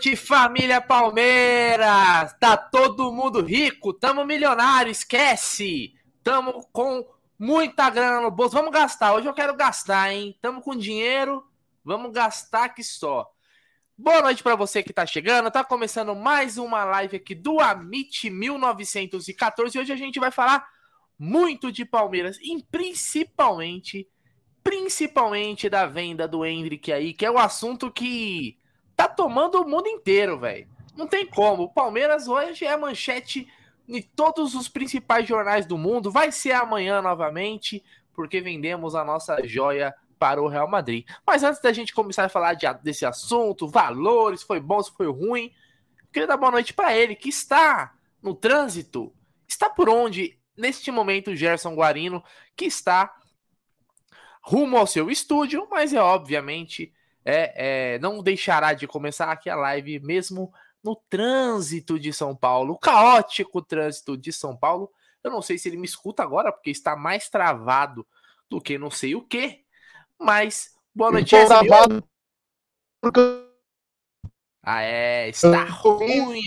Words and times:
noite, 0.00 0.16
família 0.16 0.80
Palmeiras! 0.80 2.34
Tá 2.40 2.56
todo 2.56 3.12
mundo 3.12 3.42
rico, 3.42 3.92
tamo 3.92 4.24
milionário, 4.24 4.90
esquece! 4.90 5.92
Tamo 6.24 6.66
com 6.72 7.06
muita 7.38 7.90
grana 7.90 8.22
no 8.22 8.30
bolso, 8.30 8.56
vamos 8.56 8.72
gastar. 8.72 9.12
Hoje 9.12 9.28
eu 9.28 9.34
quero 9.34 9.54
gastar, 9.54 10.10
hein? 10.10 10.34
Tamo 10.40 10.62
com 10.62 10.74
dinheiro, 10.74 11.44
vamos 11.84 12.12
gastar 12.12 12.70
que 12.70 12.82
só. 12.82 13.30
Boa 13.96 14.22
noite 14.22 14.42
para 14.42 14.56
você 14.56 14.82
que 14.82 14.90
tá 14.90 15.04
chegando. 15.04 15.50
Tá 15.50 15.62
começando 15.62 16.16
mais 16.16 16.56
uma 16.56 16.82
live 16.82 17.18
aqui 17.18 17.34
do 17.34 17.60
Amit 17.60 18.30
1914 18.30 19.76
e 19.76 19.80
hoje 19.82 19.92
a 19.92 19.96
gente 19.96 20.18
vai 20.18 20.30
falar 20.30 20.66
muito 21.18 21.70
de 21.70 21.84
Palmeiras 21.84 22.38
e 22.40 22.64
principalmente 22.70 24.08
principalmente 24.62 25.68
da 25.68 25.84
venda 25.84 26.26
do 26.26 26.44
Hendrick 26.44 26.90
aí, 26.90 27.12
que 27.12 27.26
é 27.26 27.30
o 27.30 27.38
assunto 27.38 27.90
que 27.90 28.59
tá 29.00 29.08
tomando 29.08 29.62
o 29.62 29.66
mundo 29.66 29.88
inteiro, 29.88 30.38
velho. 30.38 30.68
Não 30.94 31.06
tem 31.06 31.26
como. 31.26 31.62
O 31.62 31.72
Palmeiras 31.72 32.28
hoje 32.28 32.66
é 32.66 32.72
a 32.72 32.76
manchete 32.76 33.50
em 33.88 34.02
todos 34.02 34.54
os 34.54 34.68
principais 34.68 35.26
jornais 35.26 35.64
do 35.64 35.78
mundo. 35.78 36.10
Vai 36.10 36.30
ser 36.30 36.52
amanhã 36.52 37.00
novamente, 37.00 37.82
porque 38.12 38.42
vendemos 38.42 38.94
a 38.94 39.02
nossa 39.02 39.38
joia 39.46 39.94
para 40.18 40.42
o 40.42 40.48
Real 40.48 40.68
Madrid. 40.68 41.06
Mas 41.26 41.42
antes 41.42 41.62
da 41.62 41.72
gente 41.72 41.94
começar 41.94 42.26
a 42.26 42.28
falar 42.28 42.52
de, 42.52 42.66
desse 42.82 43.06
assunto, 43.06 43.66
valores, 43.66 44.42
foi 44.42 44.60
bom, 44.60 44.82
se 44.82 44.92
foi 44.92 45.10
ruim, 45.10 45.50
queria 46.12 46.26
dar 46.26 46.36
boa 46.36 46.52
noite 46.52 46.74
para 46.74 46.94
ele, 46.94 47.16
que 47.16 47.30
está 47.30 47.94
no 48.22 48.34
trânsito. 48.34 49.10
Está 49.48 49.70
por 49.70 49.88
onde, 49.88 50.38
neste 50.54 50.90
momento, 50.90 51.34
Gerson 51.34 51.74
Guarino, 51.74 52.22
que 52.54 52.66
está 52.66 53.16
rumo 54.42 54.76
ao 54.76 54.86
seu 54.86 55.10
estúdio, 55.10 55.66
mas 55.70 55.94
é 55.94 56.00
obviamente 56.02 56.92
é, 57.24 57.94
é, 57.94 57.98
não 57.98 58.22
deixará 58.22 58.72
de 58.72 58.86
começar 58.86 59.30
aqui 59.30 59.50
a 59.50 59.56
live 59.56 60.00
mesmo 60.00 60.52
no 60.82 60.96
trânsito 61.08 61.98
de 61.98 62.12
São 62.12 62.34
Paulo, 62.34 62.74
o 62.74 62.78
caótico 62.78 63.60
trânsito 63.62 64.16
de 64.16 64.32
São 64.32 64.56
Paulo. 64.56 64.90
Eu 65.22 65.30
não 65.30 65.42
sei 65.42 65.58
se 65.58 65.68
ele 65.68 65.76
me 65.76 65.84
escuta 65.84 66.22
agora, 66.22 66.50
porque 66.50 66.70
está 66.70 66.96
mais 66.96 67.28
travado 67.28 68.06
do 68.48 68.60
que 68.60 68.78
não 68.78 68.90
sei 68.90 69.14
o 69.14 69.22
que. 69.22 69.64
Mas, 70.18 70.74
boa 70.94 71.12
noite, 71.12 71.36
travado. 71.46 72.02
Ah, 74.62 74.82
é, 74.82 75.28
está 75.28 75.64
ruim. 75.64 76.42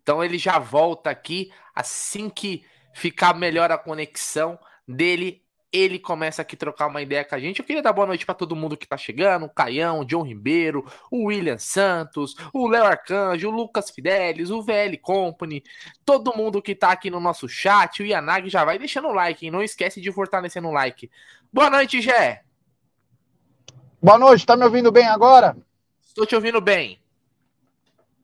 Então 0.00 0.24
ele 0.24 0.38
já 0.38 0.58
volta 0.58 1.10
aqui 1.10 1.52
assim 1.74 2.30
que 2.30 2.64
ficar 2.94 3.34
melhor 3.34 3.70
a 3.70 3.78
conexão 3.78 4.58
dele 4.86 5.44
ele 5.72 5.98
começa 5.98 6.42
aqui 6.42 6.54
a 6.54 6.58
trocar 6.58 6.86
uma 6.86 7.02
ideia 7.02 7.24
com 7.24 7.34
a 7.34 7.38
gente. 7.38 7.60
Eu 7.60 7.64
queria 7.64 7.82
dar 7.82 7.92
boa 7.92 8.06
noite 8.06 8.24
para 8.24 8.34
todo 8.34 8.56
mundo 8.56 8.76
que 8.76 8.88
tá 8.88 8.96
chegando: 8.96 9.46
o 9.46 9.50
Caião, 9.50 10.00
o 10.00 10.04
John 10.04 10.22
Ribeiro, 10.22 10.86
o 11.10 11.26
William 11.26 11.58
Santos, 11.58 12.34
o 12.52 12.66
Léo 12.66 12.84
Arcanjo, 12.84 13.48
o 13.48 13.52
Lucas 13.52 13.90
Fidelis, 13.90 14.50
o 14.50 14.62
VL 14.62 14.96
Company, 15.00 15.62
todo 16.04 16.36
mundo 16.36 16.62
que 16.62 16.74
tá 16.74 16.90
aqui 16.90 17.10
no 17.10 17.20
nosso 17.20 17.48
chat. 17.48 18.02
O 18.02 18.06
Yanag 18.06 18.48
já 18.48 18.64
vai 18.64 18.78
deixando 18.78 19.08
o 19.08 19.12
like, 19.12 19.44
hein? 19.44 19.52
Não 19.52 19.62
esquece 19.62 20.00
de 20.00 20.10
fortalecer 20.10 20.62
no 20.62 20.72
like. 20.72 21.10
Boa 21.52 21.68
noite, 21.68 22.00
Gé. 22.00 22.42
Boa 24.02 24.18
noite, 24.18 24.46
tá 24.46 24.56
me 24.56 24.64
ouvindo 24.64 24.92
bem 24.92 25.06
agora? 25.06 25.56
Estou 26.00 26.24
te 26.24 26.34
ouvindo 26.34 26.60
bem. 26.60 26.98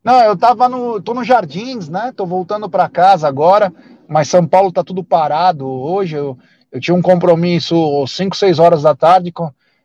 Não, 0.03 0.21
eu 0.21 0.37
tava 0.37 0.69
no. 0.69 1.01
tô 1.01 1.15
nos 1.15 1.27
jardins, 1.27 1.89
né? 1.89 2.13
Tô 2.15 2.27
voltando 2.27 2.69
para 2.69 2.89
casa 2.89 3.27
agora, 3.27 3.73
mas 4.07 4.29
São 4.29 4.47
Paulo 4.47 4.71
tá 4.71 4.85
tudo 4.85 5.03
parado 5.03 5.67
hoje. 5.67 6.15
Eu 6.15 6.39
eu 6.75 6.81
tinha 6.81 6.95
um 6.95 7.01
compromisso 7.01 8.05
5, 8.05 8.35
6 8.35 8.59
horas 8.59 8.83
da 8.83 8.97
tarde, 8.97 9.33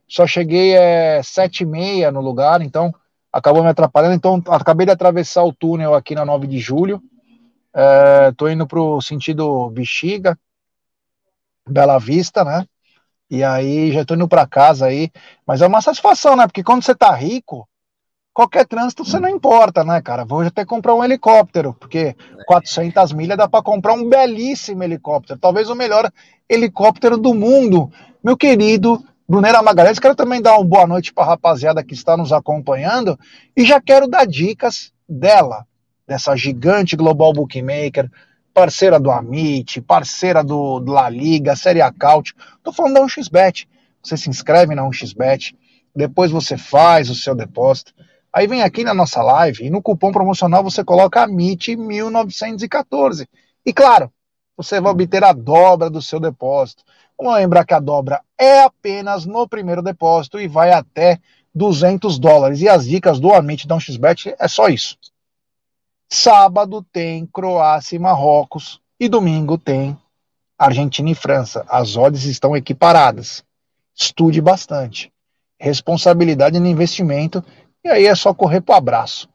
só 0.08 0.26
cheguei 0.26 0.76
é, 0.76 1.22
7 1.22 1.62
e 1.62 1.66
meia 1.68 2.12
no 2.12 2.20
lugar, 2.20 2.64
então 2.64 2.92
acabou 3.32 3.62
me 3.62 3.70
atrapalhando. 3.70 4.16
Então 4.16 4.42
acabei 4.48 4.88
de 4.88 4.92
atravessar 4.92 5.44
o 5.44 5.54
túnel 5.54 5.94
aqui 5.94 6.16
na 6.16 6.26
9 6.26 6.48
de 6.48 6.58
julho. 6.58 7.00
É, 7.72 8.32
tô 8.32 8.50
indo 8.50 8.66
pro 8.66 9.00
sentido 9.02 9.70
Bexiga, 9.70 10.36
Bela 11.70 12.00
Vista, 12.00 12.44
né? 12.44 12.66
E 13.30 13.44
aí 13.44 13.92
já 13.92 14.04
tô 14.04 14.16
indo 14.16 14.28
para 14.28 14.48
casa 14.48 14.88
aí. 14.88 15.12
Mas 15.46 15.62
é 15.62 15.68
uma 15.68 15.82
satisfação, 15.82 16.36
né? 16.36 16.48
Porque 16.48 16.64
quando 16.64 16.82
você 16.82 16.96
tá 16.96 17.14
rico, 17.14 17.69
qualquer 18.40 18.66
trânsito 18.66 19.04
você 19.04 19.20
não 19.20 19.28
importa, 19.28 19.84
né, 19.84 20.02
cara? 20.02 20.24
Vou 20.24 20.40
até 20.40 20.64
comprar 20.64 20.96
um 20.96 21.04
helicóptero, 21.04 21.76
porque 21.78 22.16
400 22.48 23.12
milhas 23.12 23.38
dá 23.38 23.50
para 23.50 23.62
comprar 23.62 23.92
um 23.92 24.08
belíssimo 24.08 24.82
helicóptero, 24.82 25.38
talvez 25.38 25.70
o 25.70 25.76
melhor 25.76 26.10
helicóptero 26.48 27.18
do 27.18 27.34
mundo. 27.34 27.92
Meu 28.24 28.38
querido 28.38 29.04
Brunera 29.28 29.62
Magalhães, 29.62 30.00
quero 30.00 30.16
também 30.16 30.42
dar 30.42 30.56
uma 30.56 30.64
boa 30.64 30.88
noite 30.88 31.12
para 31.12 31.26
a 31.26 31.28
rapaziada 31.28 31.84
que 31.84 31.94
está 31.94 32.16
nos 32.16 32.32
acompanhando 32.32 33.20
e 33.58 33.66
já 33.66 33.82
quero 33.82 34.08
dar 34.08 34.26
dicas 34.26 34.94
dela, 35.08 35.66
dessa 36.08 36.34
gigante 36.38 36.96
global 36.96 37.34
bookmaker, 37.34 38.10
parceira 38.54 38.98
do 38.98 39.12
Amit, 39.12 39.82
parceira 39.82 40.42
do, 40.42 40.80
do 40.80 40.94
La 40.94 41.10
Liga, 41.10 41.58
Série 41.58 41.82
Acaute. 41.82 42.34
Tô 42.64 42.72
falando 42.72 42.94
da 42.94 43.02
1xBet. 43.02 43.68
Você 44.02 44.16
se 44.16 44.30
inscreve 44.30 44.74
na 44.76 44.84
1xBet, 44.84 45.54
depois 45.94 46.32
você 46.32 46.58
faz 46.58 47.10
o 47.10 47.16
seu 47.16 47.36
depósito 47.36 47.94
Aí 48.32 48.48
vem 48.48 48.62
aqui 48.62 48.84
na 48.84 48.94
nossa 48.94 49.24
live 49.24 49.66
e 49.66 49.70
no 49.70 49.82
cupom 49.82 50.12
promocional 50.12 50.64
você 50.64 50.84
coloca 50.84 51.28
AMIT1914. 51.28 53.28
E 53.66 53.74
claro, 53.74 54.12
você 54.56 54.80
vai 54.80 54.92
obter 54.92 55.24
a 55.24 55.34
dobra 55.34 55.90
do 55.90 56.02
seu 56.02 56.20
depósito. 56.20 56.84
Vamos 57.18 57.36
lembrar 57.36 57.66
que 57.66 57.74
a 57.74 57.80
dobra 57.80 58.22
é 58.38 58.62
apenas 58.62 59.26
no 59.26 59.48
primeiro 59.48 59.82
depósito 59.82 60.40
e 60.40 60.48
vai 60.48 60.72
até 60.72 61.20
200 61.54 62.20
dólares. 62.20 62.62
E 62.62 62.70
as 62.70 62.86
dicas 62.86 63.20
do 63.20 63.34
Amit 63.34 63.68
da 63.68 63.80
XBet 63.80 64.36
é 64.38 64.48
só 64.48 64.68
isso. 64.68 64.98
Sábado 66.08 66.86
tem 66.92 67.26
Croácia 67.26 67.96
e 67.96 68.00
Marrocos 68.00 68.80
e 69.00 69.08
domingo 69.08 69.58
tem 69.58 69.98
Argentina 70.58 71.10
e 71.10 71.16
França. 71.16 71.66
As 71.70 71.96
odds 71.96 72.26
estão 72.26 72.56
equiparadas. 72.56 73.44
Estude 73.96 74.42
bastante. 74.42 75.12
Responsabilidade 75.60 76.60
no 76.60 76.68
investimento 76.68 77.44
e 77.84 77.90
aí 77.90 78.06
é 78.06 78.16
só 78.16 78.34
correr 78.34 78.62
pro 78.62 78.76
abraço. 78.76 79.30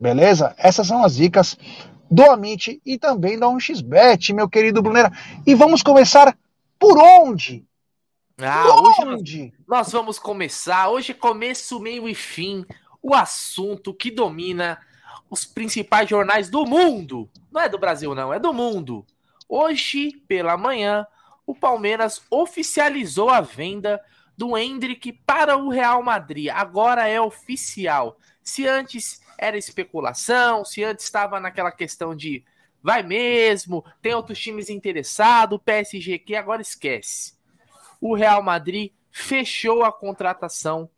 Beleza? 0.00 0.54
Essas 0.56 0.86
são 0.86 1.04
as 1.04 1.16
dicas 1.16 1.56
do 2.10 2.22
Amit 2.30 2.80
e 2.84 2.96
também 2.96 3.38
da 3.38 3.46
1xBet, 3.46 4.34
meu 4.34 4.48
querido 4.48 4.82
Brunera. 4.82 5.12
E 5.46 5.54
vamos 5.54 5.82
começar 5.82 6.36
por 6.78 6.98
onde? 6.98 7.66
Ah, 8.40 8.62
por 8.62 8.86
hoje 8.86 9.04
nós, 9.04 9.52
nós 9.66 9.92
vamos 9.92 10.18
começar. 10.18 10.88
Hoje 10.88 11.12
começo, 11.12 11.80
meio 11.80 12.08
e 12.08 12.14
fim. 12.14 12.64
O 13.02 13.14
assunto 13.14 13.92
que 13.92 14.10
domina 14.10 14.78
os 15.28 15.44
principais 15.44 16.08
jornais 16.08 16.48
do 16.48 16.64
mundo. 16.64 17.28
Não 17.50 17.60
é 17.60 17.68
do 17.68 17.78
Brasil, 17.78 18.14
não, 18.14 18.32
é 18.32 18.38
do 18.38 18.52
mundo. 18.52 19.04
Hoje, 19.48 20.12
pela 20.28 20.56
manhã, 20.56 21.06
o 21.46 21.54
Palmeiras 21.54 22.22
oficializou 22.30 23.30
a 23.30 23.40
venda 23.40 24.00
do 24.38 24.56
Hendrick 24.56 25.12
para 25.26 25.56
o 25.56 25.68
Real 25.68 26.00
Madrid. 26.00 26.48
Agora 26.48 27.08
é 27.08 27.20
oficial. 27.20 28.16
Se 28.40 28.68
antes 28.68 29.20
era 29.36 29.58
especulação, 29.58 30.64
se 30.64 30.84
antes 30.84 31.04
estava 31.04 31.40
naquela 31.40 31.72
questão 31.72 32.14
de 32.14 32.44
vai 32.80 33.02
mesmo, 33.02 33.84
tem 34.00 34.14
outros 34.14 34.38
times 34.38 34.70
interessados, 34.70 35.60
PSG 35.64 36.20
que 36.20 36.36
agora 36.36 36.62
esquece. 36.62 37.34
O 38.00 38.14
Real 38.14 38.40
Madrid 38.40 38.92
fechou 39.10 39.82
a 39.84 39.90
contratação 39.90 40.88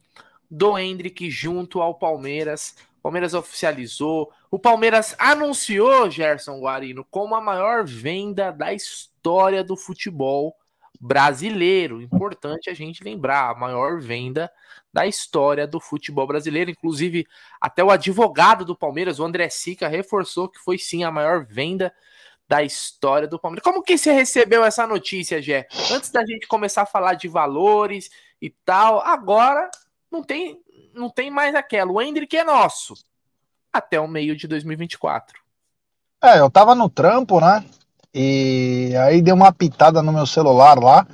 do 0.51 0.79
Hendrick 0.79 1.31
junto 1.31 1.81
ao 1.81 1.95
Palmeiras. 1.95 2.77
O 2.99 3.03
Palmeiras 3.05 3.33
oficializou. 3.33 4.31
O 4.51 4.59
Palmeiras 4.59 5.17
anunciou 5.19 6.11
Gerson 6.11 6.61
Guarino 6.61 7.07
como 7.11 7.35
a 7.35 7.41
maior 7.41 7.87
venda 7.87 8.51
da 8.51 8.75
história 8.75 9.65
do 9.65 9.79
futebol 9.79 10.60
brasileiro. 10.99 12.01
Importante 12.01 12.71
a 12.71 12.75
gente 12.75 13.05
lembrar, 13.05 13.51
a 13.51 13.55
maior 13.55 14.01
venda 14.01 14.51
da 14.93 15.07
história 15.07 15.67
do 15.67 15.81
futebol 15.81 16.27
brasileiro. 16.27 16.71
Inclusive, 16.71 17.27
até 17.61 17.85
o 17.85 17.91
advogado 17.91 18.65
do 18.65 18.77
Palmeiras, 18.77 19.19
o 19.19 19.25
André 19.25 19.49
Sica, 19.49 19.89
reforçou 19.89 20.49
que 20.49 20.59
foi 20.59 20.79
sim 20.79 21.05
a 21.05 21.11
maior 21.11 21.45
venda 21.45 21.93
da 22.49 22.63
história 22.63 23.29
do 23.29 23.39
Palmeiras. 23.39 23.63
Como 23.63 23.83
que 23.83 23.97
você 23.97 24.13
recebeu 24.13 24.65
essa 24.65 24.87
notícia, 24.87 25.41
Gé? 25.41 25.69
Antes 25.93 26.11
da 26.11 26.25
gente 26.27 26.49
começar 26.49 26.83
a 26.83 26.87
falar 26.87 27.15
de 27.15 27.29
valores 27.29 28.11
e 28.43 28.51
tal, 28.51 29.01
agora 29.01 29.71
não 30.11 30.23
tem, 30.23 30.61
não 30.93 31.09
tem 31.09 31.31
mais 31.31 31.55
aquela. 31.55 31.93
O 31.93 32.03
Hendrick 32.03 32.37
é 32.37 32.43
nosso 32.43 32.95
até 33.73 34.01
o 34.01 34.09
meio 34.09 34.35
de 34.35 34.49
2024. 34.49 35.41
É, 36.23 36.41
eu 36.41 36.51
tava 36.51 36.75
no 36.75 36.91
trampo, 36.91 37.41
né? 37.41 37.65
E 38.15 38.93
aí 39.05 39.23
deu 39.23 39.35
uma 39.35 39.53
pitada 39.53 40.03
no 40.03 40.13
meu 40.13 40.27
celular 40.27 40.79
lá. 40.79 41.07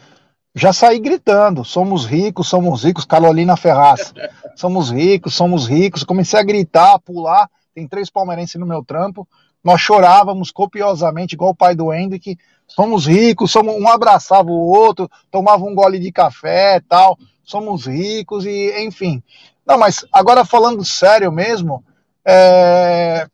Já 0.55 0.73
saí 0.73 0.99
gritando: 0.99 1.65
somos 1.65 2.07
ricos, 2.07 2.49
somos 2.49 2.85
ricos, 2.85 3.05
Carolina 3.05 3.57
Ferraz. 3.57 4.15
Somos 4.57 4.91
ricos, 4.91 5.35
somos 5.35 5.67
ricos. 5.67 6.03
Comecei 6.03 6.41
a 6.41 6.43
gritar, 6.43 6.95
a 6.95 6.99
pular. 6.99 7.47
Tem 7.75 7.87
três 7.87 8.09
palmeirenses 8.09 8.59
no 8.59 8.65
meu 8.65 8.83
trampo. 8.83 9.29
Nós 9.63 9.83
chorávamos 9.83 10.51
copiosamente, 10.51 11.35
igual 11.35 11.51
o 11.51 11.55
pai 11.55 11.75
do 11.75 11.93
Hendrick. 11.93 12.39
Somos 12.67 13.05
ricos, 13.05 13.51
somos 13.51 13.75
um 13.75 13.87
abraçava 13.87 14.49
o 14.49 14.67
outro, 14.67 15.11
tomava 15.31 15.63
um 15.63 15.75
gole 15.75 15.99
de 15.99 16.11
café 16.11 16.81
tal. 16.89 17.19
Somos 17.45 17.87
ricos 17.87 18.47
e, 18.47 18.83
enfim. 18.83 19.23
Não, 19.67 19.77
mas 19.77 20.07
agora 20.11 20.43
falando 20.43 20.83
sério 20.83 21.31
mesmo, 21.31 21.85
é, 22.25 23.29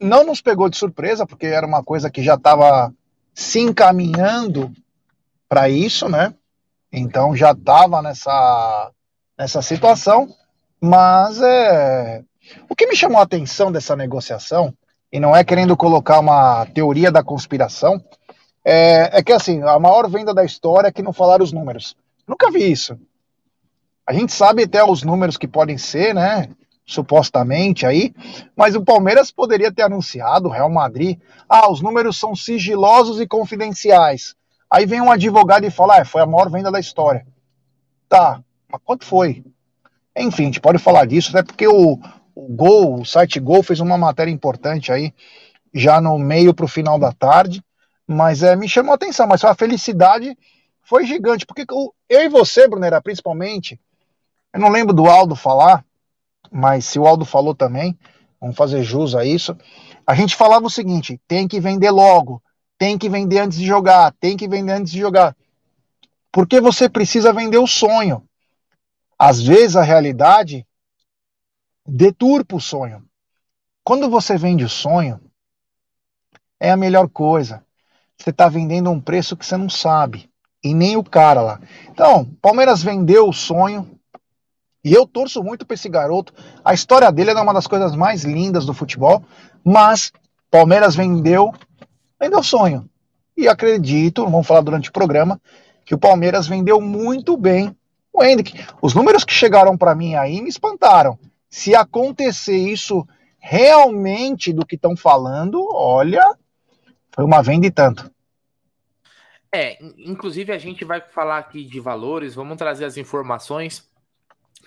não 0.00 0.24
nos 0.24 0.40
pegou 0.40 0.68
de 0.68 0.76
surpresa, 0.76 1.26
porque 1.26 1.46
era 1.46 1.66
uma 1.66 1.82
coisa 1.82 2.10
que 2.10 2.22
já 2.22 2.34
estava 2.34 2.92
se 3.34 3.60
encaminhando 3.60 4.72
para 5.48 5.68
isso, 5.68 6.08
né? 6.08 6.34
Então 6.92 7.36
já 7.36 7.52
estava 7.52 8.00
nessa, 8.02 8.90
nessa 9.38 9.62
situação, 9.62 10.28
mas 10.80 11.40
é, 11.40 12.22
o 12.68 12.74
que 12.74 12.86
me 12.86 12.96
chamou 12.96 13.18
a 13.18 13.24
atenção 13.24 13.70
dessa 13.70 13.96
negociação, 13.96 14.72
e 15.10 15.18
não 15.18 15.34
é 15.34 15.42
querendo 15.42 15.76
colocar 15.76 16.20
uma 16.20 16.66
teoria 16.66 17.10
da 17.10 17.22
conspiração, 17.22 18.02
é, 18.64 19.18
é 19.18 19.22
que 19.22 19.32
assim, 19.32 19.62
a 19.62 19.78
maior 19.78 20.08
venda 20.08 20.34
da 20.34 20.44
história 20.44 20.88
é 20.88 20.92
que 20.92 21.02
não 21.02 21.12
falaram 21.12 21.44
os 21.44 21.52
números. 21.52 21.96
Nunca 22.26 22.50
vi 22.50 22.70
isso. 22.70 22.98
A 24.06 24.12
gente 24.12 24.32
sabe 24.32 24.64
até 24.64 24.84
os 24.84 25.02
números 25.02 25.36
que 25.36 25.48
podem 25.48 25.78
ser, 25.78 26.14
né? 26.14 26.48
Supostamente 26.88 27.84
aí, 27.84 28.14
mas 28.56 28.74
o 28.74 28.82
Palmeiras 28.82 29.30
poderia 29.30 29.70
ter 29.70 29.82
anunciado, 29.82 30.48
o 30.48 30.50
Real 30.50 30.70
Madrid, 30.70 31.18
ah, 31.46 31.70
os 31.70 31.82
números 31.82 32.18
são 32.18 32.34
sigilosos 32.34 33.20
e 33.20 33.26
confidenciais. 33.26 34.34
Aí 34.70 34.86
vem 34.86 35.02
um 35.02 35.10
advogado 35.10 35.64
e 35.64 35.70
fala, 35.70 36.00
ah, 36.00 36.04
foi 36.04 36.22
a 36.22 36.26
maior 36.26 36.50
venda 36.50 36.72
da 36.72 36.80
história. 36.80 37.26
Tá, 38.08 38.42
mas 38.72 38.80
quanto 38.82 39.04
foi? 39.04 39.44
Enfim, 40.16 40.44
a 40.44 40.46
gente 40.46 40.62
pode 40.62 40.78
falar 40.78 41.04
disso, 41.04 41.28
até 41.28 41.42
porque 41.42 41.68
o, 41.68 42.00
o 42.34 42.48
Gol, 42.48 43.00
o 43.00 43.04
site 43.04 43.38
Gol 43.38 43.62
fez 43.62 43.80
uma 43.80 43.98
matéria 43.98 44.30
importante 44.30 44.90
aí, 44.90 45.12
já 45.74 46.00
no 46.00 46.18
meio 46.18 46.54
para 46.54 46.64
o 46.64 46.68
final 46.68 46.98
da 46.98 47.12
tarde, 47.12 47.62
mas 48.06 48.42
é, 48.42 48.56
me 48.56 48.66
chamou 48.66 48.92
a 48.92 48.94
atenção, 48.94 49.26
mas 49.26 49.44
a 49.44 49.54
felicidade 49.54 50.34
foi 50.80 51.04
gigante, 51.04 51.44
porque 51.44 51.66
eu 52.08 52.22
e 52.22 52.28
você, 52.30 52.66
Brunera, 52.66 53.02
principalmente, 53.02 53.78
eu 54.54 54.60
não 54.60 54.70
lembro 54.70 54.94
do 54.94 55.06
Aldo 55.06 55.36
falar, 55.36 55.84
mas 56.50 56.84
se 56.84 56.98
o 56.98 57.06
Aldo 57.06 57.24
falou 57.24 57.54
também, 57.54 57.98
vamos 58.40 58.56
fazer 58.56 58.82
jus 58.82 59.14
a 59.14 59.24
isso. 59.24 59.56
A 60.06 60.14
gente 60.14 60.36
falava 60.36 60.66
o 60.66 60.70
seguinte: 60.70 61.20
tem 61.26 61.46
que 61.46 61.60
vender 61.60 61.90
logo, 61.90 62.42
tem 62.78 62.96
que 62.96 63.08
vender 63.08 63.40
antes 63.40 63.58
de 63.58 63.66
jogar, 63.66 64.12
tem 64.20 64.36
que 64.36 64.48
vender 64.48 64.72
antes 64.72 64.92
de 64.92 64.98
jogar. 64.98 65.36
Porque 66.30 66.60
você 66.60 66.88
precisa 66.88 67.32
vender 67.32 67.58
o 67.58 67.66
sonho. 67.66 68.22
Às 69.18 69.42
vezes 69.42 69.76
a 69.76 69.82
realidade 69.82 70.66
deturpa 71.86 72.56
o 72.56 72.60
sonho. 72.60 73.04
Quando 73.82 74.08
você 74.08 74.36
vende 74.36 74.64
o 74.64 74.68
sonho, 74.68 75.20
é 76.60 76.70
a 76.70 76.76
melhor 76.76 77.08
coisa. 77.08 77.64
Você 78.16 78.30
está 78.30 78.48
vendendo 78.48 78.90
um 78.90 79.00
preço 79.00 79.36
que 79.36 79.46
você 79.46 79.56
não 79.56 79.70
sabe. 79.70 80.30
E 80.62 80.74
nem 80.74 80.96
o 80.96 81.04
cara 81.04 81.40
lá. 81.40 81.60
Então, 81.88 82.24
Palmeiras 82.42 82.82
vendeu 82.82 83.28
o 83.28 83.32
sonho, 83.32 83.97
e 84.84 84.92
eu 84.92 85.06
torço 85.06 85.42
muito 85.42 85.66
para 85.66 85.74
esse 85.74 85.88
garoto. 85.88 86.32
A 86.64 86.72
história 86.72 87.10
dele 87.10 87.30
é 87.30 87.34
uma 87.34 87.52
das 87.52 87.66
coisas 87.66 87.94
mais 87.94 88.24
lindas 88.24 88.64
do 88.64 88.72
futebol. 88.72 89.22
Mas 89.64 90.12
Palmeiras 90.50 90.94
vendeu, 90.94 91.52
vendeu 92.20 92.42
sonho. 92.42 92.88
E 93.36 93.48
acredito, 93.48 94.24
vamos 94.24 94.46
falar 94.46 94.60
durante 94.62 94.88
o 94.88 94.92
programa, 94.92 95.40
que 95.84 95.94
o 95.94 95.98
Palmeiras 95.98 96.46
vendeu 96.46 96.80
muito 96.80 97.36
bem 97.36 97.76
o 98.12 98.22
Hendrick. 98.22 98.64
Os 98.80 98.94
números 98.94 99.24
que 99.24 99.32
chegaram 99.32 99.76
para 99.76 99.94
mim 99.94 100.14
aí 100.14 100.40
me 100.40 100.48
espantaram. 100.48 101.18
Se 101.48 101.74
acontecer 101.74 102.56
isso 102.56 103.06
realmente 103.38 104.52
do 104.52 104.66
que 104.66 104.74
estão 104.74 104.96
falando, 104.96 105.66
olha, 105.72 106.36
foi 107.14 107.24
uma 107.24 107.42
venda 107.42 107.66
e 107.66 107.70
tanto. 107.70 108.10
É, 109.54 109.78
inclusive 109.98 110.52
a 110.52 110.58
gente 110.58 110.84
vai 110.84 111.00
falar 111.00 111.38
aqui 111.38 111.64
de 111.64 111.80
valores, 111.80 112.34
vamos 112.34 112.58
trazer 112.58 112.84
as 112.84 112.96
informações 112.96 113.88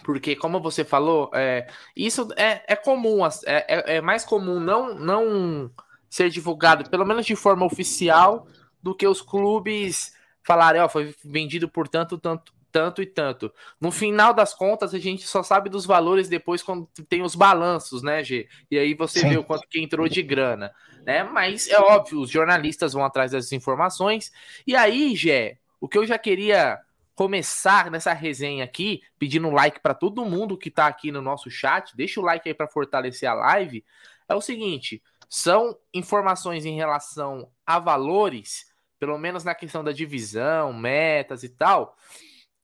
porque, 0.04 0.36
como 0.36 0.60
você 0.60 0.84
falou, 0.84 1.30
é, 1.34 1.68
isso 1.96 2.28
é, 2.36 2.64
é 2.68 2.76
comum, 2.76 3.26
é, 3.26 3.32
é, 3.46 3.98
é, 3.98 4.02
mais 4.02 4.26
comum 4.26 4.60
não, 4.60 4.96
não 4.96 5.72
ser 6.10 6.30
divulgado, 6.30 6.90
pelo 6.90 7.06
menos 7.06 7.26
de 7.26 7.36
forma 7.36 7.66
oficial, 7.66 8.48
do 8.82 8.96
que 8.96 9.08
os 9.08 9.22
clubes 9.22 10.14
falarem, 10.44 10.82
ó, 10.82 10.90
foi 10.90 11.14
vendido 11.24 11.70
por 11.70 11.88
tanto, 11.88 12.18
tanto, 12.18 12.54
tanto 12.72 13.02
e 13.02 13.06
tanto. 13.06 13.54
No 13.80 13.92
final 13.92 14.34
das 14.34 14.54
contas, 14.54 14.94
a 14.94 15.00
gente 15.00 15.28
só 15.28 15.44
sabe 15.44 15.70
dos 15.70 15.86
valores 15.86 16.28
depois 16.28 16.64
quando 16.64 16.88
tem 17.08 17.22
os 17.22 17.36
balanços, 17.36 18.02
né, 18.02 18.24
G? 18.24 18.48
E 18.70 18.78
aí 18.78 18.94
você 18.94 19.20
Sim. 19.20 19.30
vê 19.30 19.38
o 19.38 19.44
quanto 19.44 19.68
que 19.68 19.82
entrou 19.82 20.08
de 20.08 20.22
grana, 20.24 20.74
né? 21.06 21.24
Mas 21.24 21.70
é 21.70 21.80
óbvio, 21.80 22.22
os 22.22 22.30
jornalistas 22.30 22.94
vão 22.94 23.04
atrás 23.04 23.32
dessas 23.32 23.52
informações. 23.52 24.32
E 24.66 24.76
aí, 24.76 25.16
Gé, 25.16 25.58
o 25.80 25.88
que 25.88 25.98
eu 25.98 26.06
já 26.06 26.18
queria 26.18 26.80
começar 27.22 27.92
nessa 27.92 28.14
resenha 28.14 28.64
aqui, 28.64 29.04
pedindo 29.20 29.52
like 29.52 29.80
para 29.80 29.94
todo 29.94 30.26
mundo 30.26 30.58
que 30.58 30.70
está 30.70 30.88
aqui 30.88 31.12
no 31.12 31.22
nosso 31.22 31.52
chat, 31.52 31.96
deixa 31.96 32.20
o 32.20 32.24
like 32.24 32.50
aí 32.50 32.56
para 32.56 32.68
fortalecer 32.68 33.30
a 33.30 33.36
live. 33.36 33.86
É 34.28 34.34
o 34.34 34.42
seguinte, 34.42 35.04
são 35.30 35.78
informações 35.94 36.66
em 36.66 36.76
relação 36.76 37.52
a 37.64 37.78
valores, 37.78 38.74
pelo 38.98 39.20
menos 39.20 39.44
na 39.44 39.54
questão 39.54 39.84
da 39.84 39.92
divisão, 39.92 40.74
metas 40.74 41.44
e 41.44 41.50
tal, 41.50 41.96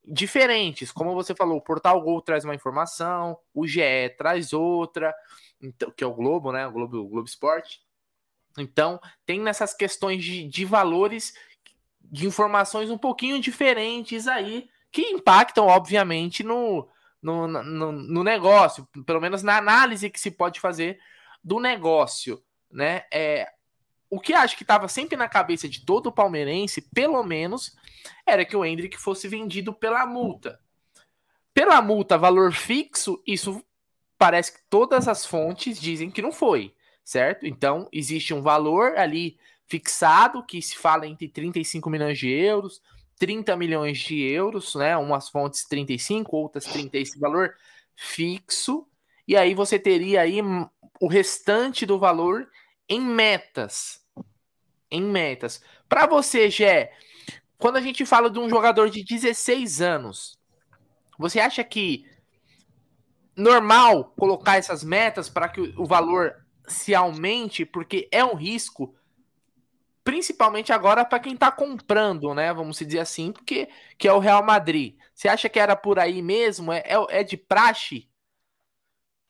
diferentes. 0.03 0.91
Como 0.91 1.13
você 1.13 1.35
falou, 1.35 1.59
o 1.59 1.63
Portal 1.63 2.01
Gol 2.01 2.19
traz 2.23 2.43
uma 2.43 2.55
informação, 2.55 3.37
o 3.53 3.67
GE 3.67 4.09
traz 4.17 4.53
outra, 4.53 5.13
então, 5.61 5.91
que 5.91 6.03
é 6.03 6.07
o 6.07 6.15
Globo, 6.15 6.51
né? 6.51 6.65
O 6.65 6.71
Globo, 6.71 6.97
o 6.97 7.07
Globo 7.07 7.27
Esporte. 7.27 7.81
Então, 8.57 8.99
tem 9.23 9.39
nessas 9.39 9.75
questões 9.75 10.23
de, 10.23 10.47
de 10.47 10.65
valores 10.65 11.35
de 12.11 12.25
informações 12.25 12.89
um 12.89 12.97
pouquinho 12.97 13.39
diferentes 13.39 14.27
aí, 14.27 14.69
que 14.91 15.01
impactam, 15.01 15.67
obviamente, 15.67 16.43
no, 16.43 16.87
no, 17.21 17.47
no, 17.47 17.91
no, 17.91 18.23
negócio, 18.23 18.87
pelo 19.05 19.21
menos 19.21 19.43
na 19.43 19.57
análise 19.57 20.09
que 20.09 20.19
se 20.19 20.31
pode 20.31 20.59
fazer 20.59 20.99
do 21.43 21.59
negócio, 21.59 22.41
né? 22.71 23.03
É, 23.11 23.51
o 24.09 24.19
que 24.19 24.33
acho 24.33 24.55
que 24.55 24.63
estava 24.63 24.87
sempre 24.87 25.17
na 25.17 25.27
cabeça 25.27 25.67
de 25.67 25.85
todo 25.85 26.11
palmeirense, 26.11 26.81
pelo 26.93 27.21
menos, 27.23 27.75
era 28.25 28.45
que 28.45 28.55
o 28.55 28.63
Hendrick 28.63 28.97
fosse 28.97 29.27
vendido 29.27 29.73
pela 29.73 30.05
multa. 30.05 30.59
Pela 31.53 31.81
multa, 31.81 32.17
valor 32.17 32.53
fixo, 32.53 33.21
isso 33.27 33.63
parece 34.17 34.53
que 34.53 34.59
todas 34.69 35.07
as 35.07 35.25
fontes 35.25 35.79
dizem 35.79 36.09
que 36.09 36.21
não 36.21 36.31
foi, 36.31 36.73
certo? 37.03 37.45
Então, 37.45 37.89
existe 37.91 38.33
um 38.33 38.41
valor 38.41 38.97
ali 38.97 39.37
fixado, 39.67 40.45
que 40.45 40.61
se 40.61 40.77
fala 40.77 41.05
entre 41.05 41.27
35 41.27 41.89
milhões 41.89 42.17
de 42.17 42.29
euros, 42.29 42.81
30 43.19 43.55
milhões 43.57 43.97
de 43.99 44.21
euros, 44.21 44.75
né? 44.75 44.95
Umas 44.97 45.29
fontes 45.29 45.65
35, 45.65 46.35
outras 46.35 46.65
30, 46.65 46.97
esse 46.97 47.19
valor 47.19 47.55
fixo. 47.95 48.87
E 49.27 49.35
aí 49.35 49.53
você 49.53 49.77
teria 49.77 50.21
aí 50.21 50.39
o 51.01 51.07
restante 51.07 51.85
do 51.85 51.99
valor 51.99 52.47
em 52.87 53.01
metas. 53.01 54.01
Em 54.89 55.01
metas. 55.01 55.61
Para 55.89 56.05
você, 56.05 56.49
Gé, 56.49 56.93
quando 57.57 57.77
a 57.77 57.81
gente 57.81 58.05
fala 58.05 58.29
de 58.29 58.39
um 58.39 58.49
jogador 58.49 58.89
de 58.89 59.03
16 59.03 59.81
anos, 59.81 60.39
você 61.17 61.39
acha 61.39 61.63
que 61.63 62.05
normal 63.35 64.13
colocar 64.17 64.57
essas 64.57 64.83
metas 64.83 65.29
para 65.29 65.49
que 65.49 65.73
o 65.77 65.85
valor 65.85 66.33
se 66.67 66.93
aumente, 66.95 67.65
porque 67.65 68.07
é 68.11 68.23
um 68.23 68.35
risco 68.35 68.95
principalmente 70.07 70.71
agora 70.71 71.03
para 71.03 71.19
quem 71.19 71.33
está 71.33 71.51
comprando, 71.51 72.33
né? 72.33 72.53
Vamos 72.53 72.79
dizer 72.79 72.99
assim, 72.99 73.33
porque 73.33 73.67
que 73.97 74.07
é 74.07 74.13
o 74.13 74.19
Real 74.19 74.41
Madrid. 74.41 74.95
Você 75.13 75.27
acha 75.27 75.49
que 75.49 75.59
era 75.59 75.75
por 75.75 75.99
aí 75.99 76.21
mesmo? 76.21 76.71
É, 76.71 76.81
é, 76.85 77.19
é 77.19 77.23
de 77.25 77.35
praxe? 77.35 78.07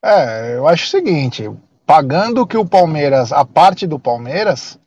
É, 0.06 0.56
eu 0.56 0.68
acho 0.68 0.86
o 0.86 0.90
seguinte: 0.90 1.50
pagando 1.84 2.46
que 2.46 2.56
o 2.56 2.64
Palmeiras, 2.64 3.34
a 3.34 3.44
parte 3.44 3.88
do 3.88 3.98
Palmeiras, 3.98 4.80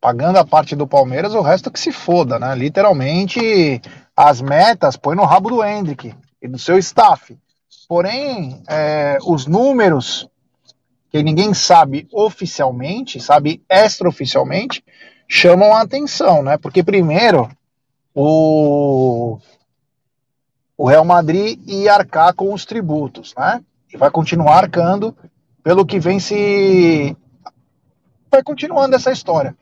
pagando 0.00 0.38
a 0.38 0.46
parte 0.46 0.74
do 0.74 0.88
Palmeiras, 0.88 1.34
o 1.34 1.42
resto 1.42 1.70
que 1.70 1.78
se 1.78 1.92
foda, 1.92 2.38
né? 2.38 2.54
Literalmente, 2.54 3.78
as 4.16 4.40
metas 4.40 4.96
põe 4.96 5.14
no 5.14 5.26
rabo 5.26 5.50
do 5.50 5.62
Hendrick 5.62 6.14
e 6.40 6.48
do 6.48 6.58
seu 6.58 6.78
staff. 6.78 7.38
Porém, 7.86 8.62
é, 8.66 9.18
os 9.26 9.46
números 9.46 10.29
que 11.10 11.22
ninguém 11.22 11.52
sabe 11.52 12.06
oficialmente, 12.12 13.20
sabe 13.20 13.62
extraoficialmente, 13.68 14.84
chamam 15.28 15.74
a 15.74 15.82
atenção, 15.82 16.42
né? 16.42 16.56
Porque 16.56 16.82
primeiro 16.82 17.50
o, 18.14 19.38
o 20.76 20.88
Real 20.88 21.04
Madrid 21.04 21.58
ia 21.66 21.94
arcar 21.94 22.34
com 22.34 22.52
os 22.54 22.64
tributos, 22.64 23.34
né? 23.36 23.62
E 23.92 23.96
vai 23.96 24.10
continuar 24.10 24.58
arcando 24.58 25.16
pelo 25.62 25.84
que 25.84 25.98
vem 25.98 26.20
se 26.20 27.16
vai 28.30 28.42
continuando 28.42 28.94
essa 28.94 29.10
história. 29.10 29.56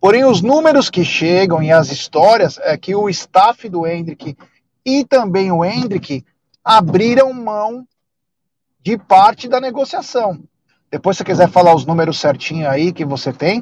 Porém, 0.00 0.24
os 0.24 0.42
números 0.42 0.90
que 0.90 1.04
chegam 1.04 1.62
e 1.62 1.72
as 1.72 1.90
histórias 1.90 2.58
é 2.58 2.76
que 2.76 2.94
o 2.94 3.08
staff 3.08 3.68
do 3.68 3.86
Hendrick 3.86 4.36
e 4.84 5.04
também 5.04 5.50
o 5.50 5.64
Hendrick 5.64 6.24
abriram 6.62 7.32
mão 7.32 7.86
de 8.80 8.98
parte 8.98 9.48
da 9.48 9.60
negociação. 9.60 10.42
Depois, 10.94 11.16
se 11.16 11.24
quiser 11.24 11.50
falar 11.50 11.74
os 11.74 11.84
números 11.84 12.20
certinho 12.20 12.70
aí 12.70 12.92
que 12.92 13.04
você 13.04 13.32
tem. 13.32 13.60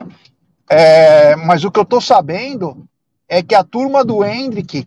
É, 0.68 1.34
mas 1.34 1.64
o 1.64 1.70
que 1.70 1.80
eu 1.80 1.84
tô 1.84 1.98
sabendo 1.98 2.86
é 3.26 3.42
que 3.42 3.54
a 3.54 3.64
turma 3.64 4.04
do 4.04 4.22
Hendrick, 4.22 4.86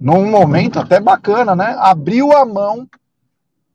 num 0.00 0.24
momento 0.30 0.78
até 0.78 0.98
bacana, 0.98 1.54
né? 1.54 1.76
Abriu 1.78 2.32
a 2.32 2.46
mão 2.46 2.88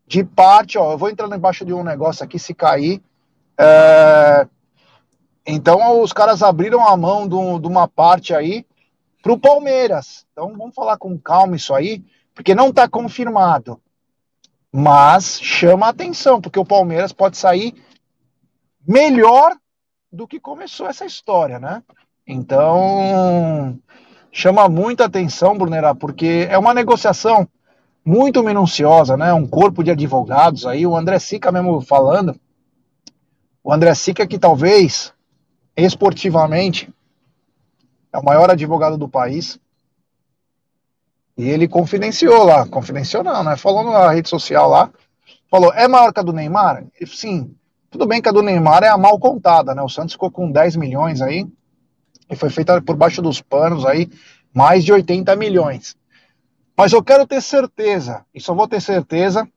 de 0.08 0.24
parte, 0.24 0.80
ó, 0.80 0.94
eu 0.94 0.98
vou 0.98 1.12
entrando 1.12 1.36
embaixo 1.36 1.64
de 1.64 1.76
um 1.76 1.84
negócio 1.84 2.26
aqui, 2.26 2.40
se 2.40 2.56
cair. 2.56 3.04
É, 3.56 4.48
então 5.46 6.02
os 6.02 6.12
caras 6.12 6.42
abriram 6.42 6.88
a 6.88 6.98
mão 6.98 7.28
de 7.28 7.68
uma 7.68 7.88
parte 7.88 8.34
aí 8.34 8.66
para 9.22 9.32
o 9.32 9.38
Palmeiras. 9.40 10.26
Então 10.32 10.58
vamos 10.58 10.74
falar 10.74 10.98
com 10.98 11.20
calma 11.20 11.56
isso 11.56 11.72
aí, 11.72 12.04
porque 12.34 12.56
não 12.56 12.70
está 12.70 12.88
confirmado. 12.88 13.80
Mas 14.78 15.40
chama 15.42 15.86
a 15.86 15.92
atenção, 15.92 16.42
porque 16.42 16.60
o 16.60 16.66
Palmeiras 16.66 17.14
pode 17.14 17.38
sair 17.38 17.74
melhor 18.86 19.56
do 20.12 20.28
que 20.28 20.38
começou 20.38 20.86
essa 20.90 21.06
história, 21.06 21.58
né? 21.60 21.82
Então 22.28 23.80
chama 24.34 24.68
muita 24.68 25.06
atenção, 25.06 25.58
Brunera, 25.58 25.96
porque 25.96 26.46
é 26.50 26.58
uma 26.58 26.74
negociação 26.74 27.48
muito 28.04 28.44
minuciosa, 28.44 29.16
né? 29.16 29.32
Um 29.32 29.48
corpo 29.48 29.82
de 29.82 29.92
advogados 29.92 30.66
aí, 30.66 30.86
o 30.86 30.98
André 30.98 31.20
Sica 31.20 31.54
mesmo 31.54 31.80
falando. 31.80 32.38
O 33.64 33.72
André 33.72 33.96
Sica 33.96 34.28
que 34.28 34.38
talvez 34.38 35.14
esportivamente 35.78 36.94
é 38.12 38.18
o 38.18 38.26
maior 38.26 38.52
advogado 38.52 38.98
do 38.98 39.08
país. 39.08 39.58
E 41.38 41.50
ele 41.50 41.68
confidenciou 41.68 42.44
lá, 42.44 42.66
confidenciou 42.66 43.24
não, 43.24 43.44
né? 43.44 43.58
Falou 43.58 43.84
na 43.84 44.12
rede 44.12 44.30
social 44.30 44.70
lá, 44.70 44.90
falou, 45.50 45.74
é 45.74 45.88
maior 45.88 46.14
que 46.14 46.20
a 46.20 46.24
do 46.24 46.32
Neymar? 46.32 46.86
Sim, 47.06 47.54
tudo 47.90 48.06
bem 48.06 48.22
que 48.22 48.30
a 48.30 48.32
do 48.32 48.42
Neymar 48.42 48.84
é 48.84 48.88
a 48.88 48.98
mal 48.98 49.20
contada, 49.20 49.76
né? 49.76 49.82
O 49.82 49.90
Santos 49.90 50.14
ficou 50.14 50.32
com 50.32 50.52
10 50.52 50.76
milhões 50.78 51.22
aí, 51.22 51.46
e 52.30 52.36
foi 52.36 52.50
feita 52.50 52.82
por 52.82 52.96
baixo 52.96 53.22
dos 53.22 53.42
panos 53.42 53.86
aí, 53.86 54.10
mais 54.54 54.84
de 54.84 54.94
80 54.94 55.36
milhões. 55.36 55.96
Mas 56.78 56.94
eu 56.94 57.04
quero 57.04 57.28
ter 57.28 57.42
certeza, 57.42 58.26
e 58.34 58.40
só 58.40 58.54
vou 58.54 58.68
ter 58.68 58.82
certeza 58.82 59.48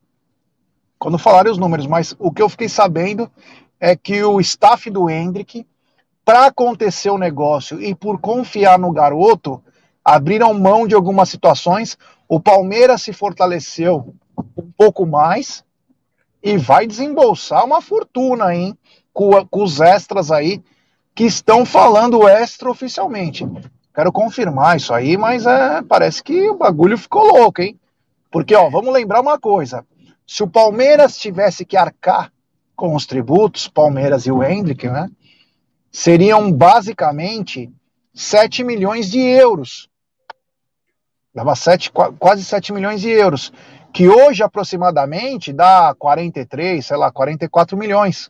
quando 0.99 1.19
falarem 1.19 1.53
os 1.53 1.59
números, 1.59 1.87
mas 1.87 2.15
o 2.19 2.33
que 2.33 2.43
eu 2.43 2.49
fiquei 2.49 2.69
sabendo 2.69 3.31
é 3.79 3.95
que 3.95 4.23
o 4.25 4.41
staff 4.41 4.91
do 4.91 5.09
Hendrick, 5.09 5.65
para 6.25 6.47
acontecer 6.47 7.11
o 7.11 7.19
negócio 7.19 7.81
e 7.81 7.95
por 7.95 8.21
confiar 8.21 8.79
no 8.79 8.93
garoto, 8.93 9.63
abriram 10.15 10.55
mão 10.55 10.87
de 10.87 10.95
algumas 10.95 11.29
situações. 11.29 11.99
O 12.27 12.41
Palmeiras 12.41 13.03
se 13.03 13.13
fortaleceu 13.13 14.15
um 14.57 14.71
pouco 14.77 15.05
mais 15.05 15.63
e 16.43 16.57
vai 16.57 16.87
desembolsar 16.87 17.65
uma 17.65 17.83
fortuna, 17.83 18.55
hein? 18.55 18.77
Com, 19.13 19.31
com 19.47 19.63
os 19.63 19.81
extras 19.81 20.31
aí 20.31 20.63
que 21.15 21.25
estão 21.25 21.67
falando 21.67 22.27
extra 22.27 22.71
oficialmente. 22.71 23.47
Quero 23.95 24.11
confirmar 24.13 24.77
isso 24.77 24.95
aí, 24.95 25.17
mas 25.17 25.45
é, 25.45 25.83
parece 25.83 26.23
que 26.23 26.49
o 26.49 26.57
bagulho 26.57 26.97
ficou 26.97 27.27
louco, 27.27 27.61
hein? 27.61 27.79
Porque, 28.31 28.55
ó, 28.55 28.71
vamos 28.71 28.93
lembrar 28.93 29.21
uma 29.21 29.39
coisa. 29.39 29.85
Se 30.27 30.43
o 30.43 30.49
Palmeiras 30.49 31.19
tivesse 31.19 31.65
que 31.65 31.77
arcar 31.77 32.33
com 32.77 32.95
os 32.95 33.05
tributos, 33.05 33.69
Palmeiras 33.69 34.25
e 34.27 34.31
o 34.31 34.43
Hendrick, 34.43 34.89
né? 34.89 35.11
Seriam 35.91 36.53
basicamente 36.53 37.71
7 38.15 38.65
milhões 38.65 39.11
de 39.11 39.21
euros. 39.21 39.89
Dava 41.39 41.55
7, 41.55 41.93
quase 42.19 42.45
7 42.45 42.73
milhões 42.73 43.01
de 43.01 43.11
euros. 43.11 43.53
Que 43.93 44.09
hoje, 44.09 44.43
aproximadamente, 44.43 45.53
dá 45.53 45.95
43, 45.97 46.85
sei 46.85 46.97
lá, 46.97 47.13
44 47.13 47.77
milhões. 47.77 48.29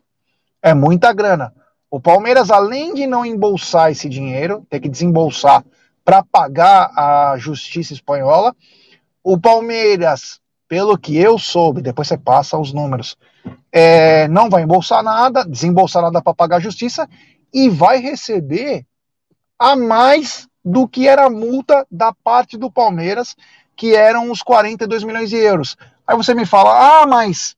É 0.60 0.74
muita 0.74 1.10
grana. 1.14 1.54
O 1.90 1.98
Palmeiras, 1.98 2.50
além 2.50 2.92
de 2.92 3.06
não 3.06 3.24
embolsar 3.24 3.90
esse 3.90 4.10
dinheiro, 4.10 4.66
ter 4.68 4.78
que 4.78 4.90
desembolsar 4.90 5.64
para 6.04 6.22
pagar 6.22 6.90
a 6.94 7.34
justiça 7.38 7.94
espanhola, 7.94 8.54
o 9.24 9.40
Palmeiras, 9.40 10.38
pelo 10.68 10.98
que 10.98 11.16
eu 11.16 11.38
soube, 11.38 11.80
depois 11.80 12.08
você 12.08 12.18
passa 12.18 12.58
os 12.58 12.74
números, 12.74 13.16
é, 13.72 14.28
não 14.28 14.50
vai 14.50 14.64
embolsar 14.64 15.02
nada, 15.02 15.46
desembolsar 15.46 16.02
nada 16.02 16.20
para 16.20 16.34
pagar 16.34 16.56
a 16.56 16.60
justiça 16.60 17.08
e 17.54 17.70
vai 17.70 18.00
receber 18.00 18.84
a 19.58 19.74
mais 19.74 20.47
do 20.64 20.88
que 20.88 21.08
era 21.08 21.26
a 21.26 21.30
multa 21.30 21.86
da 21.90 22.12
parte 22.12 22.56
do 22.56 22.70
Palmeiras, 22.70 23.36
que 23.76 23.94
eram 23.94 24.30
os 24.30 24.42
42 24.42 25.04
milhões 25.04 25.30
de 25.30 25.36
euros. 25.36 25.76
Aí 26.06 26.16
você 26.16 26.34
me 26.34 26.44
fala, 26.44 27.02
ah, 27.02 27.06
mas 27.06 27.56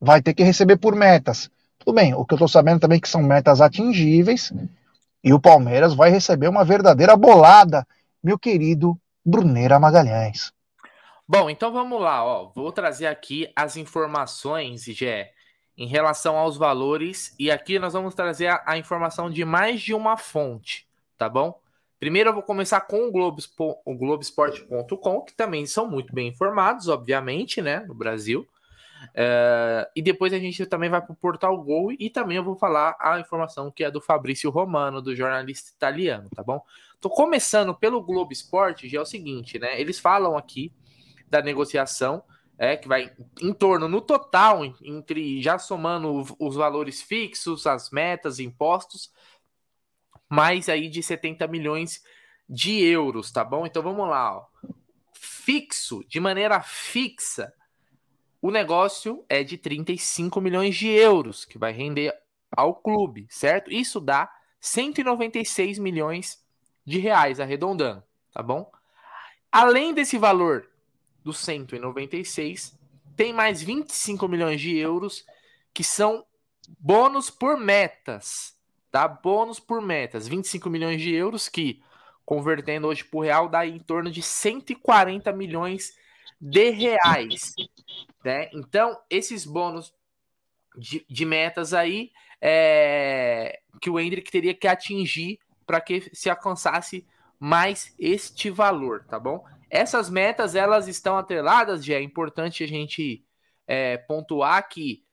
vai 0.00 0.22
ter 0.22 0.34
que 0.34 0.42
receber 0.42 0.76
por 0.76 0.94
metas. 0.94 1.50
Tudo 1.78 1.94
bem, 1.94 2.14
o 2.14 2.24
que 2.24 2.34
eu 2.34 2.36
estou 2.36 2.48
sabendo 2.48 2.80
também 2.80 2.98
é 2.98 3.00
que 3.00 3.08
são 3.08 3.22
metas 3.22 3.60
atingíveis 3.60 4.52
e 5.22 5.32
o 5.32 5.40
Palmeiras 5.40 5.94
vai 5.94 6.10
receber 6.10 6.48
uma 6.48 6.64
verdadeira 6.64 7.16
bolada, 7.16 7.86
meu 8.22 8.38
querido 8.38 8.98
Bruneira 9.24 9.78
Magalhães. 9.78 10.52
Bom, 11.26 11.50
então 11.50 11.70
vamos 11.70 12.00
lá, 12.00 12.24
ó. 12.24 12.50
Vou 12.54 12.72
trazer 12.72 13.06
aqui 13.06 13.52
as 13.54 13.76
informações, 13.76 14.84
Gé, 14.84 15.32
em 15.76 15.86
relação 15.86 16.36
aos 16.36 16.56
valores 16.56 17.34
e 17.38 17.50
aqui 17.50 17.78
nós 17.78 17.92
vamos 17.92 18.14
trazer 18.14 18.46
a, 18.46 18.62
a 18.66 18.78
informação 18.78 19.28
de 19.28 19.44
mais 19.44 19.80
de 19.80 19.92
uma 19.92 20.16
fonte, 20.16 20.86
tá 21.18 21.28
bom? 21.28 21.60
Primeiro 21.98 22.30
eu 22.30 22.34
vou 22.34 22.42
começar 22.42 22.80
com 22.82 23.08
o, 23.08 23.10
Globo, 23.10 23.42
o 23.84 23.94
Globesport.com, 23.94 25.22
que 25.22 25.34
também 25.34 25.66
são 25.66 25.90
muito 25.90 26.14
bem 26.14 26.28
informados, 26.28 26.88
obviamente, 26.88 27.60
né, 27.60 27.80
no 27.80 27.94
Brasil. 27.94 28.46
Uh, 29.14 29.86
e 29.94 30.02
depois 30.02 30.32
a 30.32 30.38
gente 30.38 30.66
também 30.66 30.90
vai 30.90 31.00
para 31.00 31.12
o 31.12 31.16
Portal 31.16 31.56
Gol 31.62 31.92
e 31.92 32.10
também 32.10 32.36
eu 32.36 32.44
vou 32.44 32.56
falar 32.56 32.96
a 33.00 33.18
informação 33.18 33.70
que 33.70 33.84
é 33.84 33.90
do 33.90 34.00
Fabrício 34.00 34.50
Romano, 34.50 35.00
do 35.00 35.14
jornalista 35.14 35.70
italiano, 35.70 36.28
tá 36.34 36.42
bom? 36.42 36.60
Tô 37.00 37.08
começando 37.08 37.74
pelo 37.74 38.02
Globo 38.02 38.32
Esporte, 38.32 38.88
já 38.88 38.98
é 38.98 39.02
o 39.02 39.06
seguinte, 39.06 39.58
né? 39.58 39.80
Eles 39.80 39.98
falam 40.00 40.36
aqui 40.36 40.72
da 41.28 41.40
negociação, 41.40 42.22
é, 42.58 42.76
que 42.76 42.88
vai 42.88 43.12
em 43.40 43.52
torno, 43.52 43.88
no 43.88 44.00
total, 44.00 44.64
entre 44.82 45.40
já 45.40 45.58
somando 45.58 46.24
os 46.38 46.56
valores 46.56 47.00
fixos, 47.00 47.66
as 47.66 47.90
metas, 47.90 48.40
impostos, 48.40 49.12
mais 50.28 50.68
aí 50.68 50.88
de 50.88 51.02
70 51.02 51.46
milhões 51.46 52.02
de 52.48 52.82
euros, 52.82 53.30
tá 53.30 53.44
bom? 53.44 53.66
Então 53.66 53.82
vamos 53.82 54.08
lá, 54.08 54.36
ó. 54.36 54.46
Fixo, 55.12 56.04
de 56.08 56.20
maneira 56.20 56.60
fixa, 56.60 57.52
o 58.40 58.50
negócio 58.50 59.24
é 59.28 59.42
de 59.42 59.58
35 59.58 60.40
milhões 60.40 60.76
de 60.76 60.88
euros 60.88 61.44
que 61.44 61.58
vai 61.58 61.72
render 61.72 62.14
ao 62.50 62.74
clube, 62.74 63.26
certo? 63.28 63.70
Isso 63.70 64.00
dá 64.00 64.30
196 64.60 65.78
milhões 65.78 66.42
de 66.84 66.98
reais, 66.98 67.40
arredondando, 67.40 68.02
tá 68.32 68.42
bom? 68.42 68.70
Além 69.50 69.92
desse 69.92 70.18
valor 70.18 70.68
dos 71.24 71.38
196, 71.38 72.78
tem 73.16 73.32
mais 73.32 73.62
25 73.62 74.28
milhões 74.28 74.60
de 74.60 74.76
euros 74.76 75.24
que 75.74 75.82
são 75.82 76.24
bônus 76.78 77.30
por 77.30 77.56
metas, 77.56 78.57
tá? 78.90 79.06
Bônus 79.06 79.60
por 79.60 79.80
metas, 79.80 80.26
25 80.28 80.68
milhões 80.70 81.00
de 81.00 81.12
euros 81.14 81.48
que 81.48 81.82
convertendo 82.24 82.86
hoje 82.88 83.04
por 83.04 83.22
real 83.22 83.48
dá 83.48 83.66
em 83.66 83.78
torno 83.78 84.10
de 84.10 84.22
140 84.22 85.32
milhões 85.32 85.96
de 86.40 86.70
reais. 86.70 87.54
Né? 88.22 88.50
Então, 88.52 89.00
esses 89.08 89.44
bônus 89.46 89.94
de, 90.76 91.04
de 91.08 91.24
metas 91.24 91.72
aí 91.72 92.10
é, 92.40 93.60
que 93.80 93.90
o 93.90 93.98
Hendrick 93.98 94.30
teria 94.30 94.54
que 94.54 94.68
atingir 94.68 95.38
para 95.66 95.80
que 95.80 96.10
se 96.14 96.30
alcançasse 96.30 97.06
mais 97.38 97.94
este 97.98 98.50
valor, 98.50 99.04
tá 99.04 99.18
bom? 99.18 99.44
Essas 99.70 100.08
metas 100.08 100.54
elas 100.54 100.88
estão 100.88 101.16
atreladas, 101.16 101.84
já 101.84 101.94
é 101.94 102.02
importante 102.02 102.64
a 102.64 102.66
gente 102.66 103.24
é, 103.66 103.98
pontuar 103.98 104.68
que 104.68 105.04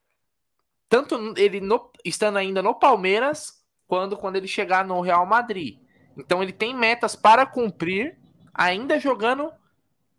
tanto 0.88 1.34
ele 1.38 1.60
no, 1.60 1.92
estando 2.04 2.38
ainda 2.38 2.62
no 2.62 2.74
Palmeiras, 2.74 3.55
quando 3.88 4.18
quando 4.18 4.36
ele 4.36 4.48
chegar 4.48 4.86
no 4.86 5.02
Real 5.02 5.26
Madrid. 5.26 5.80
Então 6.18 6.42
ele 6.42 6.54
tem 6.54 6.76
metas 6.76 7.16
para 7.16 7.46
cumprir 7.46 8.18
ainda 8.54 9.00
jogando 9.00 9.52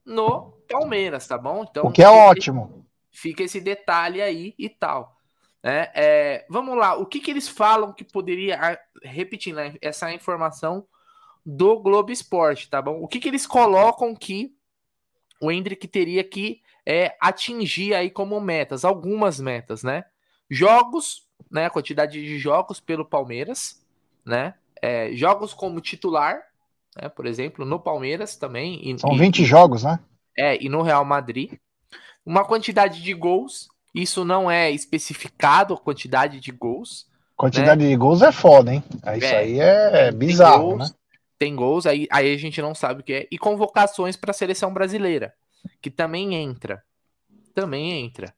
no 0.04 0.52
Palmeiras, 0.68 1.26
tá 1.26 1.38
bom? 1.38 1.64
Então, 1.68 1.87
o 1.87 1.92
que 1.92 2.02
é 2.02 2.08
ótimo. 2.08 2.87
Fica 3.11 3.42
esse 3.42 3.61
detalhe 3.61 4.20
aí 4.20 4.54
e 4.58 4.68
tal. 4.68 5.16
É, 5.62 5.90
é, 5.94 6.46
vamos 6.49 6.76
lá, 6.76 6.94
o 6.94 7.06
que, 7.06 7.18
que 7.18 7.30
eles 7.30 7.49
falam 7.49 7.92
que 7.92 8.04
poderia, 8.04 8.78
repetindo 9.02 9.56
né, 9.56 9.75
essa 9.80 10.12
informação 10.12 10.87
do 11.44 11.80
Globo 11.80 12.12
Esporte, 12.12 12.70
tá 12.70 12.80
bom? 12.80 13.02
O 13.02 13.08
que, 13.08 13.18
que 13.18 13.28
eles 13.28 13.46
colocam 13.46 14.14
que 14.14 14.54
o 15.40 15.50
Hendrick 15.50 15.88
teria 15.88 16.23
que 16.23 16.62
é, 16.85 17.16
atingir 17.20 17.94
aí 17.94 18.11
como 18.11 18.40
metas, 18.40 18.85
algumas 18.85 19.40
metas, 19.40 19.82
né? 19.82 20.04
Jogos, 20.49 21.25
né? 21.50 21.71
Quantidade 21.71 22.21
de 22.21 22.38
jogos 22.38 22.81
pelo 22.81 23.05
Palmeiras, 23.05 23.83
né? 24.25 24.55
É, 24.81 25.11
jogos 25.12 25.55
como 25.55 25.81
titular, 25.81 26.43
né? 27.00 27.09
Por 27.09 27.26
exemplo, 27.26 27.64
no 27.64 27.78
Palmeiras 27.78 28.37
também. 28.37 28.81
E, 28.88 28.99
São 28.99 29.16
20 29.16 29.40
e, 29.40 29.45
jogos, 29.45 29.85
né? 29.85 29.99
É, 30.37 30.62
e 30.62 30.69
no 30.69 30.83
Real 30.83 31.05
Madrid. 31.05 31.55
Uma 32.25 32.45
quantidade 32.45 33.02
de 33.02 33.14
gols, 33.14 33.69
isso 33.95 34.25
não 34.25 34.50
é 34.50 34.71
especificado, 34.71 35.75
a 35.75 35.78
quantidade 35.78 36.40
de 36.40 36.50
gols. 36.50 37.07
Quantidade 37.37 37.85
né? 37.85 37.90
de 37.90 37.97
gols 37.97 38.21
é 38.21 38.33
foda, 38.33 38.75
hein? 38.75 38.83
É, 39.05 39.19
isso 39.19 39.26
é, 39.26 39.37
aí 39.37 39.61
é 39.61 40.12
bizarro, 40.12 40.71
gols, 40.71 40.90
né? 40.90 40.97
Tem 41.38 41.55
gols, 41.55 41.87
aí, 41.87 42.09
aí 42.11 42.35
a 42.35 42.38
gente 42.38 42.61
não 42.61 42.75
sabe 42.75 43.00
o 43.00 43.05
que 43.05 43.12
é. 43.12 43.28
E 43.31 43.38
convocações 43.38 44.16
para 44.16 44.31
a 44.31 44.35
seleção 44.35 44.73
brasileira, 44.73 45.35
que 45.81 45.90
também 45.90 46.35
entra. 46.35 46.83
também 47.55 47.93
entra. 47.93 48.35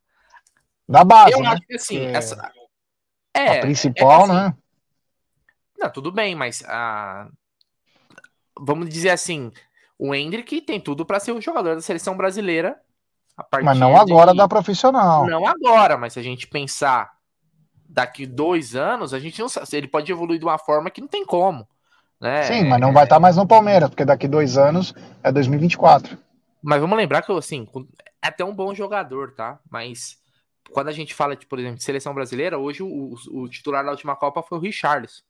Da 0.86 1.04
base, 1.04 1.32
Eu 1.32 1.40
né? 1.40 1.48
acho 1.48 1.62
que 1.62 1.74
assim, 1.74 2.06
essa... 2.06 2.52
é, 3.40 3.58
a 3.58 3.60
principal, 3.60 4.20
é 4.20 4.24
assim, 4.24 4.32
né? 4.32 4.54
Não, 5.78 5.90
tudo 5.90 6.10
bem, 6.10 6.34
mas 6.34 6.64
a... 6.66 7.28
vamos 8.58 8.88
dizer 8.88 9.10
assim, 9.10 9.52
o 9.98 10.14
Hendrick 10.14 10.60
tem 10.62 10.80
tudo 10.80 11.06
para 11.06 11.20
ser 11.20 11.32
o 11.32 11.40
jogador 11.40 11.74
da 11.74 11.80
seleção 11.80 12.16
brasileira. 12.16 12.80
A 13.36 13.44
partir 13.44 13.64
Mas 13.64 13.78
não 13.78 13.96
agora 13.96 14.32
de- 14.32 14.38
da 14.38 14.48
profissional. 14.48 15.26
Não 15.26 15.46
agora, 15.46 15.96
mas 15.96 16.14
se 16.14 16.18
a 16.18 16.22
gente 16.22 16.48
pensar 16.48 17.12
daqui 17.88 18.26
dois 18.26 18.74
anos, 18.74 19.14
a 19.14 19.18
gente 19.20 19.40
não 19.40 19.48
sabe. 19.48 19.66
Ele 19.72 19.86
pode 19.86 20.10
evoluir 20.10 20.40
de 20.40 20.44
uma 20.44 20.58
forma 20.58 20.90
que 20.90 21.00
não 21.00 21.08
tem 21.08 21.24
como. 21.24 21.66
Né? 22.20 22.42
Sim, 22.42 22.64
mas 22.64 22.80
não 22.80 22.92
vai 22.92 23.04
estar 23.04 23.20
mais 23.20 23.36
no 23.36 23.46
Palmeiras, 23.46 23.88
porque 23.88 24.04
daqui 24.04 24.26
dois 24.26 24.58
anos 24.58 24.92
é 25.22 25.30
2024. 25.30 26.18
Mas 26.60 26.80
vamos 26.80 26.96
lembrar 26.96 27.22
que, 27.22 27.30
assim, 27.32 27.66
é 28.20 28.26
até 28.26 28.44
um 28.44 28.54
bom 28.54 28.74
jogador, 28.74 29.32
tá? 29.34 29.60
Mas 29.70 30.18
quando 30.70 30.88
a 30.88 30.92
gente 30.92 31.14
fala, 31.14 31.36
de, 31.36 31.46
por 31.46 31.58
exemplo, 31.58 31.78
de 31.78 31.84
seleção 31.84 32.14
brasileira, 32.14 32.58
hoje 32.58 32.82
o, 32.82 33.14
o 33.30 33.48
titular 33.48 33.84
da 33.84 33.90
última 33.90 34.16
Copa 34.16 34.42
foi 34.42 34.58
o 34.58 34.60
Richarlison, 34.60 35.22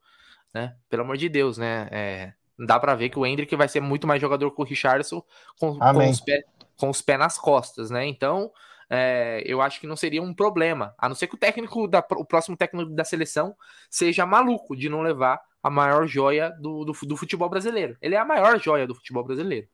né? 0.55 0.75
Pelo 0.89 1.03
amor 1.03 1.17
de 1.17 1.29
Deus, 1.29 1.59
né? 1.59 1.89
É, 1.91 2.33
dá 2.59 2.79
pra 2.79 2.95
ver 2.95 3.09
que 3.09 3.19
o 3.19 3.27
Hendrick 3.27 3.55
vai 3.57 3.69
ser 3.69 3.81
muito 3.81 4.07
mais 4.07 4.21
jogador 4.21 4.51
que 4.51 4.61
o 4.61 4.65
Richarlison 4.65 5.23
com, 5.59 5.79
com, 5.79 6.11
os, 6.11 6.21
pés, 6.21 6.45
com 6.77 6.91
os 6.91 7.03
pés 7.03 7.19
nas 7.19 7.39
costas, 7.39 7.91
né? 7.91 8.07
Então, 8.07 8.51
é, 8.91 9.43
eu 9.45 9.61
acho 9.61 9.81
que 9.81 9.87
não 9.87 9.97
seria 9.97 10.23
um 10.23 10.35
problema. 10.35 10.95
A 10.99 11.09
não 11.09 11.15
ser 11.15 11.27
que 11.27 11.35
o 11.35 11.39
técnico, 11.39 11.87
da, 11.87 12.05
o 12.13 12.25
próximo 12.25 12.57
técnico 12.57 12.91
da 12.91 13.05
seleção 13.05 13.55
seja 13.91 14.27
maluco 14.27 14.77
de 14.77 14.89
não 14.89 15.03
levar 15.03 15.41
a 15.63 15.71
maior 15.71 16.07
joia 16.07 16.51
do, 16.51 16.85
do, 16.85 16.93
do 16.93 17.17
futebol 17.17 17.49
brasileiro. 17.49 17.97
Ele 18.01 18.15
é 18.15 18.19
a 18.19 18.25
maior 18.25 18.59
joia 18.59 18.87
do 18.87 18.95
futebol 18.95 19.25
brasileiro. 19.25 19.69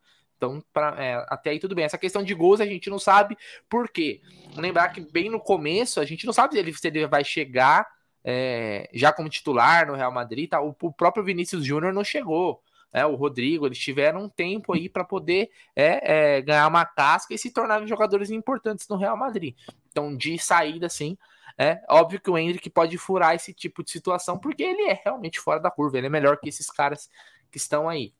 Então, 0.44 0.62
pra, 0.72 0.94
é, 1.02 1.24
até 1.28 1.50
aí 1.50 1.58
tudo 1.58 1.74
bem. 1.74 1.84
Essa 1.84 1.98
questão 1.98 2.22
de 2.22 2.34
gols 2.34 2.60
a 2.60 2.66
gente 2.66 2.90
não 2.90 2.98
sabe 2.98 3.36
por 3.68 3.88
quê. 3.88 4.20
Lembrar 4.56 4.90
que 4.90 5.00
bem 5.00 5.30
no 5.30 5.40
começo 5.40 6.00
a 6.00 6.04
gente 6.04 6.26
não 6.26 6.32
sabe 6.32 6.54
se 6.54 6.60
ele, 6.60 6.72
se 6.72 6.86
ele 6.86 7.06
vai 7.06 7.24
chegar 7.24 7.86
é, 8.22 8.88
já 8.92 9.12
como 9.12 9.28
titular 9.28 9.86
no 9.86 9.94
Real 9.94 10.12
Madrid. 10.12 10.48
Tá? 10.48 10.60
O, 10.60 10.76
o 10.82 10.92
próprio 10.92 11.24
Vinícius 11.24 11.64
Júnior 11.64 11.92
não 11.92 12.04
chegou. 12.04 12.62
né? 12.92 13.06
o 13.06 13.14
Rodrigo, 13.14 13.66
eles 13.66 13.78
tiveram 13.78 14.24
um 14.24 14.28
tempo 14.28 14.74
aí 14.74 14.88
para 14.88 15.04
poder 15.04 15.50
é, 15.74 16.36
é, 16.36 16.42
ganhar 16.42 16.68
uma 16.68 16.84
casca 16.84 17.32
e 17.32 17.38
se 17.38 17.50
tornarem 17.50 17.88
jogadores 17.88 18.30
importantes 18.30 18.86
no 18.88 18.96
Real 18.96 19.16
Madrid. 19.16 19.56
Então, 19.90 20.14
de 20.14 20.38
saída, 20.38 20.88
sim, 20.88 21.16
é 21.56 21.80
óbvio 21.88 22.20
que 22.20 22.30
o 22.30 22.36
Hendrick 22.36 22.68
pode 22.68 22.98
furar 22.98 23.34
esse 23.34 23.54
tipo 23.54 23.82
de 23.82 23.90
situação, 23.90 24.38
porque 24.38 24.62
ele 24.62 24.82
é 24.90 25.00
realmente 25.04 25.38
fora 25.40 25.60
da 25.60 25.70
curva, 25.70 25.98
ele 25.98 26.08
é 26.08 26.10
melhor 26.10 26.36
que 26.38 26.48
esses 26.48 26.68
caras 26.68 27.08
que 27.50 27.58
estão 27.58 27.88
aí. 27.88 28.12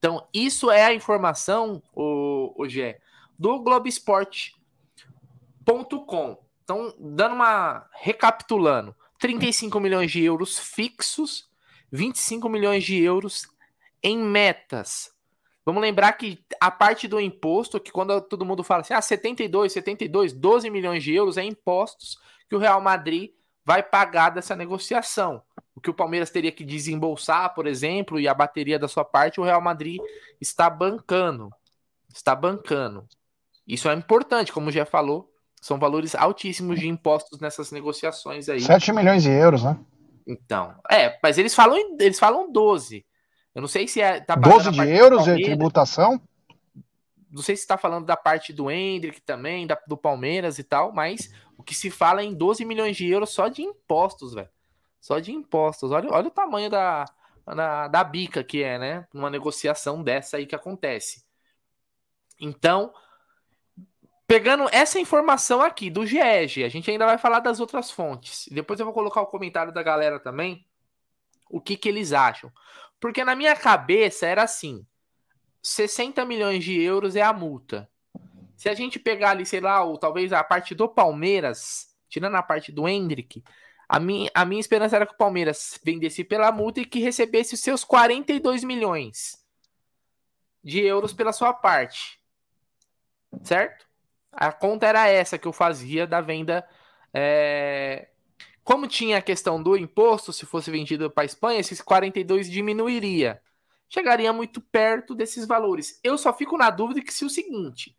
Então, 0.00 0.26
isso 0.32 0.70
é 0.70 0.84
a 0.84 0.94
informação, 0.94 1.82
o, 1.94 2.54
o 2.56 2.66
Gé, 2.66 2.98
do 3.38 3.60
Globesport.com. 3.60 6.38
Então, 6.64 6.94
dando 6.98 7.34
uma. 7.34 7.86
recapitulando: 7.92 8.96
35 9.18 9.78
milhões 9.78 10.10
de 10.10 10.24
euros 10.24 10.58
fixos, 10.58 11.50
25 11.92 12.48
milhões 12.48 12.82
de 12.82 12.98
euros 12.98 13.46
em 14.02 14.16
metas. 14.16 15.12
Vamos 15.66 15.82
lembrar 15.82 16.14
que 16.14 16.42
a 16.58 16.70
parte 16.70 17.06
do 17.06 17.20
imposto, 17.20 17.78
que 17.78 17.92
quando 17.92 18.18
todo 18.22 18.46
mundo 18.46 18.64
fala 18.64 18.80
assim, 18.80 18.94
ah, 18.94 19.02
72, 19.02 19.70
72, 19.70 20.32
12 20.32 20.70
milhões 20.70 21.04
de 21.04 21.12
euros 21.12 21.36
é 21.36 21.44
impostos 21.44 22.18
que 22.48 22.56
o 22.56 22.58
Real 22.58 22.80
Madrid 22.80 23.32
vai 23.64 23.80
pagar 23.82 24.30
dessa 24.30 24.56
negociação. 24.56 25.42
O 25.80 25.82
que 25.82 25.88
o 25.88 25.94
Palmeiras 25.94 26.28
teria 26.28 26.52
que 26.52 26.62
desembolsar, 26.62 27.54
por 27.54 27.66
exemplo, 27.66 28.20
e 28.20 28.28
a 28.28 28.34
bateria 28.34 28.78
da 28.78 28.86
sua 28.86 29.02
parte, 29.02 29.40
o 29.40 29.44
Real 29.44 29.62
Madrid 29.62 29.98
está 30.38 30.68
bancando. 30.68 31.48
Está 32.14 32.34
bancando. 32.34 33.06
Isso 33.66 33.88
é 33.88 33.94
importante, 33.94 34.52
como 34.52 34.70
já 34.70 34.84
falou, 34.84 35.32
são 35.58 35.78
valores 35.78 36.14
altíssimos 36.14 36.78
de 36.78 36.86
impostos 36.86 37.40
nessas 37.40 37.72
negociações 37.72 38.50
aí. 38.50 38.60
7 38.60 38.92
milhões 38.92 39.22
de 39.22 39.30
euros, 39.30 39.64
né? 39.64 39.78
Então, 40.26 40.74
é, 40.90 41.18
mas 41.22 41.38
eles 41.38 41.54
falam, 41.54 41.78
eles 41.98 42.18
falam 42.18 42.52
12. 42.52 43.02
Eu 43.54 43.62
não 43.62 43.68
sei 43.68 43.88
se 43.88 44.02
é. 44.02 44.20
Tá 44.20 44.34
12 44.34 44.72
de 44.72 44.86
euros 44.86 45.24
de 45.24 45.42
tributação? 45.42 46.20
Não 47.30 47.40
sei 47.40 47.56
se 47.56 47.62
está 47.62 47.78
falando 47.78 48.04
da 48.04 48.18
parte 48.18 48.52
do 48.52 48.70
Hendrick 48.70 49.22
também, 49.22 49.66
da, 49.66 49.80
do 49.86 49.96
Palmeiras 49.96 50.58
e 50.58 50.62
tal, 50.62 50.92
mas 50.92 51.32
o 51.56 51.62
que 51.62 51.74
se 51.74 51.90
fala 51.90 52.20
é 52.20 52.24
em 52.24 52.34
12 52.34 52.66
milhões 52.66 52.98
de 52.98 53.08
euros 53.08 53.30
só 53.30 53.48
de 53.48 53.62
impostos, 53.62 54.34
velho. 54.34 54.50
Só 55.00 55.18
de 55.18 55.32
impostos. 55.32 55.90
Olha, 55.90 56.10
olha 56.10 56.28
o 56.28 56.30
tamanho 56.30 56.68
da, 56.68 57.06
da, 57.46 57.88
da 57.88 58.04
bica 58.04 58.44
que 58.44 58.62
é, 58.62 58.78
né? 58.78 59.08
Uma 59.14 59.30
negociação 59.30 60.02
dessa 60.02 60.36
aí 60.36 60.46
que 60.46 60.54
acontece. 60.54 61.24
Então, 62.38 62.92
pegando 64.26 64.68
essa 64.70 64.98
informação 64.98 65.60
aqui 65.60 65.90
do 65.90 66.06
GEG, 66.06 66.64
a 66.64 66.68
gente 66.68 66.90
ainda 66.90 67.06
vai 67.06 67.18
falar 67.18 67.40
das 67.40 67.60
outras 67.60 67.90
fontes. 67.90 68.48
Depois 68.50 68.78
eu 68.78 68.86
vou 68.86 68.94
colocar 68.94 69.20
o 69.20 69.26
comentário 69.26 69.72
da 69.72 69.82
galera 69.82 70.20
também, 70.20 70.66
o 71.48 71.60
que, 71.60 71.76
que 71.76 71.88
eles 71.88 72.12
acham. 72.12 72.52
Porque 73.00 73.24
na 73.24 73.34
minha 73.34 73.56
cabeça 73.56 74.26
era 74.26 74.42
assim: 74.42 74.86
60 75.62 76.24
milhões 76.24 76.62
de 76.62 76.80
euros 76.80 77.16
é 77.16 77.22
a 77.22 77.32
multa. 77.32 77.88
Se 78.56 78.68
a 78.68 78.74
gente 78.74 78.98
pegar 78.98 79.30
ali, 79.30 79.46
sei 79.46 79.60
lá, 79.60 79.82
ou 79.82 79.96
talvez 79.96 80.32
a 80.32 80.44
parte 80.44 80.74
do 80.74 80.86
Palmeiras, 80.86 81.96
tirando 82.08 82.36
a 82.36 82.42
parte 82.42 82.70
do 82.70 82.86
Hendrick, 82.86 83.42
a 83.92 83.98
minha, 83.98 84.30
a 84.32 84.44
minha 84.44 84.60
esperança 84.60 84.94
era 84.94 85.04
que 85.04 85.14
o 85.14 85.16
Palmeiras 85.16 85.76
vendesse 85.84 86.22
pela 86.22 86.52
multa 86.52 86.78
e 86.78 86.84
que 86.84 87.00
recebesse 87.00 87.54
os 87.54 87.60
seus 87.60 87.82
42 87.82 88.62
milhões 88.62 89.44
de 90.62 90.78
euros 90.78 91.12
pela 91.12 91.32
sua 91.32 91.52
parte. 91.52 92.20
Certo? 93.42 93.84
A 94.30 94.52
conta 94.52 94.86
era 94.86 95.08
essa 95.08 95.36
que 95.36 95.48
eu 95.48 95.52
fazia 95.52 96.06
da 96.06 96.20
venda. 96.20 96.64
É... 97.12 98.10
Como 98.62 98.86
tinha 98.86 99.18
a 99.18 99.22
questão 99.22 99.60
do 99.60 99.76
imposto, 99.76 100.32
se 100.32 100.46
fosse 100.46 100.70
vendido 100.70 101.10
para 101.10 101.24
a 101.24 101.26
Espanha, 101.26 101.58
esses 101.58 101.80
42 101.80 102.48
diminuiria. 102.48 103.42
Chegaria 103.88 104.32
muito 104.32 104.60
perto 104.60 105.16
desses 105.16 105.44
valores. 105.48 105.98
Eu 106.04 106.16
só 106.16 106.32
fico 106.32 106.56
na 106.56 106.70
dúvida 106.70 107.02
que 107.02 107.12
se 107.12 107.24
o 107.24 107.30
seguinte: 107.30 107.98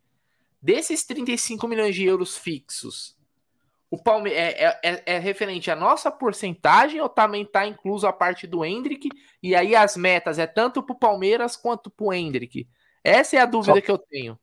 desses 0.58 1.04
35 1.04 1.68
milhões 1.68 1.94
de 1.94 2.06
euros 2.06 2.38
fixos, 2.38 3.20
o 3.92 3.98
Palme 3.98 4.30
é, 4.30 4.78
é, 4.82 5.02
é, 5.04 5.18
referente 5.18 5.70
à 5.70 5.76
nossa 5.76 6.10
porcentagem 6.10 6.98
ou 6.98 7.10
também 7.10 7.42
está 7.42 7.66
incluso 7.66 8.06
a 8.06 8.12
parte 8.12 8.46
do 8.46 8.64
Hendrick? 8.64 9.06
E 9.42 9.54
aí 9.54 9.76
as 9.76 9.98
metas 9.98 10.38
é 10.38 10.46
tanto 10.46 10.82
para 10.82 10.94
o 10.94 10.98
Palmeiras 10.98 11.58
quanto 11.58 11.90
para 11.90 12.06
o 12.06 12.10
Hendrick? 12.10 12.66
Essa 13.04 13.36
é 13.36 13.40
a 13.40 13.44
dúvida 13.44 13.74
Só- 13.74 13.80
que 13.82 13.90
eu 13.90 13.98
tenho. 13.98 14.38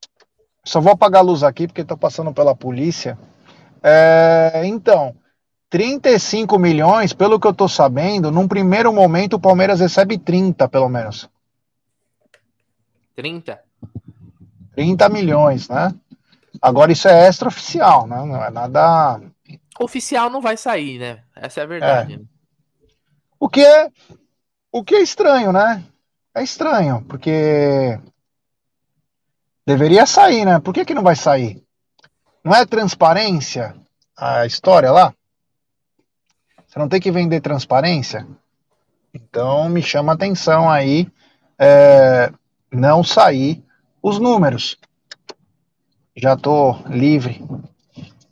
Só 0.64 0.80
vou 0.80 0.92
apagar 0.92 1.22
a 1.22 1.26
luz 1.26 1.42
aqui 1.42 1.66
porque 1.66 1.82
estou 1.82 1.98
passando 1.98 2.32
pela 2.32 2.56
polícia. 2.56 3.18
É, 3.82 4.62
então, 4.66 5.16
35 5.68 6.60
milhões, 6.60 7.12
pelo 7.12 7.40
que 7.40 7.48
eu 7.48 7.52
estou 7.52 7.68
sabendo, 7.68 8.32
num 8.32 8.48
primeiro 8.48 8.94
momento 8.94 9.34
o 9.34 9.40
Palmeiras 9.40 9.80
recebe 9.80 10.20
30, 10.20 10.70
pelo 10.70 10.90
menos. 10.90 11.28
30? 13.16 13.60
30 14.76 15.10
milhões, 15.10 15.68
né? 15.70 15.92
Agora 16.62 16.92
isso 16.92 17.08
é 17.08 17.28
extraoficial, 17.28 18.06
né? 18.06 18.18
Não 18.18 18.44
é 18.44 18.52
nada. 18.52 19.20
Oficial 19.80 20.30
não 20.30 20.42
vai 20.42 20.58
sair, 20.58 21.00
né? 21.00 21.24
Essa 21.36 21.62
é 21.62 21.64
a 21.64 21.68
verdade. 21.68 22.18
né? 22.18 22.26
O 23.40 23.48
que 23.48 23.62
é, 23.62 23.90
o 24.72 24.84
que 24.84 24.96
é 24.96 25.02
estranho, 25.02 25.54
né? 25.54 25.84
É 26.36 26.44
estranho, 26.44 27.02
porque 27.08 27.98
deveria 29.66 30.06
sair, 30.06 30.46
né? 30.46 30.60
Por 30.60 30.74
que, 30.74 30.84
que 30.84 30.94
não 30.94 31.02
vai 31.04 31.16
sair? 31.16 31.64
Não 32.44 32.54
é 32.54 32.66
transparência 32.66 33.76
a 34.18 34.46
história 34.46 34.92
lá? 34.92 35.14
Você 36.68 36.78
não 36.78 36.90
tem 36.90 37.00
que 37.00 37.12
vender 37.12 37.42
transparência? 37.42 38.28
Então 39.14 39.70
me 39.70 39.82
chama 39.82 40.12
a 40.12 40.16
atenção 40.16 40.70
aí 40.70 41.08
é, 41.58 42.32
não 42.72 43.04
sair 43.04 43.64
os 44.04 44.20
números. 44.20 44.78
Já 46.16 46.36
tô 46.36 46.74
livre. 46.88 47.42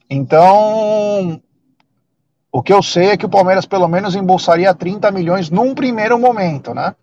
Então, 0.09 1.41
o 2.51 2.63
que 2.63 2.71
eu 2.71 2.81
sei 2.81 3.09
é 3.09 3.17
que 3.17 3.25
o 3.25 3.29
Palmeiras 3.29 3.65
pelo 3.65 3.87
menos 3.87 4.15
embolsaria 4.15 4.73
30 4.73 5.11
milhões 5.11 5.49
num 5.49 5.75
primeiro 5.75 6.17
momento, 6.17 6.73
né? 6.73 6.95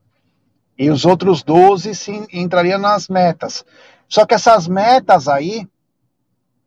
E 0.77 0.90
os 0.90 1.05
outros 1.05 1.43
12 1.43 1.95
sim 1.95 2.27
entrariam 2.33 2.79
nas 2.79 3.09
metas. 3.09 3.64
Só 4.09 4.27
que 4.27 4.35
essas 4.35 4.67
metas 4.67 5.29
aí, 5.29 5.69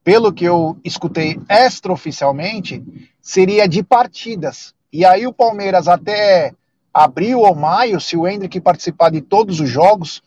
pelo 0.03 0.31
que 0.31 0.45
eu 0.45 0.77
escutei 0.83 1.39
extraoficialmente, 1.49 2.83
seria 3.21 3.67
de 3.67 3.83
partidas. 3.83 4.73
E 4.93 5.03
aí 5.03 5.27
o 5.27 5.33
Palmeiras 5.33 5.87
até 5.87 6.53
abril 6.93 7.41
ou 7.41 7.53
maio, 7.53 7.99
se 7.99 8.15
o 8.15 8.27
Hendrick 8.27 8.59
participar 8.61 9.11
de 9.11 9.21
todos 9.21 9.59
os 9.59 9.69
jogos, 9.69 10.23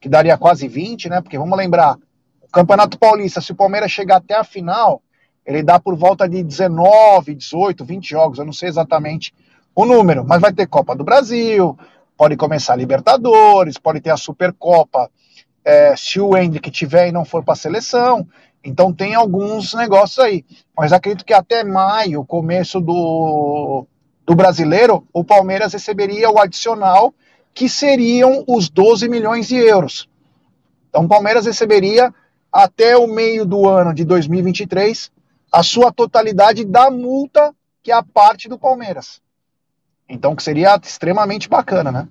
que 0.00 0.08
daria 0.08 0.36
quase 0.36 0.68
20, 0.68 1.08
né? 1.08 1.20
Porque 1.20 1.38
vamos 1.38 1.56
lembrar, 1.56 1.96
o 2.42 2.48
Campeonato 2.52 2.98
Paulista, 2.98 3.40
se 3.40 3.52
o 3.52 3.56
Palmeiras 3.56 3.90
chegar 3.90 4.16
até 4.16 4.34
a 4.34 4.44
final, 4.44 5.00
ele 5.44 5.62
dá 5.62 5.78
por 5.78 5.96
volta 5.96 6.28
de 6.28 6.42
19, 6.42 7.34
18, 7.34 7.84
20 7.84 8.08
jogos, 8.08 8.38
eu 8.38 8.44
não 8.44 8.52
sei 8.52 8.68
exatamente 8.68 9.34
o 9.74 9.84
número, 9.84 10.24
mas 10.24 10.40
vai 10.40 10.52
ter 10.52 10.66
Copa 10.66 10.94
do 10.94 11.04
Brasil, 11.04 11.76
pode 12.16 12.36
começar 12.36 12.74
a 12.74 12.76
Libertadores, 12.76 13.78
pode 13.78 14.00
ter 14.00 14.10
a 14.10 14.16
Supercopa, 14.16 15.10
é, 15.64 15.94
se 15.96 16.20
o 16.20 16.36
Hendrick 16.36 16.70
tiver 16.70 17.08
e 17.08 17.12
não 17.12 17.24
for 17.24 17.42
para 17.42 17.54
a 17.54 17.56
seleção. 17.56 18.26
Então 18.64 18.92
tem 18.92 19.14
alguns 19.14 19.74
negócios 19.74 20.18
aí. 20.18 20.44
Mas 20.76 20.92
acredito 20.92 21.24
que 21.24 21.32
até 21.32 21.64
maio, 21.64 22.24
começo 22.24 22.80
do, 22.80 23.86
do 24.24 24.34
brasileiro, 24.34 25.06
o 25.12 25.24
Palmeiras 25.24 25.72
receberia 25.72 26.30
o 26.30 26.38
adicional, 26.38 27.12
que 27.54 27.68
seriam 27.68 28.44
os 28.46 28.68
12 28.68 29.08
milhões 29.08 29.48
de 29.48 29.56
euros. 29.56 30.08
Então 30.88 31.04
o 31.04 31.08
Palmeiras 31.08 31.46
receberia 31.46 32.12
até 32.52 32.96
o 32.96 33.06
meio 33.06 33.44
do 33.44 33.68
ano 33.68 33.94
de 33.94 34.04
2023 34.04 35.10
a 35.52 35.62
sua 35.62 35.92
totalidade 35.92 36.64
da 36.64 36.90
multa 36.90 37.54
que 37.82 37.90
é 37.90 37.94
a 37.94 38.02
parte 38.02 38.48
do 38.48 38.58
Palmeiras. 38.58 39.20
Então 40.08 40.34
que 40.34 40.42
seria 40.42 40.80
extremamente 40.82 41.48
bacana, 41.48 41.92
né? 41.92 42.08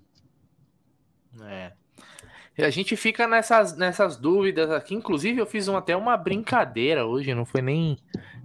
A 2.58 2.70
gente 2.70 2.96
fica 2.96 3.28
nessas, 3.28 3.76
nessas 3.76 4.18
dúvidas 4.18 4.70
aqui. 4.72 4.94
Inclusive, 4.94 5.40
eu 5.40 5.46
fiz 5.46 5.68
um, 5.68 5.76
até 5.76 5.96
uma 5.96 6.16
brincadeira 6.16 7.06
hoje, 7.06 7.34
não 7.34 7.46
foi 7.46 7.62
nem, 7.62 7.98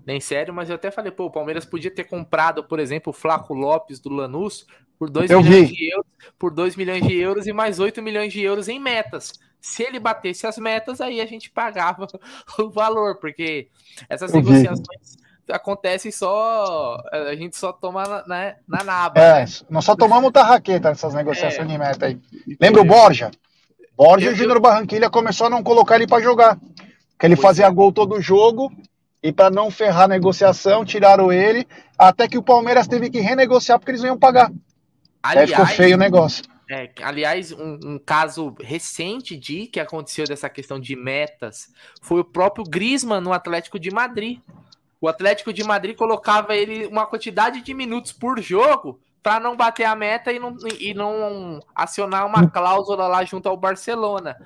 nem 0.07 0.21
sério, 0.21 0.55
mas 0.55 0.69
eu 0.69 0.77
até 0.77 0.91
falei, 0.91 1.11
pô, 1.11 1.27
o 1.27 1.31
Palmeiras 1.31 1.65
podia 1.65 1.91
ter 1.91 2.05
comprado, 2.05 2.65
por 2.65 2.79
exemplo, 2.79 3.11
o 3.11 3.15
Flaco 3.15 3.53
Lopes 3.53 4.01
do 4.01 4.09
Lanús 4.09 4.67
por 4.99 5.11
2 5.11 5.31
milhões 5.31 5.69
de 5.69 5.93
euros, 5.93 6.07
por 6.39 6.51
2 6.51 6.77
milhões 6.77 7.07
de 7.07 7.15
euros 7.17 7.47
e 7.47 7.53
mais 7.53 7.79
8 7.79 8.03
milhões 8.03 8.33
de 8.33 8.41
euros 8.41 8.69
em 8.69 8.81
metas. 8.81 9.39
Se 9.67 9.83
ele 9.83 9.99
batesse 9.99 10.47
as 10.47 10.59
metas, 10.59 11.01
aí 11.01 11.21
a 11.21 11.27
gente 11.27 11.51
pagava 11.51 12.07
o 12.59 12.71
valor, 12.71 13.17
porque 13.17 13.69
essas 14.09 14.33
eu 14.33 14.37
negociações 14.37 15.17
acontecem 15.51 16.13
só. 16.13 17.03
A 17.11 17.35
gente 17.35 17.57
só 17.57 17.73
toma 17.73 18.05
na, 18.05 18.27
na, 18.27 18.55
na 18.69 18.85
naba. 18.85 19.21
É, 19.21 19.41
né? 19.41 19.47
nós 19.69 19.85
só 19.85 19.97
tomamos 19.97 20.31
tarraqueta 20.31 20.91
nessas 20.91 21.15
negociações 21.15 21.69
é. 21.69 21.73
de 21.73 21.79
meta 21.79 22.07
aí. 22.07 22.19
Lembra 22.61 22.81
o 22.81 22.85
Borja? 22.85 23.33
Borja 23.97 24.31
eu, 24.31 24.37
Júnior 24.37 24.61
Barranquilha 24.61 25.11
começou 25.11 25.49
a 25.49 25.51
não 25.51 25.63
colocar 25.63 25.97
ele 25.97 26.07
para 26.07 26.23
jogar. 26.23 26.57
Porque 27.11 27.27
ele 27.27 27.37
fazia 27.37 27.67
é. 27.67 27.71
gol 27.71 27.91
todo 27.91 28.21
jogo 28.21 28.73
e 29.21 29.33
para 29.33 29.51
não 29.51 29.69
ferrar 29.69 30.05
a 30.05 30.09
negociação, 30.09 30.85
tiraram 30.85 31.33
ele, 31.33 31.67
até 31.99 32.29
que 32.29 32.39
o 32.39 32.43
Palmeiras 32.43 32.87
teve 32.87 33.11
que 33.11 33.19
renegociar 33.19 33.81
porque 33.81 33.91
eles 33.91 34.03
não 34.03 34.11
iam 34.11 34.19
pagar. 34.19 34.53
Aliás, 35.21 35.51
Aí 35.51 35.57
ficou 35.57 35.67
feio 35.67 35.97
o 35.97 35.99
negócio. 35.99 36.45
É, 36.69 36.91
aliás, 37.03 37.53
um, 37.53 37.79
um, 37.85 37.99
caso 37.99 38.55
recente 38.61 39.37
de 39.37 39.67
que 39.69 39.79
aconteceu 39.79 40.27
dessa 40.27 40.49
questão 40.49 40.81
de 40.81 40.97
metas 40.97 41.73
foi 42.03 42.21
o 42.21 42.25
próprio 42.25 42.65
Griezmann 42.65 43.21
no 43.21 43.33
Atlético 43.33 43.79
de 43.79 43.91
Madrid. 43.91 44.41
O 45.01 45.07
Atlético 45.07 45.53
de 45.53 45.63
Madrid 45.63 45.95
colocava 45.97 46.57
ele 46.57 46.87
uma 46.87 47.07
quantidade 47.07 47.63
de 47.63 47.73
minutos 47.73 48.13
por 48.13 48.41
jogo 48.41 49.01
para 49.23 49.39
não 49.39 49.57
bater 49.57 49.85
a 49.85 49.95
meta 49.95 50.33
e 50.33 50.39
não, 50.39 50.57
e 50.79 50.95
não 50.95 51.61
acionar 51.75 52.27
uma 52.27 52.49
cláusula 52.51 53.07
lá 53.07 53.25
junto 53.25 53.49
ao 53.49 53.57
Barcelona. 53.57 54.37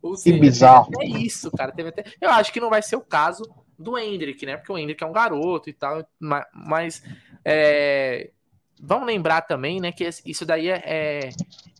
Ou 0.00 0.16
seja, 0.16 0.34
que 0.34 0.40
bizarro. 0.40 0.90
É 1.00 1.06
isso, 1.06 1.50
cara. 1.50 1.72
Até... 1.72 2.04
Eu 2.20 2.30
acho 2.30 2.52
que 2.52 2.60
não 2.60 2.70
vai 2.70 2.82
ser 2.82 2.96
o 2.96 3.00
caso 3.00 3.42
do 3.78 3.98
Hendrick, 3.98 4.46
né? 4.46 4.56
Porque 4.56 4.72
o 4.72 4.78
Hendrick 4.78 5.02
é 5.02 5.06
um 5.06 5.12
garoto 5.12 5.68
e 5.68 5.72
tal, 5.72 6.06
mas 6.52 7.02
é... 7.44 8.30
vamos 8.80 9.06
lembrar 9.06 9.42
também, 9.42 9.80
né, 9.80 9.92
que 9.92 10.08
isso 10.24 10.44
daí 10.44 10.68
é, 10.68 10.82
é, 10.84 11.30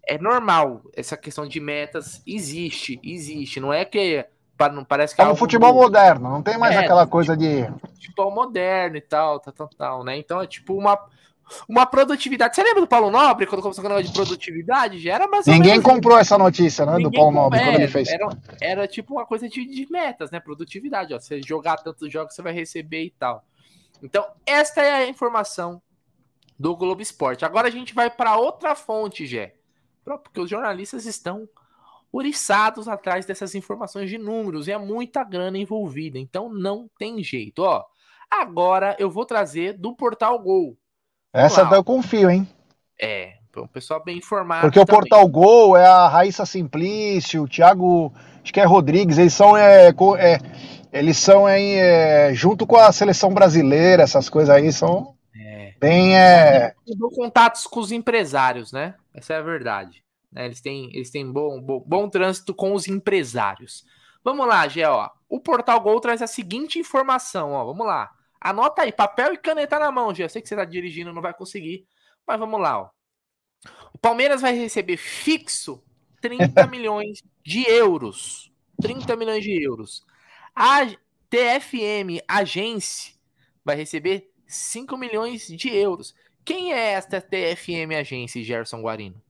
é 0.06 0.18
normal. 0.18 0.82
Essa 0.94 1.16
questão 1.16 1.46
de 1.46 1.60
metas 1.60 2.22
existe, 2.26 3.00
existe. 3.02 3.60
Não 3.60 3.72
é 3.72 3.84
que 3.84 4.24
não 4.72 4.84
parece 4.84 5.14
que 5.14 5.20
é, 5.20 5.24
é 5.24 5.28
um 5.28 5.36
futebol 5.36 5.72
do... 5.72 5.80
moderno, 5.80 6.30
não 6.30 6.42
tem 6.42 6.56
mais 6.56 6.74
é, 6.74 6.78
aquela 6.78 7.06
coisa 7.06 7.36
de 7.36 7.66
futebol 7.94 8.34
moderno 8.34 8.96
e 8.96 9.02
tal, 9.02 9.38
tal, 9.38 9.52
tal, 9.52 9.68
tal, 9.68 10.04
né? 10.04 10.16
Então 10.16 10.40
é 10.40 10.46
tipo 10.46 10.74
uma 10.74 10.98
uma 11.68 11.86
produtividade. 11.86 12.54
Você 12.54 12.62
lembra 12.62 12.80
do 12.80 12.88
Paulo 12.88 13.10
Nobre, 13.10 13.46
quando 13.46 13.62
começou 13.62 13.82
com 13.82 13.88
o 13.88 13.90
negócio 13.90 14.12
de 14.12 14.16
produtividade? 14.16 14.98
Já 14.98 15.14
era 15.14 15.28
mais 15.28 15.46
Ninguém 15.46 15.80
comprou 15.80 16.18
essa 16.18 16.36
notícia, 16.36 16.84
né? 16.84 16.98
do 16.98 17.10
Paulo 17.10 17.30
Nobre, 17.30 17.60
quando 17.60 17.74
ele 17.76 17.84
é, 17.84 17.88
fez. 17.88 18.08
Era, 18.08 18.28
era 18.60 18.88
tipo 18.88 19.14
uma 19.14 19.24
coisa 19.24 19.48
de, 19.48 19.64
de, 19.64 19.86
metas, 19.90 20.30
né? 20.30 20.40
Produtividade. 20.40 21.14
Ó. 21.14 21.20
Você 21.20 21.40
jogar 21.40 21.76
tantos 21.76 22.12
jogos, 22.12 22.34
você 22.34 22.42
vai 22.42 22.52
receber 22.52 23.04
e 23.04 23.10
tal. 23.10 23.44
Então, 24.02 24.26
esta 24.44 24.82
é 24.82 24.94
a 24.94 25.08
informação 25.08 25.80
do 26.58 26.76
Globo 26.76 27.02
Esporte. 27.02 27.44
Agora 27.44 27.68
a 27.68 27.70
gente 27.70 27.94
vai 27.94 28.10
para 28.10 28.36
outra 28.36 28.74
fonte, 28.74 29.26
Gé. 29.26 29.54
Porque 30.04 30.40
os 30.40 30.48
jornalistas 30.48 31.04
estão 31.06 31.48
oriçados 32.12 32.88
atrás 32.88 33.26
dessas 33.26 33.54
informações 33.54 34.08
de 34.08 34.16
números 34.16 34.68
e 34.68 34.72
é 34.72 34.78
muita 34.78 35.24
grana 35.24 35.58
envolvida. 35.58 36.18
Então, 36.18 36.48
não 36.48 36.88
tem 36.98 37.22
jeito. 37.22 37.62
Ó, 37.62 37.84
agora 38.30 38.96
eu 38.98 39.10
vou 39.10 39.26
trazer 39.26 39.72
do 39.74 39.94
Portal 39.94 40.38
Gol 40.38 40.78
essa 41.36 41.68
eu 41.70 41.84
confio, 41.84 42.30
hein? 42.30 42.48
É, 42.98 43.34
um 43.58 43.66
pessoal 43.66 44.02
bem 44.02 44.16
informado. 44.16 44.62
Porque 44.62 44.82
também. 44.82 44.94
o 44.94 44.98
Portal 44.98 45.28
Gol 45.28 45.76
é 45.76 45.86
a 45.86 46.08
Raíssa 46.08 46.46
Simplício, 46.46 47.42
o 47.42 47.48
Thiago, 47.48 48.10
acho 48.42 48.52
que 48.54 48.58
é 48.58 48.64
Rodrigues, 48.64 49.18
eles 49.18 49.34
são, 49.34 49.54
é, 49.54 49.88
é 49.88 50.38
eles 50.90 51.18
são 51.18 51.46
é, 51.46 52.32
junto 52.32 52.66
com 52.66 52.76
a 52.76 52.90
seleção 52.90 53.34
brasileira, 53.34 54.02
essas 54.02 54.30
coisas 54.30 54.48
aí 54.48 54.72
são. 54.72 55.14
Bem. 55.78 56.16
É... 56.16 56.74
Eu 56.86 57.10
contatos 57.10 57.66
com 57.66 57.80
os 57.80 57.92
empresários, 57.92 58.72
né? 58.72 58.94
Essa 59.14 59.34
é 59.34 59.36
a 59.36 59.42
verdade. 59.42 60.04
Né? 60.30 60.46
Eles 60.46 60.60
têm, 60.60 60.90
eles 60.94 61.10
têm 61.10 61.30
bom, 61.30 61.60
bom, 61.60 61.82
bom 61.86 62.08
trânsito 62.08 62.54
com 62.54 62.74
os 62.74 62.86
empresários. 62.86 63.84
Vamos 64.22 64.46
lá, 64.46 64.66
Gé, 64.68 64.88
ó. 64.88 65.10
O 65.28 65.40
Portal 65.40 65.80
Gol 65.80 66.00
traz 66.00 66.20
a 66.20 66.26
seguinte 66.26 66.78
informação, 66.78 67.52
ó. 67.52 67.64
Vamos 67.64 67.86
lá. 67.86 68.10
Anota 68.40 68.82
aí, 68.82 68.92
papel 68.92 69.34
e 69.34 69.38
caneta 69.38 69.78
na 69.78 69.90
mão, 69.90 70.14
Gê. 70.14 70.24
Eu 70.24 70.28
sei 70.28 70.42
que 70.42 70.48
você 70.48 70.56
tá 70.56 70.64
dirigindo, 70.64 71.12
não 71.12 71.22
vai 71.22 71.32
conseguir. 71.32 71.86
Mas 72.26 72.38
vamos 72.38 72.60
lá, 72.60 72.80
ó. 72.80 72.90
O 73.92 73.98
Palmeiras 73.98 74.42
vai 74.42 74.52
receber 74.52 74.96
fixo 74.96 75.82
30 76.20 76.66
milhões 76.68 77.22
de 77.44 77.68
euros. 77.68 78.52
30 78.80 79.16
milhões 79.16 79.42
de 79.42 79.62
euros. 79.62 80.04
A 80.54 80.86
TFM 81.30 82.22
Agência 82.28 83.14
vai 83.64 83.76
receber 83.76 84.30
5 84.46 84.96
milhões 84.96 85.46
de 85.46 85.68
euros. 85.68 86.14
Quem 86.44 86.72
é 86.72 86.92
esta 86.92 87.20
TFM 87.20 87.96
Agência, 87.98 88.42
Gerson 88.42 88.80
Guarino? 88.80 89.20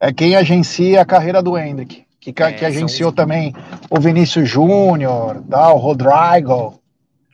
É 0.00 0.12
quem 0.12 0.34
agencia 0.34 1.02
a 1.02 1.04
carreira 1.04 1.42
do 1.42 1.56
Hendrick. 1.56 2.04
Que, 2.20 2.30
é, 2.42 2.52
que 2.52 2.64
agenciou 2.66 3.10
também 3.10 3.54
o 3.88 3.98
Vinícius 3.98 4.46
Júnior, 4.46 5.42
o 5.48 5.76
Rodrigo. 5.76 6.82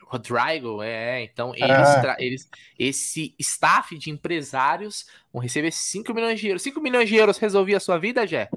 Rodrigo, 0.07 0.81
é, 0.81 1.23
então 1.23 1.53
eles, 1.53 1.89
é. 1.89 2.15
eles, 2.19 2.49
esse 2.79 3.35
staff 3.37 3.97
de 3.97 4.09
empresários 4.09 5.05
vão 5.33 5.41
receber 5.41 5.71
5 5.71 6.13
milhões 6.13 6.39
de 6.39 6.47
euros. 6.47 6.61
5 6.61 6.79
milhões 6.79 7.09
de 7.09 7.15
euros 7.15 7.37
resolvia 7.37 7.75
a 7.75 7.81
sua 7.81 7.97
vida, 7.97 8.25
Jé? 8.25 8.49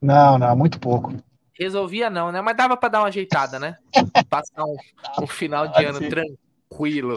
Não, 0.00 0.38
não, 0.38 0.56
muito 0.56 0.78
pouco. 0.78 1.12
Resolvia 1.58 2.08
não, 2.08 2.30
né? 2.30 2.40
Mas 2.40 2.56
dava 2.56 2.76
para 2.76 2.88
dar 2.90 3.00
uma 3.00 3.08
ajeitada, 3.08 3.58
né? 3.58 3.76
Passar 4.30 4.62
um, 4.64 4.76
um 5.20 5.26
final 5.26 5.66
de 5.66 5.84
ano 5.84 5.98
tranquilo. 5.98 6.38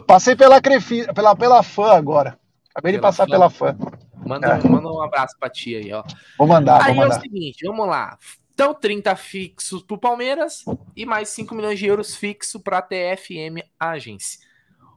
Passei 0.02 0.36
pela, 0.36 0.62
Crefi, 0.62 1.06
pela, 1.14 1.36
pela 1.36 1.62
fã 1.64 1.92
agora. 1.94 2.40
Acabei 2.74 2.94
pela 2.94 2.98
de 2.98 3.02
passar 3.02 3.26
fã. 3.26 3.32
pela 3.32 3.50
fã. 3.50 3.78
Manda, 4.26 4.48
é. 4.48 4.68
manda 4.68 4.88
um 4.88 5.02
abraço 5.02 5.36
pra 5.40 5.50
tia 5.50 5.80
aí, 5.80 5.92
ó. 5.92 6.04
Vou 6.38 6.48
mandar, 6.48 6.82
Aí 6.84 6.94
vou 6.94 7.04
mandar. 7.04 7.16
é 7.16 7.18
o 7.18 7.22
seguinte, 7.22 7.66
vamos 7.66 7.88
lá. 7.88 8.18
Então, 8.54 8.74
30 8.74 9.16
fixos 9.16 9.82
para 9.82 9.96
o 9.96 10.00
Palmeiras 10.00 10.64
e 10.96 11.06
mais 11.06 11.30
5 11.30 11.56
milhões 11.56 11.80
de 11.80 11.88
euros 11.88 12.16
fixo 12.16 12.60
para 12.60 12.78
a 12.78 12.82
TFM 12.82 13.64
Agência. 13.80 14.40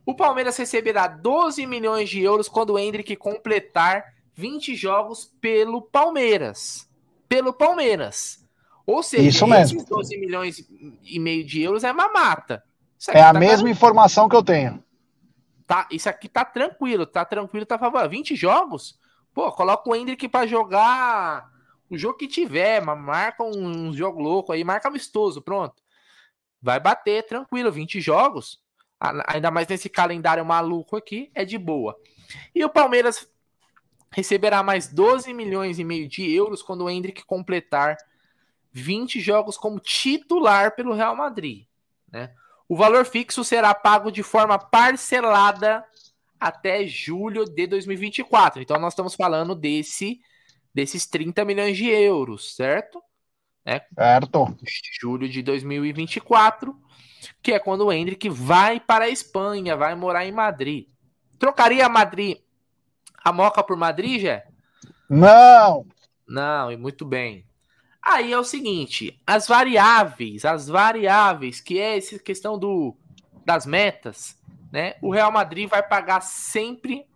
O 0.05 0.15
Palmeiras 0.15 0.57
receberá 0.57 1.07
12 1.09 1.67
milhões 1.67 2.11
de 2.11 2.21
euros 2.23 2.49
quando 2.49 2.75
o 2.75 2.79
Hendrick 2.79 3.17
completar 3.17 4.05
20 4.35 4.75
jogos 4.75 5.33
pelo 5.41 5.81
Palmeiras. 5.81 6.89
Pelo 7.27 7.55
Palmeiras. 7.55 8.45
Ou 8.87 9.03
seja, 9.03 9.29
Isso 9.29 9.47
mesmo. 9.47 9.79
esses 9.79 9.89
12 9.89 10.17
milhões 10.19 10.69
e 11.03 11.19
meio 11.19 11.43
de 11.45 11.63
euros 11.63 11.85
é 11.85 11.93
mamata. 11.93 12.63
É 13.09 13.23
a 13.23 13.33
tá 13.33 13.39
mesma 13.39 13.69
informação 13.69 14.29
que 14.29 14.37
eu 14.37 14.43
tenho. 14.43 14.83
Tá, 15.67 15.89
isso 15.91 16.09
aqui 16.09 16.29
tá 16.29 16.45
tranquilo, 16.45 17.07
tá 17.07 17.25
tranquilo, 17.25 17.67
tá 17.67 17.79
favorável. 17.79 18.11
20 18.11 18.37
jogos? 18.37 18.99
Pô, 19.33 19.51
coloca 19.53 19.89
o 19.89 19.95
Hendrick 19.95 20.29
para 20.29 20.47
jogar 20.47 21.51
o 21.91 21.97
jogo 21.99 22.19
que 22.19 22.29
tiver, 22.29 22.81
marca 22.83 23.43
um, 23.43 23.89
um 23.89 23.93
jogo 23.93 24.21
louco 24.21 24.53
aí, 24.53 24.63
marca 24.63 24.89
amistoso, 24.89 25.43
pronto. 25.43 25.83
Vai 26.61 26.81
bater 26.81 27.27
tranquilo, 27.27 27.71
20 27.71 28.01
jogos. 28.01 28.63
Ainda 29.27 29.51
mais 29.51 29.69
nesse 29.69 29.89
calendário 29.89 30.45
maluco 30.45 30.97
aqui, 30.97 31.31
é 31.35 31.45
de 31.45 31.59
boa. 31.59 31.97
E 32.55 32.65
o 32.65 32.71
Palmeiras 32.71 33.29
receberá 34.11 34.63
mais 34.63 34.89
12 34.89 35.35
milhões 35.35 35.79
e 35.79 35.85
meio 35.85 36.09
de 36.09 36.33
euros 36.33 36.63
quando 36.63 36.85
o 36.85 36.91
Hendrick 36.91 37.25
completar 37.25 37.97
20 38.73 39.21
jogos 39.21 39.57
como 39.57 39.81
titular 39.81 40.75
pelo 40.75 40.95
Real 40.95 41.17
Madrid. 41.17 41.67
Né? 42.11 42.33
O 42.69 42.77
valor 42.77 43.05
fixo 43.05 43.45
será 43.45 43.75
pago 43.75 44.11
de 44.11 44.23
forma 44.23 44.59
parcelada 44.59 45.85
até 46.41 46.87
julho 46.87 47.45
de 47.45 47.67
2024. 47.67 48.63
Então 48.63 48.79
nós 48.79 48.93
estamos 48.93 49.15
falando 49.15 49.55
desse 49.55 50.21
desses 50.75 51.07
30 51.07 51.45
milhões 51.45 51.77
de 51.77 51.89
euros, 51.89 52.57
certo? 52.57 53.01
É, 53.65 53.81
certo. 53.95 54.57
Julho 55.01 55.29
de 55.29 55.41
2024, 55.41 56.77
que 57.41 57.53
é 57.53 57.59
quando 57.59 57.87
o 57.87 57.93
Hendrick 57.93 58.29
vai 58.29 58.81
para 58.81 59.05
a 59.05 59.09
Espanha, 59.09 59.77
vai 59.77 59.95
morar 59.95 60.27
em 60.27 60.33
Madrid. 60.33 60.89
Trocaria 61.39 61.87
a 61.87 61.89
Madrid, 61.89 62.39
a 63.23 63.33
Moca 63.33 63.63
por 63.63 63.77
Madrid, 63.77 64.21
Jé? 64.21 64.47
Não. 65.09 65.87
Não, 66.27 66.73
e 66.73 66.77
muito 66.77 67.05
bem. 67.05 67.47
Aí 68.05 68.33
é 68.33 68.39
o 68.39 68.45
seguinte, 68.45 69.19
as 69.27 69.49
variáveis, 69.49 70.45
as 70.45 70.69
variáveis, 70.69 71.59
que 71.61 71.79
é 71.79 71.97
essa 71.97 72.19
questão 72.19 72.59
do, 72.59 72.95
das 73.47 73.65
metas, 73.65 74.39
né? 74.71 74.97
O 75.01 75.11
Real 75.11 75.33
Madrid 75.33 75.71
vai 75.71 75.83
pagar 75.83 76.21
sempre 76.21 77.07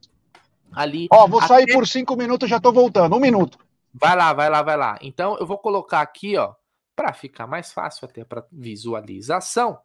ali. 0.73 1.07
Ó, 1.13 1.29
vou 1.29 1.43
sair 1.43 1.67
por 1.73 1.87
cinco 1.87 2.17
minutos, 2.17 2.49
já 2.49 2.59
tô 2.59 2.73
voltando. 2.73 3.15
Um 3.15 3.21
minuto. 3.21 3.59
Vai 3.93 4.17
lá, 4.17 4.33
vai 4.33 4.49
lá, 4.49 4.63
vai 4.63 4.77
lá. 4.79 4.99
Então 5.03 5.37
eu 5.39 5.47
vou 5.47 5.59
colocar 5.59 6.01
aqui, 6.01 6.39
ó, 6.39 6.55
para 6.97 7.13
ficar 7.13 7.47
mais 7.47 7.71
fácil 7.71 8.07
até 8.07 8.25
para 8.25 8.47
visualização, 8.51 9.79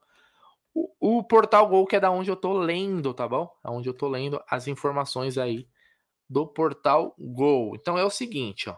o, 0.73 1.17
o, 1.17 1.23
portal 1.23 1.67
Gol, 1.67 1.85
que 1.85 1.97
é 1.97 1.99
da 1.99 2.09
onde 2.09 2.31
eu 2.31 2.35
tô 2.35 2.53
lendo, 2.53 3.13
tá 3.13 3.27
bom? 3.27 3.51
É 3.63 3.69
onde 3.69 3.89
eu 3.89 3.93
tô 3.93 4.07
lendo 4.07 4.41
as 4.49 4.67
informações 4.67 5.37
aí 5.37 5.67
do 6.29 6.47
portal 6.47 7.13
Gol. 7.19 7.75
Então 7.75 7.97
é 7.97 8.05
o 8.05 8.09
seguinte, 8.09 8.69
ó. 8.69 8.77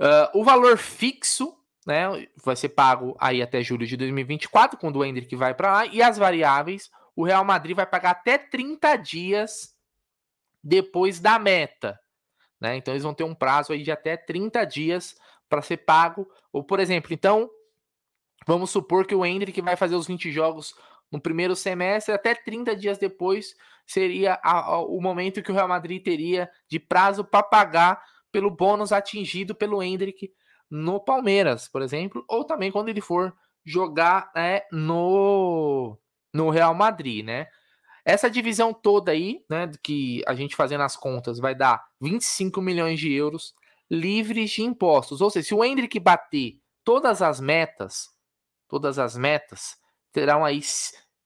Uh, 0.00 0.40
o 0.40 0.42
valor 0.42 0.78
fixo, 0.78 1.54
né, 1.86 2.26
vai 2.42 2.56
ser 2.56 2.70
pago 2.70 3.14
aí 3.20 3.42
até 3.42 3.62
julho 3.62 3.86
de 3.86 3.98
2024, 3.98 4.78
quando 4.78 4.96
o 4.96 5.04
Hendrick 5.04 5.36
vai 5.36 5.52
para 5.52 5.72
lá, 5.72 5.86
e 5.86 6.00
as 6.00 6.16
variáveis, 6.16 6.90
o 7.14 7.22
Real 7.22 7.44
Madrid 7.44 7.76
vai 7.76 7.84
pagar 7.84 8.12
até 8.12 8.38
30 8.38 8.96
dias 8.96 9.74
depois 10.64 11.20
da 11.20 11.38
meta, 11.38 12.00
né? 12.58 12.76
Então 12.76 12.94
eles 12.94 13.02
vão 13.02 13.12
ter 13.12 13.24
um 13.24 13.34
prazo 13.34 13.74
aí 13.74 13.82
de 13.82 13.92
até 13.92 14.16
30 14.16 14.64
dias 14.64 15.14
para 15.50 15.60
ser 15.60 15.78
pago, 15.78 16.26
ou 16.50 16.64
por 16.64 16.80
exemplo, 16.80 17.12
então 17.12 17.50
vamos 18.46 18.70
supor 18.70 19.06
que 19.06 19.14
o 19.14 19.24
Hendrick 19.24 19.60
vai 19.60 19.76
fazer 19.76 19.96
os 19.96 20.06
20 20.06 20.32
jogos 20.32 20.74
no 21.12 21.20
primeiro 21.20 21.54
semestre, 21.54 22.14
até 22.14 22.34
30 22.34 22.74
dias 22.74 22.96
depois 22.96 23.54
seria 23.86 24.40
a, 24.42 24.60
a, 24.60 24.78
o 24.80 24.98
momento 25.00 25.42
que 25.42 25.50
o 25.50 25.54
Real 25.54 25.68
Madrid 25.68 26.02
teria 26.02 26.50
de 26.68 26.78
prazo 26.78 27.22
para 27.22 27.42
pagar 27.42 28.02
pelo 28.30 28.50
bônus 28.50 28.92
atingido 28.92 29.54
pelo 29.54 29.82
Hendrick 29.82 30.32
no 30.70 31.00
Palmeiras, 31.00 31.68
por 31.68 31.82
exemplo, 31.82 32.24
ou 32.28 32.44
também 32.44 32.70
quando 32.70 32.88
ele 32.88 33.00
for 33.00 33.34
jogar 33.64 34.30
é, 34.36 34.64
no, 34.70 35.98
no 36.32 36.50
Real 36.50 36.74
Madrid, 36.74 37.24
né? 37.24 37.48
Essa 38.04 38.30
divisão 38.30 38.72
toda 38.72 39.10
aí, 39.12 39.44
né, 39.48 39.70
que 39.82 40.22
a 40.26 40.34
gente 40.34 40.56
fazendo 40.56 40.82
as 40.82 40.96
contas, 40.96 41.38
vai 41.38 41.54
dar 41.54 41.86
25 42.00 42.60
milhões 42.62 42.98
de 42.98 43.12
euros 43.12 43.54
livres 43.90 44.50
de 44.50 44.62
impostos. 44.62 45.20
Ou 45.20 45.30
seja, 45.30 45.48
se 45.48 45.54
o 45.54 45.62
Hendrick 45.64 46.00
bater 46.00 46.58
todas 46.84 47.20
as 47.20 47.40
metas, 47.40 48.08
todas 48.68 48.98
as 48.98 49.16
metas, 49.16 49.76
terão 50.12 50.44
aí 50.44 50.60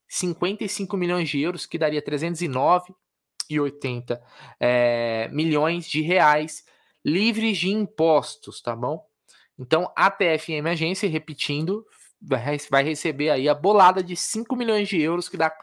55 0.08 0.96
milhões 0.96 1.28
de 1.28 1.40
euros, 1.40 1.66
que 1.66 1.76
daria 1.78 2.02
309,80 2.02 4.20
é, 4.58 5.28
milhões 5.28 5.86
de 5.86 6.00
reais 6.00 6.64
livres 7.04 7.58
de 7.58 7.70
impostos, 7.70 8.60
tá 8.60 8.74
bom? 8.74 9.04
Então, 9.58 9.92
a 9.94 10.10
TFM 10.10 10.66
Agência, 10.70 11.08
repetindo, 11.08 11.86
vai 12.20 12.82
receber 12.82 13.30
aí 13.30 13.48
a 13.48 13.54
bolada 13.54 14.02
de 14.02 14.16
5 14.16 14.56
milhões 14.56 14.88
de 14.88 15.00
euros, 15.00 15.28
que 15.28 15.36
dá 15.36 15.54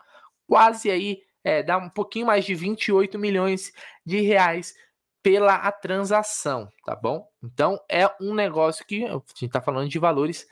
quase 0.48 0.90
aí, 0.90 1.22
é, 1.44 1.64
dá 1.64 1.78
um 1.78 1.90
pouquinho 1.90 2.28
mais 2.28 2.46
de 2.46 2.54
28 2.54 3.18
milhões 3.18 3.74
de 4.06 4.22
reais 4.22 4.76
pela 5.24 5.56
a 5.56 5.72
transação, 5.72 6.70
tá 6.86 6.96
bom? 6.96 7.28
Então, 7.44 7.80
é 7.90 8.10
um 8.20 8.34
negócio 8.34 8.86
que 8.86 9.06
a 9.06 9.22
gente 9.36 9.52
tá 9.52 9.62
falando 9.62 9.90
de 9.90 10.00
valores 10.00 10.48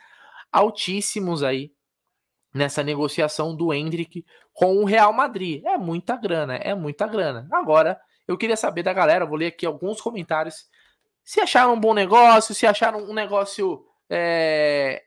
altíssimos 0.52 1.43
aí 1.43 1.71
nessa 2.54 2.84
negociação 2.84 3.56
do 3.56 3.73
Hendrick 3.73 4.25
com 4.54 4.78
o 4.78 4.86
Real 4.86 5.13
Madrid. 5.13 5.63
É 5.65 5.78
muita 5.78 6.15
grana, 6.15 6.56
é 6.56 6.73
muita 6.73 7.08
grana. 7.08 7.47
Agora, 7.52 7.99
eu 8.28 8.38
queria 8.38 8.58
saber 8.58 8.84
da 8.84 8.93
galera, 8.93 9.25
vou 9.25 9.38
ler 9.38 9.47
aqui 9.47 9.65
alguns 9.65 10.02
comentários 10.02 10.67
se 11.29 11.39
acharam 11.39 11.75
um 11.75 11.79
bom 11.79 11.93
negócio, 11.93 12.55
se 12.55 12.65
acharam 12.65 13.03
um 13.03 13.13
negócio. 13.13 13.85
É... 14.09 15.03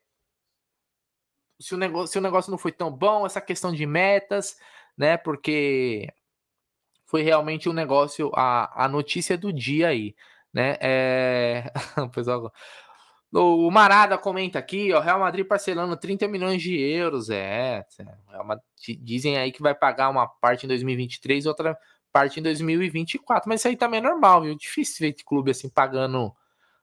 Se, 1.61 1.74
o 1.74 1.76
negócio 1.76 2.12
se 2.12 2.16
o 2.16 2.20
negócio 2.20 2.48
não 2.48 2.58
foi 2.58 2.70
tão 2.70 2.92
bom, 2.92 3.26
essa 3.26 3.40
questão 3.40 3.72
de 3.72 3.85
metas, 3.85 4.56
né? 4.96 5.16
Porque 5.16 6.08
foi 7.06 7.22
realmente 7.22 7.68
um 7.68 7.72
negócio, 7.72 8.30
a, 8.37 8.85
a 8.85 8.88
notícia 8.88 9.37
do 9.37 9.52
dia 9.52 9.88
aí, 9.88 10.14
né? 10.54 10.76
É... 10.80 11.72
pessoal, 12.14 12.52
o 13.32 13.68
Marada 13.72 14.16
comenta 14.16 14.61
aqui, 14.61 14.92
ó, 14.92 15.00
Real 15.00 15.18
Madrid 15.18 15.44
parcelando 15.44 15.96
30 15.96 16.28
milhões 16.28 16.62
de 16.62 16.78
euros, 16.78 17.30
é, 17.30 17.85
é 17.98 18.96
dizem 19.00 19.38
aí 19.38 19.50
que 19.50 19.61
vai 19.61 19.74
pagar 19.74 20.08
uma 20.08 20.28
parte 20.28 20.66
em 20.66 20.68
2023, 20.68 21.46
outra 21.46 21.76
parte 22.12 22.38
em 22.38 22.42
2024. 22.42 23.48
Mas 23.48 23.61
isso 23.61 23.68
aí 23.68 23.77
também 23.77 23.98
é 23.98 24.03
normal, 24.03 24.42
viu? 24.42 24.57
Difícil 24.57 24.98
ver 25.01 25.14
clube 25.25 25.51
assim 25.51 25.68
pagando 25.68 26.33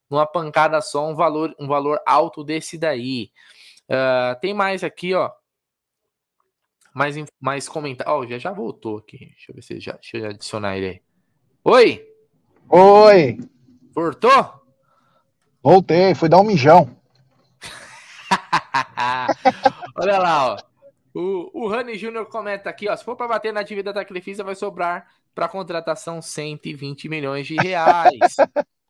numa 0.10 0.26
pancada 0.26 0.82
só 0.82 1.08
um 1.08 1.16
valor, 1.16 1.56
um 1.60 1.68
valor 1.68 2.02
alto 2.06 2.44
desse 2.44 2.78
daí. 2.78 3.32
Uh, 3.86 4.40
tem 4.42 4.54
mais 4.54 4.84
aqui, 4.84 5.14
ó. 5.14 5.32
Mais, 6.94 7.16
mais 7.40 7.70
comentário. 7.70 8.12
Ó, 8.12 8.20
oh, 8.20 8.28
já, 8.28 8.40
já 8.40 8.52
voltou 8.52 8.98
aqui. 8.98 9.18
Deixa 9.18 9.52
eu 9.52 9.56
ver 9.56 9.62
se 9.62 9.80
já, 9.80 9.94
deixa 9.94 10.18
eu 10.18 10.30
adicionar 10.30 10.78
ele 10.78 10.88
aí. 10.88 11.02
Oi! 11.64 12.08
Oi! 12.70 13.38
Voltou? 13.94 14.60
Voltei, 15.62 16.16
fui 16.16 16.30
dar 16.30 16.40
um 16.40 16.44
mijão. 16.44 16.98
Olha 19.96 20.18
lá, 20.18 20.54
ó. 20.54 20.58
O, 21.14 21.66
o 21.66 21.68
Rani 21.68 21.98
Júnior 21.98 22.28
comenta 22.28 22.70
aqui, 22.70 22.88
ó. 22.88 22.96
Se 22.96 23.04
for 23.04 23.16
para 23.16 23.28
bater 23.28 23.52
na 23.52 23.64
dívida 23.64 23.92
da 23.92 24.06
Crefisa, 24.06 24.44
vai 24.44 24.56
sobrar 24.56 25.08
para 25.40 25.48
contratação 25.48 26.22
120 26.22 27.08
milhões 27.08 27.48
de 27.48 27.56
reais. 27.56 28.36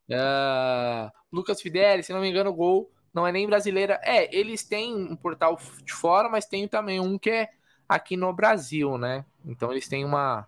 uh, 0.09 1.11
Lucas 1.31 1.61
Fideli, 1.61 2.01
se 2.01 2.11
não 2.11 2.21
me 2.21 2.27
engano, 2.27 2.49
o 2.49 2.55
gol 2.55 2.91
não 3.13 3.27
é 3.27 3.31
nem 3.31 3.45
brasileira. 3.45 4.01
É, 4.03 4.35
eles 4.35 4.63
têm 4.63 4.95
um 4.95 5.15
portal 5.15 5.59
de 5.83 5.93
fora, 5.93 6.27
mas 6.27 6.47
tem 6.47 6.67
também 6.67 6.99
um 6.99 7.19
que 7.19 7.29
é 7.29 7.49
aqui 7.87 8.17
no 8.17 8.33
Brasil, 8.33 8.97
né? 8.97 9.25
Então 9.45 9.71
eles 9.71 9.87
têm 9.87 10.03
uma 10.03 10.47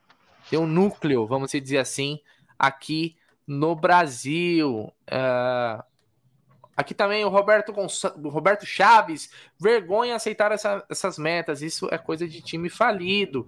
tem 0.50 0.58
um 0.58 0.66
núcleo, 0.66 1.28
vamos 1.28 1.52
dizer 1.52 1.78
assim, 1.78 2.20
aqui 2.58 3.16
no 3.46 3.76
Brasil. 3.76 4.92
Uh, 5.08 5.84
aqui 6.76 6.96
também 6.96 7.24
o 7.24 7.30
Roberto, 7.30 7.72
Gonça... 7.72 8.12
o 8.18 8.30
Roberto 8.30 8.66
Chaves, 8.66 9.30
vergonha 9.60 10.16
aceitar 10.16 10.52
essa, 10.52 10.84
essas 10.90 11.20
metas. 11.20 11.62
Isso 11.62 11.88
é 11.92 11.98
coisa 12.00 12.28
de 12.28 12.42
time 12.42 12.72
falido. 12.72 13.48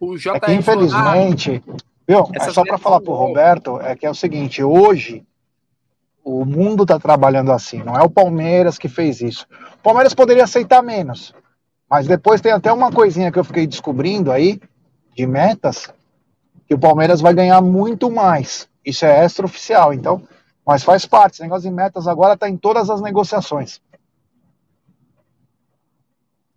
O 0.00 0.16
JR 0.16 0.36
é 0.36 0.40
que, 0.40 0.52
infelizmente, 0.52 1.62
viu, 2.06 2.28
é 2.34 2.50
só 2.50 2.62
para 2.64 2.78
falar 2.78 3.00
para 3.00 3.12
o 3.12 3.16
Roberto, 3.16 3.80
é 3.80 3.94
que 3.96 4.06
é 4.06 4.10
o 4.10 4.14
seguinte, 4.14 4.62
hoje 4.62 5.24
o 6.22 6.44
mundo 6.44 6.84
está 6.84 6.98
trabalhando 6.98 7.52
assim, 7.52 7.82
não 7.82 7.96
é 7.96 8.02
o 8.02 8.10
Palmeiras 8.10 8.78
que 8.78 8.88
fez 8.88 9.20
isso. 9.20 9.46
O 9.74 9.82
Palmeiras 9.82 10.14
poderia 10.14 10.44
aceitar 10.44 10.82
menos, 10.82 11.34
mas 11.88 12.06
depois 12.06 12.40
tem 12.40 12.52
até 12.52 12.72
uma 12.72 12.90
coisinha 12.90 13.30
que 13.30 13.38
eu 13.38 13.44
fiquei 13.44 13.66
descobrindo 13.66 14.32
aí, 14.32 14.60
de 15.14 15.26
metas, 15.26 15.92
que 16.66 16.74
o 16.74 16.78
Palmeiras 16.78 17.20
vai 17.20 17.34
ganhar 17.34 17.60
muito 17.60 18.10
mais. 18.10 18.68
Isso 18.84 19.04
é 19.04 19.24
extraoficial, 19.24 19.92
então, 19.92 20.22
mas 20.66 20.82
faz 20.82 21.06
parte. 21.06 21.34
Esse 21.34 21.42
negócio 21.42 21.68
de 21.68 21.74
metas 21.74 22.08
agora 22.08 22.34
está 22.34 22.48
em 22.48 22.56
todas 22.56 22.90
as 22.90 23.00
negociações. 23.00 23.80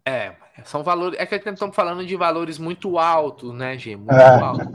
É, 0.05 0.33
são 0.63 0.83
valores. 0.83 1.19
É 1.19 1.25
que 1.25 1.35
estamos 1.35 1.75
falando 1.75 2.05
de 2.05 2.15
valores 2.15 2.57
muito 2.57 2.97
altos, 2.97 3.53
né, 3.53 3.77
G? 3.77 3.95
Muito 3.95 4.13
é. 4.13 4.39
altos. 4.39 4.67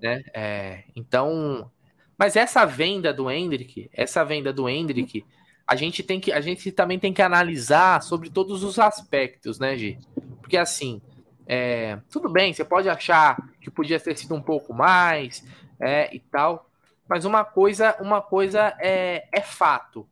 Né? 0.00 0.22
É, 0.34 0.84
então. 0.94 1.70
Mas 2.16 2.36
essa 2.36 2.64
venda 2.64 3.12
do 3.12 3.30
Hendrick, 3.30 3.90
essa 3.92 4.24
venda 4.24 4.52
do 4.52 4.68
Hendrick, 4.68 5.24
a 5.66 5.74
gente 5.74 6.02
tem 6.02 6.20
que. 6.20 6.32
A 6.32 6.40
gente 6.40 6.70
também 6.70 6.98
tem 6.98 7.12
que 7.12 7.22
analisar 7.22 8.02
sobre 8.02 8.30
todos 8.30 8.62
os 8.62 8.78
aspectos, 8.78 9.58
né, 9.58 9.76
G? 9.76 9.98
Porque 10.40 10.56
assim. 10.56 11.00
É, 11.44 11.98
tudo 12.08 12.28
bem, 12.28 12.52
você 12.52 12.64
pode 12.64 12.88
achar 12.88 13.36
que 13.60 13.68
podia 13.68 13.98
ter 13.98 14.16
sido 14.16 14.34
um 14.34 14.40
pouco 14.40 14.72
mais 14.72 15.44
é, 15.80 16.08
e 16.14 16.20
tal, 16.20 16.70
mas 17.08 17.24
uma 17.24 17.44
coisa, 17.44 17.96
uma 18.00 18.22
coisa 18.22 18.74
é, 18.78 19.26
é 19.32 19.40
fato. 19.40 20.06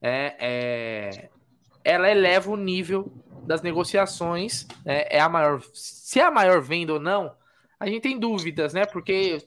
É, 0.00 0.34
é, 0.40 1.28
ela 1.84 2.10
eleva 2.10 2.50
o 2.50 2.56
nível 2.56 3.12
das 3.46 3.62
negociações, 3.62 4.66
né, 4.84 5.04
é 5.08 5.20
a 5.20 5.28
maior. 5.28 5.60
Se 5.74 6.20
é 6.20 6.24
a 6.24 6.30
maior 6.30 6.60
venda 6.60 6.94
ou 6.94 7.00
não, 7.00 7.32
a 7.78 7.86
gente 7.86 8.02
tem 8.02 8.18
dúvidas, 8.18 8.72
né? 8.72 8.86
Porque 8.86 9.38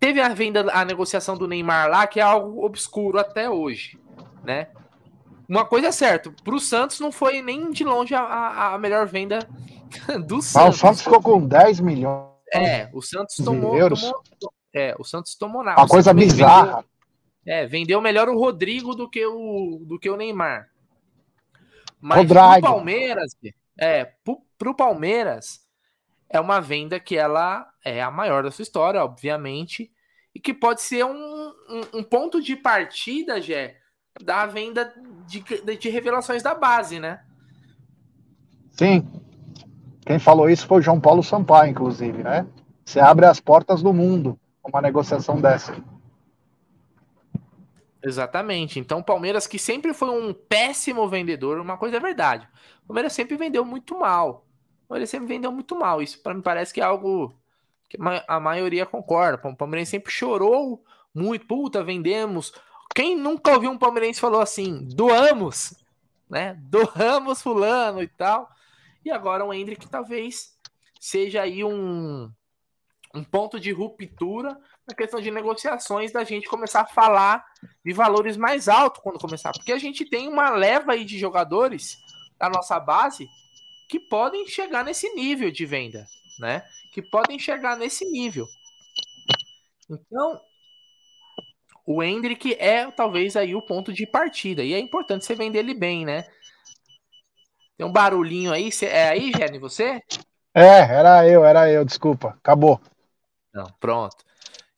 teve 0.00 0.20
a 0.20 0.28
venda, 0.30 0.66
a 0.72 0.84
negociação 0.84 1.36
do 1.36 1.46
Neymar 1.46 1.88
lá, 1.88 2.06
que 2.06 2.20
é 2.20 2.22
algo 2.22 2.64
obscuro 2.64 3.18
até 3.18 3.48
hoje, 3.48 3.98
né? 4.44 4.68
Uma 5.48 5.64
coisa 5.64 5.88
é 5.88 5.92
certa, 5.92 6.30
para 6.44 6.54
o 6.54 6.60
Santos 6.60 7.00
não 7.00 7.10
foi 7.10 7.40
nem 7.40 7.70
de 7.70 7.82
longe 7.82 8.14
a, 8.14 8.74
a 8.74 8.78
melhor 8.78 9.06
venda 9.06 9.38
do 10.26 10.42
Santos. 10.42 10.56
Ah, 10.56 10.68
o 10.68 10.72
Santos 10.72 11.02
ficou 11.02 11.22
com 11.22 11.46
10 11.46 11.80
milhões. 11.80 12.28
É, 12.52 12.88
o 12.92 13.02
Santos 13.02 13.36
tomou, 13.36 13.76
euros. 13.76 14.00
tomou 14.00 14.22
é, 14.74 14.94
o 14.98 15.04
Santos 15.04 15.34
tomou 15.34 15.62
nada. 15.62 15.80
Uma 15.80 15.88
coisa 15.88 16.12
bizarra. 16.12 16.84
Vendeu, 17.44 17.62
é, 17.62 17.66
vendeu 17.66 18.00
melhor 18.00 18.28
o 18.28 18.38
Rodrigo 18.38 18.94
do 18.94 19.08
que 19.08 19.24
o, 19.24 19.82
do 19.86 19.98
que 19.98 20.10
o 20.10 20.16
Neymar. 20.16 20.68
Mas 22.00 22.26
pro 22.26 22.60
Palmeiras, 22.60 23.36
é, 23.78 24.04
pro, 24.24 24.40
pro 24.56 24.74
Palmeiras, 24.74 25.60
é 26.28 26.38
uma 26.40 26.60
venda 26.60 27.00
que 27.00 27.16
ela 27.16 27.68
é 27.84 28.02
a 28.02 28.10
maior 28.10 28.42
da 28.42 28.50
sua 28.50 28.62
história, 28.62 29.02
obviamente. 29.04 29.90
e 30.34 30.40
que 30.40 30.54
pode 30.54 30.82
ser 30.82 31.04
um, 31.04 31.48
um, 31.68 31.98
um 31.98 32.02
ponto 32.02 32.40
de 32.40 32.54
partida, 32.54 33.40
Gé, 33.40 33.76
da 34.22 34.46
venda 34.46 34.92
de, 35.26 35.40
de 35.76 35.88
revelações 35.88 36.42
da 36.42 36.54
base, 36.54 37.00
né? 37.00 37.20
Sim. 38.70 39.06
Quem 40.06 40.18
falou 40.18 40.48
isso 40.48 40.66
foi 40.66 40.78
o 40.78 40.82
João 40.82 41.00
Paulo 41.00 41.22
Sampaio, 41.22 41.70
inclusive, 41.70 42.22
né? 42.22 42.46
Você 42.84 43.00
abre 43.00 43.26
as 43.26 43.40
portas 43.40 43.82
do 43.82 43.92
mundo 43.92 44.38
uma 44.64 44.80
negociação 44.80 45.40
dessa. 45.40 45.76
Exatamente. 48.02 48.78
Então, 48.78 49.00
o 49.00 49.04
Palmeiras, 49.04 49.46
que 49.46 49.58
sempre 49.58 49.92
foi 49.92 50.10
um 50.10 50.32
péssimo 50.32 51.08
vendedor, 51.08 51.58
uma 51.60 51.76
coisa 51.76 51.96
é 51.96 52.00
verdade. 52.00 52.48
O 52.84 52.88
Palmeiras 52.88 53.12
sempre 53.12 53.36
vendeu 53.36 53.64
muito 53.64 53.98
mal. 53.98 54.46
O 54.84 54.88
Palmeiras 54.88 55.10
sempre 55.10 55.26
vendeu 55.26 55.50
muito 55.50 55.76
mal. 55.76 56.00
Isso 56.00 56.20
para 56.22 56.34
mim 56.34 56.40
parece 56.40 56.72
que 56.72 56.80
é 56.80 56.84
algo 56.84 57.34
que 57.88 57.98
a 58.26 58.40
maioria 58.40 58.86
concorda. 58.86 59.48
O 59.48 59.56
Palmeiras 59.56 59.88
sempre 59.88 60.12
chorou 60.12 60.84
muito. 61.14 61.46
Puta, 61.46 61.82
vendemos. 61.82 62.52
Quem 62.94 63.16
nunca 63.16 63.52
ouviu 63.52 63.70
um 63.70 63.78
palmeirense 63.78 64.20
falou 64.20 64.40
assim, 64.40 64.88
doamos, 64.92 65.74
né? 66.28 66.54
Doamos 66.68 67.42
fulano 67.42 68.02
e 68.02 68.08
tal. 68.08 68.50
E 69.04 69.10
agora 69.10 69.44
o 69.44 69.52
Hendrick 69.52 69.88
talvez 69.88 70.56
seja 71.00 71.42
aí 71.42 71.62
um, 71.62 72.30
um 73.14 73.24
ponto 73.24 73.58
de 73.58 73.72
ruptura 73.72 74.56
na 74.86 74.94
questão 74.94 75.20
de 75.20 75.30
negociações 75.30 76.12
da 76.12 76.24
gente 76.24 76.48
começar 76.48 76.82
a 76.82 76.86
falar 76.86 77.44
de 77.84 77.92
valores 77.92 78.36
mais 78.36 78.68
altos 78.68 79.02
quando 79.02 79.18
começar. 79.18 79.52
Porque 79.52 79.72
a 79.72 79.78
gente 79.78 80.04
tem 80.04 80.28
uma 80.28 80.50
leva 80.50 80.92
aí 80.92 81.04
de 81.04 81.18
jogadores 81.18 81.98
da 82.38 82.48
nossa 82.48 82.78
base 82.78 83.28
que 83.88 83.98
podem 83.98 84.46
chegar 84.46 84.84
nesse 84.84 85.12
nível 85.14 85.50
de 85.50 85.64
venda, 85.64 86.06
né? 86.38 86.62
Que 86.92 87.02
podem 87.02 87.38
chegar 87.38 87.76
nesse 87.76 88.04
nível. 88.10 88.46
Então, 89.88 90.40
o 91.86 92.02
Hendrick 92.02 92.54
é 92.58 92.90
talvez 92.90 93.34
aí 93.34 93.54
o 93.54 93.62
ponto 93.62 93.92
de 93.92 94.06
partida. 94.06 94.62
E 94.62 94.74
é 94.74 94.78
importante 94.78 95.24
você 95.24 95.34
vender 95.34 95.60
ele 95.60 95.74
bem, 95.74 96.04
né? 96.04 96.24
Tem 97.78 97.86
um 97.86 97.92
barulhinho 97.92 98.52
aí. 98.52 98.68
É 98.82 99.08
aí, 99.08 99.32
Jenny, 99.32 99.58
você? 99.58 100.02
É, 100.54 100.80
era 100.80 101.26
eu, 101.26 101.44
era 101.44 101.70
eu, 101.70 101.84
desculpa. 101.84 102.36
Acabou. 102.38 102.80
Não, 103.52 103.66
pronto. 103.80 104.16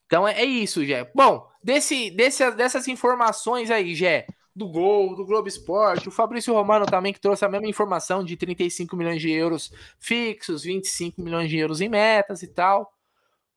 Então 0.06 0.26
é, 0.26 0.40
é 0.40 0.44
isso, 0.44 0.84
Jé. 0.84 1.10
Bom, 1.14 1.48
desse, 1.62 2.10
desse, 2.10 2.50
dessas 2.52 2.88
informações 2.88 3.70
aí, 3.70 3.94
Jé, 3.94 4.26
do 4.54 4.68
Gol, 4.68 5.14
do 5.14 5.24
Globo 5.24 5.48
Esporte, 5.48 6.08
o 6.08 6.12
Fabrício 6.12 6.52
Romano 6.52 6.84
também 6.84 7.12
que 7.12 7.20
trouxe 7.20 7.44
a 7.44 7.48
mesma 7.48 7.68
informação 7.68 8.24
de 8.24 8.36
35 8.36 8.96
milhões 8.96 9.20
de 9.20 9.30
euros 9.30 9.72
fixos, 9.98 10.64
25 10.64 11.22
milhões 11.22 11.48
de 11.48 11.56
euros 11.56 11.80
em 11.80 11.88
metas 11.88 12.42
e 12.42 12.48
tal. 12.48 12.92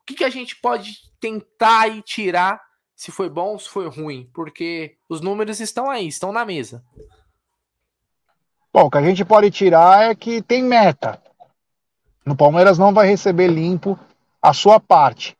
O 0.02 0.06
que, 0.06 0.16
que 0.16 0.24
a 0.24 0.30
gente 0.30 0.56
pode 0.58 0.98
tentar 1.20 1.88
e 1.88 2.02
tirar 2.02 2.62
se 2.96 3.12
foi 3.12 3.30
bom 3.30 3.54
ou 3.54 3.60
se 3.60 3.70
foi 3.70 3.88
ruim? 3.88 4.30
Porque 4.34 4.98
os 5.10 5.22
números 5.22 5.60
estão 5.60 5.90
aí, 5.90 6.08
estão 6.08 6.32
na 6.32 6.46
mesa. 6.46 6.84
Bom, 8.72 8.86
o 8.86 8.92
que 8.92 8.98
a 8.98 9.04
gente 9.04 9.24
pode 9.24 9.50
tirar 9.50 10.12
é 10.12 10.16
que 10.16 10.42
tem 10.42 10.64
meta. 10.64 11.22
No 12.26 12.36
Palmeiras 12.36 12.78
não 12.78 12.94
vai 12.94 13.08
receber 13.08 13.48
limpo 13.48 14.00
a 14.44 14.52
sua 14.52 14.78
parte. 14.78 15.38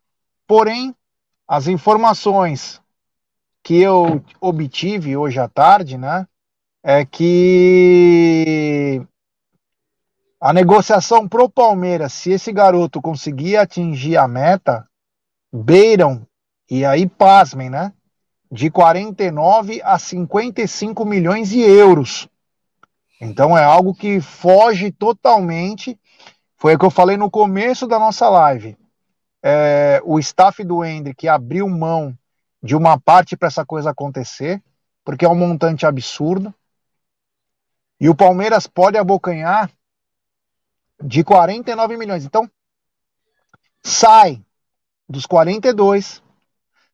Porém, 0.48 0.96
as 1.46 1.68
informações 1.68 2.82
que 3.62 3.82
eu 3.82 4.24
obtive 4.40 5.18
hoje 5.18 5.40
à 5.40 5.50
tarde, 5.50 5.98
né, 5.98 6.26
é 6.82 7.06
que 7.06 9.06
a 10.40 10.54
negociação 10.54 11.28
pro 11.28 11.50
Palmeiras, 11.50 12.14
se 12.14 12.32
esse 12.32 12.52
garoto 12.54 13.02
conseguir 13.02 13.58
atingir 13.58 14.16
a 14.16 14.28
meta, 14.28 14.88
beiram, 15.52 16.26
e 16.70 16.86
aí 16.86 17.08
pasmem, 17.08 17.70
né, 17.70 17.92
de 18.50 18.72
49 18.72 19.82
a 19.84 20.00
55 20.00 21.04
milhões 21.04 21.50
de 21.50 21.60
euros. 21.60 22.30
Então 23.20 23.58
é 23.58 23.64
algo 23.64 23.94
que 23.94 24.22
foge 24.22 24.92
totalmente. 24.92 26.00
Foi 26.58 26.76
o 26.76 26.80
que 26.80 26.86
eu 26.86 26.92
falei 26.92 27.18
no 27.18 27.32
começo 27.32 27.88
da 27.88 27.98
nossa 27.98 28.30
live. 28.30 28.78
É, 29.46 30.02
o 30.06 30.18
staff 30.20 30.64
do 30.64 30.86
Hendrick 30.86 31.28
abriu 31.28 31.68
mão 31.68 32.18
de 32.62 32.78
uma 32.78 32.98
parte 32.98 33.36
para 33.36 33.50
essa 33.50 33.66
coisa 33.66 33.90
acontecer, 33.90 34.64
porque 35.04 35.26
é 35.26 35.30
um 35.30 35.36
montante 35.36 35.86
absurdo. 35.86 36.54
E 38.00 38.08
o 38.08 38.16
Palmeiras 38.16 38.68
pode 38.68 38.98
abocanhar 38.98 39.70
de 41.04 41.26
49 41.26 41.98
milhões. 41.98 42.24
Então, 42.24 42.50
sai 43.84 44.42
dos 45.10 45.26
42, 45.26 46.24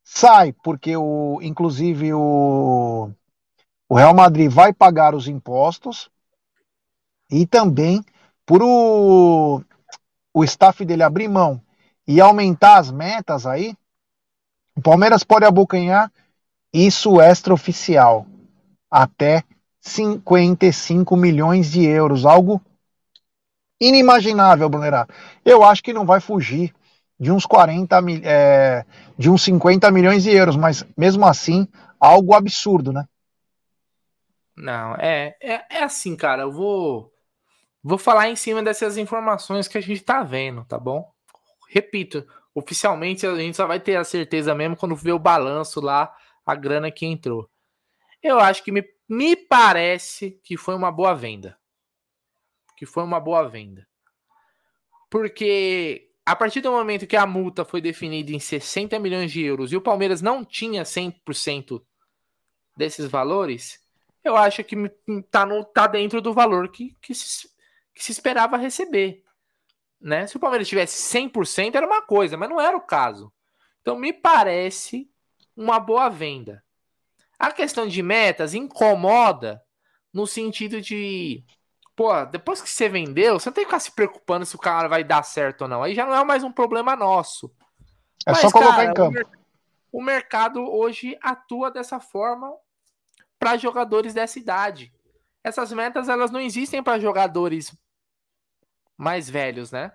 sai 0.04 0.52
porque 0.52 0.98
o, 0.98 1.40
inclusive 1.44 2.14
o, 2.14 3.12
o 3.88 3.96
Real 3.96 4.16
Madrid 4.16 4.52
vai 4.52 4.74
pagar 4.74 5.14
os 5.14 5.28
impostos 5.28 6.10
e 7.30 7.46
também 7.46 8.04
por 8.44 8.64
o, 8.64 9.64
o 10.34 10.44
staff 10.44 10.84
dele 10.84 11.04
abrir 11.04 11.28
mão 11.28 11.62
e 12.10 12.20
aumentar 12.20 12.80
as 12.80 12.90
metas 12.90 13.46
aí, 13.46 13.78
o 14.76 14.82
Palmeiras 14.82 15.24
pode 15.24 15.46
abocanhar 15.46 16.12
isso 16.74 17.22
extraoficial 17.22 18.26
até 18.90 19.44
55 19.80 21.16
milhões 21.16 21.72
de 21.72 21.86
euros, 21.86 22.26
algo 22.26 22.60
inimaginável, 23.80 24.68
Brunerá. 24.68 25.08
Eu 25.46 25.64
acho 25.64 25.84
que 25.84 25.94
não 25.94 26.04
vai 26.04 26.20
fugir 26.20 26.74
de 27.20 27.32
uns 27.32 27.46
40 27.46 28.00
é, 28.24 28.84
de 29.16 29.30
uns 29.30 29.44
50 29.44 29.92
milhões 29.92 30.24
de 30.24 30.32
euros, 30.32 30.56
mas 30.56 30.84
mesmo 30.98 31.28
assim, 31.28 31.68
algo 32.00 32.34
absurdo, 32.34 32.92
né? 32.92 33.06
Não, 34.58 34.96
é, 34.96 35.38
é, 35.40 35.78
é 35.78 35.84
assim, 35.84 36.16
cara. 36.16 36.42
Eu 36.42 36.52
vou 36.52 37.14
Vou 37.82 37.98
falar 37.98 38.30
em 38.30 38.36
cima 38.36 38.62
dessas 38.62 38.98
informações 38.98 39.68
que 39.68 39.78
a 39.78 39.82
gente 39.82 40.02
tá 40.02 40.22
vendo, 40.22 40.66
tá 40.66 40.78
bom? 40.78 41.10
Repito, 41.72 42.28
oficialmente 42.54 43.28
a 43.28 43.36
gente 43.36 43.56
só 43.56 43.68
vai 43.68 43.80
ter 43.80 43.96
a 43.96 44.04
certeza 44.04 44.56
mesmo 44.56 44.76
quando 44.76 44.96
ver 44.96 45.12
o 45.12 45.20
balanço 45.20 45.80
lá, 45.80 46.12
a 46.44 46.56
grana 46.56 46.90
que 46.90 47.06
entrou. 47.06 47.48
Eu 48.24 48.40
acho 48.40 48.64
que 48.64 48.72
me, 48.72 48.84
me 49.08 49.36
parece 49.36 50.40
que 50.44 50.58
foi 50.58 50.74
uma 50.74 50.92
boa 50.92 51.14
venda. 51.14 51.58
Que 52.76 52.88
foi 52.88 53.04
uma 53.04 53.20
boa 53.20 53.48
venda. 53.48 53.88
Porque 55.12 56.10
a 56.26 56.36
partir 56.36 56.62
do 56.62 56.72
momento 56.72 57.06
que 57.06 57.16
a 57.16 57.26
multa 57.28 57.64
foi 57.64 57.82
definida 57.82 58.32
em 58.32 58.40
60 58.40 58.98
milhões 58.98 59.32
de 59.32 59.44
euros 59.44 59.72
e 59.72 59.78
o 59.78 59.82
Palmeiras 59.82 60.22
não 60.22 60.44
tinha 60.44 60.84
100% 60.84 61.84
desses 62.76 63.06
valores, 63.06 63.80
eu 64.24 64.36
acho 64.36 64.64
que 64.64 64.76
tá, 65.30 65.46
no, 65.46 65.64
tá 65.66 65.86
dentro 65.86 66.20
do 66.20 66.34
valor 66.34 66.70
que, 66.70 66.96
que 67.00 67.14
se, 67.14 67.48
que 67.94 68.04
se 68.04 68.12
esperava 68.12 68.58
receber. 68.58 69.24
Né? 70.00 70.28
Se 70.28 70.38
o 70.38 70.40
Palmeiras 70.40 70.68
tivesse 70.68 71.18
100% 71.18 71.76
era 71.76 71.86
uma 71.86 72.02
coisa, 72.02 72.38
mas 72.38 72.50
não 72.50 72.60
era 72.60 72.76
o 72.76 72.82
caso. 72.82 73.32
Então 73.82 73.98
me 73.98 74.14
parece 74.14 75.10
uma 75.56 75.80
boa 75.80 76.10
venda. 76.10 76.64
A 77.38 77.52
questão 77.52 77.88
de 77.88 78.02
metas 78.02 78.54
incomoda 78.54 79.62
no 80.14 80.26
sentido 80.26 80.82
de, 80.82 81.44
pô, 81.96 82.26
depois 82.26 82.62
que 82.62 82.70
você 82.70 82.90
vendeu, 82.90 83.40
você 83.40 83.50
não 83.50 83.54
tem 83.54 83.64
que 83.64 83.70
ficar 83.70 83.80
se 83.80 83.92
preocupando 83.92 84.46
se 84.46 84.56
o 84.56 84.60
cara 84.60 84.88
vai 84.88 85.04
dar 85.04 85.24
certo 85.24 85.64
ou 85.64 85.68
não. 85.68 85.84
Aí 85.84 85.94
já 85.94 86.06
não 86.06 86.16
é 86.16 86.24
mais 86.24 86.44
um 86.44 86.52
problema 86.52 86.96
nosso. 86.96 87.52
É 88.26 88.32
Mas, 88.32 88.40
só 88.40 88.52
colocar 88.52 88.76
cara, 88.76 88.92
em 88.92 88.94
campo. 88.94 89.20
O, 89.92 90.00
o 90.00 90.04
mercado 90.04 90.62
hoje 90.62 91.18
atua 91.22 91.72
dessa 91.72 92.00
forma 92.00 92.54
para 93.38 93.58
jogadores 93.58 94.14
dessa 94.14 94.38
idade. 94.38 94.94
Essas 95.44 95.72
metas 95.72 96.10
elas 96.10 96.32
não 96.32 96.40
existem 96.40 96.84
para 96.84 97.00
jogadores 97.00 97.74
mais 99.00 99.30
velhos, 99.30 99.72
né? 99.72 99.94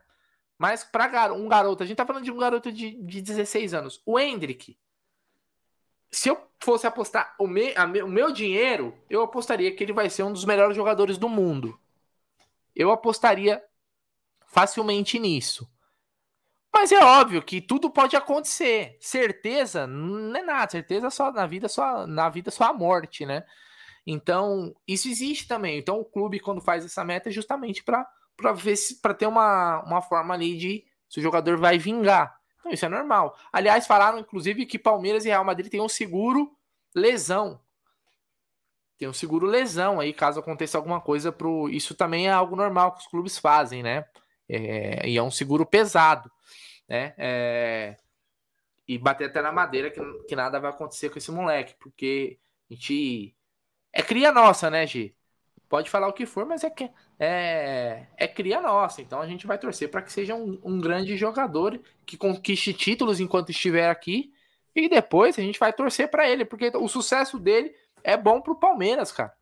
Mas 0.56 0.82
para 0.82 1.34
um 1.34 1.46
garoto, 1.46 1.82
a 1.82 1.86
gente 1.86 1.98
tá 1.98 2.06
falando 2.06 2.24
de 2.24 2.30
um 2.30 2.38
garoto 2.38 2.72
de, 2.72 2.94
de 3.02 3.20
16 3.20 3.74
anos. 3.74 4.02
O 4.06 4.18
Hendrick, 4.18 4.78
se 6.10 6.30
eu 6.30 6.50
fosse 6.58 6.86
apostar 6.86 7.34
o, 7.38 7.46
me, 7.46 7.76
a, 7.76 7.84
o 7.84 8.08
meu 8.08 8.32
dinheiro, 8.32 8.96
eu 9.10 9.20
apostaria 9.20 9.74
que 9.76 9.84
ele 9.84 9.92
vai 9.92 10.08
ser 10.08 10.22
um 10.22 10.32
dos 10.32 10.46
melhores 10.46 10.74
jogadores 10.74 11.18
do 11.18 11.28
mundo. 11.28 11.78
Eu 12.74 12.90
apostaria 12.90 13.62
facilmente 14.46 15.18
nisso. 15.18 15.70
Mas 16.72 16.90
é 16.90 17.04
óbvio 17.04 17.42
que 17.42 17.60
tudo 17.60 17.90
pode 17.90 18.16
acontecer. 18.16 18.96
Certeza 19.00 19.86
não 19.86 20.34
é 20.34 20.42
nada. 20.42 20.70
Certeza 20.72 21.10
só 21.10 21.30
na 21.30 21.46
vida 21.46 21.68
só 21.68 22.06
na 22.06 22.30
vida 22.30 22.50
só 22.50 22.64
a 22.64 22.72
morte, 22.72 23.26
né? 23.26 23.44
Então 24.06 24.74
isso 24.88 25.08
existe 25.08 25.46
também. 25.46 25.78
Então 25.78 26.00
o 26.00 26.04
clube 26.06 26.40
quando 26.40 26.62
faz 26.62 26.86
essa 26.86 27.04
meta 27.04 27.28
é 27.28 27.32
justamente 27.32 27.84
para 27.84 28.08
para 28.36 28.52
ver 28.52 28.76
se 28.76 29.00
para 29.00 29.14
ter 29.14 29.26
uma, 29.26 29.82
uma 29.82 30.02
forma 30.02 30.34
ali 30.34 30.56
de 30.56 30.84
se 31.08 31.20
o 31.20 31.22
jogador 31.22 31.56
vai 31.56 31.78
vingar. 31.78 32.38
Então 32.58 32.72
isso 32.72 32.84
é 32.84 32.88
normal. 32.88 33.38
Aliás, 33.52 33.86
falaram 33.86 34.18
inclusive 34.18 34.66
que 34.66 34.78
Palmeiras 34.78 35.24
e 35.24 35.28
Real 35.28 35.44
Madrid 35.44 35.70
têm 35.70 35.80
um 35.80 35.88
seguro 35.88 36.56
lesão. 36.94 37.60
Tem 38.96 39.08
um 39.08 39.12
seguro 39.12 39.46
lesão 39.46 40.00
aí, 40.00 40.12
caso 40.12 40.40
aconteça 40.40 40.78
alguma 40.78 41.00
coisa 41.00 41.32
pro. 41.32 41.68
Isso 41.68 41.94
também 41.94 42.28
é 42.28 42.30
algo 42.30 42.54
normal 42.54 42.92
que 42.92 43.00
os 43.00 43.06
clubes 43.06 43.38
fazem, 43.38 43.82
né? 43.82 44.04
É, 44.48 45.08
e 45.08 45.16
é 45.16 45.22
um 45.22 45.30
seguro 45.30 45.66
pesado, 45.66 46.30
né? 46.88 47.14
É... 47.16 47.96
e 48.86 48.98
bater 48.98 49.30
até 49.30 49.40
na 49.42 49.50
madeira 49.50 49.90
que, 49.90 50.00
que 50.28 50.36
nada 50.36 50.60
vai 50.60 50.70
acontecer 50.70 51.10
com 51.10 51.18
esse 51.18 51.30
moleque, 51.32 51.74
porque 51.78 52.38
a 52.70 52.74
gente. 52.74 53.34
É 53.92 54.02
cria 54.02 54.32
nossa, 54.32 54.70
né, 54.70 54.86
G? 54.86 55.14
Pode 55.68 55.90
falar 55.90 56.08
o 56.08 56.12
que 56.12 56.26
for, 56.26 56.44
mas 56.46 56.62
é 56.64 56.70
que 56.70 56.90
é, 57.18 58.06
é 58.16 58.26
cria 58.28 58.60
nossa. 58.60 59.00
Então 59.02 59.20
a 59.20 59.26
gente 59.26 59.46
vai 59.46 59.58
torcer 59.58 59.90
para 59.90 60.02
que 60.02 60.12
seja 60.12 60.34
um, 60.34 60.58
um, 60.64 60.80
grande 60.80 61.16
jogador 61.16 61.80
que 62.04 62.16
conquiste 62.16 62.72
títulos 62.72 63.20
enquanto 63.20 63.50
estiver 63.50 63.88
aqui. 63.88 64.32
E 64.74 64.88
depois 64.88 65.38
a 65.38 65.42
gente 65.42 65.58
vai 65.58 65.72
torcer 65.72 66.10
para 66.10 66.28
ele, 66.28 66.44
porque 66.44 66.72
o 66.74 66.88
sucesso 66.88 67.38
dele 67.38 67.74
é 68.02 68.16
bom 68.16 68.40
pro 68.40 68.58
Palmeiras, 68.58 69.12
cara. 69.12 69.32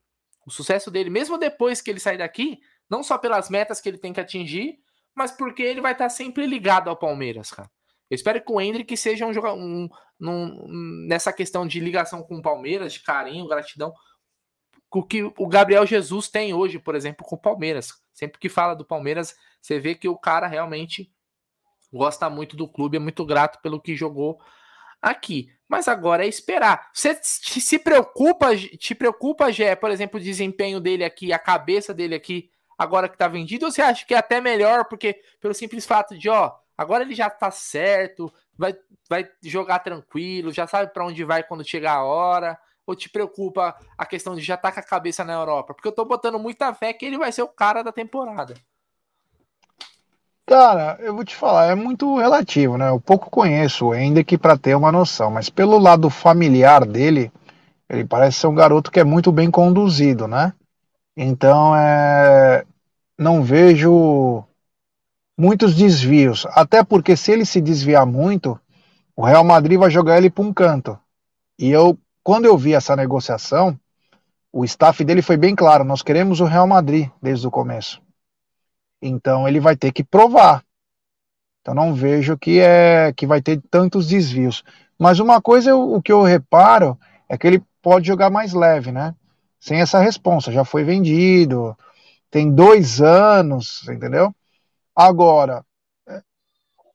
O 0.47 0.51
sucesso 0.51 0.91
dele, 0.91 1.09
mesmo 1.09 1.39
depois 1.39 1.81
que 1.81 1.91
ele 1.91 2.01
sair 2.01 2.19
daqui, 2.19 2.61
não 2.91 3.03
só 3.03 3.17
pelas 3.17 3.49
metas 3.49 3.81
que 3.81 3.89
ele 3.89 3.97
tem 3.97 4.13
que 4.13 4.21
atingir, 4.21 4.79
mas 5.15 5.31
porque 5.31 5.63
ele 5.63 5.81
vai 5.81 5.93
estar 5.93 6.09
sempre 6.09 6.47
ligado 6.47 6.91
ao 6.91 6.97
Palmeiras, 6.97 7.51
cara. 7.51 7.71
Eu 8.11 8.15
espero 8.15 8.43
que 8.45 8.53
o 8.53 8.61
Hendrick 8.61 8.95
seja 8.95 9.25
um 9.25 9.33
jogador 9.33 9.59
um, 9.59 9.89
um, 10.21 11.07
nessa 11.09 11.33
questão 11.33 11.67
de 11.67 11.81
ligação 11.81 12.23
com 12.23 12.37
o 12.37 12.43
Palmeiras, 12.43 12.93
de 12.93 13.01
carinho, 13.01 13.49
gratidão, 13.49 13.95
o 15.01 15.07
que 15.07 15.23
o 15.23 15.47
Gabriel 15.47 15.87
Jesus 15.87 16.29
tem 16.29 16.53
hoje, 16.53 16.79
por 16.79 16.95
exemplo, 16.95 17.25
com 17.25 17.37
o 17.37 17.41
Palmeiras. 17.41 17.93
Sempre 18.13 18.39
que 18.39 18.49
fala 18.49 18.75
do 18.75 18.85
Palmeiras, 18.85 19.35
você 19.61 19.79
vê 19.79 19.95
que 19.95 20.09
o 20.09 20.19
cara 20.19 20.47
realmente 20.47 21.11
gosta 21.93 22.29
muito 22.31 22.57
do 22.57 22.69
clube, 22.69 22.97
é 22.97 23.01
muito 23.01 23.25
grato 23.25 23.61
pelo 23.61 23.81
que 23.81 23.95
jogou 23.95 24.41
aqui. 25.01 25.51
Mas 25.69 25.89
agora 25.89 26.25
é 26.25 26.29
esperar. 26.29 26.91
Você 26.93 27.19
se 27.23 27.79
preocupa, 27.79 28.57
te 28.57 28.95
preocupa, 28.95 29.51
Gé, 29.51 29.75
por 29.75 29.91
exemplo, 29.91 30.21
o 30.21 30.23
desempenho 30.23 30.81
dele 30.81 31.05
aqui, 31.05 31.33
a 31.33 31.39
cabeça 31.39 31.95
dele 31.95 32.15
aqui, 32.15 32.51
agora 32.79 33.09
que 33.09 33.17
tá 33.17 33.29
vendido, 33.29 33.65
ou 33.65 33.73
você 33.73 33.83
acha 33.83 34.05
que 34.05 34.15
é 34.15 34.19
até 34.19 34.41
melhor, 34.41 34.87
porque 34.87 35.21
pelo 35.41 35.55
simples 35.55 35.87
fato 35.87 36.17
de, 36.17 36.29
ó, 36.29 36.53
agora 36.77 37.05
ele 37.05 37.15
já 37.15 37.31
tá 37.31 37.51
certo, 37.51 38.33
vai, 38.57 38.77
vai 39.09 39.29
jogar 39.43 39.79
tranquilo, 39.79 40.53
já 40.53 40.67
sabe 40.67 40.93
para 40.93 41.07
onde 41.07 41.25
vai 41.25 41.43
quando 41.43 41.67
chegar 41.67 41.95
a 41.95 42.05
hora? 42.05 42.59
Ou 42.87 42.97
te 42.97 43.09
preocupa 43.09 43.77
a 43.97 44.05
questão 44.05 44.35
de 44.35 44.43
já 44.43 44.55
estar 44.55 44.71
tá 44.71 44.75
com 44.75 44.81
a 44.81 44.91
cabeça 44.91 45.25
na 45.25 45.33
Europa? 45.33 45.75
Porque 45.75 45.89
eu 45.89 45.93
tô 45.93 46.05
botando 46.05 46.39
muita 46.39 46.75
fé 46.75 46.93
que 46.93 47.07
ele 47.07 47.19
vai 47.19 47.31
ser 47.31 47.43
o 47.43 47.49
cara 47.49 47.83
da 47.83 47.93
temporada. 47.93 48.55
Cara, 50.45 50.99
eu 51.01 51.15
vou 51.15 51.25
te 51.25 51.37
falar, 51.37 51.71
é 51.71 51.75
muito 51.75 52.19
relativo, 52.19 52.77
né? 52.77 52.91
Eu 52.91 53.01
pouco 53.01 53.31
conheço 53.31 53.93
ainda 53.93 54.25
que 54.25 54.37
para 54.37 54.59
ter 54.59 54.75
uma 54.75 54.91
noção, 54.91 55.31
mas 55.31 55.49
pelo 55.49 55.79
lado 55.79 56.11
familiar 56.11 56.85
dele, 56.85 57.33
ele 57.89 58.05
parece 58.05 58.41
ser 58.41 58.49
um 58.49 58.55
garoto 58.55 58.91
que 58.91 59.01
é 59.01 59.05
muito 59.05 59.31
bem 59.31 59.51
conduzido, 59.51 60.27
né? 60.27 60.53
Então, 61.17 61.77
é... 61.77 62.65
não 63.19 63.43
vejo 63.43 64.45
muitos 65.39 65.75
desvios, 65.75 66.47
até 66.51 66.83
porque 66.83 67.17
se 67.17 67.33
ele 67.33 67.47
se 67.47 67.61
desviar 67.61 68.05
muito, 68.05 68.59
o 69.17 69.25
Real 69.25 69.45
Madrid 69.45 69.79
vai 69.79 69.91
jogar 69.91 70.19
ele 70.19 70.31
para 70.31 70.45
um 70.45 70.53
canto. 70.53 70.99
E 71.59 71.71
eu 71.71 71.99
quando 72.23 72.45
eu 72.45 72.57
vi 72.57 72.75
essa 72.75 72.95
negociação, 72.95 73.79
o 74.53 74.65
staff 74.65 75.03
dele 75.05 75.23
foi 75.23 75.37
bem 75.37 75.55
claro: 75.55 75.85
nós 75.85 76.03
queremos 76.03 76.41
o 76.41 76.45
Real 76.45 76.67
Madrid 76.67 77.09
desde 77.21 77.47
o 77.47 77.51
começo. 77.51 78.01
Então 79.01 79.49
ele 79.49 79.59
vai 79.59 79.77
ter 79.77 79.93
que 79.93 80.05
provar. 80.05 80.65
Então 81.61 81.75
não 81.75 81.95
vejo 81.95 82.37
que 82.37 82.61
é 82.61 83.13
que 83.17 83.27
vai 83.27 83.41
ter 83.41 83.61
tantos 83.71 84.09
desvios. 84.09 84.63
Mas 84.99 85.19
uma 85.19 85.41
coisa 85.41 85.75
o 85.75 86.01
que 86.01 86.13
eu 86.13 86.23
reparo 86.23 86.99
é 87.29 87.37
que 87.37 87.47
ele 87.47 87.63
pode 87.81 88.07
jogar 88.07 88.31
mais 88.31 88.53
leve, 88.53 88.93
né? 88.93 89.15
Sem 89.59 89.81
essa 89.81 89.99
responsa, 89.99 90.53
já 90.53 90.65
foi 90.65 90.85
vendido, 90.85 91.77
tem 92.31 92.53
dois 92.53 93.01
anos, 93.01 93.87
entendeu? 93.89 94.35
Agora, 94.95 95.65
é, 96.09 96.21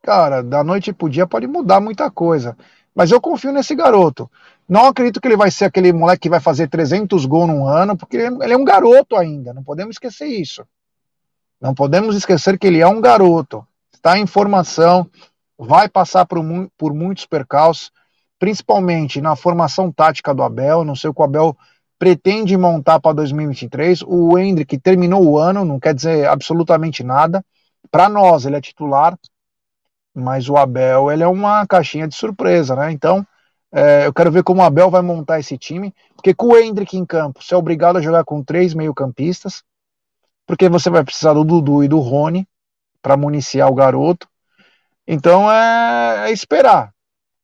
cara, 0.02 0.42
da 0.44 0.64
noite 0.64 0.94
pro 0.94 1.10
dia 1.10 1.26
pode 1.26 1.48
mudar 1.48 1.80
muita 1.80 2.12
coisa. 2.12 2.58
Mas 2.94 3.12
eu 3.12 3.22
confio 3.22 3.52
nesse 3.52 3.76
garoto. 3.76 4.30
Não 4.68 4.86
acredito 4.86 5.22
que 5.22 5.28
ele 5.28 5.38
vai 5.38 5.50
ser 5.50 5.66
aquele 5.66 5.94
moleque 5.94 6.24
que 6.24 6.30
vai 6.30 6.42
fazer 6.42 6.68
300 6.68 7.26
gols 7.26 7.48
num 7.48 7.68
ano, 7.68 7.96
porque 7.96 8.18
ele 8.18 8.54
é 8.54 8.58
um 8.58 8.66
garoto 8.66 9.16
ainda. 9.16 9.54
Não 9.54 9.64
podemos 9.64 9.96
esquecer 9.96 10.26
isso. 10.26 10.66
Não 11.60 11.74
podemos 11.74 12.16
esquecer 12.16 12.60
que 12.60 12.68
ele 12.68 12.82
é 12.82 12.88
um 12.88 13.00
garoto. 13.00 13.66
Está 13.94 14.20
em 14.20 14.28
formação, 14.28 15.10
vai 15.58 15.88
passar 15.88 16.26
por, 16.26 16.40
por 16.78 16.94
muitos 16.94 17.26
percalços, 17.26 17.92
principalmente 18.38 19.22
na 19.22 19.36
formação 19.36 19.92
tática 19.92 20.34
do 20.34 20.44
Abel. 20.44 20.84
Não 20.84 20.96
sei 20.96 21.10
o 21.10 21.14
que 21.14 21.22
o 21.22 21.26
Abel 21.26 21.58
pretende 21.98 22.58
montar 22.58 23.00
para 23.00 23.14
2023. 23.14 24.04
O 24.06 24.38
Hendrick 24.38 24.78
terminou 24.78 25.26
o 25.26 25.38
ano, 25.38 25.64
não 25.64 25.80
quer 25.80 25.94
dizer 25.94 26.28
absolutamente 26.28 27.04
nada. 27.04 27.44
Para 27.90 28.10
nós, 28.10 28.46
ele 28.46 28.58
é 28.58 28.62
titular, 28.62 29.18
mas 30.14 30.50
o 30.50 30.58
Abel 30.58 31.10
ele 31.10 31.24
é 31.24 31.28
uma 31.28 31.66
caixinha 31.66 32.08
de 32.08 32.16
surpresa, 32.16 32.76
né? 32.76 32.92
Então 32.92 33.26
é, 33.78 34.08
eu 34.08 34.14
quero 34.14 34.32
ver 34.32 34.42
como 34.42 34.60
o 34.60 34.64
Abel 34.64 34.90
vai 34.90 35.04
montar 35.04 35.40
esse 35.40 35.56
time, 35.56 35.94
porque 36.16 36.34
com 36.34 36.48
o 36.48 36.58
Hendrick 36.58 36.98
em 36.98 37.06
campo, 37.06 37.44
você 37.44 37.54
é 37.54 37.58
obrigado 37.58 37.98
a 37.98 38.02
jogar 38.02 38.24
com 38.24 38.44
três 38.44 38.74
meio-campistas, 38.74 39.64
porque 40.48 40.68
você 40.68 40.90
vai 40.90 41.04
precisar 41.04 41.34
do 41.34 41.44
Dudu 41.44 41.84
e 41.84 41.88
do 41.88 42.00
Rony 42.00 42.48
para 43.04 43.16
municiar 43.16 43.70
o 43.70 43.76
garoto. 43.76 44.28
Então 45.08 45.52
é, 45.52 46.28
é 46.28 46.32
esperar. 46.32 46.92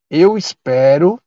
Eu 0.10 0.36
espero 0.36 1.22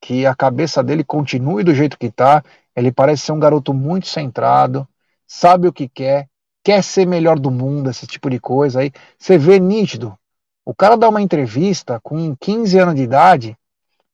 que 0.00 0.24
a 0.24 0.34
cabeça 0.34 0.82
dele 0.82 1.04
continue 1.04 1.62
do 1.62 1.74
jeito 1.74 1.98
que 1.98 2.06
está. 2.06 2.42
Ele 2.74 2.90
parece 2.90 3.24
ser 3.24 3.32
um 3.32 3.38
garoto 3.38 3.74
muito 3.74 4.08
centrado, 4.08 4.88
sabe 5.26 5.68
o 5.68 5.72
que 5.72 5.86
quer, 5.86 6.30
quer 6.64 6.82
ser 6.82 7.06
melhor 7.06 7.38
do 7.38 7.50
mundo, 7.50 7.90
esse 7.90 8.06
tipo 8.06 8.30
de 8.30 8.40
coisa 8.40 8.80
aí. 8.80 8.90
Você 9.18 9.36
vê 9.36 9.60
nítido. 9.60 10.18
O 10.64 10.74
cara 10.74 10.96
dá 10.96 11.10
uma 11.10 11.20
entrevista 11.20 12.00
com 12.02 12.34
15 12.36 12.78
anos 12.78 12.94
de 12.94 13.02
idade, 13.02 13.58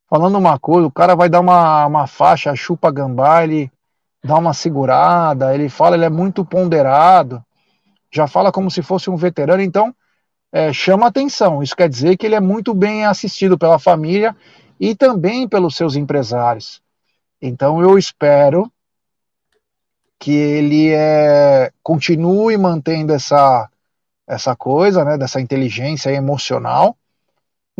falando 0.08 0.38
uma 0.38 0.58
coisa, 0.58 0.86
o 0.86 0.92
cara 0.92 1.14
vai 1.14 1.28
dar 1.28 1.40
uma, 1.40 1.86
uma 1.86 2.06
faixa, 2.06 2.54
chupa 2.56 2.90
gambá, 2.90 3.44
ele 3.44 3.70
dá 4.24 4.36
uma 4.36 4.54
segurada, 4.54 5.54
ele 5.54 5.68
fala, 5.68 5.96
ele 5.96 6.04
é 6.04 6.10
muito 6.10 6.44
ponderado, 6.44 7.44
já 8.10 8.26
fala 8.26 8.50
como 8.50 8.70
se 8.70 8.82
fosse 8.82 9.10
um 9.10 9.16
veterano, 9.16 9.62
então 9.62 9.94
é, 10.50 10.72
chama 10.72 11.06
atenção. 11.06 11.62
Isso 11.62 11.76
quer 11.76 11.88
dizer 11.88 12.16
que 12.16 12.26
ele 12.26 12.34
é 12.34 12.40
muito 12.40 12.74
bem 12.74 13.04
assistido 13.04 13.58
pela 13.58 13.78
família 13.78 14.34
e 14.80 14.94
também 14.94 15.46
pelos 15.46 15.76
seus 15.76 15.94
empresários. 15.94 16.80
Então 17.40 17.80
eu 17.82 17.98
espero 17.98 18.70
que 20.18 20.32
ele 20.32 20.90
é, 20.90 21.70
continue 21.82 22.56
mantendo 22.56 23.12
essa, 23.12 23.68
essa 24.26 24.56
coisa, 24.56 25.04
né, 25.04 25.16
dessa 25.16 25.40
inteligência 25.40 26.10
emocional, 26.10 26.96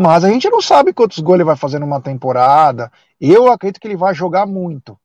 mas 0.01 0.23
a 0.23 0.29
gente 0.29 0.49
não 0.49 0.63
sabe 0.63 0.93
quantos 0.93 1.19
gols 1.19 1.35
ele 1.39 1.45
vai 1.45 1.57
fazer 1.57 1.81
numa 1.81 2.01
temporada. 2.01 2.89
Eu 3.21 3.51
acredito 3.51 3.81
que 3.81 3.89
ele 3.89 3.97
vai 3.97 4.15
jogar 4.15 4.47
muito. 4.47 4.97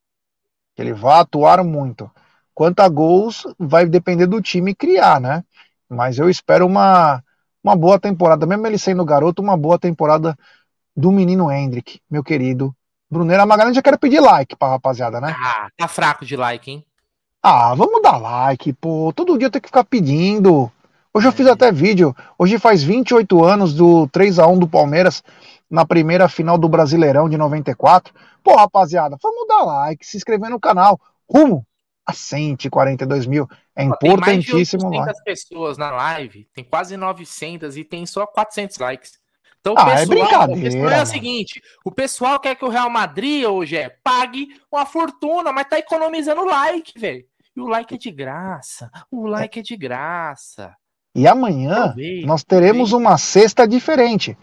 Que 0.75 0.83
ele 0.83 0.93
vai 0.93 1.21
atuar 1.21 1.63
muito. 1.63 2.11
Quanto 2.53 2.79
a 2.81 2.87
gols, 2.87 3.43
vai 3.57 3.87
depender 3.87 4.27
do 4.27 4.39
time 4.39 4.75
criar, 4.75 5.19
né? 5.19 5.43
Mas 5.89 6.19
eu 6.19 6.29
espero 6.29 6.67
uma, 6.67 7.23
uma 7.63 7.75
boa 7.75 7.99
temporada. 7.99 8.45
Mesmo 8.45 8.67
ele 8.67 8.77
sendo 8.77 9.03
garoto, 9.03 9.41
uma 9.41 9.57
boa 9.57 9.79
temporada 9.79 10.37
do 10.95 11.11
menino 11.11 11.51
Hendrick, 11.51 11.99
meu 12.07 12.23
querido. 12.23 12.71
Bruneira 13.09 13.47
Magalhães, 13.47 13.75
já 13.75 13.81
quero 13.81 13.97
pedir 13.97 14.19
like 14.19 14.55
pra 14.55 14.69
rapaziada, 14.69 15.19
né? 15.19 15.35
Ah, 15.43 15.69
tá 15.75 15.87
fraco 15.87 16.23
de 16.23 16.37
like, 16.37 16.69
hein? 16.69 16.85
Ah, 17.41 17.73
vamos 17.73 17.99
dar 18.03 18.17
like, 18.17 18.71
pô. 18.73 19.11
Todo 19.11 19.39
dia 19.39 19.47
eu 19.47 19.51
tenho 19.51 19.63
que 19.63 19.69
ficar 19.69 19.85
pedindo. 19.85 20.71
Hoje 21.15 21.27
eu 21.27 21.31
fiz 21.31 21.45
até 21.45 21.71
vídeo. 21.71 22.15
Hoje 22.39 22.57
faz 22.57 22.81
28 22.81 23.43
anos 23.43 23.73
do 23.75 24.07
3 24.07 24.39
a 24.39 24.47
1 24.47 24.57
do 24.57 24.67
Palmeiras 24.67 25.23
na 25.69 25.85
primeira 25.85 26.27
final 26.27 26.57
do 26.57 26.67
Brasileirão 26.67 27.29
de 27.29 27.37
94. 27.37 28.11
Pô, 28.43 28.55
rapaziada, 28.55 29.15
vamos 29.21 29.47
dar 29.47 29.63
like, 29.63 30.03
se 30.03 30.17
inscrever 30.17 30.49
no 30.49 30.59
canal. 30.59 30.99
Rumo 31.29 31.63
a 32.03 32.13
142 32.13 33.27
mil. 33.27 33.47
É 33.75 33.83
importantíssimo. 33.83 34.89
Tem 34.89 35.01
mais 35.01 35.15
de 35.15 35.23
pessoas 35.23 35.77
na 35.77 35.91
live, 35.91 36.47
tem 36.51 36.63
quase 36.63 36.97
900 36.97 37.77
e 37.77 37.83
tem 37.83 38.07
só 38.07 38.25
400 38.25 38.77
likes. 38.79 39.19
Então, 39.59 39.75
ah, 39.77 39.91
é 39.91 39.95
pessoal, 39.99 40.01
é 40.01 40.05
brincadeira. 40.07 40.59
O 40.59 40.63
pessoal 40.63 40.89
é 40.89 41.01
o 41.03 41.05
seguinte: 41.05 41.61
o 41.85 41.91
pessoal 41.91 42.39
quer 42.39 42.55
que 42.55 42.65
o 42.65 42.69
Real 42.69 42.89
Madrid 42.89 43.45
hoje 43.45 43.77
é 43.77 43.89
pague 44.03 44.47
uma 44.71 44.85
fortuna, 44.85 45.53
mas 45.53 45.67
tá 45.69 45.77
economizando 45.77 46.43
like, 46.43 46.99
velho. 46.99 47.23
E 47.55 47.61
o 47.61 47.67
like 47.67 47.93
é 47.93 47.97
de 47.97 48.11
graça. 48.11 48.91
O 49.11 49.27
like 49.27 49.59
é 49.59 49.61
de 49.61 49.77
graça. 49.77 50.75
E 51.15 51.27
amanhã 51.27 51.93
nós 52.25 52.43
teremos 52.43 52.91
uma 52.91 53.17
cesta 53.17 53.67
diferente. 53.67 54.37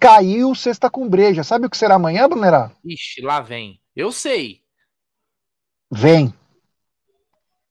Caiu 0.00 0.54
cesta 0.54 0.90
com 0.90 1.08
breja. 1.08 1.44
Sabe 1.44 1.66
o 1.66 1.70
que 1.70 1.76
será 1.76 1.94
amanhã, 1.94 2.28
Brunerá? 2.28 2.72
Ixi, 2.84 3.22
lá 3.22 3.40
vem. 3.40 3.80
Eu 3.94 4.10
sei. 4.12 4.60
Vem. 5.90 6.34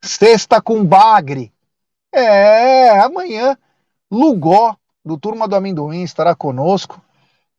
Cesta 0.01 0.61
com 0.61 0.83
bagre. 0.83 1.51
É, 2.13 2.99
amanhã 2.99 3.57
Lugó, 4.09 4.77
do 5.03 5.17
Turma 5.17 5.47
do 5.47 5.55
Amendoim, 5.55 6.03
estará 6.03 6.33
conosco 6.33 7.01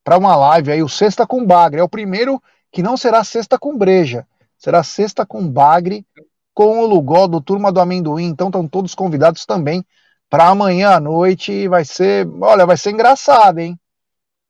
para 0.03 0.17
uma 0.17 0.35
live 0.35 0.73
aí, 0.73 0.83
o 0.83 0.89
Cesta 0.89 1.27
com 1.27 1.45
Bagre. 1.45 1.81
É 1.81 1.83
o 1.83 1.89
primeiro 1.89 2.43
que 2.73 2.83
não 2.83 2.97
será 2.97 3.23
Cesta 3.23 3.59
com 3.59 3.77
Breja, 3.77 4.27
será 4.57 4.83
Cesta 4.83 5.27
com 5.27 5.47
Bagre 5.47 6.07
com 6.55 6.81
o 6.81 6.87
Lugó 6.87 7.27
do 7.27 7.41
Turma 7.41 7.71
do 7.71 7.81
Amendoim. 7.81 8.25
Então 8.25 8.49
estão 8.49 8.67
todos 8.67 8.95
convidados 8.95 9.45
também 9.45 9.85
para 10.29 10.49
amanhã 10.49 10.91
à 10.91 11.01
noite 11.01 11.69
vai 11.69 11.85
ser, 11.85 12.29
olha, 12.41 12.67
vai 12.67 12.77
ser 12.77 12.91
engraçado, 12.91 13.59
hein? 13.59 13.79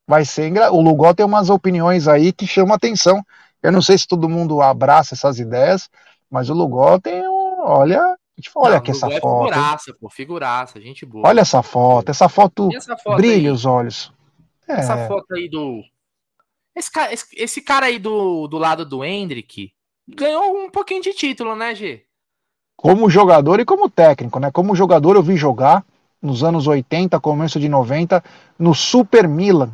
vai 0.09 0.25
ser 0.25 0.49
engra... 0.49 0.73
O 0.73 0.81
Lugol 0.81 1.15
tem 1.15 1.27
umas 1.27 1.51
opiniões 1.51 2.09
aí 2.09 2.33
que 2.33 2.47
chamam 2.47 2.75
atenção. 2.75 3.23
Eu 3.63 3.71
não 3.71 3.83
sei 3.83 3.99
se 3.99 4.09
todo 4.09 4.29
mundo 4.29 4.63
abraça 4.63 5.15
essas 5.15 5.39
ideias, 5.39 5.91
mas 6.31 6.49
o 6.49 6.55
Lugol 6.55 6.99
tem 6.99 7.21
um. 7.29 7.61
Olha, 7.61 8.17
olha 8.55 8.79
aqui 8.79 8.93
essa 8.93 9.13
é 9.13 9.21
foto. 9.21 9.49
Figuraça, 9.49 9.95
pô, 10.01 10.09
figuraça, 10.09 10.81
gente 10.81 11.05
boa. 11.05 11.29
Olha 11.29 11.43
essa 11.43 11.63
foto, 11.63 12.09
essa 12.09 12.29
foto, 12.29 12.71
essa 12.75 12.97
foto 12.97 13.17
brilha 13.17 13.51
aí? 13.51 13.51
os 13.51 13.67
olhos. 13.67 14.13
Essa 14.67 14.95
é. 14.95 15.09
foto 15.09 15.35
aí 15.35 15.49
do. 15.51 15.83
Esse 16.75 16.91
cara, 16.91 17.13
esse, 17.13 17.27
esse 17.35 17.61
cara 17.61 17.87
aí 17.87 17.99
do, 17.99 18.47
do 18.47 18.57
lado 18.57 18.87
do 18.87 19.05
Hendrick 19.05 19.73
ganhou 20.09 20.57
um 20.57 20.71
pouquinho 20.71 21.03
de 21.03 21.13
título, 21.13 21.57
né, 21.57 21.75
G? 21.75 22.05
Como 22.81 23.11
jogador 23.11 23.59
e 23.59 23.65
como 23.65 23.91
técnico, 23.91 24.39
né? 24.39 24.53
Como 24.53 24.77
jogador 24.77 25.17
eu 25.17 25.23
vi 25.23 25.37
jogar 25.37 25.85
nos 26.23 26.45
anos 26.45 26.69
80, 26.69 27.19
começo 27.19 27.59
de 27.59 27.69
90, 27.69 28.23
no 28.57 28.73
Super 28.73 29.27
Milan. 29.27 29.71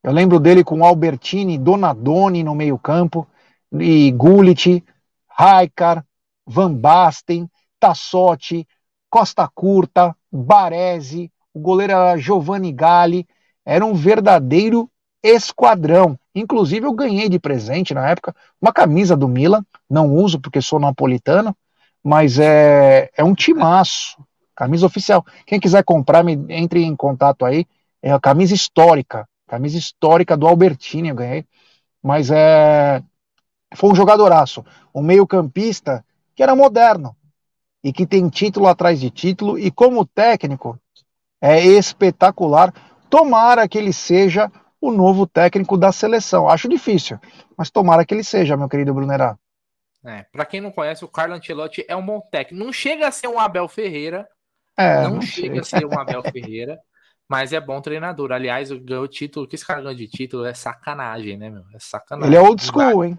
Eu 0.00 0.12
lembro 0.12 0.38
dele 0.38 0.62
com 0.62 0.84
Albertini, 0.84 1.58
Donadoni 1.58 2.44
no 2.44 2.54
meio-campo, 2.54 3.26
e 3.72 4.12
Gullit, 4.12 4.84
Raikar, 5.28 6.04
Van 6.46 6.72
Basten, 6.72 7.50
Tassotti, 7.80 8.64
Costa 9.10 9.50
Curta, 9.52 10.14
Baresi, 10.30 11.32
o 11.52 11.58
goleiro 11.58 11.94
era 11.94 12.16
Giovanni 12.16 12.70
Galli, 12.70 13.26
era 13.66 13.84
um 13.84 13.92
verdadeiro 13.92 14.88
esquadrão. 15.20 16.16
Inclusive, 16.32 16.86
eu 16.86 16.92
ganhei 16.92 17.28
de 17.28 17.40
presente 17.40 17.92
na 17.92 18.08
época 18.08 18.32
uma 18.62 18.72
camisa 18.72 19.16
do 19.16 19.26
Milan, 19.26 19.66
não 19.90 20.14
uso 20.14 20.38
porque 20.38 20.62
sou 20.62 20.78
napolitano, 20.78 21.56
mas 22.02 22.38
é, 22.38 23.10
é 23.16 23.22
um 23.22 23.34
timaço, 23.34 24.16
camisa 24.54 24.86
oficial. 24.86 25.24
Quem 25.46 25.60
quiser 25.60 25.84
comprar, 25.84 26.22
me 26.22 26.38
entre 26.48 26.82
em 26.82 26.96
contato 26.96 27.44
aí. 27.44 27.66
É 28.02 28.10
a 28.12 28.20
camisa 28.20 28.54
histórica, 28.54 29.28
camisa 29.46 29.76
histórica 29.76 30.36
do 30.36 30.46
Albertini, 30.46 31.10
eu 31.10 31.14
ganhei. 31.14 31.44
Mas 32.02 32.30
é, 32.30 33.02
foi 33.74 33.90
um 33.90 33.94
jogadoraço, 33.94 34.64
um 34.94 35.02
meio-campista 35.02 36.04
que 36.34 36.42
era 36.42 36.56
moderno 36.56 37.14
e 37.84 37.92
que 37.92 38.06
tem 38.06 38.28
título 38.28 38.66
atrás 38.66 39.00
de 39.00 39.10
título 39.10 39.58
e 39.58 39.70
como 39.70 40.04
técnico 40.04 40.78
é 41.40 41.64
espetacular. 41.64 42.72
Tomara 43.08 43.68
que 43.68 43.76
ele 43.76 43.92
seja 43.92 44.50
o 44.80 44.90
novo 44.90 45.26
técnico 45.26 45.76
da 45.76 45.92
seleção. 45.92 46.48
Acho 46.48 46.68
difícil, 46.68 47.18
mas 47.56 47.70
tomara 47.70 48.04
que 48.04 48.14
ele 48.14 48.24
seja, 48.24 48.56
meu 48.56 48.68
querido 48.68 48.94
Brunerá. 48.94 49.36
É, 50.04 50.24
para 50.32 50.46
quem 50.46 50.60
não 50.60 50.70
conhece, 50.70 51.04
o 51.04 51.08
Carlo 51.08 51.34
Ancelotti 51.34 51.84
é 51.86 51.94
um 51.94 52.04
bom 52.04 52.20
técnico. 52.20 52.64
Não 52.64 52.72
chega 52.72 53.08
a 53.08 53.10
ser 53.10 53.28
um 53.28 53.38
Abel 53.38 53.68
Ferreira. 53.68 54.28
É, 54.76 55.02
não, 55.02 55.16
não 55.16 55.22
chega 55.22 55.60
a 55.60 55.64
ser 55.64 55.84
um 55.84 55.98
Abel 55.98 56.22
Ferreira, 56.22 56.80
mas 57.28 57.52
é 57.52 57.60
bom 57.60 57.80
treinador. 57.82 58.32
Aliás, 58.32 58.70
ganhou 58.70 59.04
o 59.04 59.08
título. 59.08 59.46
que 59.46 59.56
esse 59.56 59.66
cara 59.66 59.82
ganhou 59.82 59.94
de 59.94 60.08
título 60.08 60.46
é 60.46 60.54
sacanagem, 60.54 61.36
né, 61.36 61.50
meu? 61.50 61.64
É 61.74 61.78
sacanagem. 61.78 62.34
Ele 62.34 62.36
é 62.36 62.40
old 62.40 62.62
school, 62.62 63.04
hein? 63.04 63.18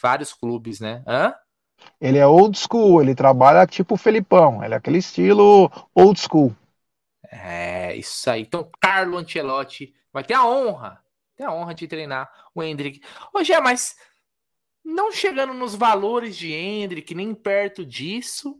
Vários 0.00 0.32
clubes, 0.32 0.80
né? 0.80 1.02
Hã? 1.06 1.34
Ele 2.00 2.18
é 2.18 2.26
old 2.26 2.58
school, 2.58 3.02
ele 3.02 3.14
trabalha 3.14 3.66
tipo 3.66 3.94
o 3.94 3.98
Felipão, 3.98 4.64
ele 4.64 4.74
é 4.74 4.76
aquele 4.76 4.98
estilo 4.98 5.70
old 5.94 6.18
school. 6.18 6.54
É, 7.30 7.94
isso 7.96 8.30
aí. 8.30 8.42
Então, 8.42 8.70
Carlo 8.80 9.18
Ancelotti 9.18 9.94
vai 10.12 10.24
ter 10.24 10.34
a 10.34 10.46
honra, 10.46 11.00
ter 11.36 11.44
a 11.44 11.52
honra 11.52 11.74
de 11.74 11.86
treinar 11.86 12.30
o 12.54 12.62
Hendrick. 12.62 13.00
Hoje 13.34 13.52
é, 13.52 13.60
mas 13.60 13.96
não 14.86 15.10
chegando 15.10 15.52
nos 15.52 15.74
valores 15.74 16.36
de 16.36 16.52
Hendrick, 16.52 17.12
nem 17.12 17.34
perto 17.34 17.84
disso, 17.84 18.56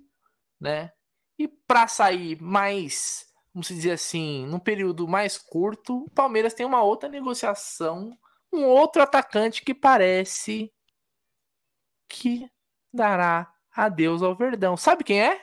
né? 0.61 0.91
E 1.39 1.47
para 1.47 1.87
sair 1.87 2.43
mais, 2.43 3.27
vamos 3.55 3.68
dizer 3.68 3.93
assim, 3.93 4.45
num 4.47 4.59
período 4.59 5.07
mais 5.07 5.39
curto, 5.39 6.05
o 6.05 6.11
Palmeiras 6.11 6.53
tem 6.53 6.66
uma 6.66 6.83
outra 6.83 7.09
negociação, 7.09 8.11
um 8.53 8.64
outro 8.64 9.03
atacante 9.03 9.62
que 9.62 9.72
parece 9.72 10.72
que 12.09 12.51
dará 12.93 13.53
adeus 13.72 14.20
ao 14.20 14.35
Verdão. 14.35 14.77
Sabe 14.77 15.05
quem 15.05 15.22
é? 15.22 15.41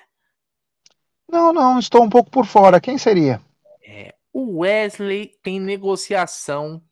Não, 1.29 1.53
não, 1.53 1.79
estou 1.79 2.03
um 2.03 2.09
pouco 2.09 2.29
por 2.29 2.45
fora. 2.45 2.81
Quem 2.81 2.97
seria? 2.97 3.41
É, 3.81 4.13
o 4.33 4.59
Wesley 4.59 5.31
tem 5.41 5.61
negociação 5.61 6.83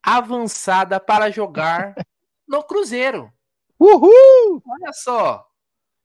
avançada 0.00 1.00
para 1.00 1.30
jogar 1.30 1.94
no 2.46 2.62
Cruzeiro. 2.62 3.32
Uhul! 3.78 4.62
Olha 4.66 4.92
só. 4.92 5.46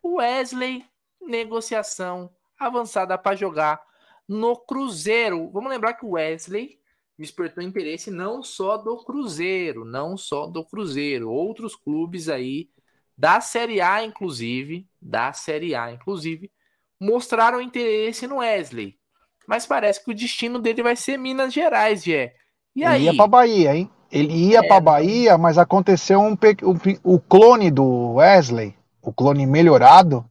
Wesley, 0.03 0.85
negociação 1.21 2.29
avançada 2.57 3.17
para 3.17 3.35
jogar 3.35 3.81
no 4.27 4.55
Cruzeiro. 4.55 5.49
Vamos 5.51 5.69
lembrar 5.69 5.93
que 5.93 6.05
o 6.05 6.11
Wesley 6.11 6.79
despertou 7.17 7.63
interesse 7.63 8.09
não 8.09 8.41
só 8.41 8.77
do 8.77 9.03
Cruzeiro, 9.03 9.83
não 9.83 10.15
só 10.15 10.47
do 10.47 10.63
Cruzeiro, 10.65 11.29
outros 11.29 11.75
clubes 11.75 12.29
aí 12.29 12.69
da 13.17 13.41
Série 13.41 13.81
A, 13.81 14.01
inclusive, 14.03 14.87
da 15.01 15.33
Série 15.33 15.75
A, 15.75 15.91
inclusive, 15.91 16.49
mostraram 16.97 17.61
interesse 17.61 18.25
no 18.25 18.37
Wesley. 18.37 18.97
Mas 19.45 19.65
parece 19.65 20.03
que 20.03 20.11
o 20.11 20.15
destino 20.15 20.59
dele 20.59 20.81
vai 20.81 20.95
ser 20.95 21.17
Minas 21.17 21.53
Gerais, 21.53 22.03
Jé. 22.03 22.35
E 22.73 22.85
aí? 22.85 23.03
Ia 23.03 23.15
para 23.15 23.27
Bahia, 23.27 23.75
hein? 23.75 23.91
Ele 24.11 24.33
ia 24.33 24.59
é, 24.59 24.67
para 24.67 24.79
Bahia, 24.79 25.37
mas 25.37 25.57
aconteceu 25.57 26.19
um, 26.19 26.31
um, 26.33 26.77
o 27.03 27.19
clone 27.19 27.69
do 27.69 28.13
Wesley, 28.13 28.75
o 29.01 29.13
clone 29.13 29.45
melhorado, 29.45 30.25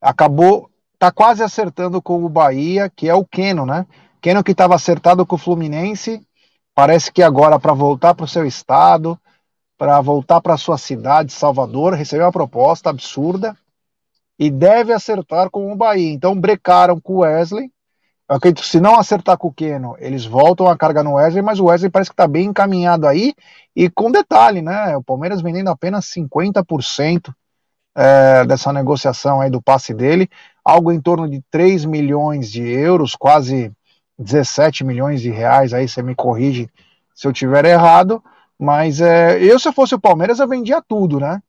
acabou 0.00 0.70
tá 0.98 1.10
quase 1.10 1.42
acertando 1.42 2.02
com 2.02 2.22
o 2.22 2.28
Bahia, 2.28 2.90
que 2.94 3.08
é 3.08 3.14
o 3.14 3.24
Keno, 3.24 3.64
né? 3.64 3.86
Keno 4.20 4.44
que 4.44 4.52
estava 4.52 4.74
acertado 4.74 5.24
com 5.24 5.36
o 5.36 5.38
Fluminense, 5.38 6.20
parece 6.74 7.10
que 7.10 7.22
agora 7.22 7.58
para 7.58 7.72
voltar 7.72 8.14
para 8.14 8.24
o 8.24 8.28
seu 8.28 8.44
estado, 8.44 9.18
para 9.78 9.98
voltar 10.02 10.42
para 10.42 10.58
sua 10.58 10.76
cidade, 10.76 11.32
Salvador, 11.32 11.94
recebeu 11.94 12.26
uma 12.26 12.32
proposta 12.32 12.90
absurda 12.90 13.56
e 14.38 14.50
deve 14.50 14.92
acertar 14.92 15.48
com 15.50 15.72
o 15.72 15.76
Bahia. 15.76 16.12
Então 16.12 16.38
brecaram 16.38 17.00
com 17.00 17.14
o 17.14 17.18
Wesley 17.20 17.72
eu 18.30 18.36
acredito 18.36 18.62
que 18.62 18.68
se 18.68 18.80
não 18.80 18.94
acertar 18.94 19.36
com 19.36 19.48
o 19.48 19.52
Keno, 19.52 19.96
eles 19.98 20.24
voltam 20.24 20.68
a 20.68 20.76
carga 20.76 21.02
no 21.02 21.14
Wesley, 21.14 21.42
mas 21.42 21.58
o 21.58 21.64
Wesley 21.64 21.90
parece 21.90 22.10
que 22.10 22.14
está 22.14 22.28
bem 22.28 22.46
encaminhado 22.46 23.08
aí. 23.08 23.34
E 23.74 23.90
com 23.90 24.08
detalhe, 24.08 24.62
né? 24.62 24.96
O 24.96 25.02
Palmeiras 25.02 25.42
vendendo 25.42 25.68
apenas 25.68 26.04
50% 26.06 27.34
é, 27.92 28.44
dessa 28.44 28.72
negociação 28.72 29.40
aí 29.40 29.50
do 29.50 29.60
passe 29.60 29.92
dele, 29.92 30.30
algo 30.64 30.92
em 30.92 31.00
torno 31.00 31.28
de 31.28 31.42
3 31.50 31.84
milhões 31.84 32.48
de 32.52 32.62
euros, 32.62 33.16
quase 33.16 33.72
17 34.16 34.84
milhões 34.84 35.20
de 35.20 35.30
reais. 35.30 35.74
Aí 35.74 35.88
você 35.88 36.00
me 36.00 36.14
corrige 36.14 36.70
se 37.12 37.26
eu 37.26 37.32
tiver 37.32 37.64
errado. 37.64 38.22
Mas 38.56 39.00
é, 39.00 39.42
eu, 39.42 39.58
se 39.58 39.72
fosse 39.72 39.96
o 39.96 40.00
Palmeiras, 40.00 40.38
eu 40.38 40.46
vendia 40.46 40.80
tudo, 40.80 41.18
né? 41.18 41.42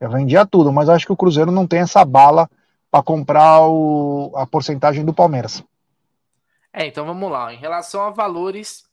Eu 0.00 0.08
vendia 0.08 0.46
tudo, 0.46 0.72
mas 0.72 0.88
acho 0.88 1.04
que 1.04 1.12
o 1.12 1.16
Cruzeiro 1.16 1.52
não 1.52 1.66
tem 1.66 1.80
essa 1.80 2.02
bala 2.02 2.48
para 2.90 3.02
comprar 3.02 3.60
o, 3.68 4.32
a 4.36 4.46
porcentagem 4.46 5.04
do 5.04 5.12
Palmeiras. 5.12 5.62
É, 6.74 6.86
então 6.86 7.06
vamos 7.06 7.30
lá. 7.30 7.54
Em 7.54 7.56
relação 7.56 8.02
a 8.02 8.10
valores, 8.10 8.84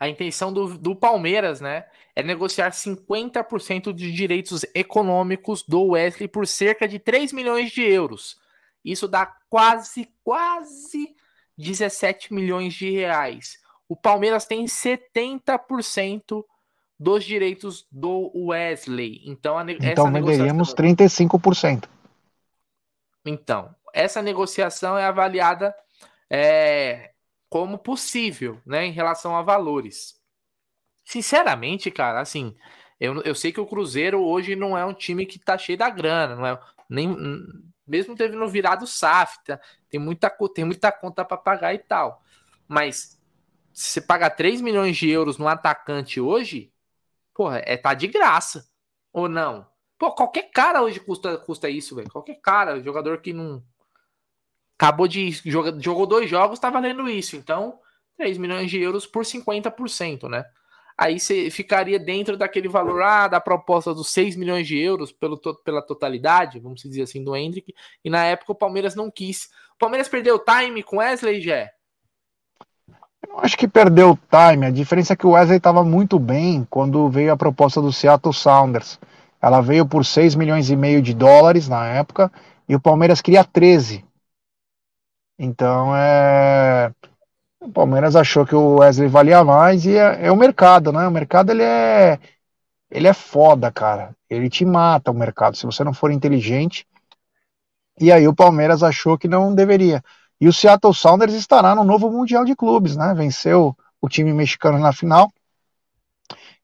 a 0.00 0.08
intenção 0.08 0.50
do, 0.50 0.78
do 0.78 0.96
Palmeiras, 0.96 1.60
né, 1.60 1.84
é 2.14 2.22
negociar 2.22 2.70
50% 2.70 3.92
de 3.92 4.10
direitos 4.10 4.64
econômicos 4.74 5.62
do 5.62 5.88
Wesley 5.88 6.26
por 6.26 6.46
cerca 6.46 6.88
de 6.88 6.98
3 6.98 7.34
milhões 7.34 7.70
de 7.70 7.82
euros. 7.82 8.40
Isso 8.82 9.06
dá 9.06 9.26
quase, 9.50 10.08
quase 10.24 11.14
17 11.58 12.32
milhões 12.32 12.72
de 12.72 12.90
reais. 12.90 13.58
O 13.86 13.94
Palmeiras 13.94 14.46
tem 14.46 14.64
70% 14.64 16.42
dos 16.98 17.24
direitos 17.24 17.86
do 17.92 18.32
Wesley. 18.34 19.20
Então, 19.26 19.58
a, 19.58 19.70
então 19.70 20.10
venderíamos 20.10 20.74
negociação... 20.74 21.28
35%. 21.28 21.84
Então, 23.26 23.74
essa 23.92 24.22
negociação 24.22 24.96
é 24.96 25.04
avaliada 25.04 25.74
é, 26.30 27.12
como 27.48 27.78
possível, 27.78 28.60
né, 28.66 28.86
em 28.86 28.92
relação 28.92 29.36
a 29.36 29.42
valores. 29.42 30.20
Sinceramente, 31.04 31.90
cara, 31.90 32.20
assim, 32.20 32.56
eu, 33.00 33.22
eu 33.22 33.34
sei 33.34 33.52
que 33.52 33.60
o 33.60 33.66
Cruzeiro 33.66 34.22
hoje 34.22 34.56
não 34.56 34.76
é 34.76 34.84
um 34.84 34.94
time 34.94 35.26
que 35.26 35.38
tá 35.38 35.56
cheio 35.58 35.78
da 35.78 35.90
grana, 35.90 36.36
não 36.36 36.46
é 36.46 36.60
nem 36.88 37.08
mesmo 37.86 38.16
teve 38.16 38.36
no 38.36 38.48
virado 38.48 38.86
SAF, 38.86 39.38
tá, 39.44 39.60
tem 39.88 40.00
muita 40.00 40.30
tem 40.54 40.64
muita 40.64 40.90
conta 40.90 41.24
para 41.24 41.36
pagar 41.36 41.74
e 41.74 41.78
tal. 41.78 42.22
Mas 42.66 43.20
se 43.72 43.92
você 43.92 44.00
pagar 44.00 44.30
3 44.30 44.60
milhões 44.60 44.96
de 44.96 45.08
euros 45.08 45.38
no 45.38 45.46
atacante 45.46 46.20
hoje, 46.20 46.72
porra, 47.34 47.62
é 47.64 47.76
tá 47.76 47.94
de 47.94 48.08
graça. 48.08 48.68
Ou 49.12 49.28
não? 49.28 49.66
Pô, 49.98 50.12
qualquer 50.12 50.50
cara 50.50 50.82
hoje 50.82 51.00
custa, 51.00 51.38
custa 51.38 51.70
isso, 51.70 51.94
velho. 51.96 52.10
Qualquer 52.10 52.40
cara, 52.40 52.82
jogador 52.82 53.20
que 53.20 53.32
não 53.32 53.62
acabou 54.78 55.08
de 55.08 55.30
jogar, 55.30 55.78
jogou 55.80 56.06
dois 56.06 56.28
jogos, 56.28 56.58
tá 56.58 56.70
valendo 56.70 57.08
isso. 57.08 57.36
Então, 57.36 57.78
3 58.16 58.38
milhões 58.38 58.70
de 58.70 58.80
euros 58.80 59.06
por 59.06 59.24
50%, 59.24 60.28
né? 60.28 60.44
Aí 60.98 61.20
você 61.20 61.50
ficaria 61.50 61.98
dentro 61.98 62.38
daquele 62.38 62.68
valor 62.68 63.02
ah, 63.02 63.28
da 63.28 63.38
proposta 63.38 63.92
dos 63.92 64.08
6 64.10 64.34
milhões 64.34 64.66
de 64.66 64.78
euros 64.78 65.12
pelo, 65.12 65.38
pela 65.62 65.82
totalidade, 65.82 66.58
vamos 66.58 66.80
dizer 66.80 67.02
assim, 67.02 67.22
do 67.22 67.36
Hendrick. 67.36 67.74
E 68.02 68.08
na 68.08 68.24
época 68.24 68.52
o 68.52 68.56
Palmeiras 68.56 68.94
não 68.94 69.10
quis. 69.10 69.50
O 69.74 69.78
Palmeiras 69.78 70.08
perdeu 70.08 70.38
time 70.38 70.82
com 70.82 70.96
Wesley, 70.96 71.42
Jé? 71.42 71.70
Eu 73.28 73.40
acho 73.40 73.58
que 73.58 73.68
perdeu 73.68 74.12
o 74.12 74.18
time. 74.30 74.64
A 74.64 74.70
diferença 74.70 75.12
é 75.12 75.16
que 75.16 75.26
o 75.26 75.32
Wesley 75.32 75.58
estava 75.58 75.84
muito 75.84 76.18
bem 76.18 76.66
quando 76.70 77.10
veio 77.10 77.30
a 77.30 77.36
proposta 77.36 77.82
do 77.82 77.92
Seattle 77.92 78.32
Sounders. 78.32 78.98
Ela 79.42 79.60
veio 79.60 79.84
por 79.84 80.02
6 80.02 80.34
milhões 80.34 80.70
e 80.70 80.76
meio 80.76 81.02
de 81.02 81.12
dólares 81.12 81.68
na 81.68 81.86
época 81.86 82.32
e 82.66 82.74
o 82.74 82.80
Palmeiras 82.80 83.20
queria 83.20 83.44
13. 83.44 84.02
Então 85.38 85.94
é. 85.96 86.92
O 87.60 87.70
Palmeiras 87.70 88.14
achou 88.14 88.46
que 88.46 88.54
o 88.54 88.76
Wesley 88.76 89.08
valia 89.08 89.42
mais 89.42 89.84
e 89.84 89.96
é, 89.96 90.26
é, 90.26 90.32
o 90.32 90.36
mercado, 90.36 90.92
né? 90.92 91.06
O 91.06 91.10
mercado 91.10 91.50
ele 91.50 91.62
é 91.62 92.18
ele 92.90 93.08
é 93.08 93.12
foda, 93.12 93.70
cara. 93.70 94.14
Ele 94.30 94.48
te 94.48 94.64
mata 94.64 95.10
o 95.10 95.14
mercado 95.14 95.56
se 95.56 95.66
você 95.66 95.82
não 95.82 95.92
for 95.92 96.10
inteligente. 96.10 96.86
E 98.00 98.12
aí 98.12 98.28
o 98.28 98.34
Palmeiras 98.34 98.82
achou 98.82 99.18
que 99.18 99.28
não 99.28 99.54
deveria. 99.54 100.02
E 100.40 100.46
o 100.48 100.52
Seattle 100.52 100.94
Sounders 100.94 101.32
estará 101.34 101.74
no 101.74 101.82
novo 101.82 102.10
Mundial 102.10 102.44
de 102.44 102.54
Clubes, 102.54 102.96
né? 102.96 103.14
Venceu 103.14 103.76
o 104.00 104.08
time 104.08 104.32
mexicano 104.32 104.78
na 104.78 104.92
final. 104.92 105.30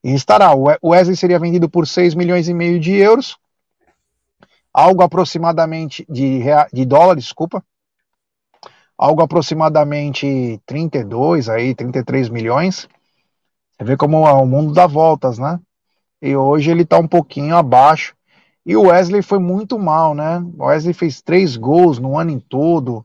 E 0.05 0.13
estará. 0.15 0.55
O 0.55 0.91
Wesley 0.91 1.17
seria 1.17 1.39
vendido 1.39 1.69
por 1.69 1.87
6 1.87 2.15
milhões 2.15 2.49
e 2.49 2.55
meio 2.55 2.79
de 2.79 2.93
euros. 2.95 3.37
Algo 4.73 5.03
aproximadamente 5.03 6.07
de, 6.09 6.43
de 6.73 6.85
dólares, 6.85 7.25
desculpa. 7.25 7.65
Algo 8.97 9.23
aproximadamente 9.23 10.61
32 10.67 11.49
aí, 11.49 11.75
33 11.75 12.29
milhões. 12.29 12.89
Você 13.77 13.85
vê 13.85 13.97
como 13.97 14.27
é 14.27 14.33
o 14.33 14.47
mundo 14.47 14.73
dá 14.73 14.87
voltas, 14.87 15.39
né? 15.39 15.59
E 16.21 16.37
hoje 16.37 16.71
ele 16.71 16.85
tá 16.85 16.99
um 16.99 17.09
pouquinho 17.09 17.57
abaixo. 17.57 18.15
E 18.65 18.77
o 18.77 18.83
Wesley 18.83 19.23
foi 19.23 19.41
muito 19.41 19.79
mal, 19.79 20.15
né? 20.15 20.45
O 20.57 20.67
Wesley 20.67 20.95
fez 20.95 21.21
três 21.21 21.57
gols 21.57 21.99
no 21.99 22.17
ano 22.17 22.31
em 22.31 22.39
todo 22.39 23.05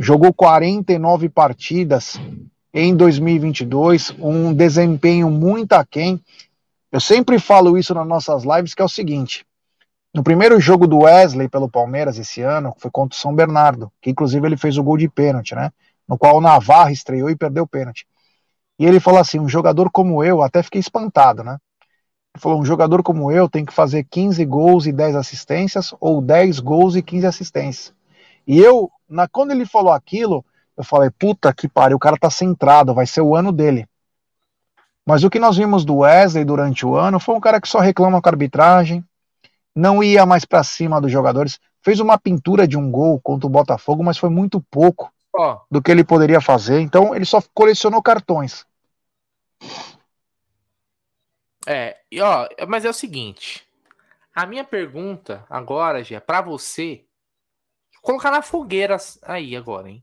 jogou 0.00 0.32
49 0.32 1.28
partidas 1.28 2.18
em 2.72 2.96
2022, 2.96 4.14
um 4.18 4.52
desempenho 4.54 5.30
muito 5.30 5.74
aquém. 5.74 6.18
Eu 6.90 7.00
sempre 7.00 7.38
falo 7.38 7.76
isso 7.76 7.92
nas 7.92 8.06
nossas 8.06 8.44
lives, 8.44 8.74
que 8.74 8.80
é 8.80 8.84
o 8.84 8.88
seguinte: 8.88 9.44
no 10.12 10.22
primeiro 10.22 10.58
jogo 10.60 10.86
do 10.86 11.00
Wesley 11.00 11.48
pelo 11.48 11.68
Palmeiras 11.68 12.18
esse 12.18 12.42
ano, 12.42 12.74
foi 12.78 12.90
contra 12.90 13.16
o 13.16 13.20
São 13.20 13.34
Bernardo, 13.34 13.92
que 14.00 14.10
inclusive 14.10 14.46
ele 14.46 14.56
fez 14.56 14.76
o 14.76 14.82
gol 14.82 14.96
de 14.96 15.08
pênalti, 15.08 15.54
né? 15.54 15.70
No 16.08 16.18
qual 16.18 16.36
o 16.36 16.40
Navarro 16.40 16.90
estreou 16.90 17.30
e 17.30 17.36
perdeu 17.36 17.62
o 17.62 17.68
pênalti. 17.68 18.06
E 18.78 18.84
ele 18.84 18.98
falou 18.98 19.20
assim: 19.20 19.38
um 19.38 19.48
jogador 19.48 19.90
como 19.90 20.24
eu, 20.24 20.42
até 20.42 20.62
fiquei 20.62 20.80
espantado, 20.80 21.44
né? 21.44 21.58
Ele 22.34 22.42
falou: 22.42 22.60
um 22.60 22.64
jogador 22.64 23.02
como 23.02 23.30
eu 23.30 23.48
tem 23.48 23.64
que 23.64 23.72
fazer 23.72 24.04
15 24.10 24.44
gols 24.44 24.86
e 24.86 24.92
10 24.92 25.14
assistências, 25.14 25.94
ou 26.00 26.20
10 26.20 26.58
gols 26.60 26.96
e 26.96 27.02
15 27.02 27.26
assistências. 27.26 27.94
E 28.46 28.58
eu, 28.58 28.90
na, 29.08 29.28
quando 29.28 29.52
ele 29.52 29.64
falou 29.64 29.92
aquilo, 29.92 30.44
eu 30.76 30.82
falei, 30.82 31.10
puta 31.10 31.52
que 31.52 31.68
pariu, 31.68 31.96
o 31.96 32.00
cara 32.00 32.16
tá 32.16 32.30
centrado, 32.30 32.94
vai 32.94 33.06
ser 33.06 33.20
o 33.20 33.36
ano 33.36 33.52
dele. 33.52 33.86
Mas 35.06 35.22
o 35.22 35.30
que 35.30 35.38
nós 35.38 35.56
vimos 35.56 35.84
do 35.84 35.98
Wesley 35.98 36.44
durante 36.44 36.86
o 36.86 36.96
ano 36.96 37.20
foi 37.20 37.34
um 37.34 37.40
cara 37.40 37.60
que 37.60 37.68
só 37.68 37.80
reclama 37.80 38.20
com 38.20 38.28
a 38.28 38.32
arbitragem, 38.32 39.04
não 39.74 40.02
ia 40.02 40.26
mais 40.26 40.44
para 40.44 40.62
cima 40.62 41.00
dos 41.00 41.10
jogadores, 41.10 41.58
fez 41.82 42.00
uma 42.00 42.18
pintura 42.18 42.66
de 42.66 42.76
um 42.76 42.90
gol 42.90 43.20
contra 43.20 43.46
o 43.46 43.50
Botafogo, 43.50 44.02
mas 44.02 44.18
foi 44.18 44.28
muito 44.28 44.60
pouco 44.70 45.12
oh. 45.32 45.58
do 45.70 45.80
que 45.80 45.90
ele 45.90 46.04
poderia 46.04 46.40
fazer. 46.40 46.80
Então 46.80 47.14
ele 47.14 47.24
só 47.24 47.42
colecionou 47.54 48.02
cartões. 48.02 48.66
É, 51.66 51.98
e 52.10 52.20
ó, 52.20 52.48
mas 52.68 52.84
é 52.84 52.88
o 52.88 52.94
seguinte, 52.94 53.66
a 54.34 54.46
minha 54.46 54.64
pergunta 54.64 55.44
agora, 55.48 56.02
já 56.02 56.20
para 56.20 56.40
você 56.40 57.04
colocar 58.02 58.30
na 58.30 58.42
fogueira 58.42 58.96
aí 59.22 59.54
agora, 59.54 59.90
hein? 59.90 60.02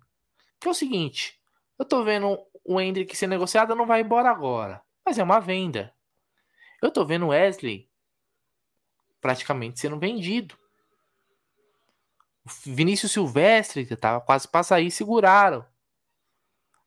Que 0.60 0.68
é 0.68 0.72
o 0.72 0.76
seguinte, 0.76 1.40
eu 1.78 1.86
tô 1.86 2.04
vendo 2.04 2.40
o 2.64 2.80
Hendrick 2.80 3.16
ser 3.16 3.28
negociado, 3.28 3.76
não 3.76 3.86
vai 3.86 4.02
embora 4.02 4.30
agora. 4.30 4.82
Mas 5.06 5.18
é 5.18 5.24
uma 5.24 5.40
venda. 5.40 5.94
Eu 6.82 6.92
tô 6.92 7.06
vendo 7.06 7.26
o 7.26 7.30
Wesley 7.30 7.87
praticamente 9.28 9.78
sendo 9.78 10.00
vendido. 10.00 10.56
O 12.46 12.50
Vinícius 12.66 13.12
Silvestre, 13.12 13.86
que 13.86 13.96
tava 13.98 14.22
quase 14.22 14.48
para 14.48 14.64
sair, 14.64 14.90
seguraram. 14.90 15.66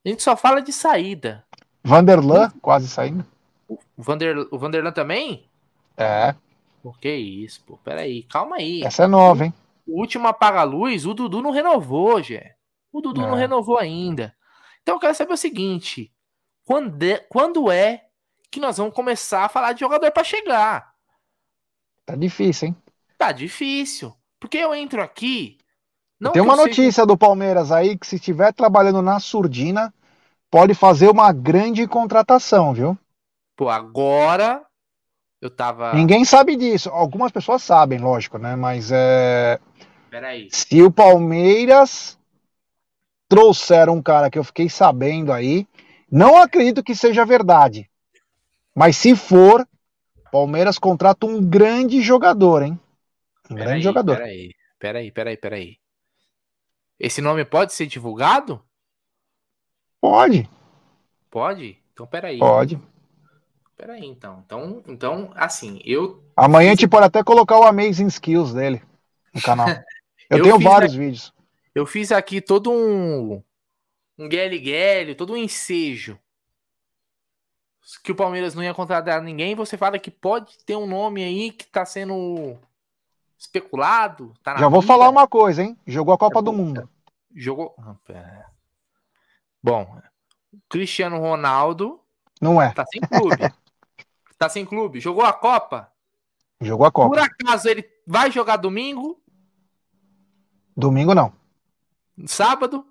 A 0.03 0.09
gente 0.09 0.22
só 0.22 0.34
fala 0.34 0.62
de 0.62 0.72
saída. 0.72 1.45
Vanderlan, 1.84 2.51
quase 2.62 2.88
saindo. 2.88 3.26
O, 3.68 3.78
Vander, 3.99 4.49
o 4.51 4.59
Vanderlan 4.59 4.91
também? 4.91 5.51
É. 5.99 6.34
Por 6.82 6.99
que 6.99 7.14
isso, 7.14 7.62
pô? 7.66 7.76
Peraí, 7.84 8.22
calma 8.22 8.57
aí. 8.57 8.82
Essa 8.82 9.05
é 9.05 9.07
nova, 9.07 9.45
hein? 9.45 9.55
o 9.86 9.99
último 10.01 10.28
apaga-luz, 10.28 11.05
o 11.05 11.12
Dudu 11.12 11.43
não 11.43 11.51
renovou, 11.51 12.22
Gé. 12.22 12.57
O 12.91 13.03
Dudu 13.03 13.22
é. 13.22 13.26
não 13.26 13.34
renovou 13.34 13.76
ainda. 13.78 14.34
Então 14.82 14.95
eu 14.95 15.01
quero 15.01 15.14
saber 15.14 15.34
o 15.34 15.36
seguinte: 15.36 16.11
quando 16.64 17.03
é, 17.03 17.18
quando 17.18 17.70
é 17.70 18.07
que 18.51 18.61
nós 18.61 18.78
vamos 18.78 18.95
começar 18.95 19.45
a 19.45 19.49
falar 19.49 19.74
de 19.74 19.80
jogador 19.80 20.11
para 20.11 20.24
chegar? 20.24 20.89
Tá 22.07 22.16
difícil, 22.16 22.68
hein? 22.68 22.76
Tá 23.18 23.32
difícil. 23.32 24.14
Porque 24.38 24.59
eu 24.59 24.74
entro 24.74 25.03
aqui. 25.03 25.59
Tem 26.32 26.42
uma 26.42 26.57
notícia 26.57 27.07
do 27.07 27.16
Palmeiras 27.16 27.72
aí 27.72 27.96
que 27.96 28.07
se 28.07 28.16
estiver 28.16 28.53
trabalhando 28.53 29.01
na 29.01 29.18
surdina, 29.18 29.92
pode 30.51 30.74
fazer 30.74 31.09
uma 31.09 31.32
grande 31.32 31.86
contratação, 31.86 32.74
viu? 32.74 32.98
Pô, 33.57 33.68
agora 33.68 34.62
eu 35.40 35.48
tava. 35.48 35.94
Ninguém 35.94 36.24
sabe 36.24 36.57
disso. 36.57 36.90
Algumas 36.90 37.32
pessoas 37.32 37.62
sabem, 37.62 37.98
lógico, 37.98 38.38
né? 38.38 38.55
Mas 38.57 38.90
é. 38.92 39.59
Peraí. 40.11 40.48
Se 40.51 40.82
o 40.82 40.90
Palmeiras 40.90 42.18
trouxer 43.28 43.88
um 43.88 44.03
cara 44.03 44.28
que 44.28 44.38
eu 44.38 44.44
fiquei 44.44 44.68
sabendo 44.68 45.32
aí, 45.32 45.66
não 46.11 46.36
acredito 46.36 46.82
que 46.82 46.94
seja 46.94 47.24
verdade. 47.24 47.88
Mas 48.74 48.96
se 48.96 49.14
for, 49.14 49.66
Palmeiras 50.30 50.78
contrata 50.78 51.26
um 51.26 51.42
grande 51.42 52.00
jogador, 52.00 52.62
hein? 52.62 52.78
Um 53.50 53.54
pera 53.54 53.64
grande 53.64 53.76
aí, 53.78 53.82
jogador. 53.82 54.16
Peraí, 54.16 54.54
peraí, 54.78 55.12
peraí, 55.12 55.36
peraí. 55.36 55.76
Esse 56.98 57.20
nome 57.20 57.44
pode 57.44 57.72
ser 57.72 57.86
divulgado? 57.86 58.62
Pode. 60.00 60.48
Pode? 61.30 61.78
Então 61.92 62.06
peraí. 62.06 62.38
Pode. 62.38 62.78
Peraí, 63.76 64.04
então. 64.04 64.42
Então, 64.44 64.82
então 64.86 65.32
assim, 65.34 65.80
eu. 65.84 66.22
Amanhã 66.36 66.72
a 66.72 66.74
gente 66.74 66.88
pode 66.88 67.06
até 67.06 67.24
colocar 67.24 67.58
o 67.58 67.64
Amazing 67.64 68.06
Skills 68.08 68.52
dele 68.52 68.82
no 69.34 69.40
canal. 69.40 69.66
Eu, 70.30 70.38
eu 70.38 70.44
tenho 70.44 70.60
vários 70.60 70.92
aqui, 70.92 71.00
vídeos. 71.00 71.34
Eu 71.74 71.84
fiz 71.84 72.12
aqui 72.12 72.40
todo 72.40 72.70
um. 72.70 73.42
Um 74.16 74.28
guele 74.28 75.12
todo 75.16 75.32
um 75.32 75.36
ensejo. 75.36 76.16
Que 77.99 78.12
o 78.12 78.14
Palmeiras 78.16 78.55
não 78.55 78.62
ia 78.62 78.74
contratar 78.74 79.22
ninguém. 79.22 79.55
Você 79.55 79.76
fala 79.76 79.99
que 79.99 80.11
pode 80.11 80.59
ter 80.64 80.76
um 80.76 80.86
nome 80.86 81.24
aí 81.24 81.51
que 81.51 81.66
tá 81.66 81.84
sendo 81.84 82.57
especulado. 83.38 84.34
Tá 84.43 84.57
Já 84.57 84.68
vou 84.68 84.82
falar 84.82 85.09
uma 85.09 85.26
coisa, 85.26 85.62
hein? 85.62 85.76
Jogou 85.86 86.14
a 86.14 86.18
Copa 86.18 86.41
é 86.41 86.43
do 86.43 86.53
Mundo. 86.53 86.88
Jogou. 87.34 87.74
Ah, 87.78 88.47
Bom, 89.62 90.01
Cristiano 90.68 91.18
Ronaldo. 91.18 92.01
Não 92.41 92.61
é. 92.61 92.72
Tá 92.72 92.84
sem 92.86 93.01
clube. 93.01 93.36
tá 94.38 94.49
sem 94.49 94.64
clube. 94.64 95.01
Jogou 95.01 95.24
a 95.24 95.32
Copa. 95.32 95.91
Jogou 96.61 96.86
a 96.86 96.93
Copa. 96.93 97.09
Por 97.09 97.18
acaso 97.18 97.68
ele 97.68 97.88
vai 98.07 98.30
jogar 98.30 98.57
domingo? 98.57 99.20
Domingo 100.76 101.14
não. 101.14 101.32
Sábado? 102.26 102.86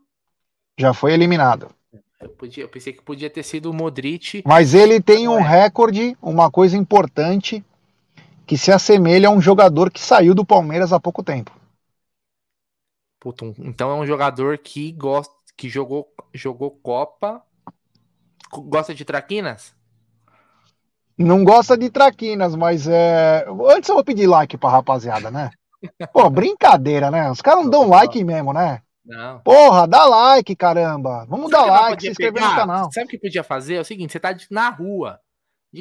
Já 0.78 0.94
foi 0.94 1.14
eliminado. 1.14 1.74
Eu, 2.22 2.30
podia, 2.30 2.64
eu 2.66 2.70
pensei 2.70 2.92
que 2.92 3.02
podia 3.02 3.30
ter 3.30 3.44
sido 3.44 3.72
o 3.72 3.74
Modric. 3.74 4.44
Mas 4.46 4.74
ele 4.74 5.02
tem 5.02 5.28
um 5.28 5.40
é. 5.40 5.42
recorde, 5.42 6.18
uma 6.22 6.52
coisa 6.52 6.78
importante, 6.78 7.64
que 8.46 8.58
se 8.58 8.72
assemelha 8.72 9.30
a 9.30 9.32
um 9.32 9.42
jogador 9.42 9.90
que 9.90 10.02
saiu 10.02 10.36
do 10.36 10.46
Palmeiras 10.46 10.92
há 10.92 11.00
pouco 11.00 11.24
tempo. 11.24 11.52
Puta, 13.20 13.46
então 13.60 13.92
é 13.92 13.96
um 13.96 14.06
jogador 14.06 14.58
que 14.58 14.92
gosta, 14.92 15.34
que 15.56 15.70
jogou, 15.70 16.12
jogou 16.34 16.72
Copa. 16.72 17.42
Gosta 18.52 18.94
de 18.94 19.06
traquinas? 19.06 19.74
Não 21.18 21.44
gosta 21.44 21.78
de 21.78 21.90
traquinas, 21.90 22.56
mas 22.56 22.88
é. 22.88 23.46
Antes 23.68 23.90
eu 23.90 23.96
vou 23.96 24.04
pedir 24.04 24.26
like 24.26 24.58
pra 24.58 24.70
rapaziada, 24.70 25.30
né? 25.30 25.52
Pô, 26.14 26.30
brincadeira, 26.30 27.12
né? 27.12 27.30
Os 27.30 27.42
caras 27.42 27.64
não 27.64 27.70
dão 27.70 27.90
like 27.90 28.24
mesmo, 28.24 28.54
né? 28.54 28.82
Não. 29.10 29.40
Porra, 29.40 29.88
dá 29.88 30.06
like, 30.06 30.56
caramba. 30.56 31.26
Vamos 31.28 31.50
Sabe 31.50 31.68
dar 31.68 31.82
like, 31.82 32.02
se 32.04 32.10
inscrever 32.12 32.34
pegar? 32.44 32.50
no 32.50 32.56
canal. 32.56 32.92
Sabe 32.92 33.08
o 33.08 33.10
que 33.10 33.18
podia 33.18 33.44
fazer? 33.44 33.76
É 33.76 33.80
o 33.82 33.86
seguinte, 33.86 34.12
você 34.12 34.20
tá 34.20 34.38
na 34.52 34.70
rua. 34.70 35.20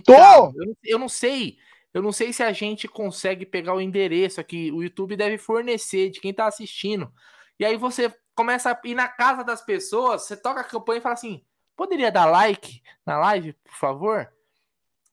Tô! 0.03 0.15
Eu, 0.15 0.75
eu, 0.83 0.99
não 0.99 1.11
sei. 1.11 1.59
Eu 1.93 2.01
não 2.01 2.11
sei 2.11 2.33
se 2.33 2.43
a 2.43 2.53
gente 2.53 2.89
consegue 2.89 3.45
pegar 3.45 3.75
o 3.75 3.83
endereço 3.83 4.41
aqui. 4.41 4.73
O 4.73 4.83
YouTube 4.83 5.15
deve 5.15 5.37
fornecer 5.37 6.09
de 6.09 6.21
quem 6.21 6.33
tá 6.33 6.47
assistindo. 6.47 7.13
E 7.61 7.67
aí 7.67 7.77
você 7.77 8.11
começa 8.35 8.73
a 8.73 8.81
ir 8.89 8.95
na 8.95 9.09
casa 9.09 9.45
das 9.45 9.61
pessoas, 9.61 10.23
você 10.23 10.35
toca 10.35 10.63
a 10.63 10.65
campanha 10.65 10.99
e 10.99 11.03
fala 11.03 11.15
assim: 11.15 11.45
poderia 11.77 12.11
dar 12.11 12.25
like 12.25 12.83
na 13.05 13.19
live, 13.19 13.53
por 13.53 13.75
favor? 13.75 14.33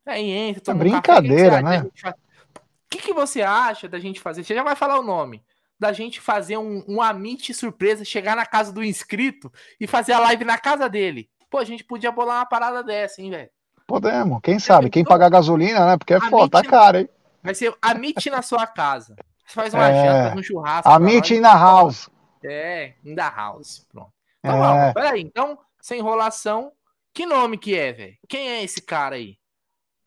Aí 0.05 0.29
entra, 0.29 0.71
é 0.71 0.77
brincadeira, 0.77 1.59
um 1.59 1.63
café, 1.63 1.81
né? 1.81 1.89
O 2.07 2.89
que, 2.89 2.99
que 2.99 3.13
você 3.13 3.41
acha 3.41 3.89
da 3.89 3.99
gente 3.99 4.21
fazer? 4.21 4.45
Você 4.45 4.55
já 4.55 4.63
vai 4.63 4.75
falar 4.75 4.99
o 4.99 5.03
nome. 5.03 5.43
Da 5.85 5.93
gente 5.93 6.19
fazer 6.19 6.57
um, 6.57 6.83
um 6.87 6.99
Amit 6.99 7.53
surpresa, 7.53 8.03
chegar 8.03 8.35
na 8.35 8.43
casa 8.43 8.73
do 8.73 8.83
inscrito 8.83 9.53
e 9.79 9.85
fazer 9.85 10.13
a 10.13 10.19
live 10.19 10.43
na 10.43 10.57
casa 10.57 10.89
dele. 10.89 11.29
Pô, 11.47 11.59
a 11.59 11.63
gente 11.63 11.83
podia 11.83 12.11
bolar 12.11 12.39
uma 12.39 12.45
parada 12.47 12.83
dessa, 12.83 13.21
hein, 13.21 13.29
velho? 13.29 13.49
Podemos, 13.85 14.39
quem 14.41 14.57
sabe? 14.57 14.89
Quem 14.89 15.03
pagar 15.03 15.29
gasolina, 15.29 15.85
né? 15.85 15.95
Porque 15.95 16.15
é 16.15 16.19
foda, 16.19 16.59
tá 16.59 16.67
caro, 16.67 16.97
hein? 16.97 17.09
Vai 17.43 17.53
ser 17.53 17.71
a 17.79 17.93
Meet 17.93 18.25
na 18.31 18.41
sua 18.41 18.65
casa. 18.65 19.15
Você 19.45 19.53
faz 19.53 19.75
uma 19.75 19.87
é, 19.87 20.05
janta, 20.05 20.39
um 20.39 20.41
churrasco. 20.41 20.89
A 20.89 20.97
Meet 20.97 21.29
in 21.29 21.41
the 21.43 21.53
house. 21.53 22.09
É, 22.43 22.93
in 23.05 23.13
the 23.13 23.21
house. 23.21 23.85
Pronto. 23.91 24.11
Então, 24.39 24.55
é. 24.55 24.59
vamos, 24.59 24.93
peraí. 24.95 25.21
Então, 25.21 25.59
sem 25.79 25.99
enrolação, 25.99 26.71
que 27.13 27.27
nome 27.27 27.59
que 27.59 27.77
é, 27.77 27.93
velho? 27.93 28.17
Quem 28.27 28.49
é 28.49 28.63
esse 28.63 28.81
cara 28.81 29.17
aí? 29.17 29.37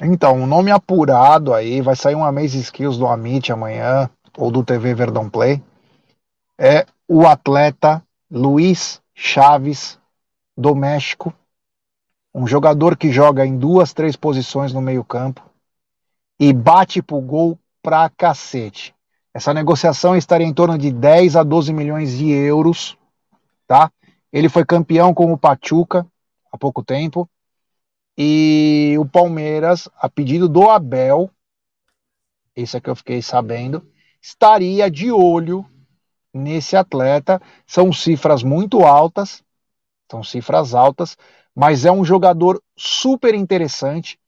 Então, 0.00 0.42
o 0.42 0.46
nome 0.46 0.72
apurado 0.72 1.54
aí, 1.54 1.80
vai 1.80 1.94
sair 1.94 2.16
uma 2.16 2.32
Maze 2.32 2.58
Skills 2.58 2.98
do 2.98 3.06
Amit 3.06 3.52
amanhã, 3.52 4.10
ou 4.38 4.52
do 4.52 4.62
TV 4.62 4.94
Verdão 4.94 5.28
Play, 5.28 5.60
é 6.56 6.86
o 7.08 7.26
atleta 7.26 8.02
Luiz 8.30 9.02
Chaves, 9.12 9.98
do 10.56 10.74
México, 10.74 11.34
um 12.32 12.46
jogador 12.46 12.96
que 12.96 13.10
joga 13.10 13.44
em 13.44 13.58
duas, 13.58 13.92
três 13.92 14.14
posições 14.14 14.72
no 14.72 14.80
meio 14.80 15.04
campo 15.04 15.42
e 16.38 16.52
bate 16.52 17.02
pro 17.02 17.20
gol 17.20 17.58
pra 17.82 18.08
cacete. 18.10 18.94
Essa 19.34 19.52
negociação 19.52 20.16
estaria 20.16 20.46
em 20.46 20.54
torno 20.54 20.78
de 20.78 20.92
10 20.92 21.36
a 21.36 21.42
12 21.42 21.72
milhões 21.72 22.16
de 22.16 22.30
euros, 22.30 22.96
tá? 23.66 23.90
Ele 24.32 24.48
foi 24.48 24.64
campeão 24.64 25.12
com 25.12 25.32
o 25.32 25.38
Pachuca 25.38 26.06
há 26.52 26.56
pouco 26.56 26.82
tempo, 26.82 27.28
e 28.16 28.96
o 28.98 29.06
Palmeiras, 29.06 29.88
a 29.96 30.08
pedido 30.08 30.48
do 30.48 30.68
Abel, 30.68 31.30
isso 32.56 32.76
é 32.76 32.80
que 32.80 32.90
eu 32.90 32.96
fiquei 32.96 33.22
sabendo, 33.22 33.86
estaria 34.20 34.90
de 34.90 35.10
olho 35.10 35.64
nesse 36.32 36.76
atleta. 36.76 37.40
São 37.66 37.92
cifras 37.92 38.42
muito 38.42 38.84
altas, 38.84 39.42
são 40.10 40.22
cifras 40.22 40.74
altas, 40.74 41.16
mas 41.54 41.84
é 41.84 41.92
um 41.92 42.04
jogador 42.04 42.62
super 42.76 43.34
interessante, 43.34 44.18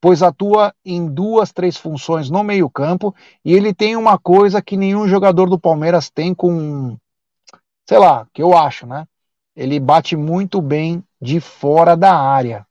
pois 0.00 0.22
atua 0.22 0.74
em 0.84 1.06
duas, 1.06 1.52
três 1.52 1.76
funções 1.76 2.30
no 2.30 2.42
meio-campo 2.42 3.14
e 3.44 3.54
ele 3.54 3.72
tem 3.72 3.96
uma 3.96 4.18
coisa 4.18 4.62
que 4.62 4.76
nenhum 4.76 5.06
jogador 5.06 5.48
do 5.48 5.58
Palmeiras 5.58 6.10
tem 6.10 6.34
com, 6.34 6.96
sei 7.88 7.98
lá, 7.98 8.26
que 8.32 8.42
eu 8.42 8.56
acho, 8.56 8.86
né? 8.86 9.06
Ele 9.54 9.78
bate 9.78 10.16
muito 10.16 10.60
bem 10.62 11.04
de 11.20 11.40
fora 11.40 11.96
da 11.96 12.16
área. 12.16 12.66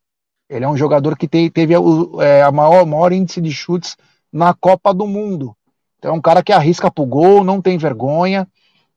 Ele 0.49 0.65
é 0.65 0.67
um 0.67 0.77
jogador 0.77 1.15
que 1.15 1.27
te, 1.27 1.49
teve 1.49 1.75
a, 1.75 1.79
é, 2.23 2.41
a 2.41 2.51
maior, 2.51 2.85
maior 2.85 3.11
índice 3.11 3.39
de 3.39 3.51
chutes 3.51 3.95
na 4.33 4.53
Copa 4.53 4.93
do 4.93 5.05
Mundo. 5.05 5.55
Então 5.99 6.11
é 6.11 6.13
um 6.17 6.21
cara 6.21 6.41
que 6.41 6.51
arrisca 6.51 6.89
pro 6.89 7.05
gol, 7.05 7.43
não 7.43 7.61
tem 7.61 7.77
vergonha. 7.77 8.47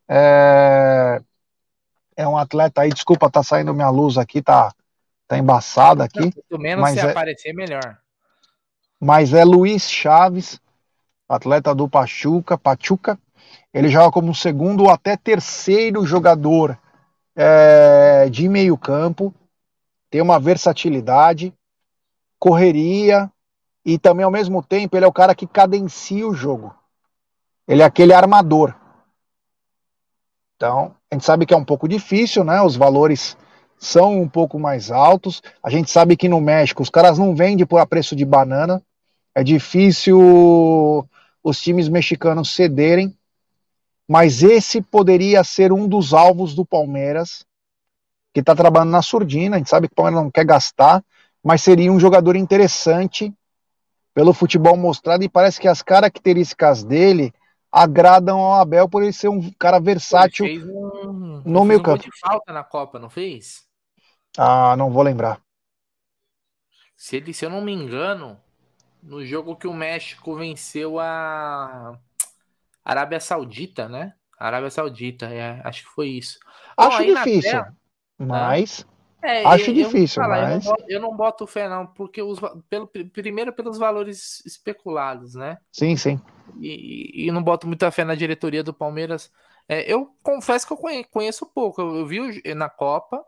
É, 0.08 1.20
é 2.16 2.26
um 2.26 2.38
atleta 2.38 2.80
aí, 2.80 2.90
desculpa, 2.90 3.30
tá 3.30 3.42
saindo 3.42 3.74
minha 3.74 3.90
luz 3.90 4.16
aqui, 4.16 4.40
tá, 4.40 4.72
tá 5.28 5.36
embaçada 5.36 6.04
aqui. 6.04 6.32
Não, 6.50 6.58
menos 6.58 6.90
se 6.90 7.00
é, 7.00 7.10
aparecer, 7.10 7.52
melhor. 7.52 7.98
Mas 8.98 9.34
é 9.34 9.44
Luiz 9.44 9.90
Chaves, 9.90 10.58
atleta 11.28 11.74
do 11.74 11.88
Pachuca, 11.88 12.56
Pachuca. 12.56 13.18
Ele 13.74 13.88
joga 13.88 14.10
como 14.10 14.34
segundo 14.34 14.84
ou 14.84 14.90
até 14.90 15.16
terceiro 15.16 16.06
jogador 16.06 16.78
é, 17.36 18.28
de 18.30 18.48
meio 18.48 18.78
campo 18.78 19.34
tem 20.12 20.20
uma 20.20 20.38
versatilidade, 20.38 21.54
correria 22.38 23.32
e 23.82 23.98
também 23.98 24.26
ao 24.26 24.30
mesmo 24.30 24.62
tempo 24.62 24.94
ele 24.94 25.06
é 25.06 25.08
o 25.08 25.12
cara 25.12 25.34
que 25.34 25.46
cadencia 25.46 26.28
o 26.28 26.34
jogo. 26.34 26.74
Ele 27.72 27.80
é 27.80 27.86
aquele 27.86 28.12
armador. 28.12 28.74
Então, 30.56 30.94
a 31.10 31.14
gente 31.14 31.24
sabe 31.24 31.46
que 31.46 31.54
é 31.54 31.56
um 31.56 31.64
pouco 31.64 31.88
difícil, 31.88 32.44
né? 32.44 32.60
Os 32.60 32.76
valores 32.76 33.34
são 33.78 34.20
um 34.20 34.28
pouco 34.28 34.58
mais 34.58 34.90
altos. 34.90 35.42
A 35.62 35.70
gente 35.70 35.90
sabe 35.90 36.14
que 36.14 36.28
no 36.28 36.38
México 36.38 36.82
os 36.82 36.90
caras 36.90 37.18
não 37.18 37.34
vendem 37.34 37.64
por 37.64 37.78
a 37.78 37.86
preço 37.86 38.14
de 38.14 38.26
banana. 38.26 38.82
É 39.34 39.42
difícil 39.42 41.08
os 41.42 41.62
times 41.62 41.88
mexicanos 41.88 42.54
cederem. 42.54 43.16
Mas 44.06 44.42
esse 44.42 44.82
poderia 44.82 45.42
ser 45.42 45.72
um 45.72 45.88
dos 45.88 46.12
alvos 46.12 46.54
do 46.54 46.66
Palmeiras 46.66 47.42
que 48.34 48.40
está 48.40 48.54
trabalhando 48.54 48.90
na 48.90 49.00
surdina, 49.00 49.56
a 49.56 49.58
gente 49.58 49.70
sabe 49.70 49.88
que 49.88 49.94
o 49.94 49.96
Palmeiras 49.96 50.22
não 50.22 50.30
quer 50.30 50.44
gastar, 50.44 51.02
mas 51.42 51.62
seria 51.62 51.90
um 51.90 51.98
jogador 51.98 52.36
interessante 52.36 53.32
pelo 54.12 54.34
futebol 54.34 54.76
mostrado 54.76 55.24
e 55.24 55.28
parece 55.28 55.58
que 55.58 55.68
as 55.68 55.80
características 55.80 56.84
dele 56.84 57.32
agradam 57.72 58.38
ao 58.38 58.60
Abel 58.60 58.88
por 58.88 59.02
ele 59.02 59.12
ser 59.12 59.28
um 59.28 59.50
cara 59.52 59.80
versátil 59.80 60.44
um, 60.46 61.42
no 61.44 61.64
meio 61.64 61.82
campo. 61.82 62.02
de 62.02 62.10
falta 62.20 62.52
na 62.52 62.62
Copa, 62.62 62.98
não 62.98 63.08
fez? 63.08 63.66
Ah, 64.36 64.76
não 64.76 64.90
vou 64.90 65.02
lembrar. 65.02 65.40
Se, 66.94 67.16
ele, 67.16 67.32
se 67.32 67.44
eu 67.44 67.50
não 67.50 67.62
me 67.62 67.72
engano, 67.72 68.38
no 69.02 69.24
jogo 69.24 69.56
que 69.56 69.66
o 69.66 69.74
México 69.74 70.36
venceu 70.36 71.00
a 71.00 71.98
Arábia 72.84 73.18
Saudita, 73.18 73.88
né? 73.88 74.14
Arábia 74.38 74.70
Saudita, 74.70 75.26
é, 75.26 75.60
acho 75.64 75.84
que 75.84 75.90
foi 75.90 76.08
isso. 76.08 76.38
Acho 76.76 76.98
Bom, 76.98 77.14
difícil. 77.14 77.64
Mas 78.18 78.86
é, 79.22 79.44
acho 79.46 79.70
eu, 79.70 79.74
difícil. 79.74 80.22
Eu, 80.22 80.28
mas... 80.28 80.42
eu, 80.42 80.50
não 80.50 80.60
boto, 80.60 80.84
eu 80.88 81.00
não 81.00 81.16
boto 81.16 81.46
fé, 81.46 81.68
não, 81.68 81.86
porque 81.86 82.20
os, 82.20 82.40
pelo, 82.68 82.86
primeiro 82.86 83.52
pelos 83.52 83.78
valores 83.78 84.42
especulados, 84.44 85.34
né? 85.34 85.58
Sim, 85.70 85.96
sim. 85.96 86.20
E, 86.60 87.26
e 87.26 87.30
não 87.30 87.42
boto 87.42 87.66
muita 87.66 87.90
fé 87.90 88.04
na 88.04 88.14
diretoria 88.14 88.62
do 88.62 88.74
Palmeiras. 88.74 89.30
É, 89.68 89.90
eu 89.90 90.10
confesso 90.22 90.66
que 90.66 90.72
eu 90.72 91.04
conheço 91.10 91.46
pouco. 91.46 91.80
Eu, 91.80 91.96
eu 91.96 92.06
vi 92.06 92.42
na 92.54 92.68
Copa, 92.68 93.24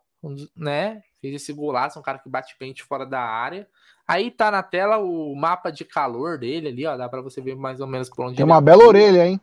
né? 0.57 1.01
Fez 1.21 1.37
esse 1.37 1.53
golaço, 1.53 1.99
um 1.99 2.03
cara 2.03 2.19
que 2.19 2.29
bate 2.29 2.57
pente 2.59 2.83
fora 2.83 3.07
da 3.07 3.21
área. 3.21 3.67
Aí 4.07 4.31
tá 4.31 4.51
na 4.51 4.63
tela 4.63 4.99
o 4.99 5.35
mapa 5.35 5.71
de 5.71 5.85
calor 5.85 6.39
dele 6.39 6.69
ali, 6.69 6.87
ó. 6.87 6.97
Dá 6.97 7.09
pra 7.09 7.23
você 7.23 7.41
ver 7.41 7.57
mais 7.57 7.81
ou 7.81 7.87
menos 7.87 8.11
por 8.11 8.27
onde 8.27 8.37
Tem 8.37 8.45
uma 8.45 8.61
bela 8.61 8.85
orelha, 8.85 9.27
hein? 9.27 9.41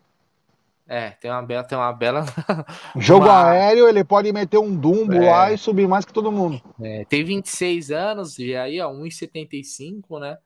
É, 0.94 1.12
tem 1.12 1.32
uma 1.32 1.42
bela, 1.42 1.64
tem 1.64 1.78
uma 1.78 1.94
bela. 1.94 2.26
Jogo 3.00 3.24
uma... 3.24 3.50
aéreo, 3.50 3.88
ele 3.88 4.04
pode 4.04 4.30
meter 4.34 4.58
um 4.58 4.76
dumbo 4.76 5.14
é. 5.14 5.32
lá 5.32 5.50
e 5.54 5.58
subir 5.58 5.88
mais 5.88 6.04
que 6.04 6.12
todo 6.12 6.34
mundo. 6.34 6.62
É, 6.82 7.06
tem 7.06 7.24
26 7.24 7.92
anos, 7.92 8.38
e 8.38 8.54
aí, 8.58 8.82
ó, 8.82 8.92
1,75, 8.92 10.20
né? 10.20 10.38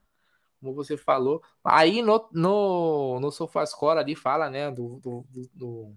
Como 0.59 0.75
você 0.75 0.95
falou. 0.97 1.41
Aí 1.63 2.03
no, 2.03 2.29
no, 2.31 3.19
no 3.19 3.31
SofaScore 3.31 3.97
ali 3.97 4.13
fala, 4.13 4.47
né, 4.47 4.69
do, 4.69 4.99
do, 4.99 5.25
do, 5.55 5.95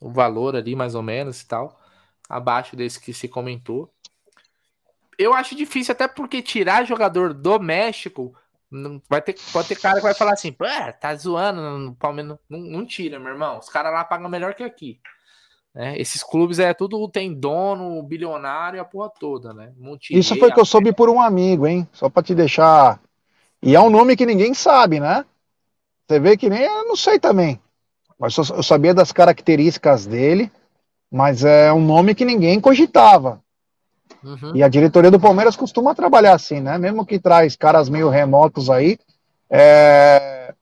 do 0.00 0.10
valor 0.10 0.56
ali, 0.56 0.74
mais 0.74 0.94
ou 0.94 1.02
menos 1.02 1.42
e 1.42 1.46
tal. 1.46 1.78
Abaixo 2.26 2.74
desse 2.74 2.98
que 2.98 3.12
se 3.12 3.28
comentou. 3.28 3.92
Eu 5.18 5.34
acho 5.34 5.54
difícil, 5.54 5.92
até 5.92 6.08
porque 6.08 6.40
tirar 6.40 6.86
jogador 6.86 7.34
do 7.34 7.60
México 7.60 8.34
Vai 9.08 9.20
ter, 9.20 9.34
pode 9.52 9.68
ter 9.68 9.76
cara 9.76 9.96
que 9.96 10.02
vai 10.02 10.14
falar 10.14 10.32
assim, 10.32 10.54
tá 11.00 11.14
zoando, 11.16 11.60
no 11.60 11.94
Palmeiras 11.94 12.38
não, 12.48 12.58
não 12.60 12.86
tira, 12.86 13.18
meu 13.18 13.32
irmão. 13.32 13.58
Os 13.58 13.68
caras 13.68 13.92
lá 13.92 14.04
pagam 14.04 14.28
melhor 14.28 14.54
que 14.54 14.62
aqui. 14.62 15.00
Né? 15.74 15.98
Esses 15.98 16.22
clubes 16.22 16.58
é 16.58 16.72
tudo 16.72 17.08
tem 17.08 17.34
dono, 17.34 18.02
bilionário, 18.02 18.80
a 18.80 18.84
porra 18.84 19.10
toda, 19.18 19.52
né? 19.52 19.72
Isso 20.10 20.36
foi 20.36 20.52
que 20.52 20.60
eu 20.60 20.64
soube 20.64 20.92
por 20.92 21.08
um 21.08 21.20
amigo, 21.20 21.66
hein? 21.66 21.88
Só 21.92 22.08
para 22.08 22.22
te 22.22 22.34
deixar. 22.34 23.00
E 23.62 23.74
é 23.74 23.80
um 23.80 23.90
nome 23.90 24.16
que 24.16 24.26
ninguém 24.26 24.54
sabe, 24.54 25.00
né? 25.00 25.24
Você 26.06 26.18
vê 26.18 26.36
que 26.36 26.48
nem 26.48 26.62
eu 26.62 26.84
não 26.84 26.96
sei 26.96 27.18
também. 27.18 27.60
Mas 28.18 28.36
eu 28.36 28.62
sabia 28.62 28.92
das 28.92 29.12
características 29.12 30.06
dele, 30.06 30.50
mas 31.10 31.44
é 31.44 31.72
um 31.72 31.80
nome 31.80 32.14
que 32.14 32.24
ninguém 32.24 32.60
cogitava. 32.60 33.42
Uhum. 34.22 34.54
E 34.54 34.62
a 34.62 34.68
diretoria 34.68 35.10
do 35.10 35.20
Palmeiras 35.20 35.56
costuma 35.56 35.94
trabalhar 35.94 36.34
assim, 36.34 36.60
né? 36.60 36.76
Mesmo 36.78 37.06
que 37.06 37.18
traz 37.18 37.56
caras 37.56 37.88
meio 37.88 38.08
remotos 38.08 38.68
aí, 38.68 38.98
é, 39.48 40.54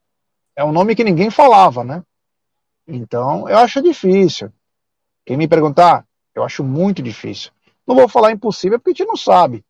é 0.54 0.64
um 0.64 0.72
nome 0.72 0.94
que 0.94 1.04
ninguém 1.04 1.30
falava, 1.30 1.82
né? 1.82 2.02
Então, 2.86 3.48
eu 3.48 3.58
acho 3.58 3.82
difícil. 3.82 4.50
Quem 5.26 5.36
me 5.36 5.48
perguntar, 5.48 6.06
eu 6.34 6.42
acho 6.42 6.62
muito 6.62 7.02
difícil. 7.02 7.50
Não 7.86 7.96
vou 7.96 8.08
falar 8.08 8.32
impossível 8.32 8.78
porque 8.78 8.90
a 8.90 8.94
gente 8.94 9.08
não 9.08 9.16
sabe. 9.16 9.64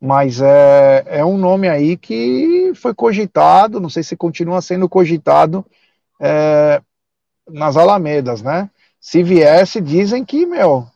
Mas 0.00 0.40
é, 0.40 1.04
é 1.06 1.24
um 1.24 1.36
nome 1.36 1.68
aí 1.68 1.96
que 1.96 2.72
foi 2.74 2.94
cogitado, 2.94 3.80
não 3.80 3.88
sei 3.88 4.02
se 4.02 4.16
continua 4.16 4.60
sendo 4.60 4.88
cogitado 4.88 5.64
é, 6.20 6.80
nas 7.48 7.76
Alamedas, 7.76 8.42
né? 8.42 8.70
Se 9.00 9.22
viesse, 9.22 9.80
dizem 9.80 10.24
que, 10.24 10.46
meu, 10.46 10.86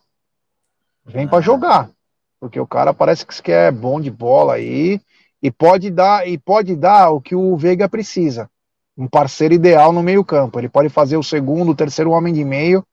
vem 1.05 1.29
para 1.29 1.41
jogar 1.41 1.91
porque 2.41 2.61
o 2.61 2.67
cara 2.67 2.93
parece 2.93 3.27
que 3.27 3.53
é 3.53 3.71
bom 3.71 4.01
de 4.01 4.11
bola 4.11 4.55
aí 4.55 5.01
e 5.43 5.51
pode 5.51 5.91
dar 5.91 6.27
e 6.27 6.39
pode 6.39 6.75
dar 6.77 7.11
o 7.11 7.21
que 7.21 7.35
o 7.35 7.57
Veiga 7.57 7.89
precisa, 7.89 8.51
um 8.97 9.07
parceiro 9.07 9.55
ideal 9.55 9.93
no 9.93 10.03
meio 10.03 10.25
campo. 10.25 10.59
Ele 10.59 10.69
pode 10.69 10.89
fazer 10.89 11.17
o 11.17 11.23
segundo, 11.23 11.71
o 11.71 11.77
terceiro 11.77 12.11
homem 12.11 12.33
de 12.33 12.45
meio 12.45 12.85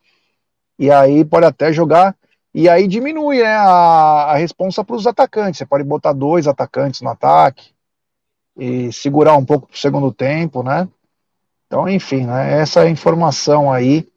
e 0.78 0.92
aí 0.92 1.24
pode 1.24 1.46
até 1.46 1.72
jogar 1.72 2.16
e 2.54 2.70
aí 2.70 2.88
diminui 2.88 3.42
né, 3.42 3.56
a, 3.56 4.32
a 4.32 4.36
responsa 4.36 4.84
para 4.84 4.96
os 4.96 5.08
atacantes. 5.08 5.58
Você 5.58 5.66
pode 5.66 5.84
botar 5.84 6.14
dois 6.14 6.48
atacantes 6.48 7.02
no 7.02 7.10
ataque 7.10 7.72
e 8.56 8.94
segurar 8.94 9.36
um 9.36 9.46
pouco 9.46 9.68
para 9.68 9.76
o 9.76 9.80
segundo 9.80 10.14
tempo, 10.14 10.62
né? 10.62 10.88
Então, 11.66 11.90
enfim, 11.90 12.28
né, 12.28 12.60
essa 12.60 12.88
informação 12.88 13.72
aí 13.72 14.08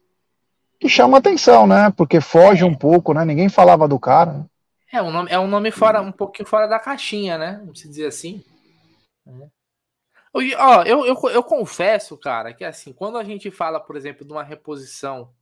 que 0.79 0.87
chama 0.87 1.17
atenção, 1.17 1.65
né? 1.65 1.91
Porque 1.97 2.21
foge 2.21 2.63
um 2.63 2.75
pouco, 2.75 3.13
né? 3.13 3.25
Ninguém 3.25 3.49
falava 3.49 3.87
do 3.87 3.99
cara. 3.99 4.45
É 4.91 5.01
um 5.01 5.11
nome, 5.11 5.31
é 5.31 5.37
um 5.37 5.47
nome 5.47 5.71
fora, 5.71 6.01
um 6.01 6.11
pouquinho 6.11 6.47
fora 6.47 6.67
da 6.67 6.79
caixinha, 6.79 7.37
né? 7.37 7.57
Vamos 7.59 7.79
dizer 7.79 8.07
assim. 8.07 8.43
É. 9.27 9.49
Ó, 10.57 10.83
eu, 10.83 11.05
eu, 11.05 11.15
eu 11.29 11.43
confesso, 11.43 12.17
cara, 12.17 12.53
que 12.53 12.63
assim, 12.63 12.93
quando 12.93 13.17
a 13.17 13.23
gente 13.23 13.49
fala, 13.49 13.79
por 13.79 13.95
exemplo, 13.95 14.25
de 14.25 14.31
uma 14.31 14.43
reposição 14.43 15.33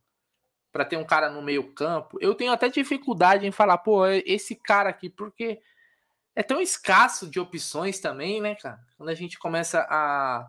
para 0.72 0.84
ter 0.84 0.96
um 0.96 1.04
cara 1.04 1.30
no 1.30 1.42
meio 1.42 1.72
campo, 1.74 2.18
eu 2.20 2.34
tenho 2.34 2.52
até 2.52 2.68
dificuldade 2.68 3.46
em 3.46 3.52
falar, 3.52 3.78
pô, 3.78 4.06
é 4.06 4.18
esse 4.26 4.54
cara 4.54 4.88
aqui, 4.88 5.08
porque 5.08 5.60
é 6.34 6.42
tão 6.42 6.60
escasso 6.60 7.30
de 7.30 7.40
opções 7.40 7.98
também, 8.00 8.40
né, 8.40 8.54
cara? 8.56 8.80
Quando 8.96 9.08
a 9.08 9.14
gente 9.14 9.38
começa 9.38 9.86
a, 9.88 10.48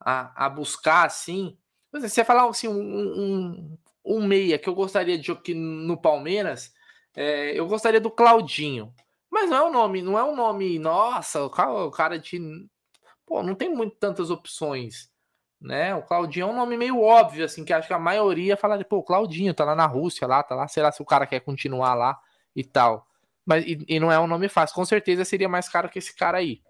a, 0.00 0.46
a 0.46 0.48
buscar 0.48 1.06
assim. 1.06 1.56
Você 1.92 2.24
falar 2.24 2.48
assim, 2.48 2.68
um, 2.68 2.80
um, 2.80 3.78
um 4.04 4.26
meia 4.26 4.58
que 4.58 4.68
eu 4.68 4.74
gostaria 4.74 5.18
de 5.18 5.30
aqui 5.32 5.54
no 5.54 5.96
Palmeiras, 5.96 6.72
é, 7.20 7.58
eu 7.58 7.66
gostaria 7.66 8.00
do 8.00 8.12
Claudinho. 8.12 8.94
Mas 9.28 9.50
não 9.50 9.56
é 9.56 9.62
um 9.64 9.72
nome, 9.72 10.02
não 10.02 10.16
é 10.16 10.22
um 10.22 10.36
nome, 10.36 10.78
nossa, 10.78 11.42
o 11.44 11.90
cara 11.90 12.16
de. 12.16 12.38
Pô, 13.26 13.42
não 13.42 13.56
tem 13.56 13.68
muito 13.68 13.96
tantas 13.96 14.30
opções. 14.30 15.10
Né? 15.60 15.92
O 15.96 16.02
Claudinho 16.02 16.44
é 16.44 16.50
um 16.50 16.54
nome 16.54 16.76
meio 16.76 17.00
óbvio, 17.02 17.44
assim, 17.44 17.64
que 17.64 17.72
acho 17.72 17.88
que 17.88 17.92
a 17.92 17.98
maioria 17.98 18.56
fala, 18.56 18.82
pô, 18.84 18.98
o 18.98 19.02
Claudinho 19.02 19.52
tá 19.52 19.64
lá 19.64 19.74
na 19.74 19.86
Rússia, 19.86 20.28
lá, 20.28 20.40
tá 20.44 20.54
lá, 20.54 20.68
sei 20.68 20.80
lá 20.80 20.92
se 20.92 21.02
o 21.02 21.04
cara 21.04 21.26
quer 21.26 21.40
continuar 21.40 21.94
lá 21.94 22.16
e 22.54 22.62
tal. 22.62 23.04
Mas 23.44 23.66
e, 23.66 23.84
e, 23.88 23.98
não 23.98 24.12
é 24.12 24.20
um 24.20 24.28
nome 24.28 24.48
fácil. 24.48 24.76
Com 24.76 24.84
certeza 24.84 25.24
seria 25.24 25.48
mais 25.48 25.68
caro 25.68 25.88
que 25.88 25.98
esse 25.98 26.14
cara 26.14 26.38
aí. 26.38 26.62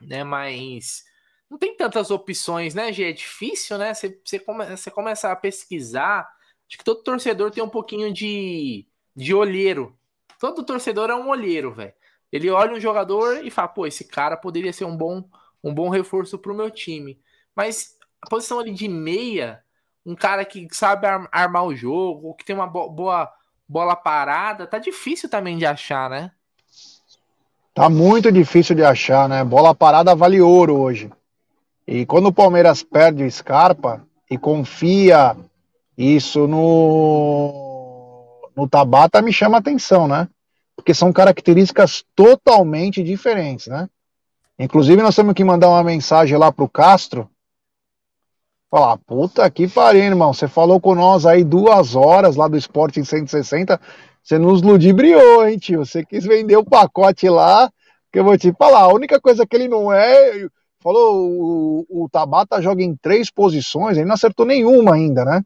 Né? 0.00 0.24
Mas 0.24 1.04
não 1.48 1.58
tem 1.58 1.76
tantas 1.76 2.10
opções, 2.10 2.74
né, 2.74 2.92
Gê? 2.92 3.10
É 3.10 3.12
difícil, 3.12 3.78
né? 3.78 3.94
Você, 3.94 4.40
come, 4.44 4.64
começa 4.92 5.30
a 5.30 5.36
pesquisar. 5.36 6.28
Acho 6.68 6.78
que 6.78 6.84
todo 6.84 7.04
torcedor 7.04 7.52
tem 7.52 7.62
um 7.62 7.68
pouquinho 7.68 8.12
de, 8.12 8.86
de 9.20 9.34
olheiro. 9.34 9.94
Todo 10.38 10.64
torcedor 10.64 11.10
é 11.10 11.14
um 11.14 11.28
olheiro, 11.28 11.74
velho. 11.74 11.92
Ele 12.32 12.48
olha 12.48 12.74
um 12.74 12.80
jogador 12.80 13.44
e 13.44 13.50
fala, 13.50 13.68
pô, 13.68 13.86
esse 13.86 14.04
cara 14.04 14.36
poderia 14.36 14.72
ser 14.72 14.86
um 14.86 14.96
bom, 14.96 15.24
um 15.62 15.74
bom 15.74 15.90
reforço 15.90 16.38
pro 16.38 16.54
meu 16.54 16.70
time. 16.70 17.20
Mas 17.54 17.96
a 18.22 18.28
posição 18.28 18.58
ali 18.58 18.72
de 18.72 18.88
meia, 18.88 19.60
um 20.06 20.14
cara 20.14 20.44
que 20.44 20.66
sabe 20.72 21.06
armar 21.30 21.64
o 21.64 21.74
jogo, 21.76 22.34
que 22.34 22.44
tem 22.44 22.56
uma 22.56 22.66
boa 22.66 23.30
bola 23.68 23.94
parada, 23.94 24.66
tá 24.66 24.78
difícil 24.78 25.28
também 25.28 25.56
de 25.56 25.64
achar, 25.64 26.10
né? 26.10 26.32
Tá 27.72 27.88
muito 27.88 28.32
difícil 28.32 28.74
de 28.74 28.82
achar, 28.82 29.28
né? 29.28 29.44
Bola 29.44 29.74
parada 29.74 30.14
vale 30.14 30.40
ouro 30.40 30.76
hoje. 30.76 31.10
E 31.86 32.04
quando 32.04 32.26
o 32.26 32.32
Palmeiras 32.32 32.82
perde 32.82 33.22
o 33.22 33.30
Scarpa 33.30 34.04
e 34.28 34.36
confia 34.36 35.36
isso 35.96 36.48
no, 36.48 37.69
no 38.60 38.68
Tabata, 38.68 39.22
me 39.22 39.32
chama 39.32 39.58
atenção, 39.58 40.06
né? 40.06 40.28
Porque 40.76 40.92
são 40.92 41.12
características 41.12 42.04
totalmente 42.14 43.02
diferentes, 43.02 43.66
né? 43.66 43.88
Inclusive, 44.58 45.02
nós 45.02 45.16
temos 45.16 45.32
que 45.32 45.42
mandar 45.42 45.70
uma 45.70 45.82
mensagem 45.82 46.36
lá 46.36 46.52
pro 46.52 46.68
Castro. 46.68 47.30
Falar, 48.70 48.98
puta 48.98 49.50
que 49.50 49.66
pariu, 49.66 50.02
irmão. 50.02 50.34
Você 50.34 50.46
falou 50.46 50.78
com 50.78 50.94
nós 50.94 51.24
aí 51.24 51.42
duas 51.42 51.96
horas 51.96 52.36
lá 52.36 52.46
do 52.46 52.56
Esporte 52.56 53.00
em 53.00 53.04
160. 53.04 53.80
Você 54.22 54.38
nos 54.38 54.60
ludibriou, 54.60 55.46
hein, 55.46 55.58
tio? 55.58 55.84
Você 55.84 56.04
quis 56.04 56.24
vender 56.24 56.56
o 56.56 56.64
pacote 56.64 57.28
lá. 57.28 57.70
Que 58.12 58.18
eu 58.18 58.24
vou 58.24 58.36
te 58.36 58.52
falar, 58.52 58.80
a 58.80 58.92
única 58.92 59.20
coisa 59.20 59.46
que 59.46 59.56
ele 59.56 59.68
não 59.68 59.90
é. 59.90 60.46
Falou, 60.80 61.30
o, 61.30 62.04
o 62.04 62.08
Tabata 62.10 62.60
joga 62.60 62.82
em 62.82 62.94
três 62.96 63.30
posições, 63.30 63.96
ele 63.96 64.06
não 64.06 64.14
acertou 64.14 64.44
nenhuma 64.44 64.94
ainda, 64.94 65.24
né? 65.24 65.42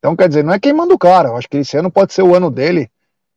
Então, 0.00 0.16
quer 0.16 0.28
dizer, 0.28 0.42
não 0.42 0.54
é 0.54 0.58
queimando 0.58 0.94
o 0.94 0.98
cara. 0.98 1.28
Eu 1.28 1.36
acho 1.36 1.48
que 1.48 1.58
esse 1.58 1.76
ano 1.76 1.90
pode 1.90 2.12
ser 2.12 2.22
o 2.22 2.34
ano 2.34 2.50
dele. 2.50 2.90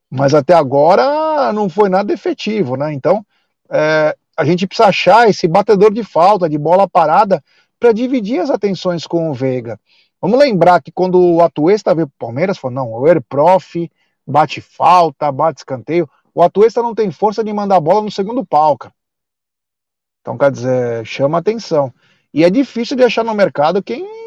Mas 0.09 0.33
até 0.33 0.53
agora 0.53 1.51
não 1.51 1.69
foi 1.69 1.89
nada 1.89 2.13
efetivo, 2.13 2.77
né? 2.77 2.93
Então, 2.93 3.25
é, 3.69 4.15
a 4.37 4.45
gente 4.45 4.65
precisa 4.65 4.87
achar 4.87 5.29
esse 5.29 5.47
batedor 5.47 5.91
de 5.91 6.03
falta, 6.03 6.49
de 6.49 6.57
bola 6.57 6.87
parada, 6.87 7.43
para 7.79 7.91
dividir 7.91 8.39
as 8.39 8.49
atenções 8.49 9.05
com 9.05 9.29
o 9.29 9.33
Veiga. 9.33 9.79
Vamos 10.21 10.39
lembrar 10.39 10.81
que 10.81 10.91
quando 10.91 11.19
o 11.19 11.41
Atuesta 11.41 11.93
veio 11.93 12.07
para 12.07 12.15
o 12.15 12.27
Palmeiras, 12.27 12.57
falou: 12.57 12.75
não, 12.75 12.93
o 12.93 13.07
Erprof 13.07 13.91
bate 14.25 14.61
falta, 14.61 15.29
bate 15.31 15.59
escanteio. 15.59 16.09
O 16.33 16.41
Atuesta 16.41 16.81
não 16.81 16.95
tem 16.95 17.11
força 17.11 17.43
de 17.43 17.51
mandar 17.51 17.75
a 17.75 17.81
bola 17.81 18.01
no 18.01 18.11
segundo 18.11 18.45
pau, 18.45 18.77
cara. 18.77 18.93
Então, 20.21 20.37
quer 20.37 20.51
dizer, 20.51 21.05
chama 21.05 21.39
atenção. 21.39 21.93
E 22.33 22.45
é 22.45 22.49
difícil 22.49 22.95
de 22.95 23.03
achar 23.03 23.25
no 23.25 23.33
mercado 23.33 23.83
quem 23.83 24.22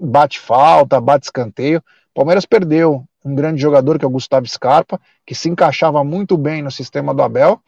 bate 0.00 0.38
falta, 0.38 1.00
bate 1.00 1.26
escanteio. 1.26 1.82
Palmeiras 2.14 2.46
perdeu 2.46 3.06
um 3.24 3.34
grande 3.34 3.60
jogador 3.60 3.98
que 3.98 4.04
é 4.04 4.08
o 4.08 4.10
Gustavo 4.10 4.46
Scarpa, 4.46 5.00
que 5.26 5.34
se 5.34 5.48
encaixava 5.48 6.02
muito 6.02 6.36
bem 6.36 6.62
no 6.62 6.70
sistema 6.70 7.14
do 7.14 7.22
Abel. 7.22 7.60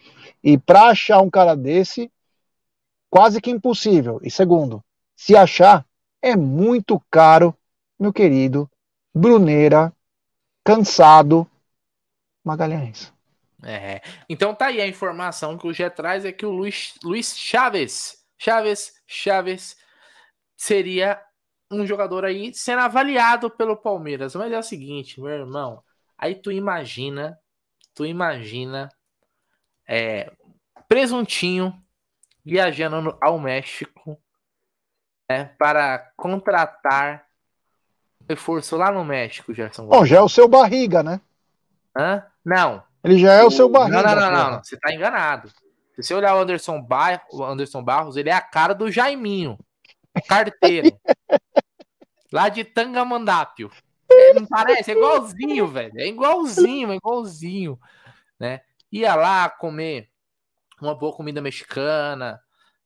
E 0.42 0.56
para 0.56 0.88
achar 0.88 1.20
um 1.20 1.30
cara 1.30 1.54
desse, 1.54 2.10
quase 3.10 3.40
que 3.40 3.50
impossível. 3.50 4.18
E 4.22 4.30
segundo, 4.30 4.82
se 5.14 5.36
achar, 5.36 5.84
é 6.20 6.34
muito 6.34 7.00
caro, 7.10 7.54
meu 7.98 8.12
querido 8.12 8.68
Bruneira, 9.14 9.92
cansado 10.64 11.46
Magalhães. 12.44 13.12
É. 13.62 14.00
Então 14.28 14.54
tá 14.54 14.66
aí 14.66 14.80
a 14.80 14.88
informação 14.88 15.56
que 15.56 15.66
o 15.66 15.72
Gé 15.72 15.88
traz 15.88 16.24
é 16.24 16.32
que 16.32 16.44
o 16.44 16.50
Luiz, 16.50 16.94
Luiz 17.04 17.36
Chaves, 17.36 18.16
Chaves, 18.36 18.94
Chaves 19.06 19.76
seria 20.56 21.20
um 21.72 21.86
jogador 21.86 22.24
aí 22.24 22.52
sendo 22.54 22.80
avaliado 22.80 23.50
pelo 23.50 23.76
Palmeiras. 23.76 24.34
Mas 24.34 24.52
é 24.52 24.58
o 24.58 24.62
seguinte, 24.62 25.20
meu 25.20 25.30
irmão, 25.30 25.82
aí 26.16 26.34
tu 26.34 26.52
imagina, 26.52 27.38
tu 27.94 28.04
imagina 28.04 28.88
é, 29.88 30.30
presuntinho 30.88 31.74
viajando 32.44 33.16
ao 33.20 33.38
México 33.38 34.18
né, 35.30 35.54
para 35.58 36.12
contratar 36.16 37.26
reforço 38.28 38.76
lá 38.76 38.90
no 38.92 39.04
México, 39.04 39.52
Gerson. 39.52 39.86
Bom, 39.86 40.04
já 40.04 40.18
é 40.18 40.20
o 40.20 40.28
seu 40.28 40.48
barriga, 40.48 41.02
né? 41.02 41.20
Hã? 41.96 42.24
Não. 42.44 42.82
Ele 43.04 43.18
já 43.18 43.32
é 43.32 43.42
o, 43.42 43.48
o 43.48 43.50
seu 43.50 43.68
barriga. 43.68 44.02
Não, 44.02 44.14
não, 44.14 44.30
não, 44.30 44.50
não, 44.52 44.64
Você 44.64 44.76
tá 44.76 44.92
enganado. 44.92 45.48
Se 45.94 46.02
você 46.02 46.14
olhar 46.14 46.34
o 46.34 46.40
Anderson, 46.40 46.80
Bar... 46.80 47.24
o 47.30 47.44
Anderson 47.44 47.82
Barros, 47.82 48.16
ele 48.16 48.30
é 48.30 48.32
a 48.32 48.40
cara 48.40 48.74
do 48.74 48.90
Jaiminho. 48.90 49.58
Carteiro. 50.28 50.96
lá 52.32 52.48
de 52.48 52.64
Tangamandápio. 52.64 53.70
É, 54.10 54.34
não 54.34 54.46
parece? 54.46 54.90
É 54.90 54.94
igualzinho, 54.94 55.66
velho. 55.68 55.92
É 55.96 56.06
igualzinho, 56.06 56.92
é 56.92 56.96
igualzinho. 56.96 57.78
Né? 58.38 58.60
Ia 58.90 59.14
lá 59.14 59.48
comer 59.48 60.10
uma 60.80 60.94
boa 60.94 61.12
comida 61.12 61.40
mexicana, 61.40 62.40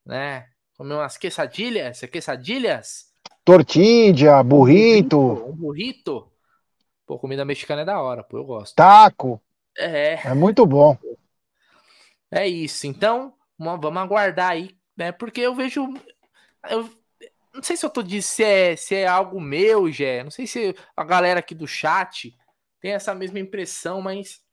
né? 0.05 0.49
Comer 0.77 0.95
umas 0.95 1.17
quesadilhas, 1.17 2.03
é 2.03 2.07
quesadilhas? 2.07 3.07
Tortilha, 3.45 4.43
burrito. 4.43 5.19
Um 5.19 5.53
burrito. 5.53 6.31
Pô, 7.07 7.19
comida 7.19 7.45
mexicana 7.45 7.83
é 7.83 7.85
da 7.85 8.01
hora, 8.01 8.23
pô, 8.23 8.39
eu 8.39 8.45
gosto. 8.45 8.75
Taco. 8.75 9.41
É. 9.79 10.15
É 10.29 10.35
muito 10.35 10.67
bom. 10.67 10.99
É 12.31 12.47
isso. 12.47 12.87
Então, 12.87 13.35
vamos 13.59 14.03
aguardar 14.03 14.51
aí, 14.51 14.77
né? 14.97 15.13
Porque 15.13 15.41
eu 15.41 15.55
vejo. 15.55 15.89
Eu 16.69 16.91
não 17.57 17.63
sei 17.63 17.77
se 17.77 17.85
eu 17.85 17.91
tô 17.91 18.03
dizendo 18.03 18.23
se 18.23 18.45
é, 18.45 18.77
se 18.77 18.95
é 18.95 19.07
algo 19.07 19.41
meu, 19.41 19.91
Gé. 19.91 20.23
Não 20.23 20.31
sei 20.31 20.47
se 20.47 20.75
a 20.97 21.05
galera 21.05 21.41
aqui 21.41 21.55
do 21.55 21.67
chat 21.67 22.37
tem 22.81 22.93
essa 22.93 23.15
mesma 23.15 23.39
impressão, 23.41 24.01
mas 24.01 24.45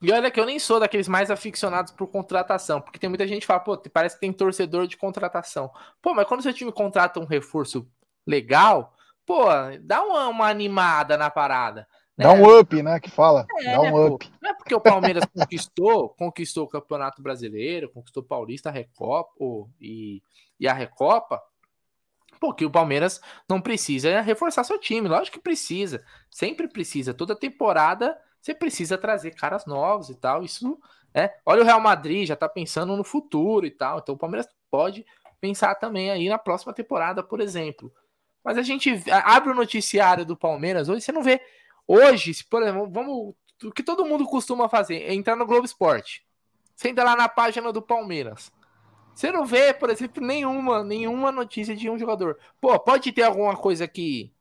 e 0.00 0.12
olha 0.12 0.30
que 0.30 0.38
eu 0.38 0.46
nem 0.46 0.60
sou 0.60 0.78
daqueles 0.78 1.08
mais 1.08 1.28
aficionados 1.28 1.92
por 1.92 2.06
contratação, 2.06 2.80
porque 2.80 3.00
tem 3.00 3.08
muita 3.08 3.26
gente 3.26 3.40
que 3.40 3.46
fala, 3.46 3.60
pô, 3.60 3.76
parece 3.92 4.14
que 4.14 4.20
tem 4.20 4.32
torcedor 4.32 4.86
de 4.86 4.96
contratação. 4.96 5.72
Pô, 6.00 6.14
mas 6.14 6.26
quando 6.26 6.42
seu 6.42 6.52
time 6.52 6.70
contrata 6.70 7.18
um 7.18 7.24
reforço 7.24 7.90
legal, 8.24 8.94
pô, 9.26 9.46
dá 9.80 10.02
uma, 10.04 10.28
uma 10.28 10.48
animada 10.48 11.16
na 11.16 11.30
parada. 11.30 11.88
Né? 12.18 12.24
Dá 12.24 12.32
um 12.32 12.58
up, 12.58 12.82
né? 12.82 12.98
Que 12.98 13.08
fala. 13.08 13.46
É, 13.60 13.72
dá 13.72 13.80
um 13.80 13.90
pô, 13.92 14.06
up. 14.14 14.32
Não 14.42 14.50
é 14.50 14.54
porque 14.54 14.74
o 14.74 14.80
Palmeiras 14.80 15.24
conquistou, 15.32 16.08
conquistou 16.10 16.64
o 16.64 16.68
Campeonato 16.68 17.22
Brasileiro, 17.22 17.88
conquistou 17.88 18.24
o 18.24 18.26
Paulista, 18.26 18.68
a 18.68 18.72
Recopa 18.72 19.30
oh, 19.38 19.68
e, 19.80 20.20
e 20.58 20.66
a 20.66 20.72
Recopa, 20.72 21.40
porque 22.40 22.64
o 22.64 22.70
Palmeiras 22.70 23.20
não 23.48 23.60
precisa 23.60 24.20
reforçar 24.20 24.64
seu 24.64 24.78
time. 24.80 25.08
Lógico 25.08 25.36
que 25.36 25.42
precisa. 25.42 26.04
Sempre 26.28 26.66
precisa. 26.66 27.14
Toda 27.14 27.36
temporada 27.36 28.18
você 28.40 28.52
precisa 28.52 28.98
trazer 28.98 29.32
caras 29.32 29.64
novos 29.64 30.10
e 30.10 30.14
tal. 30.16 30.42
Isso 30.42 30.76
é. 31.14 31.34
Olha 31.46 31.62
o 31.62 31.64
Real 31.64 31.80
Madrid, 31.80 32.26
já 32.26 32.34
tá 32.34 32.48
pensando 32.48 32.96
no 32.96 33.04
futuro 33.04 33.64
e 33.64 33.70
tal. 33.70 34.00
Então 34.00 34.16
o 34.16 34.18
Palmeiras 34.18 34.48
pode 34.68 35.06
pensar 35.40 35.76
também 35.76 36.10
aí 36.10 36.28
na 36.28 36.38
próxima 36.38 36.72
temporada, 36.72 37.22
por 37.22 37.40
exemplo. 37.40 37.92
Mas 38.42 38.56
a 38.56 38.62
gente 38.62 38.90
abre 39.24 39.50
o 39.50 39.54
noticiário 39.54 40.24
do 40.24 40.36
Palmeiras 40.36 40.88
hoje, 40.88 41.02
você 41.02 41.12
não 41.12 41.22
vê. 41.22 41.40
Hoje, 41.88 42.34
se, 42.34 42.44
por 42.44 42.62
exemplo, 42.62 42.88
vamos. 42.90 43.34
O 43.64 43.72
que 43.72 43.82
todo 43.82 44.04
mundo 44.04 44.26
costuma 44.26 44.68
fazer 44.68 45.02
é 45.02 45.14
entrar 45.14 45.34
no 45.34 45.46
Globo 45.46 45.64
Esporte. 45.64 46.24
Você 46.76 46.90
entra 46.90 47.02
lá 47.02 47.16
na 47.16 47.28
página 47.28 47.72
do 47.72 47.82
Palmeiras. 47.82 48.52
Você 49.14 49.32
não 49.32 49.44
vê, 49.44 49.74
por 49.74 49.90
exemplo, 49.90 50.24
nenhuma, 50.24 50.84
nenhuma 50.84 51.32
notícia 51.32 51.74
de 51.74 51.90
um 51.90 51.98
jogador. 51.98 52.38
Pô, 52.60 52.78
pode 52.78 53.10
ter 53.10 53.22
alguma 53.22 53.56
coisa 53.56 53.88
que 53.88 54.32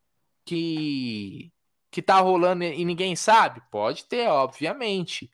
que 0.45 1.51
que 1.89 2.01
tá 2.01 2.19
rolando 2.19 2.63
e 2.63 2.85
ninguém 2.85 3.15
sabe? 3.15 3.61
Pode 3.71 4.05
ter, 4.05 4.27
obviamente. 4.27 5.31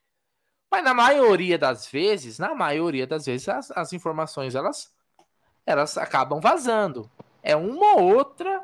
Mas 0.72 0.84
na 0.84 0.94
maioria 0.94 1.58
das 1.58 1.88
vezes, 1.88 2.40
na 2.40 2.56
maioria 2.56 3.06
das 3.06 3.26
vezes, 3.26 3.50
as, 3.50 3.72
as 3.72 3.92
informações 3.94 4.56
elas, 4.56 4.94
elas 5.66 5.98
acabam 5.98 6.40
vazando. 6.40 7.12
É 7.42 7.56
uma 7.56 7.98
ou 7.98 8.16
outra. 8.16 8.64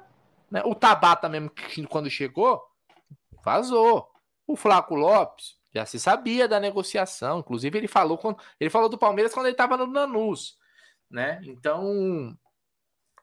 Né? 0.50 0.62
O 0.66 0.74
Tabata 0.76 1.28
mesmo, 1.28 1.52
quando 1.90 2.10
chegou, 2.10 2.69
vazou. 3.44 4.10
O 4.48 4.56
Flaco 4.56 4.96
Lopes 4.96 5.58
já 5.74 5.86
se 5.86 6.00
sabia 6.00 6.48
da 6.48 6.60
negociação. 6.60 7.40
Inclusive, 7.40 7.78
ele 7.78 7.88
falou, 7.88 8.18
quando, 8.18 8.40
ele 8.60 8.70
falou 8.70 8.90
do 8.90 8.98
Palmeiras 8.98 9.34
quando 9.34 9.46
ele 9.46 9.54
estava 9.54 9.78
no 9.78 9.88
Nanus. 9.88 10.58
Né? 11.10 11.40
Então, 11.44 12.38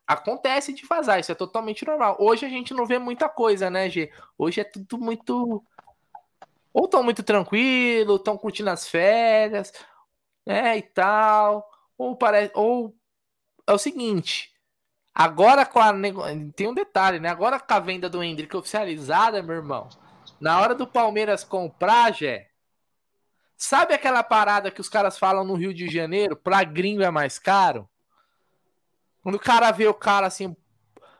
acontece 0.06 0.72
de 0.72 0.86
vazar, 0.86 1.18
isso 1.20 1.32
é 1.32 1.34
totalmente 1.34 1.84
normal. 1.84 2.16
Hoje 2.20 2.46
a 2.46 2.48
gente 2.48 2.72
não 2.72 2.86
vê 2.86 2.98
muita 2.98 3.28
coisa, 3.28 3.68
né, 3.68 3.90
G? 3.90 4.12
Hoje 4.38 4.60
é 4.60 4.64
tudo 4.64 4.98
muito 4.98 5.64
ou 6.72 6.84
estão 6.84 7.02
muito 7.02 7.22
tranquilo, 7.22 8.16
estão 8.16 8.36
curtindo 8.36 8.68
as 8.68 8.86
férias, 8.86 9.72
né, 10.44 10.76
e 10.76 10.82
tal, 10.82 11.66
ou 11.96 12.14
parece, 12.14 12.52
ou 12.54 12.94
é 13.66 13.72
o 13.72 13.78
seguinte, 13.78 14.52
agora 15.14 15.64
com 15.64 15.80
a 15.80 15.92
tem 16.54 16.68
um 16.68 16.74
detalhe, 16.74 17.18
né? 17.18 17.30
Agora 17.30 17.58
com 17.58 17.72
a 17.72 17.80
venda 17.80 18.10
do 18.10 18.22
Hendrick 18.22 18.54
oficializada, 18.56 19.42
meu 19.42 19.56
irmão, 19.56 19.88
na 20.40 20.60
hora 20.60 20.74
do 20.74 20.86
Palmeiras 20.86 21.44
comprar, 21.44 22.12
Jé, 22.12 22.50
sabe 23.56 23.94
aquela 23.94 24.22
parada 24.22 24.70
que 24.70 24.80
os 24.80 24.88
caras 24.88 25.18
falam 25.18 25.44
no 25.44 25.54
Rio 25.54 25.72
de 25.72 25.88
Janeiro, 25.88 26.36
pra 26.36 26.64
gringo 26.64 27.02
é 27.02 27.10
mais 27.10 27.38
caro? 27.38 27.88
Quando 29.22 29.36
o 29.36 29.40
cara 29.40 29.70
vê 29.72 29.86
o 29.86 29.94
cara 29.94 30.26
assim, 30.26 30.54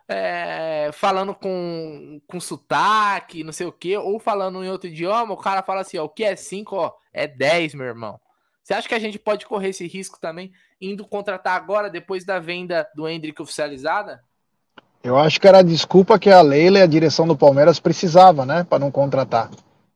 é, 0.08 0.90
falando 0.92 1.34
com, 1.34 2.20
com 2.26 2.38
sotaque, 2.38 3.42
não 3.42 3.52
sei 3.52 3.66
o 3.66 3.72
que, 3.72 3.96
ou 3.96 4.18
falando 4.18 4.62
em 4.62 4.70
outro 4.70 4.88
idioma, 4.88 5.34
o 5.34 5.36
cara 5.36 5.62
fala 5.62 5.80
assim, 5.80 5.98
ó, 5.98 6.04
o 6.04 6.08
que 6.08 6.24
é 6.24 6.36
5, 6.36 6.76
ó, 6.76 6.92
é 7.12 7.26
10, 7.26 7.74
meu 7.74 7.86
irmão. 7.86 8.20
Você 8.62 8.74
acha 8.74 8.88
que 8.88 8.94
a 8.94 8.98
gente 8.98 9.18
pode 9.18 9.46
correr 9.46 9.70
esse 9.70 9.86
risco 9.86 10.20
também, 10.20 10.52
indo 10.80 11.06
contratar 11.06 11.56
agora, 11.56 11.88
depois 11.88 12.24
da 12.24 12.38
venda 12.38 12.88
do 12.94 13.08
Hendrick 13.08 13.40
oficializada? 13.40 14.22
Eu 15.06 15.16
acho 15.16 15.40
que 15.40 15.46
era 15.46 15.58
a 15.58 15.62
desculpa 15.62 16.18
que 16.18 16.28
a 16.28 16.42
Leila 16.42 16.80
e 16.80 16.82
a 16.82 16.86
direção 16.86 17.28
do 17.28 17.36
Palmeiras 17.36 17.78
precisava, 17.78 18.44
né, 18.44 18.66
para 18.68 18.80
não 18.80 18.90
contratar. 18.90 19.48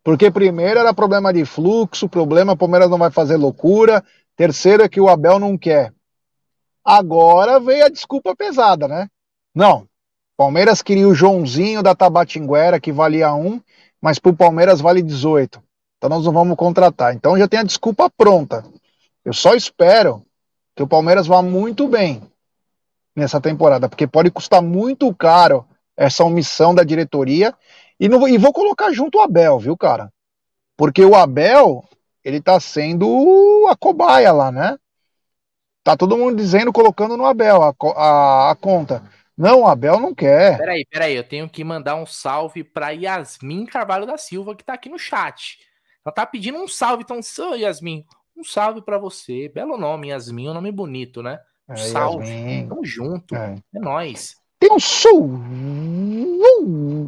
Porque 0.04 0.30
primeiro 0.30 0.78
era 0.78 0.94
problema 0.94 1.32
de 1.32 1.44
fluxo, 1.44 2.08
problema, 2.08 2.56
Palmeiras 2.56 2.88
não 2.88 2.96
vai 2.96 3.10
fazer 3.10 3.36
loucura. 3.36 4.04
Terceiro 4.36 4.84
é 4.84 4.88
que 4.88 5.00
o 5.00 5.08
Abel 5.08 5.40
não 5.40 5.58
quer. 5.58 5.92
Agora 6.84 7.58
veio 7.58 7.86
a 7.86 7.88
desculpa 7.88 8.36
pesada, 8.36 8.86
né? 8.86 9.08
Não, 9.52 9.84
Palmeiras 10.36 10.80
queria 10.80 11.08
o 11.08 11.14
Joãozinho 11.14 11.82
da 11.82 11.92
Tabatinguera, 11.92 12.78
que 12.78 12.92
valia 12.92 13.34
um, 13.34 13.60
mas 14.00 14.20
para 14.20 14.30
o 14.30 14.36
Palmeiras 14.36 14.80
vale 14.80 15.02
18. 15.02 15.60
Então 15.98 16.08
nós 16.08 16.24
não 16.24 16.32
vamos 16.32 16.56
contratar. 16.56 17.16
Então 17.16 17.36
já 17.36 17.48
tem 17.48 17.58
a 17.58 17.64
desculpa 17.64 18.08
pronta. 18.16 18.64
Eu 19.24 19.32
só 19.32 19.56
espero 19.56 20.24
que 20.76 20.84
o 20.84 20.86
Palmeiras 20.86 21.26
vá 21.26 21.42
muito 21.42 21.88
bem 21.88 22.29
nessa 23.20 23.40
temporada, 23.40 23.88
porque 23.88 24.06
pode 24.06 24.30
custar 24.30 24.60
muito 24.60 25.14
caro 25.14 25.66
essa 25.96 26.24
omissão 26.24 26.74
da 26.74 26.82
diretoria. 26.82 27.54
E, 27.98 28.08
não, 28.08 28.26
e 28.26 28.38
vou 28.38 28.52
colocar 28.52 28.90
junto 28.92 29.18
o 29.18 29.20
Abel, 29.20 29.58
viu, 29.58 29.76
cara? 29.76 30.12
Porque 30.76 31.04
o 31.04 31.14
Abel, 31.14 31.84
ele 32.24 32.40
tá 32.40 32.58
sendo 32.58 33.66
a 33.68 33.76
cobaia 33.76 34.32
lá, 34.32 34.50
né? 34.50 34.78
Tá 35.84 35.96
todo 35.96 36.16
mundo 36.16 36.36
dizendo, 36.36 36.72
colocando 36.72 37.16
no 37.16 37.26
Abel 37.26 37.62
a, 37.62 37.74
a, 37.96 38.50
a 38.50 38.56
conta. 38.56 39.02
Não, 39.36 39.62
o 39.62 39.66
Abel 39.66 40.00
não 40.00 40.14
quer. 40.14 40.58
Peraí, 40.58 40.86
peraí, 40.90 41.14
eu 41.14 41.24
tenho 41.24 41.48
que 41.48 41.62
mandar 41.62 41.96
um 41.96 42.06
salve 42.06 42.64
para 42.64 42.90
Yasmin 42.90 43.66
Carvalho 43.66 44.06
da 44.06 44.18
Silva, 44.18 44.54
que 44.54 44.64
tá 44.64 44.74
aqui 44.74 44.88
no 44.88 44.98
chat. 44.98 45.58
Ela 46.04 46.14
tá 46.14 46.26
pedindo 46.26 46.58
um 46.58 46.68
salve, 46.68 47.04
então, 47.04 47.20
Yasmin, 47.54 48.04
um 48.36 48.44
salve 48.44 48.82
para 48.82 48.98
você. 48.98 49.48
Belo 49.48 49.76
nome, 49.76 50.08
Yasmin, 50.08 50.48
um 50.48 50.54
nome 50.54 50.72
bonito, 50.72 51.22
né? 51.22 51.38
É, 51.70 51.76
salve. 51.76 52.26
Yasmin. 52.26 52.68
Tamo 52.68 52.84
junto. 52.84 53.34
É, 53.34 53.54
é 53.74 53.78
nóis. 53.78 54.36
Tem 54.58 54.70
um 54.72 54.78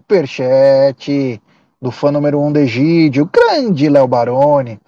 superchat 0.01 1.43
do 1.81 1.91
fã 1.91 2.11
número 2.11 2.41
um 2.41 2.53
de 2.53 2.61
Egídio, 2.61 3.29
grande 3.31 3.89
Léo 3.89 4.07
Baroni. 4.07 4.81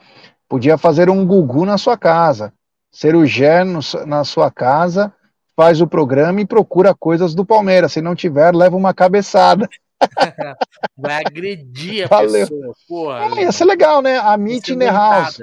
Podia 0.49 0.79
fazer 0.79 1.11
um 1.11 1.27
Gugu 1.27 1.66
na 1.66 1.77
sua 1.77 1.99
casa. 1.99 2.53
Ser 2.91 3.16
o 3.16 3.27
Gé 3.27 3.64
na 4.07 4.22
sua 4.25 4.51
casa 4.51 5.12
faz 5.57 5.81
o 5.81 5.87
programa 5.87 6.41
e 6.41 6.47
procura 6.47 6.95
coisas 6.95 7.35
do 7.35 7.45
Palmeiras. 7.45 7.93
Se 7.93 8.01
não 8.01 8.14
tiver, 8.14 8.55
leva 8.55 8.77
uma 8.77 8.95
cabeçada. 8.95 9.68
Vai 10.97 11.22
agredir 11.25 12.05
a 12.05 12.09
Valeu. 12.09 12.47
pessoa. 12.47 12.75
Porra, 12.89 13.35
ah, 13.35 13.43
ia 13.43 13.53
ser 13.53 13.64
legal, 13.64 14.01
né? 14.01 14.18
A 14.18 14.37
Meet 14.37 14.68
in 14.68 14.79
the 14.79 14.91
House. 14.91 15.41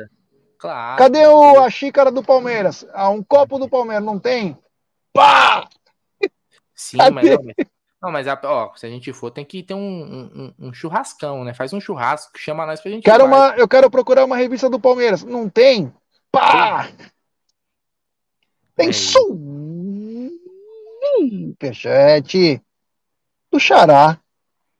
Claro. 0.61 0.97
Cadê 0.99 1.25
o, 1.25 1.59
a 1.59 1.69
xícara 1.71 2.11
do 2.11 2.21
Palmeiras? 2.21 2.85
Ah, 2.93 3.09
um 3.09 3.23
copo 3.23 3.57
do 3.57 3.67
Palmeiras, 3.67 4.05
não 4.05 4.19
tem? 4.19 4.55
Pá! 5.11 5.67
Sim, 6.75 6.99
Cadê? 6.99 7.11
mas, 7.11 7.25
não, 7.99 8.11
mas, 8.11 8.27
ó, 8.27 8.71
se 8.75 8.85
a 8.85 8.89
gente 8.89 9.11
for, 9.11 9.31
tem 9.31 9.43
que 9.43 9.63
ter 9.63 9.73
um, 9.73 9.79
um, 9.79 10.53
um, 10.67 10.71
churrascão, 10.71 11.43
né? 11.43 11.55
Faz 11.55 11.73
um 11.73 11.81
churrasco, 11.81 12.37
chama 12.37 12.67
nós 12.67 12.79
pra 12.79 12.91
gente. 12.91 13.03
Quero 13.03 13.25
uma, 13.25 13.55
eu 13.57 13.67
quero 13.67 13.89
procurar 13.89 14.23
uma 14.23 14.37
revista 14.37 14.69
do 14.69 14.79
Palmeiras. 14.79 15.23
Não 15.23 15.49
tem? 15.49 15.91
Pá! 16.31 16.91
Tem 18.75 18.89
é. 18.89 18.93
superchat 21.73 22.61
do 23.51 23.59
Xará, 23.59 24.19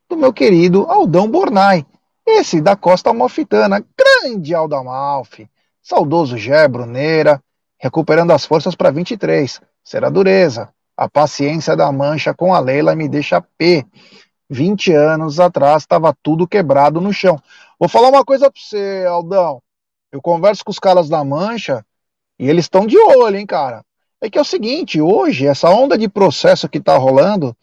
do 0.07 0.15
meu 0.15 0.31
querido 0.31 0.83
Aldão 0.83 1.27
Bornai. 1.27 1.87
Esse 2.23 2.61
da 2.61 2.75
Costa 2.75 3.09
Amalfitana, 3.09 3.83
grande 3.97 4.53
Aldo 4.53 4.75
Amalfi, 4.75 5.49
saudoso 5.81 6.37
Gé 6.37 6.67
Bruneira, 6.67 7.41
recuperando 7.77 8.31
as 8.31 8.45
forças 8.45 8.75
para 8.75 8.91
23. 8.91 9.61
Será 9.83 10.09
dureza. 10.09 10.69
A 10.95 11.09
paciência 11.09 11.75
da 11.75 11.91
mancha 11.91 12.33
com 12.33 12.53
a 12.53 12.59
Leila 12.59 12.95
me 12.95 13.09
deixa 13.09 13.41
P. 13.57 13.85
20 14.49 14.93
anos 14.93 15.39
atrás 15.39 15.83
estava 15.83 16.15
tudo 16.21 16.47
quebrado 16.47 16.99
no 16.99 17.13
chão. 17.13 17.41
Vou 17.79 17.89
falar 17.89 18.09
uma 18.09 18.23
coisa 18.23 18.51
para 18.51 18.61
você, 18.61 19.05
Aldão. 19.07 19.61
Eu 20.11 20.21
converso 20.21 20.63
com 20.63 20.71
os 20.71 20.79
caras 20.79 21.07
da 21.07 21.23
mancha 21.23 21.85
e 22.37 22.49
eles 22.49 22.65
estão 22.65 22.85
de 22.85 22.97
olho, 22.97 23.37
hein, 23.37 23.45
cara. 23.45 23.83
É 24.19 24.29
que 24.29 24.37
é 24.37 24.41
o 24.41 24.45
seguinte, 24.45 25.01
hoje, 25.01 25.47
essa 25.47 25.69
onda 25.69 25.97
de 25.97 26.07
processo 26.07 26.69
que 26.69 26.79
tá 26.79 26.95
rolando, 26.97 27.55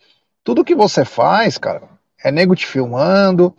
tudo 0.42 0.64
que 0.64 0.74
você 0.74 1.04
faz, 1.04 1.58
cara, 1.58 1.88
é 2.24 2.32
nego 2.32 2.56
te 2.56 2.66
filmando. 2.66 3.54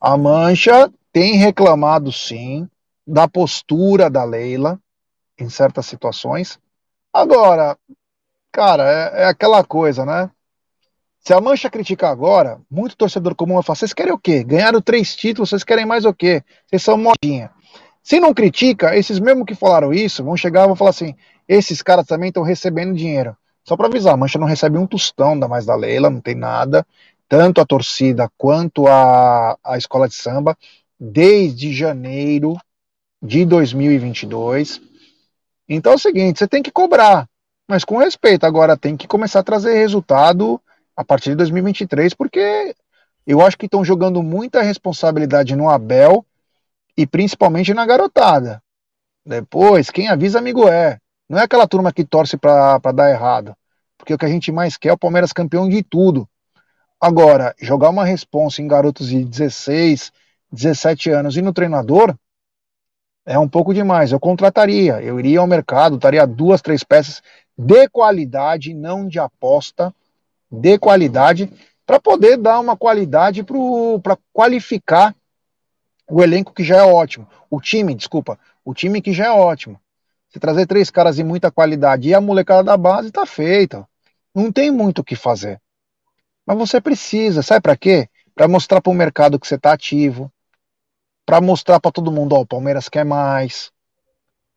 A 0.00 0.16
Mancha 0.16 0.92
tem 1.12 1.34
reclamado, 1.34 2.12
sim, 2.12 2.68
da 3.10 3.28
postura 3.28 4.08
da 4.08 4.24
Leila 4.24 4.78
em 5.38 5.48
certas 5.48 5.86
situações. 5.86 6.58
Agora, 7.12 7.76
cara, 8.52 8.84
é, 8.84 9.22
é 9.22 9.24
aquela 9.26 9.64
coisa, 9.64 10.06
né? 10.06 10.30
Se 11.18 11.34
a 11.34 11.40
Mancha 11.40 11.68
criticar 11.68 12.10
agora, 12.10 12.60
muito 12.70 12.96
torcedor 12.96 13.34
comum 13.34 13.54
vai 13.54 13.62
falar: 13.62 13.76
vocês 13.76 13.92
querem 13.92 14.12
o 14.12 14.18
quê? 14.18 14.44
Ganharam 14.44 14.80
três 14.80 15.14
títulos, 15.16 15.50
vocês 15.50 15.64
querem 15.64 15.84
mais 15.84 16.04
o 16.04 16.14
quê? 16.14 16.42
Vocês 16.66 16.82
são 16.82 16.96
modinha. 16.96 17.50
Se 18.02 18.18
não 18.20 18.32
critica, 18.32 18.96
esses 18.96 19.18
mesmo 19.18 19.44
que 19.44 19.54
falaram 19.54 19.92
isso 19.92 20.24
vão 20.24 20.36
chegar 20.36 20.64
e 20.64 20.66
vão 20.68 20.76
falar 20.76 20.90
assim: 20.90 21.14
esses 21.48 21.82
caras 21.82 22.06
também 22.06 22.28
estão 22.28 22.42
recebendo 22.42 22.94
dinheiro. 22.94 23.36
Só 23.64 23.76
para 23.76 23.88
avisar, 23.88 24.14
a 24.14 24.16
Mancha 24.16 24.38
não 24.38 24.46
recebe 24.46 24.78
um 24.78 24.86
tostão 24.86 25.38
da 25.38 25.46
mais 25.48 25.66
da 25.66 25.74
Leila, 25.74 26.08
não 26.08 26.20
tem 26.20 26.34
nada. 26.34 26.86
Tanto 27.28 27.60
a 27.60 27.66
torcida 27.66 28.30
quanto 28.38 28.86
a, 28.88 29.56
a 29.62 29.76
escola 29.76 30.08
de 30.08 30.14
samba, 30.14 30.56
desde 30.98 31.72
janeiro 31.72 32.56
de 33.22 33.44
2022. 33.44 34.80
Então 35.68 35.92
é 35.92 35.94
o 35.96 35.98
seguinte, 35.98 36.38
você 36.38 36.48
tem 36.48 36.62
que 36.62 36.70
cobrar, 36.70 37.28
mas 37.68 37.84
com 37.84 37.96
respeito. 37.96 38.44
Agora 38.44 38.76
tem 38.76 38.96
que 38.96 39.06
começar 39.06 39.40
a 39.40 39.44
trazer 39.44 39.74
resultado 39.74 40.60
a 40.96 41.04
partir 41.04 41.30
de 41.30 41.36
2023, 41.36 42.14
porque 42.14 42.74
eu 43.26 43.40
acho 43.40 43.56
que 43.56 43.66
estão 43.66 43.84
jogando 43.84 44.22
muita 44.22 44.62
responsabilidade 44.62 45.54
no 45.54 45.68
Abel 45.68 46.24
e 46.96 47.06
principalmente 47.06 47.72
na 47.72 47.86
garotada. 47.86 48.62
Depois, 49.24 49.90
quem 49.90 50.08
avisa, 50.08 50.38
amigo 50.38 50.68
é. 50.68 50.98
Não 51.28 51.38
é 51.38 51.44
aquela 51.44 51.68
turma 51.68 51.92
que 51.92 52.04
torce 52.04 52.36
para 52.36 52.78
dar 52.92 53.10
errado. 53.10 53.54
Porque 53.96 54.14
o 54.14 54.18
que 54.18 54.24
a 54.24 54.28
gente 54.28 54.50
mais 54.50 54.76
quer 54.76 54.88
é 54.88 54.92
o 54.92 54.98
Palmeiras 54.98 55.32
campeão 55.32 55.68
de 55.68 55.82
tudo. 55.82 56.28
Agora, 57.00 57.54
jogar 57.60 57.90
uma 57.90 58.04
responsa 58.04 58.60
em 58.60 58.66
garotos 58.66 59.08
de 59.08 59.24
16, 59.24 60.10
17 60.50 61.10
anos 61.10 61.36
e 61.36 61.42
no 61.42 61.52
treinador 61.52 62.14
é 63.24 63.38
um 63.38 63.48
pouco 63.48 63.72
demais. 63.74 64.12
Eu 64.12 64.20
contrataria, 64.20 65.00
eu 65.02 65.18
iria 65.18 65.40
ao 65.40 65.46
mercado, 65.46 65.96
estaria 65.96 66.26
duas, 66.26 66.60
três 66.60 66.82
peças 66.82 67.22
de 67.56 67.88
qualidade, 67.88 68.74
não 68.74 69.06
de 69.06 69.18
aposta, 69.18 69.94
de 70.50 70.78
qualidade, 70.78 71.52
para 71.86 72.00
poder 72.00 72.36
dar 72.36 72.58
uma 72.60 72.76
qualidade 72.76 73.44
para 74.02 74.16
qualificar 74.32 75.14
o 76.08 76.22
elenco 76.22 76.52
que 76.52 76.64
já 76.64 76.78
é 76.78 76.82
ótimo. 76.82 77.28
O 77.48 77.60
time, 77.60 77.94
desculpa, 77.94 78.38
o 78.64 78.74
time 78.74 79.00
que 79.00 79.12
já 79.12 79.26
é 79.26 79.30
ótimo. 79.30 79.78
Se 80.28 80.38
trazer 80.38 80.66
três 80.66 80.90
caras 80.90 81.16
de 81.16 81.24
muita 81.24 81.50
qualidade 81.50 82.08
e 82.08 82.14
a 82.14 82.20
molecada 82.20 82.62
da 82.62 82.76
base, 82.76 83.10
tá 83.10 83.26
feita. 83.26 83.86
Não 84.34 84.52
tem 84.52 84.70
muito 84.70 85.00
o 85.00 85.04
que 85.04 85.16
fazer. 85.16 85.60
Mas 86.46 86.56
você 86.56 86.80
precisa, 86.80 87.42
sabe 87.42 87.60
para 87.60 87.76
quê? 87.76 88.08
Para 88.34 88.48
mostrar 88.48 88.80
para 88.80 88.90
o 88.90 88.94
mercado 88.94 89.38
que 89.38 89.46
você 89.46 89.58
tá 89.58 89.72
ativo, 89.72 90.32
para 91.30 91.40
mostrar 91.40 91.78
para 91.78 91.92
todo 91.92 92.10
mundo, 92.10 92.34
ó, 92.34 92.40
o 92.40 92.46
Palmeiras 92.46 92.88
quer 92.88 93.04
mais. 93.04 93.70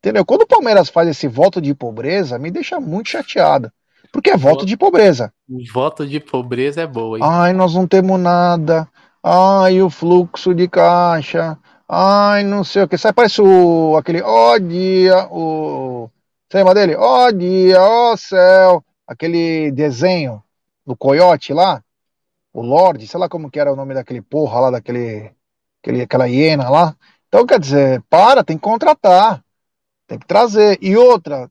Entendeu? 0.00 0.24
Quando 0.24 0.42
o 0.42 0.46
Palmeiras 0.46 0.88
faz 0.88 1.08
esse 1.08 1.28
voto 1.28 1.60
de 1.60 1.72
pobreza, 1.72 2.36
me 2.36 2.50
deixa 2.50 2.80
muito 2.80 3.10
chateado. 3.10 3.70
Porque 4.12 4.30
é 4.30 4.36
voto 4.36 4.66
de 4.66 4.76
pobreza. 4.76 5.32
Voto 5.72 6.04
de 6.04 6.18
pobreza 6.18 6.82
é 6.82 6.86
boa, 6.86 7.16
hein? 7.16 7.24
Ai, 7.24 7.52
nós 7.52 7.74
não 7.74 7.86
temos 7.86 8.18
nada. 8.18 8.88
Ai, 9.22 9.80
o 9.80 9.88
fluxo 9.88 10.52
de 10.52 10.66
caixa. 10.66 11.56
Ai, 11.88 12.42
não 12.42 12.64
sei 12.64 12.82
o 12.82 12.88
que. 12.88 12.98
Sai 12.98 13.12
parece 13.12 13.40
o 13.40 13.96
aquele 13.96 14.20
ó 14.20 14.58
dia, 14.58 15.28
o 15.30 16.10
você 16.50 16.58
lembra 16.58 16.74
dele? 16.74 16.96
Ó 16.96 17.30
dia, 17.30 17.80
ó 17.80 18.16
céu. 18.16 18.84
Aquele 19.06 19.70
desenho 19.70 20.42
do 20.84 20.96
coiote 20.96 21.52
lá, 21.52 21.82
o 22.52 22.62
Lorde, 22.62 23.06
sei 23.06 23.20
lá 23.20 23.28
como 23.28 23.48
que 23.48 23.60
era 23.60 23.72
o 23.72 23.76
nome 23.76 23.94
daquele 23.94 24.20
porra 24.20 24.58
lá, 24.58 24.70
daquele 24.72 25.30
aquele, 25.84 26.02
aquela 26.02 26.26
hiena 26.26 26.70
lá. 26.70 26.96
Então, 27.28 27.46
quer 27.46 27.60
dizer, 27.60 28.02
para, 28.08 28.42
tem 28.42 28.56
que 28.56 28.62
contratar. 28.62 29.44
Tem 30.06 30.18
que 30.18 30.26
trazer. 30.26 30.78
E 30.80 30.96
outra, 30.96 31.50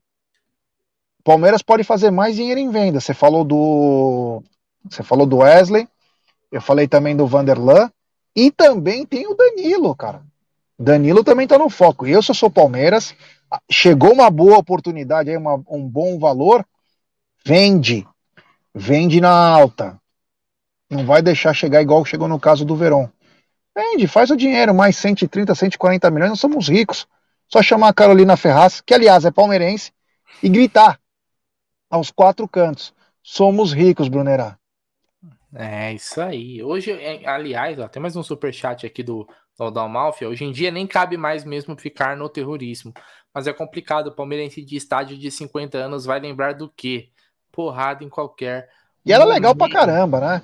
Palmeiras 1.24 1.62
pode 1.62 1.84
fazer 1.84 2.10
mais 2.10 2.36
dinheiro 2.36 2.60
em 2.60 2.70
venda. 2.70 3.00
Você 3.00 3.14
falou 3.14 3.44
do. 3.44 4.44
Você 4.90 5.04
falou 5.04 5.26
do 5.26 5.38
Wesley. 5.38 5.88
Eu 6.52 6.62
falei 6.62 6.88
também 6.88 7.16
do 7.16 7.28
Vanderlan. 7.28 7.92
E 8.36 8.52
também 8.52 9.06
tem 9.06 9.28
o 9.28 9.36
Danilo, 9.36 9.96
cara. 9.96 10.24
Danilo 10.78 11.24
também 11.24 11.48
tá 11.48 11.58
no 11.58 11.70
foco. 11.70 12.08
Eu, 12.08 12.16
eu 12.16 12.34
sou 12.34 12.50
Palmeiras, 12.50 13.16
chegou 13.70 14.12
uma 14.12 14.30
boa 14.30 14.58
oportunidade 14.58 15.30
aí, 15.30 15.38
uma, 15.38 15.64
um 15.70 15.88
bom 15.88 16.18
valor, 16.18 16.66
vende. 17.46 18.08
Vende 18.74 19.22
na 19.22 19.30
alta. 19.30 20.00
Não 20.90 21.06
vai 21.06 21.22
deixar 21.22 21.54
chegar 21.54 21.82
igual 21.82 22.04
chegou 22.04 22.28
no 22.28 22.40
caso 22.40 22.66
do 22.66 22.76
Verón. 22.76 23.08
Vende, 23.76 24.08
faz 24.08 24.30
o 24.30 24.38
dinheiro, 24.38 24.74
mais 24.74 24.96
130, 24.98 25.56
140 25.56 26.12
milhões, 26.12 26.30
nós 26.30 26.40
somos 26.40 26.70
ricos. 26.70 27.08
Só 27.48 27.62
chamar 27.62 27.90
a 27.90 27.94
Carolina 27.94 28.38
Ferraz, 28.38 28.82
que 28.82 28.94
aliás 28.94 29.26
é 29.26 29.32
palmeirense, 29.32 29.92
e 30.42 30.50
gritar 30.50 31.00
aos 31.90 32.12
quatro 32.12 32.48
cantos: 32.48 32.94
somos 33.22 33.74
ricos, 33.74 34.08
Brunerá. 34.08 34.58
É, 35.56 35.94
isso 35.94 36.20
aí. 36.20 36.64
Hoje, 36.64 36.92
é, 36.92 37.28
aliás, 37.28 37.78
ó, 37.80 37.88
tem 37.88 38.02
mais 38.02 38.16
um 38.16 38.24
super 38.24 38.52
chat 38.54 38.86
aqui 38.86 39.04
do, 39.04 39.28
do 39.58 39.70
Dalmalfia. 39.70 40.28
Hoje 40.28 40.44
em 40.44 40.52
dia 40.52 40.72
nem 40.72 40.88
cabe 40.88 41.16
mais 41.16 41.44
mesmo 41.44 41.78
ficar 41.78 42.18
no 42.18 42.28
terrorismo. 42.28 42.92
Mas 43.34 43.46
é 43.46 43.54
complicado. 43.54 44.08
O 44.08 44.16
palmeirense 44.16 44.64
de 44.64 44.76
estádio 44.76 45.18
de 45.18 45.30
50 45.30 45.78
anos 45.78 46.06
vai 46.06 46.20
lembrar 46.20 46.54
do 46.54 46.70
quê? 46.70 47.10
Porrada 47.52 48.04
em 48.04 48.10
qualquer. 48.10 48.68
E 49.06 49.14
era 49.14 49.26
legal 49.26 49.56
pra 49.56 49.70
caramba, 49.70 50.20
né? 50.20 50.42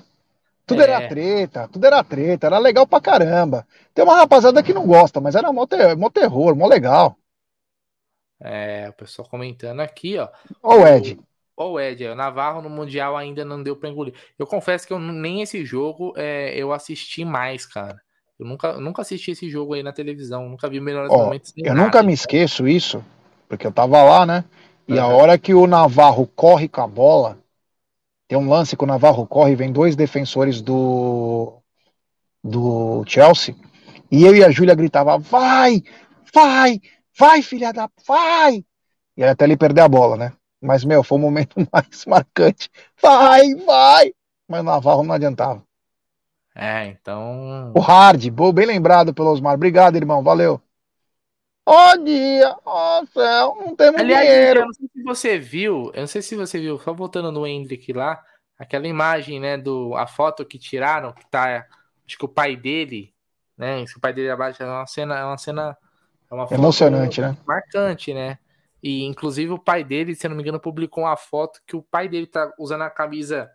Tudo 0.74 0.82
é. 0.82 0.84
era 0.84 1.08
treta, 1.08 1.68
tudo 1.68 1.86
era 1.86 2.04
treta, 2.04 2.46
era 2.46 2.58
legal 2.58 2.86
pra 2.86 3.00
caramba. 3.00 3.66
Tem 3.94 4.04
uma 4.04 4.16
rapaziada 4.16 4.62
que 4.62 4.72
não 4.72 4.86
gosta, 4.86 5.20
mas 5.20 5.34
era 5.34 5.52
mó, 5.52 5.66
ter, 5.66 5.96
mó 5.96 6.08
terror, 6.08 6.54
mó 6.54 6.66
legal. 6.66 7.16
É, 8.40 8.88
o 8.88 8.92
pessoal 8.92 9.28
comentando 9.28 9.80
aqui, 9.80 10.18
ó. 10.18 10.28
Ó 10.62 10.78
o 10.78 10.86
Ed. 10.86 11.18
Ó 11.56 11.72
o 11.72 11.80
Ed, 11.80 12.06
o 12.06 12.14
Navarro 12.14 12.62
no 12.62 12.70
Mundial 12.70 13.16
ainda 13.16 13.44
não 13.44 13.62
deu 13.62 13.76
pra 13.76 13.88
engolir. 13.88 14.14
Eu 14.38 14.46
confesso 14.46 14.86
que 14.86 14.92
eu, 14.92 14.98
nem 14.98 15.42
esse 15.42 15.64
jogo 15.64 16.14
é, 16.16 16.54
eu 16.56 16.72
assisti 16.72 17.24
mais, 17.24 17.66
cara. 17.66 18.00
Eu 18.38 18.46
nunca, 18.46 18.72
nunca 18.80 19.02
assisti 19.02 19.32
esse 19.32 19.50
jogo 19.50 19.74
aí 19.74 19.82
na 19.82 19.92
televisão, 19.92 20.48
nunca 20.48 20.68
vi 20.68 20.80
melhores 20.80 21.12
ó, 21.12 21.24
momentos. 21.24 21.52
Eu 21.54 21.74
nada, 21.74 21.84
nunca 21.84 22.02
me 22.02 22.14
esqueço 22.14 22.66
isso, 22.66 23.04
porque 23.46 23.66
eu 23.66 23.72
tava 23.72 24.02
lá, 24.02 24.24
né? 24.24 24.44
E 24.88 24.94
uhum. 24.94 25.00
a 25.02 25.06
hora 25.08 25.38
que 25.38 25.52
o 25.52 25.66
Navarro 25.66 26.26
corre 26.34 26.66
com 26.66 26.80
a 26.80 26.86
bola, 26.86 27.38
tem 28.30 28.38
um 28.38 28.48
lance 28.48 28.76
que 28.76 28.84
o 28.84 28.86
Navarro 28.86 29.26
corre, 29.26 29.56
vem 29.56 29.72
dois 29.72 29.96
defensores 29.96 30.62
do, 30.62 31.60
do 32.44 33.02
Chelsea, 33.04 33.56
e 34.08 34.22
eu 34.22 34.36
e 34.36 34.44
a 34.44 34.52
Júlia 34.52 34.76
gritava, 34.76 35.18
vai, 35.18 35.82
vai, 36.32 36.80
vai, 37.18 37.42
filha 37.42 37.72
da, 37.72 37.90
vai! 38.06 38.64
E 39.16 39.24
até 39.24 39.44
ele 39.44 39.56
perder 39.56 39.80
a 39.80 39.88
bola, 39.88 40.16
né? 40.16 40.32
Mas, 40.62 40.84
meu, 40.84 41.02
foi 41.02 41.18
o 41.18 41.20
momento 41.20 41.56
mais 41.72 42.06
marcante. 42.06 42.70
Vai, 43.02 43.52
vai! 43.66 44.12
Mas 44.48 44.60
o 44.60 44.64
Navarro 44.64 45.02
não 45.02 45.16
adiantava. 45.16 45.64
É, 46.54 46.86
então. 46.86 47.72
O 47.74 47.80
Hard, 47.80 48.30
bem 48.54 48.66
lembrado 48.66 49.12
pelo 49.12 49.30
Osmar. 49.32 49.54
Obrigado, 49.54 49.96
irmão. 49.96 50.22
Valeu. 50.22 50.62
Ó 51.72 51.92
oh, 51.92 51.96
dia, 51.98 52.56
ó 52.64 53.00
oh, 53.00 53.06
céu, 53.06 53.56
não 53.64 53.76
temos 53.76 54.00
Aliás, 54.00 54.28
dinheiro. 54.28 54.60
Eu 54.60 54.66
não 54.66 54.72
sei 54.72 54.88
se 54.92 55.02
você 55.04 55.38
viu, 55.38 55.92
eu 55.94 56.00
não 56.00 56.06
sei 56.08 56.20
se 56.20 56.34
você 56.34 56.58
viu, 56.58 56.80
só 56.80 56.92
voltando 56.92 57.30
no 57.30 57.46
Hendrick 57.46 57.92
lá, 57.92 58.20
aquela 58.58 58.88
imagem, 58.88 59.38
né, 59.38 59.56
do 59.56 59.94
a 59.94 60.04
foto 60.04 60.44
que 60.44 60.58
tiraram, 60.58 61.12
que 61.12 61.24
tá, 61.30 61.64
acho 62.04 62.18
que 62.18 62.24
o 62.24 62.28
pai 62.28 62.56
dele, 62.56 63.14
né, 63.56 63.84
o 63.96 64.00
pai 64.00 64.12
dele 64.12 64.30
abaixo, 64.30 64.60
é 64.60 64.66
uma 64.66 64.84
cena, 64.84 65.16
é 65.16 65.24
uma 65.24 65.38
cena 65.38 65.78
é 66.28 66.34
uma 66.34 66.48
emocionante, 66.50 67.20
né? 67.20 67.36
Marcante, 67.46 68.12
né? 68.12 68.40
E 68.82 69.04
inclusive 69.04 69.52
o 69.52 69.58
pai 69.58 69.84
dele, 69.84 70.16
se 70.16 70.26
não 70.28 70.34
me 70.34 70.42
engano, 70.42 70.58
publicou 70.58 71.04
uma 71.04 71.16
foto 71.16 71.60
que 71.64 71.76
o 71.76 71.82
pai 71.82 72.08
dele 72.08 72.26
tá 72.26 72.52
usando 72.58 72.82
a 72.82 72.90
camisa 72.90 73.48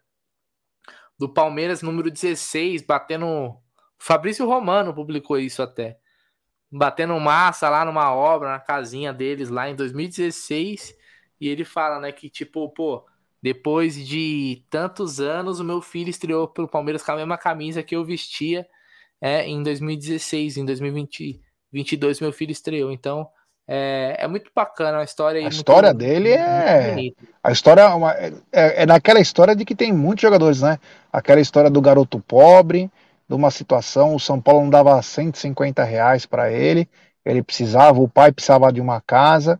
do 1.19 1.27
Palmeiras 1.27 1.81
número 1.81 2.09
16, 2.09 2.81
batendo 2.81 3.57
Fabrício 3.97 4.45
Romano 4.45 4.93
publicou 4.93 5.37
isso 5.37 5.61
até 5.61 5.97
batendo 6.71 7.19
massa 7.19 7.69
lá 7.69 7.85
numa 7.85 8.13
obra, 8.13 8.49
na 8.49 8.59
casinha 8.59 9.13
deles 9.13 9.49
lá 9.49 9.69
em 9.69 9.75
2016. 9.75 10.95
E 11.39 11.47
ele 11.47 11.65
fala, 11.65 11.99
né, 11.99 12.11
que 12.11 12.29
tipo, 12.29 12.69
pô, 12.69 13.05
depois 13.41 13.95
de 13.95 14.63
tantos 14.69 15.19
anos, 15.19 15.59
o 15.59 15.63
meu 15.63 15.81
filho 15.81 16.09
estreou 16.09 16.47
pelo 16.47 16.67
Palmeiras 16.67 17.03
com 17.03 17.11
a 17.11 17.15
mesma 17.15 17.37
camisa 17.37 17.83
que 17.83 17.95
eu 17.95 18.03
vestia 18.03 18.67
é, 19.21 19.47
em 19.47 19.61
2016. 19.61 20.57
Em 20.57 20.65
2022, 20.65 22.21
meu 22.21 22.33
filho 22.33 22.51
estreou. 22.51 22.91
Então, 22.91 23.29
é, 23.67 24.17
é 24.19 24.27
muito 24.27 24.51
bacana 24.55 24.99
a 24.99 25.03
história. 25.03 25.45
A 25.45 25.49
história 25.49 25.89
muito, 25.89 25.99
dele 25.99 26.29
é. 26.29 26.95
A 27.43 27.51
história 27.51 27.81
é, 27.81 27.87
uma, 27.87 28.13
é, 28.13 28.33
é 28.51 28.85
naquela 28.85 29.19
história 29.19 29.55
de 29.55 29.65
que 29.65 29.75
tem 29.75 29.91
muitos 29.91 30.21
jogadores, 30.21 30.61
né? 30.61 30.79
Aquela 31.11 31.41
história 31.41 31.69
do 31.69 31.81
garoto 31.81 32.19
pobre 32.19 32.89
de 33.27 33.35
uma 33.35 33.49
situação, 33.49 34.15
o 34.15 34.19
São 34.19 34.39
Paulo 34.39 34.61
não 34.61 34.69
dava 34.69 35.01
150 35.01 35.83
reais 35.83 36.25
para 36.25 36.51
ele, 36.51 36.87
ele 37.23 37.41
precisava, 37.41 37.99
o 37.99 38.07
pai 38.07 38.31
precisava 38.31 38.71
de 38.71 38.79
uma 38.79 39.01
casa. 39.01 39.59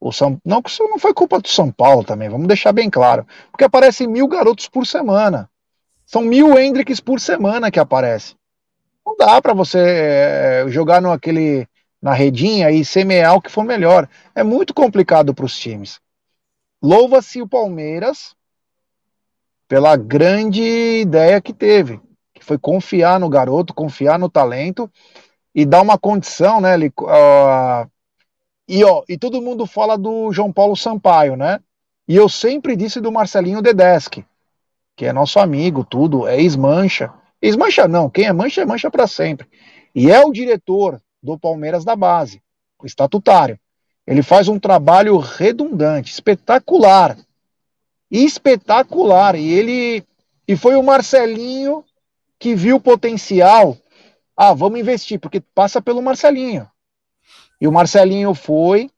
O 0.00 0.12
São, 0.12 0.40
não, 0.44 0.62
não 0.78 0.98
foi 0.98 1.12
culpa 1.12 1.40
do 1.40 1.48
São 1.48 1.70
Paulo 1.70 2.04
também, 2.04 2.28
vamos 2.28 2.46
deixar 2.46 2.72
bem 2.72 2.88
claro, 2.88 3.26
porque 3.50 3.64
aparecem 3.64 4.06
mil 4.06 4.26
garotos 4.28 4.68
por 4.68 4.86
semana. 4.86 5.50
São 6.06 6.22
mil 6.22 6.58
Hendricks 6.58 7.00
por 7.00 7.20
semana 7.20 7.70
que 7.70 7.78
aparece. 7.78 8.34
Não 9.04 9.16
dá 9.16 9.40
para 9.42 9.52
você 9.52 9.78
é, 9.78 10.64
jogar 10.68 11.02
no 11.02 11.10
aquele, 11.10 11.68
na 12.00 12.12
redinha 12.12 12.70
e 12.70 12.84
semear 12.84 13.34
o 13.34 13.42
que 13.42 13.50
for 13.50 13.64
melhor. 13.64 14.08
É 14.34 14.42
muito 14.42 14.72
complicado 14.72 15.34
para 15.34 15.44
os 15.44 15.56
times. 15.56 16.00
Louva-se 16.82 17.42
o 17.42 17.48
Palmeiras 17.48 18.34
pela 19.68 19.96
grande 19.96 20.62
ideia 21.02 21.40
que 21.40 21.52
teve 21.52 22.00
foi 22.44 22.58
confiar 22.58 23.20
no 23.20 23.28
garoto, 23.28 23.74
confiar 23.74 24.18
no 24.18 24.28
talento 24.28 24.90
e 25.54 25.64
dar 25.64 25.82
uma 25.82 25.98
condição, 25.98 26.60
né? 26.60 26.74
Ele, 26.74 26.92
uh, 27.00 27.90
e, 28.68 28.84
ó, 28.84 29.02
e 29.08 29.18
todo 29.18 29.42
mundo 29.42 29.66
fala 29.66 29.96
do 29.96 30.32
João 30.32 30.52
Paulo 30.52 30.76
Sampaio, 30.76 31.36
né? 31.36 31.60
E 32.08 32.16
eu 32.16 32.28
sempre 32.28 32.74
disse 32.74 33.00
do 33.00 33.12
Marcelinho 33.12 33.62
Dedeschi, 33.62 34.24
que 34.96 35.06
é 35.06 35.12
nosso 35.12 35.38
amigo, 35.38 35.84
tudo, 35.84 36.26
é 36.26 36.40
ex-mancha. 36.40 37.12
Ex-mancha 37.40 37.86
não, 37.86 38.10
quem 38.10 38.26
é 38.26 38.32
mancha 38.32 38.62
é 38.62 38.66
mancha 38.66 38.90
para 38.90 39.06
sempre. 39.06 39.48
E 39.94 40.10
é 40.10 40.20
o 40.24 40.32
diretor 40.32 41.00
do 41.22 41.38
Palmeiras 41.38 41.84
da 41.84 41.94
base, 41.94 42.42
o 42.78 42.86
estatutário. 42.86 43.58
Ele 44.06 44.22
faz 44.22 44.48
um 44.48 44.58
trabalho 44.58 45.18
redundante, 45.18 46.12
espetacular. 46.12 47.16
Espetacular. 48.10 49.36
E 49.36 49.52
ele 49.52 50.04
e 50.48 50.56
foi 50.56 50.74
o 50.74 50.82
Marcelinho 50.82 51.84
que 52.40 52.54
viu 52.54 52.80
potencial. 52.80 53.76
Ah, 54.34 54.54
vamos 54.54 54.80
investir, 54.80 55.20
porque 55.20 55.40
passa 55.40 55.82
pelo 55.82 56.02
Marcelinho. 56.02 56.66
E 57.60 57.68
o 57.68 57.72
Marcelinho 57.72 58.34
foi. 58.34 58.90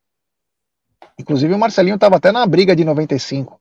Inclusive, 1.18 1.52
o 1.52 1.58
Marcelinho 1.58 1.96
estava 1.96 2.16
até 2.16 2.30
na 2.30 2.46
briga 2.46 2.74
de 2.74 2.84
95 2.84 3.60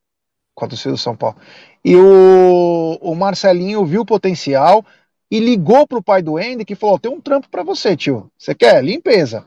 com 0.53 0.65
a 0.65 0.67
torcida 0.67 0.91
do 0.91 0.97
São 0.97 1.15
Paulo. 1.15 1.37
E 1.83 1.95
o, 1.95 2.99
o 3.01 3.15
Marcelinho 3.15 3.83
viu 3.83 4.05
potencial 4.05 4.85
e 5.29 5.39
ligou 5.39 5.87
para 5.87 5.97
o 5.97 6.03
pai 6.03 6.21
do 6.21 6.37
Andy 6.37 6.63
que 6.63 6.75
falou: 6.75 6.99
tem 6.99 7.11
um 7.11 7.19
trampo 7.19 7.49
para 7.49 7.63
você, 7.63 7.97
tio. 7.97 8.31
Você 8.37 8.53
quer? 8.53 8.83
Limpeza. 8.83 9.45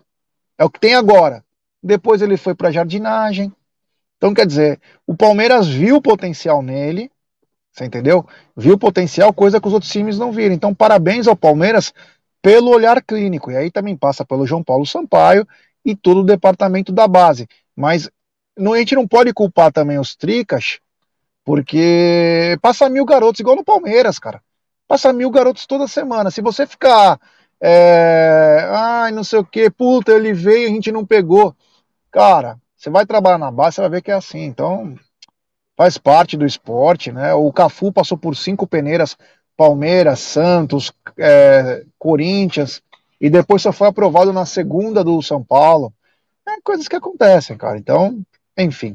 É 0.59 0.65
o 0.65 0.71
que 0.71 0.81
tem 0.81 0.95
agora. 0.95 1.45
Depois 1.81 2.21
ele 2.21 2.37
foi 2.37 2.55
para 2.55 2.73
jardinagem. 2.73 3.53
Então, 4.17 4.35
quer 4.35 4.47
dizer, 4.47 4.81
o 5.07 5.15
Palmeiras 5.15 5.69
viu 5.69 6.01
potencial 6.01 6.63
nele 6.63 7.11
você 7.75 7.85
entendeu? 7.85 8.25
Viu 8.57 8.79
potencial, 8.79 9.33
coisa 9.33 9.61
que 9.61 9.67
os 9.67 9.75
outros 9.75 9.91
times 9.91 10.17
não 10.17 10.31
viram. 10.31 10.55
Então, 10.55 10.73
parabéns 10.73 11.27
ao 11.27 11.35
Palmeiras 11.35 11.93
pelo 12.41 12.71
olhar 12.71 13.03
clínico. 13.03 13.51
E 13.51 13.57
aí 13.57 13.69
também 13.69 13.97
passa 13.97 14.25
pelo 14.25 14.47
João 14.47 14.63
Paulo 14.63 14.87
Sampaio 14.87 15.47
e 15.85 15.97
todo 15.97 16.21
o 16.21 16.25
departamento 16.25 16.93
da 16.93 17.09
base. 17.09 17.49
Mas 17.75 18.09
a 18.57 18.77
gente 18.77 18.95
não 18.95 19.09
pode 19.09 19.33
culpar 19.33 19.73
também 19.73 19.99
os 19.99 20.15
Tricas, 20.15 20.79
porque 21.45 22.57
passa 22.63 22.89
mil 22.89 23.05
garotos, 23.05 23.41
igual 23.41 23.57
no 23.57 23.65
Palmeiras, 23.65 24.21
cara. 24.21 24.41
Passa 24.87 25.13
mil 25.13 25.31
garotos 25.31 25.67
toda 25.67 25.89
semana. 25.89 26.31
Se 26.31 26.41
você 26.41 26.69
ficar 26.69 27.19
é, 27.61 28.69
ai, 28.71 29.11
não 29.11 29.25
sei 29.25 29.41
o 29.41 29.45
que, 29.45 29.69
puta, 29.69 30.13
ele 30.13 30.33
veio 30.33 30.65
e 30.65 30.67
a 30.67 30.71
gente 30.71 30.93
não 30.93 31.05
pegou. 31.05 31.57
Cara, 32.13 32.57
você 32.77 32.89
vai 32.89 33.05
trabalhar 33.05 33.39
na 33.39 33.51
base, 33.51 33.77
você 33.77 33.81
vai 33.81 33.91
ver 33.91 34.03
que 34.03 34.13
é 34.13 34.15
assim. 34.15 34.45
Então, 34.45 34.95
faz 35.77 35.99
parte 35.99 36.37
do 36.37 36.47
esporte, 36.47 37.13
né? 37.13 37.35
O 37.35 37.53
Cafu 37.53 37.93
passou 37.93 38.17
por 38.17 38.37
cinco 38.37 38.67
peneiras, 38.67 39.17
Palmeiras, 39.57 40.21
Santos, 40.21 40.93
é, 41.19 41.85
Corinthians, 41.99 42.83
e 43.21 43.31
depois 43.31 43.63
só 43.63 43.73
foi 43.73 43.89
aprovado 43.89 44.33
na 44.33 44.47
segunda 44.47 45.03
do 45.03 45.21
São 45.23 45.43
Paulo. 45.43 45.93
É 46.47 46.61
coisas 46.63 46.89
que 46.89 46.97
acontecem, 46.97 47.57
cara. 47.57 47.79
Então, 47.79 48.25
enfim. 48.57 48.95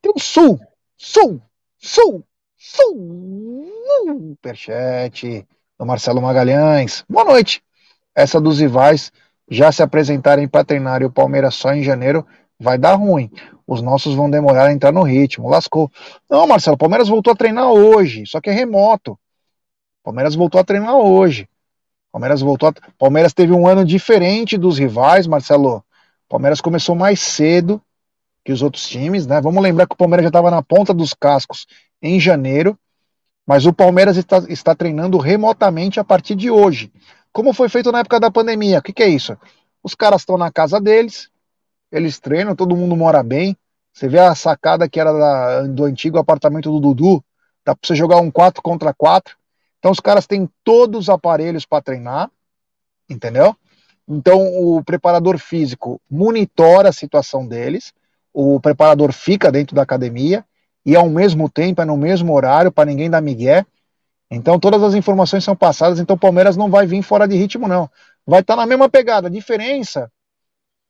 Tem 0.00 0.12
o 0.14 0.20
Sul, 0.20 0.60
Sul, 0.96 1.40
Sul, 1.78 2.24
Sul, 2.56 3.68
superchat 4.06 5.46
do 5.78 5.86
Marcelo 5.86 6.20
Magalhães. 6.20 7.04
Boa 7.08 7.24
noite. 7.24 7.62
Essa 8.14 8.40
dos 8.40 8.60
rivais 8.60 9.12
já 9.50 9.72
se 9.72 9.82
apresentarem 9.82 10.46
para 10.48 10.64
treinar 10.64 11.02
e 11.02 11.04
o 11.04 11.10
Palmeiras 11.10 11.54
só 11.54 11.72
em 11.72 11.82
janeiro 11.82 12.26
vai 12.58 12.76
dar 12.76 12.94
ruim. 12.94 13.30
Os 13.68 13.82
nossos 13.82 14.14
vão 14.14 14.30
demorar 14.30 14.68
a 14.68 14.72
entrar 14.72 14.90
no 14.90 15.02
ritmo. 15.02 15.46
Lascou. 15.46 15.92
Não, 16.28 16.46
Marcelo, 16.46 16.74
o 16.74 16.78
Palmeiras 16.78 17.06
voltou 17.06 17.34
a 17.34 17.36
treinar 17.36 17.70
hoje, 17.70 18.24
só 18.26 18.40
que 18.40 18.48
é 18.48 18.52
remoto. 18.52 19.12
O 19.12 20.04
Palmeiras 20.04 20.34
voltou 20.34 20.58
a 20.58 20.64
treinar 20.64 20.96
hoje. 20.96 21.46
Palmeiras 22.10 22.40
voltou. 22.40 22.70
A... 22.70 22.74
Palmeiras 22.96 23.34
teve 23.34 23.52
um 23.52 23.66
ano 23.66 23.84
diferente 23.84 24.56
dos 24.56 24.78
rivais, 24.78 25.26
Marcelo. 25.26 25.84
Palmeiras 26.30 26.62
começou 26.62 26.94
mais 26.94 27.20
cedo 27.20 27.78
que 28.42 28.52
os 28.52 28.62
outros 28.62 28.88
times, 28.88 29.26
né? 29.26 29.38
Vamos 29.38 29.62
lembrar 29.62 29.86
que 29.86 29.92
o 29.92 29.98
Palmeiras 29.98 30.24
já 30.24 30.28
estava 30.28 30.50
na 30.50 30.62
ponta 30.62 30.94
dos 30.94 31.12
cascos 31.12 31.66
em 32.00 32.18
janeiro, 32.18 32.78
mas 33.46 33.66
o 33.66 33.72
Palmeiras 33.72 34.16
está, 34.16 34.38
está 34.48 34.74
treinando 34.74 35.18
remotamente 35.18 36.00
a 36.00 36.04
partir 36.04 36.34
de 36.34 36.50
hoje. 36.50 36.90
Como 37.30 37.52
foi 37.52 37.68
feito 37.68 37.92
na 37.92 37.98
época 37.98 38.18
da 38.18 38.30
pandemia? 38.30 38.78
O 38.78 38.82
que, 38.82 38.94
que 38.94 39.02
é 39.02 39.08
isso? 39.08 39.36
Os 39.82 39.94
caras 39.94 40.22
estão 40.22 40.38
na 40.38 40.50
casa 40.50 40.80
deles, 40.80 41.28
eles 41.90 42.18
treinam, 42.18 42.54
todo 42.54 42.76
mundo 42.76 42.96
mora 42.96 43.22
bem. 43.22 43.56
Você 43.92 44.08
vê 44.08 44.18
a 44.18 44.34
sacada 44.34 44.88
que 44.88 45.00
era 45.00 45.12
da, 45.12 45.62
do 45.62 45.84
antigo 45.84 46.18
apartamento 46.18 46.70
do 46.70 46.80
Dudu, 46.80 47.24
dá 47.64 47.74
para 47.74 47.86
você 47.86 47.94
jogar 47.94 48.18
um 48.18 48.30
4 48.30 48.62
contra 48.62 48.94
4. 48.94 49.36
Então 49.78 49.90
os 49.90 50.00
caras 50.00 50.26
têm 50.26 50.48
todos 50.62 51.02
os 51.02 51.08
aparelhos 51.08 51.64
para 51.64 51.82
treinar, 51.82 52.30
entendeu? 53.08 53.56
Então 54.06 54.40
o 54.40 54.82
preparador 54.82 55.38
físico 55.38 56.00
monitora 56.10 56.88
a 56.88 56.92
situação 56.92 57.46
deles, 57.46 57.92
o 58.32 58.60
preparador 58.60 59.12
fica 59.12 59.50
dentro 59.50 59.74
da 59.74 59.82
academia 59.82 60.44
e 60.84 60.96
ao 60.96 61.08
mesmo 61.08 61.48
tempo 61.48 61.82
é 61.82 61.84
no 61.84 61.96
mesmo 61.96 62.32
horário 62.32 62.72
para 62.72 62.86
ninguém 62.86 63.10
dar 63.10 63.20
migué. 63.20 63.66
Então 64.30 64.58
todas 64.58 64.82
as 64.82 64.94
informações 64.94 65.44
são 65.44 65.56
passadas, 65.56 65.98
então 65.98 66.16
o 66.16 66.18
Palmeiras 66.18 66.56
não 66.56 66.70
vai 66.70 66.86
vir 66.86 67.02
fora 67.02 67.26
de 67.26 67.36
ritmo 67.36 67.66
não. 67.66 67.90
Vai 68.26 68.40
estar 68.40 68.54
tá 68.54 68.60
na 68.60 68.66
mesma 68.66 68.88
pegada. 68.88 69.28
A 69.28 69.30
diferença 69.30 70.10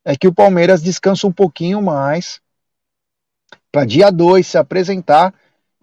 é 0.05 0.17
que 0.17 0.29
o 0.29 0.35
Palmeiras 0.35 0.83
descansa 0.83 1.27
um 1.27 1.33
pouquinho 1.33 1.83
mais 1.83 2.41
para 3.71 3.85
dia 3.85 4.11
2 4.11 4.47
se 4.47 4.59
apresentar 4.59 5.35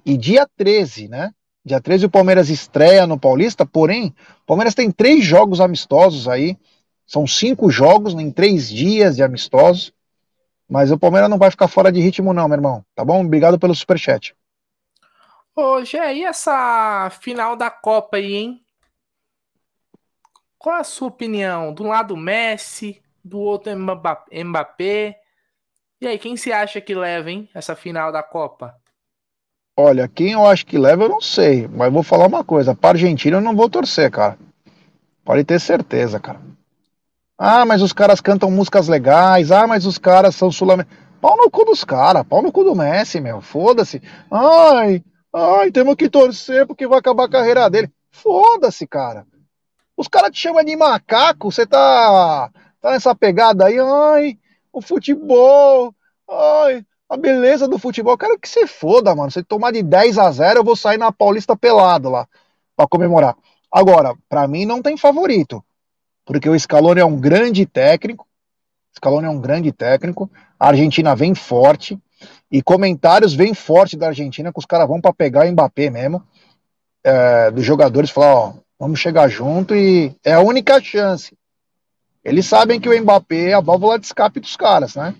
e 0.05 0.17
dia 0.17 0.47
13, 0.57 1.07
né? 1.07 1.33
Dia 1.63 1.81
13 1.81 2.05
o 2.05 2.09
Palmeiras 2.09 2.49
estreia 2.49 3.07
no 3.07 3.19
Paulista, 3.19 3.65
porém, 3.65 4.13
o 4.43 4.45
Palmeiras 4.45 4.75
tem 4.75 4.91
três 4.91 5.23
jogos 5.25 5.59
amistosos 5.59 6.27
aí. 6.27 6.57
São 7.07 7.25
cinco 7.25 7.69
jogos 7.69 8.13
em 8.13 8.31
três 8.31 8.69
dias 8.69 9.15
de 9.15 9.23
amistosos. 9.23 9.93
Mas 10.67 10.91
o 10.91 10.97
Palmeiras 10.97 11.29
não 11.29 11.37
vai 11.37 11.51
ficar 11.51 11.67
fora 11.67 11.91
de 11.91 11.99
ritmo, 11.99 12.33
não, 12.33 12.47
meu 12.47 12.55
irmão. 12.55 12.85
Tá 12.95 13.05
bom? 13.05 13.23
Obrigado 13.23 13.59
pelo 13.59 13.75
superchat. 13.75 14.35
Ô, 15.55 15.83
Gé, 15.85 16.15
e 16.15 16.23
essa 16.23 17.09
final 17.21 17.55
da 17.55 17.69
Copa 17.69 18.17
aí, 18.17 18.33
hein? 18.33 18.65
Qual 20.57 20.75
a 20.75 20.83
sua 20.83 21.07
opinião? 21.07 21.73
Do 21.73 21.83
lado 21.83 22.17
Messi, 22.17 23.01
do 23.25 23.39
outro 23.39 23.73
Mbappé. 23.75 25.17
E 25.99 26.07
aí, 26.07 26.19
quem 26.19 26.37
se 26.37 26.53
acha 26.53 26.79
que 26.79 26.93
leva, 26.93 27.31
hein? 27.31 27.49
Essa 27.53 27.75
final 27.75 28.11
da 28.11 28.21
Copa? 28.21 28.75
Olha, 29.77 30.07
quem 30.07 30.31
eu 30.33 30.45
acho 30.45 30.65
que 30.65 30.77
leva, 30.77 31.03
eu 31.03 31.09
não 31.09 31.19
sei. 31.19 31.67
Mas 31.67 31.91
vou 31.91 32.03
falar 32.03 32.27
uma 32.27 32.43
coisa: 32.43 32.75
para 32.75 32.91
Argentina 32.91 33.37
eu 33.37 33.41
não 33.41 33.55
vou 33.55 33.69
torcer, 33.69 34.11
cara. 34.11 34.37
Pode 35.23 35.43
ter 35.43 35.59
certeza, 35.59 36.19
cara. 36.19 36.39
Ah, 37.37 37.65
mas 37.65 37.81
os 37.81 37.91
caras 37.91 38.21
cantam 38.21 38.51
músicas 38.51 38.87
legais. 38.87 39.51
Ah, 39.51 39.65
mas 39.65 39.85
os 39.85 39.97
caras 39.97 40.35
são 40.35 40.51
sul-americanos. 40.51 41.03
Pau 41.19 41.35
no 41.37 41.49
cu 41.49 41.65
dos 41.65 41.83
caras, 41.83 42.23
pau 42.23 42.43
no 42.43 42.51
cu 42.51 42.63
do 42.63 42.75
Messi, 42.75 43.19
meu. 43.19 43.41
Foda-se. 43.41 43.99
Ai, 44.29 45.03
ai, 45.33 45.71
temos 45.71 45.95
que 45.95 46.07
torcer 46.07 46.67
porque 46.67 46.85
vai 46.85 46.99
acabar 46.99 47.25
a 47.25 47.29
carreira 47.29 47.67
dele. 47.67 47.91
Foda-se, 48.11 48.85
cara. 48.85 49.25
Os 49.97 50.07
caras 50.07 50.31
te 50.31 50.39
chamam 50.39 50.63
de 50.63 50.75
macaco, 50.75 51.51
você 51.51 51.65
tá, 51.65 52.51
tá 52.85 52.91
nessa 52.91 53.15
pegada 53.15 53.65
aí. 53.65 53.79
Ai, 53.79 54.37
o 54.71 54.79
futebol. 54.79 55.93
Ai, 56.29 56.85
a 57.09 57.17
beleza 57.17 57.67
do 57.67 57.79
futebol, 57.79 58.13
eu 58.13 58.17
quero 58.17 58.39
que 58.39 58.47
você 58.47 58.67
foda, 58.67 59.15
mano. 59.15 59.31
Se 59.31 59.43
tomar 59.43 59.71
de 59.71 59.81
10 59.81 60.17
a 60.19 60.31
0, 60.31 60.59
eu 60.59 60.63
vou 60.63 60.75
sair 60.75 60.97
na 60.97 61.11
Paulista 61.11 61.55
pelado 61.55 62.09
lá 62.09 62.27
para 62.75 62.87
comemorar. 62.87 63.35
Agora, 63.71 64.15
para 64.29 64.47
mim 64.47 64.65
não 64.65 64.81
tem 64.81 64.97
favorito, 64.97 65.63
porque 66.25 66.49
o 66.49 66.57
Scaloni 66.57 67.01
é 67.01 67.05
um 67.05 67.19
grande 67.19 67.65
técnico. 67.65 68.27
Scaloni 68.95 69.25
é 69.27 69.29
um 69.29 69.39
grande 69.39 69.71
técnico. 69.71 70.29
A 70.59 70.67
Argentina 70.67 71.15
vem 71.15 71.33
forte 71.33 71.99
e 72.51 72.61
comentários 72.61 73.33
vêm 73.33 73.53
forte 73.53 73.97
da 73.97 74.07
Argentina 74.07 74.51
que 74.51 74.59
os 74.59 74.65
caras 74.65 74.87
vão 74.87 75.01
para 75.01 75.13
pegar 75.13 75.45
o 75.45 75.51
Mbappé 75.51 75.89
mesmo, 75.89 76.23
é, 77.03 77.51
dos 77.51 77.65
jogadores 77.65 78.09
falar, 78.09 78.35
ó, 78.35 78.53
vamos 78.79 78.99
chegar 78.99 79.27
junto 79.27 79.75
e 79.75 80.15
é 80.23 80.33
a 80.33 80.39
única 80.39 80.81
chance. 80.81 81.35
Eles 82.25 82.47
sabem 82.47 82.81
que 82.81 82.89
o 82.89 83.01
Mbappé 83.01 83.51
é 83.51 83.53
a 83.53 83.61
válvula 83.61 83.99
de 83.99 84.07
escape 84.07 84.39
dos 84.39 84.57
caras, 84.57 84.95
né? 84.95 85.13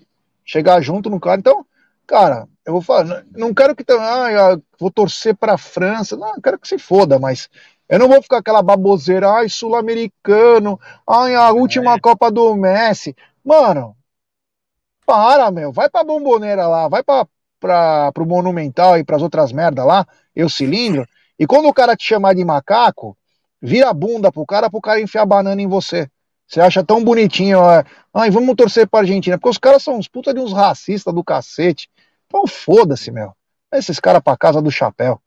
Chegar 0.44 0.82
junto 0.82 1.08
no 1.08 1.20
cara. 1.20 1.40
Então, 1.40 1.64
cara, 2.08 2.48
eu 2.66 2.74
vou 2.74 2.82
falar, 2.82 3.24
não 3.32 3.54
quero 3.54 3.76
que 3.76 3.86
ah, 3.92 4.58
vou 4.80 4.90
torcer 4.90 5.36
para 5.36 5.54
a 5.54 5.58
França, 5.58 6.18
não, 6.18 6.42
quero 6.42 6.58
que 6.58 6.68
se 6.68 6.80
foda, 6.80 7.20
mas 7.20 7.48
eu 7.88 8.00
não 8.00 8.08
vou 8.08 8.24
ficar 8.24 8.40
aquela 8.40 8.64
baboseira, 8.64 9.30
ai, 9.30 9.48
sul-americano, 9.48 10.80
ai, 11.08 11.36
a 11.36 11.52
última 11.52 11.94
é. 11.94 12.00
Copa 12.00 12.32
do 12.32 12.56
Messi. 12.56 13.16
Mano, 13.44 13.96
para, 15.06 15.52
meu, 15.52 15.72
vai 15.72 15.88
pra 15.88 16.04
bomboneira 16.04 16.68
lá, 16.68 16.88
vai 16.88 17.04
pra, 17.04 17.28
pra, 17.60 18.12
pro 18.14 18.26
Monumental 18.26 18.98
e 18.98 19.04
pras 19.04 19.22
outras 19.22 19.52
merdas 19.52 19.86
lá, 19.86 20.08
eu 20.36 20.50
cilindro, 20.50 21.08
e 21.38 21.46
quando 21.46 21.68
o 21.68 21.74
cara 21.74 21.96
te 21.96 22.04
chamar 22.04 22.34
de 22.34 22.44
macaco, 22.44 23.16
vira 23.62 23.92
a 23.92 23.94
bunda 23.94 24.32
pro 24.32 24.44
cara, 24.44 24.72
pro 24.72 24.82
cara 24.82 25.00
enfiar 25.00 25.28
banana 25.28 25.62
em 25.62 25.68
você. 25.68 26.10
Você 26.48 26.62
acha 26.62 26.84
tão 26.84 27.04
bonitinho, 27.04 27.60
ó, 27.60 27.84
ai, 28.14 28.30
vamos 28.30 28.56
torcer 28.56 28.88
pra 28.88 29.00
Argentina, 29.00 29.38
porque 29.38 29.50
os 29.50 29.58
caras 29.58 29.84
são 29.84 29.98
uns 29.98 30.08
puta 30.08 30.34
de 30.34 30.40
uns 30.40 30.54
racistas 30.54 31.14
do 31.14 31.24
cacete. 31.24 31.90
Então 32.28 32.46
foda-se, 32.46 33.12
meu. 33.12 33.34
Esses 33.72 34.00
caras 34.00 34.22
pra 34.22 34.38
casa 34.38 34.62
do 34.62 34.72
chapéu. 34.72 35.22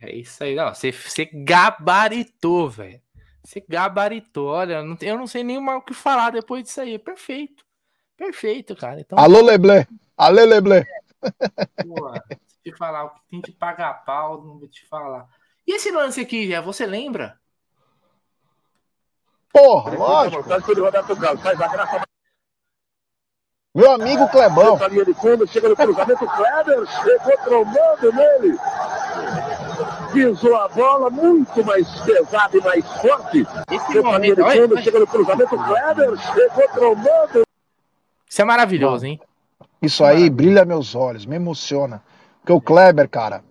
É 0.00 0.14
isso 0.14 0.42
aí, 0.42 0.54
não. 0.54 0.74
Você, 0.74 0.90
você 0.90 1.26
gabaritou, 1.32 2.68
velho. 2.68 3.00
Você 3.44 3.62
gabaritou. 3.68 4.48
Olha, 4.48 4.82
eu 5.00 5.18
não 5.18 5.26
sei 5.26 5.44
nem 5.44 5.60
mais 5.60 5.78
o 5.78 5.82
que 5.82 5.94
falar 5.94 6.30
depois 6.30 6.64
disso 6.64 6.80
aí. 6.80 6.98
Perfeito. 6.98 7.64
Perfeito, 8.16 8.74
cara. 8.74 9.00
Então, 9.00 9.18
Alô, 9.18 9.40
Leblé. 9.40 9.86
Alô, 10.16 10.44
Leblé. 10.44 10.86
Pô, 11.82 12.12
te 12.62 12.76
falar 12.76 13.04
o 13.04 13.10
que 13.10 13.20
tem 13.30 13.40
que 13.40 13.52
pagar 13.52 14.04
pau, 14.04 14.42
não 14.42 14.58
vou 14.58 14.68
te 14.68 14.86
falar. 14.86 15.28
E 15.66 15.74
esse 15.74 15.90
lance 15.90 16.20
aqui, 16.20 16.48
já 16.48 16.60
você 16.60 16.86
lembra? 16.86 17.38
Porra, 19.52 19.94
lógico. 19.94 20.44
Meu 23.74 23.92
amigo 23.92 24.28
Clebão. 24.28 24.78
Chega 25.48 25.68
no 25.68 25.76
cruzamento, 25.76 26.26
Kleber 26.26 26.86
chegou 26.86 27.38
trombando 27.44 28.12
nele. 28.12 28.58
Pisou 30.12 30.56
a 30.56 30.68
bola 30.68 31.10
muito 31.10 31.64
mais 31.64 31.88
pesada 32.00 32.56
e 32.56 32.60
mais 32.60 32.86
forte. 33.00 33.46
Esse 33.70 34.00
momento, 34.00 34.42
olha, 34.42 34.82
chega 34.82 34.98
no 35.00 35.06
cruzamento, 35.06 35.56
Kleber 35.56 36.16
chegou 36.18 36.68
trombando. 36.68 37.42
Isso 38.28 38.42
é 38.42 38.44
maravilhoso, 38.44 39.06
hein? 39.06 39.20
Isso 39.80 40.04
aí 40.04 40.30
brilha 40.30 40.64
meus 40.64 40.94
olhos, 40.94 41.26
me 41.26 41.36
emociona. 41.36 42.02
Porque 42.40 42.52
o 42.52 42.60
Kleber, 42.60 43.08
cara, 43.08 43.42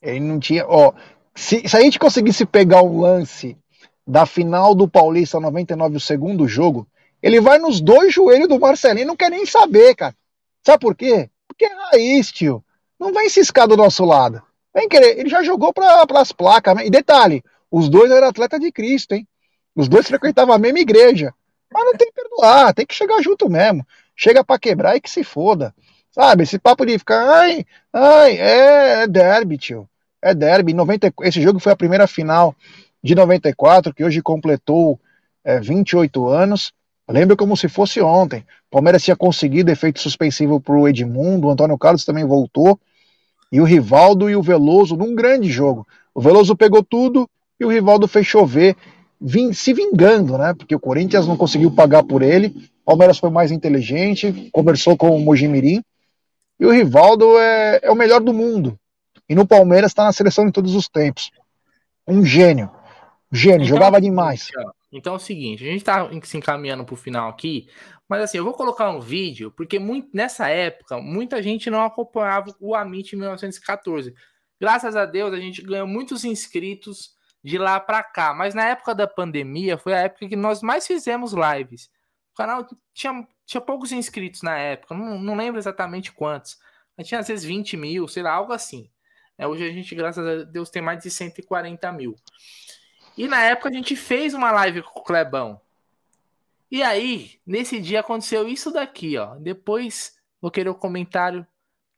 ele 0.00 0.20
não 0.20 0.38
tinha. 0.38 0.66
Ó, 0.66 0.92
se, 1.34 1.68
se 1.68 1.76
a 1.76 1.80
gente 1.80 1.98
conseguisse 1.98 2.46
pegar 2.46 2.82
o 2.82 3.00
lance 3.00 3.56
da 4.08 4.24
final 4.24 4.74
do 4.74 4.88
Paulista 4.88 5.38
99, 5.38 5.98
o 5.98 6.00
segundo 6.00 6.48
jogo, 6.48 6.88
ele 7.22 7.42
vai 7.42 7.58
nos 7.58 7.78
dois 7.78 8.14
joelhos 8.14 8.48
do 8.48 8.58
Marcelinho, 8.58 9.06
não 9.06 9.16
quer 9.16 9.30
nem 9.30 9.44
saber, 9.44 9.94
cara. 9.94 10.16
Sabe 10.64 10.80
por 10.80 10.96
quê? 10.96 11.28
Porque 11.46 11.66
é 11.66 11.74
raiz, 11.92 12.32
tio. 12.32 12.64
Não 12.98 13.12
vai 13.12 13.28
ciscar 13.28 13.68
do 13.68 13.76
nosso 13.76 14.06
lado. 14.06 14.42
Vem 14.74 14.88
querer, 14.88 15.18
ele 15.18 15.28
já 15.28 15.42
jogou 15.42 15.74
para 15.74 16.06
as 16.14 16.32
placas. 16.32 16.74
Né? 16.74 16.86
E 16.86 16.90
detalhe, 16.90 17.44
os 17.70 17.90
dois 17.90 18.10
eram 18.10 18.28
atleta 18.28 18.58
de 18.58 18.72
Cristo, 18.72 19.12
hein? 19.12 19.28
Os 19.76 19.88
dois 19.88 20.06
frequentavam 20.06 20.54
a 20.54 20.58
mesma 20.58 20.80
igreja. 20.80 21.34
Mas 21.70 21.84
não 21.84 21.92
tem 21.94 22.08
que 22.08 22.14
perdoar, 22.14 22.72
tem 22.72 22.86
que 22.86 22.94
chegar 22.94 23.20
junto 23.22 23.48
mesmo. 23.50 23.86
Chega 24.16 24.42
para 24.42 24.58
quebrar 24.58 24.96
e 24.96 25.02
que 25.02 25.10
se 25.10 25.22
foda. 25.22 25.74
Sabe, 26.12 26.44
esse 26.44 26.58
papo 26.58 26.86
de 26.86 26.98
ficar, 26.98 27.28
ai, 27.28 27.66
ai, 27.92 28.38
é, 28.38 29.02
é 29.02 29.06
derby, 29.06 29.58
tio. 29.58 29.88
É 30.22 30.34
derby. 30.34 30.72
90, 30.72 31.12
esse 31.22 31.42
jogo 31.42 31.60
foi 31.60 31.72
a 31.72 31.76
primeira 31.76 32.06
final 32.06 32.56
de 33.08 33.14
94, 33.14 33.94
que 33.94 34.04
hoje 34.04 34.20
completou 34.20 35.00
é, 35.42 35.58
28 35.58 36.28
anos. 36.28 36.72
Lembro 37.08 37.38
como 37.38 37.56
se 37.56 37.66
fosse 37.66 38.02
ontem. 38.02 38.44
Palmeiras 38.70 39.02
tinha 39.02 39.16
conseguido 39.16 39.70
efeito 39.70 39.98
suspensivo 39.98 40.60
para 40.60 40.76
o 40.76 40.86
Edmundo, 40.86 41.46
o 41.46 41.50
Antônio 41.50 41.78
Carlos 41.78 42.04
também 42.04 42.26
voltou, 42.26 42.78
e 43.50 43.62
o 43.62 43.64
Rivaldo 43.64 44.28
e 44.28 44.36
o 44.36 44.42
Veloso 44.42 44.94
num 44.94 45.14
grande 45.14 45.50
jogo. 45.50 45.86
O 46.14 46.20
Veloso 46.20 46.54
pegou 46.54 46.82
tudo 46.82 47.26
e 47.58 47.64
o 47.64 47.70
Rivaldo 47.70 48.06
fez 48.06 48.26
chover, 48.26 48.76
vim, 49.18 49.54
se 49.54 49.72
vingando, 49.72 50.36
né? 50.36 50.52
Porque 50.52 50.74
o 50.74 50.80
Corinthians 50.80 51.26
não 51.26 51.36
conseguiu 51.36 51.70
pagar 51.70 52.02
por 52.02 52.20
ele. 52.20 52.54
Palmeiras 52.84 53.18
foi 53.18 53.30
mais 53.30 53.50
inteligente, 53.50 54.50
conversou 54.52 54.98
com 54.98 55.16
o 55.16 55.20
Mojimirim. 55.20 55.82
E 56.60 56.66
o 56.66 56.70
Rivaldo 56.70 57.38
é, 57.38 57.80
é 57.84 57.90
o 57.90 57.96
melhor 57.96 58.20
do 58.20 58.34
mundo. 58.34 58.78
E 59.26 59.34
no 59.34 59.46
Palmeiras 59.46 59.92
está 59.92 60.04
na 60.04 60.12
seleção 60.12 60.44
de 60.44 60.52
todos 60.52 60.74
os 60.74 60.88
tempos. 60.88 61.30
Um 62.06 62.22
gênio. 62.22 62.70
Gênio, 63.30 63.64
então, 63.64 63.66
jogava 63.66 64.00
demais. 64.00 64.48
Então 64.90 65.12
é 65.12 65.16
o 65.16 65.20
seguinte, 65.20 65.62
a 65.62 65.70
gente 65.70 65.84
tá 65.84 66.08
se 66.22 66.36
encaminhando 66.36 66.84
pro 66.84 66.96
final 66.96 67.28
aqui, 67.28 67.68
mas 68.08 68.22
assim, 68.22 68.38
eu 68.38 68.44
vou 68.44 68.54
colocar 68.54 68.90
um 68.90 69.00
vídeo, 69.00 69.52
porque 69.52 69.78
muito, 69.78 70.08
nessa 70.14 70.48
época, 70.48 70.98
muita 70.98 71.42
gente 71.42 71.68
não 71.68 71.84
acompanhava 71.84 72.54
o 72.58 72.74
Amit 72.74 73.14
em 73.14 73.18
1914. 73.18 74.14
Graças 74.58 74.96
a 74.96 75.04
Deus, 75.04 75.32
a 75.34 75.38
gente 75.38 75.60
ganhou 75.62 75.86
muitos 75.86 76.24
inscritos 76.24 77.14
de 77.44 77.58
lá 77.58 77.78
para 77.78 78.02
cá, 78.02 78.32
mas 78.32 78.54
na 78.54 78.64
época 78.64 78.94
da 78.94 79.06
pandemia 79.06 79.76
foi 79.76 79.92
a 79.92 80.00
época 80.00 80.28
que 80.28 80.36
nós 80.36 80.62
mais 80.62 80.86
fizemos 80.86 81.32
lives. 81.32 81.90
O 82.32 82.36
canal 82.36 82.66
tinha, 82.94 83.26
tinha 83.44 83.60
poucos 83.60 83.92
inscritos 83.92 84.42
na 84.42 84.56
época, 84.58 84.94
não, 84.94 85.18
não 85.18 85.36
lembro 85.36 85.58
exatamente 85.58 86.12
quantos. 86.12 86.56
Mas 86.96 87.06
tinha 87.06 87.20
às 87.20 87.28
vezes 87.28 87.44
20 87.44 87.76
mil, 87.76 88.08
sei 88.08 88.22
lá, 88.22 88.32
algo 88.32 88.52
assim. 88.52 88.90
É, 89.36 89.46
hoje 89.46 89.64
a 89.68 89.72
gente, 89.72 89.94
graças 89.94 90.26
a 90.26 90.44
Deus, 90.44 90.70
tem 90.70 90.82
mais 90.82 91.02
de 91.02 91.10
140 91.10 91.92
mil. 91.92 92.16
E 93.18 93.26
na 93.26 93.42
época 93.42 93.68
a 93.68 93.72
gente 93.72 93.96
fez 93.96 94.32
uma 94.32 94.52
live 94.52 94.80
com 94.80 95.00
o 95.00 95.02
Clebão. 95.02 95.60
E 96.70 96.84
aí, 96.84 97.40
nesse 97.44 97.80
dia 97.80 97.98
aconteceu 97.98 98.46
isso 98.46 98.70
daqui, 98.70 99.18
ó. 99.18 99.34
Depois 99.34 100.16
vou 100.40 100.52
querer 100.52 100.70
o 100.70 100.74
comentário 100.74 101.44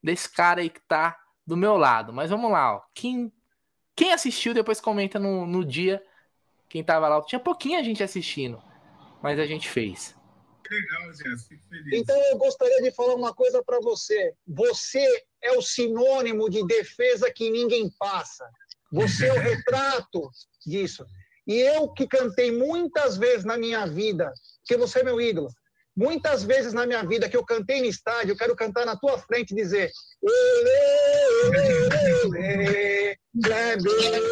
desse 0.03 0.31
cara 0.33 0.63
aí 0.63 0.71
que 0.71 0.81
tá 0.81 1.21
do 1.47 1.59
meu 1.59 1.77
lado. 1.77 2.11
Mas 2.11 2.31
vamos 2.31 2.51
lá, 2.51 2.77
ó. 2.77 2.83
Quem, 2.95 3.31
quem 3.95 4.15
assistiu, 4.15 4.55
depois 4.55 4.81
comenta 4.81 5.19
no, 5.19 5.45
no 5.45 5.63
dia. 5.63 6.03
Quem 6.71 6.83
tava 6.83 7.07
lá. 7.07 7.21
Tinha 7.23 7.39
pouquinha 7.39 7.85
gente 7.85 8.03
assistindo. 8.03 8.63
Mas 9.21 9.39
a 9.39 9.45
gente 9.45 9.69
fez. 9.69 10.17
Legal, 10.71 11.13
Zé. 11.13 11.25
Fico 11.47 11.69
feliz. 11.69 12.01
Então 12.01 12.17
eu 12.31 12.39
gostaria 12.39 12.81
de 12.81 12.93
falar 12.93 13.15
uma 13.15 13.35
coisa 13.35 13.63
para 13.63 13.79
você. 13.81 14.35
Você 14.47 15.05
é 15.43 15.53
o 15.53 15.61
sinônimo 15.61 16.49
de 16.49 16.67
defesa 16.67 17.31
que 17.31 17.51
ninguém 17.51 17.91
passa. 17.99 18.49
Você 18.93 19.27
é 19.27 19.33
o 19.33 19.39
retrato 19.39 20.31
disso. 20.67 21.07
E 21.47 21.61
eu 21.61 21.89
que 21.93 22.07
cantei 22.07 22.51
muitas 22.53 23.17
vezes 23.17 23.45
na 23.45 23.57
minha 23.57 23.87
vida, 23.87 24.33
que 24.65 24.77
você 24.77 25.01
é 25.01 25.05
meu 25.05 25.21
ídolo, 25.21 25.49
muitas 25.97 26.43
vezes 26.45 26.73
na 26.73 26.87
minha 26.87 27.05
vida 27.05 27.29
que 27.29 27.37
eu 27.37 27.45
cantei 27.45 27.81
no 27.81 27.87
estádio, 27.87 28.33
eu 28.33 28.37
quero 28.37 28.57
cantar 28.57 28.87
na 28.87 28.97
tua 28.97 29.19
frente 29.19 29.53
e 29.53 29.57
dizer 29.57 29.91
Kleber, 32.33 33.19
Kleber, 33.43 34.25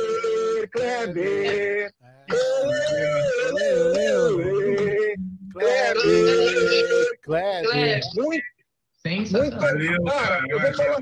Kleber, 0.71 1.93
Kleber, 7.23 8.01
muito, 9.07 9.57
ah, 9.57 10.43
eu, 10.49 10.61
vou 10.61 10.75
falar, 10.75 11.01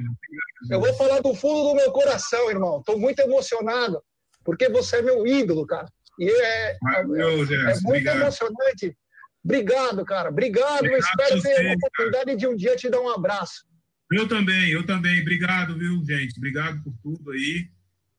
eu 0.70 0.80
vou 0.80 0.94
falar 0.94 1.20
do 1.20 1.34
fundo 1.34 1.68
do 1.68 1.74
meu 1.74 1.90
coração, 1.90 2.50
irmão. 2.50 2.78
Estou 2.78 2.98
muito 2.98 3.18
emocionado, 3.20 4.02
porque 4.44 4.68
você 4.68 4.96
é 4.96 5.02
meu 5.02 5.26
ídolo, 5.26 5.66
cara. 5.66 5.86
E 6.18 6.30
é, 6.30 6.76
Valeu, 6.80 7.28
é, 7.28 7.54
é 7.54 7.64
muito 7.64 7.86
obrigado. 7.86 8.20
emocionante. 8.20 8.96
Obrigado, 9.44 10.04
cara. 10.04 10.28
Obrigado. 10.28 10.78
obrigado 10.78 10.92
eu 10.92 10.98
espero 10.98 11.42
ter 11.42 11.70
a 11.70 11.74
oportunidade 11.74 12.24
cara. 12.26 12.36
de 12.36 12.46
um 12.46 12.56
dia 12.56 12.76
te 12.76 12.90
dar 12.90 13.00
um 13.00 13.08
abraço. 13.08 13.64
Eu 14.12 14.28
também, 14.28 14.70
eu 14.70 14.84
também. 14.84 15.20
Obrigado, 15.20 15.76
viu, 15.78 16.02
gente? 16.04 16.36
Obrigado 16.36 16.82
por 16.82 16.94
tudo 17.02 17.32
aí. 17.32 17.68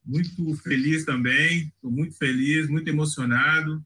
Muito 0.06 0.56
feliz 0.64 1.06
também. 1.06 1.72
Estou 1.76 1.91
muito 1.91 2.18
feliz, 2.18 2.68
muito 2.70 2.90
emocionado 2.90 3.84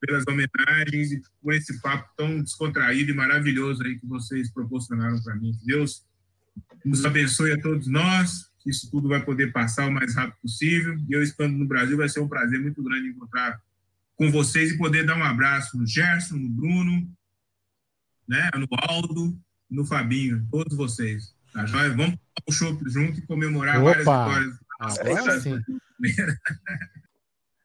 pelas 0.00 0.24
homenagens 0.26 1.12
e 1.12 1.22
por 1.42 1.52
esse 1.52 1.80
papo 1.80 2.08
tão 2.16 2.42
descontraído 2.42 3.10
e 3.10 3.14
maravilhoso 3.14 3.82
aí 3.84 3.98
que 3.98 4.06
vocês 4.06 4.50
proporcionaram 4.50 5.22
para 5.22 5.36
mim. 5.36 5.52
Deus 5.64 6.06
nos 6.84 7.04
abençoe 7.04 7.52
a 7.52 7.60
todos 7.60 7.86
nós 7.86 8.50
que 8.60 8.70
isso 8.70 8.90
tudo 8.90 9.08
vai 9.08 9.24
poder 9.24 9.52
passar 9.52 9.88
o 9.88 9.92
mais 9.92 10.14
rápido 10.14 10.38
possível. 10.42 10.96
E 11.08 11.12
eu 11.12 11.22
estando 11.22 11.56
no 11.56 11.66
Brasil, 11.66 11.96
vai 11.96 12.08
ser 12.08 12.20
um 12.20 12.28
prazer 12.28 12.60
muito 12.60 12.82
grande 12.82 13.08
encontrar 13.08 13.60
com 14.16 14.30
vocês 14.30 14.72
e 14.72 14.78
poder 14.78 15.04
dar 15.04 15.16
um 15.16 15.24
abraço 15.24 15.78
no 15.78 15.86
Gerson, 15.86 16.36
no 16.36 16.48
Bruno, 16.48 17.10
né, 18.28 18.50
no 18.54 18.68
Aldo, 18.88 19.38
no 19.70 19.84
Fabinho, 19.84 20.46
todos 20.50 20.76
vocês. 20.76 21.34
Tá 21.52 21.64
joia? 21.66 21.88
Vamos 21.88 22.16
tomar 22.16 22.48
um 22.48 22.52
show 22.52 22.80
junto 22.86 23.18
e 23.18 23.22
comemorar 23.22 23.82
Opa. 23.82 24.26
várias 24.26 24.54
histórias. 24.54 24.60
Agora 25.18 25.40
sim. 25.40 25.58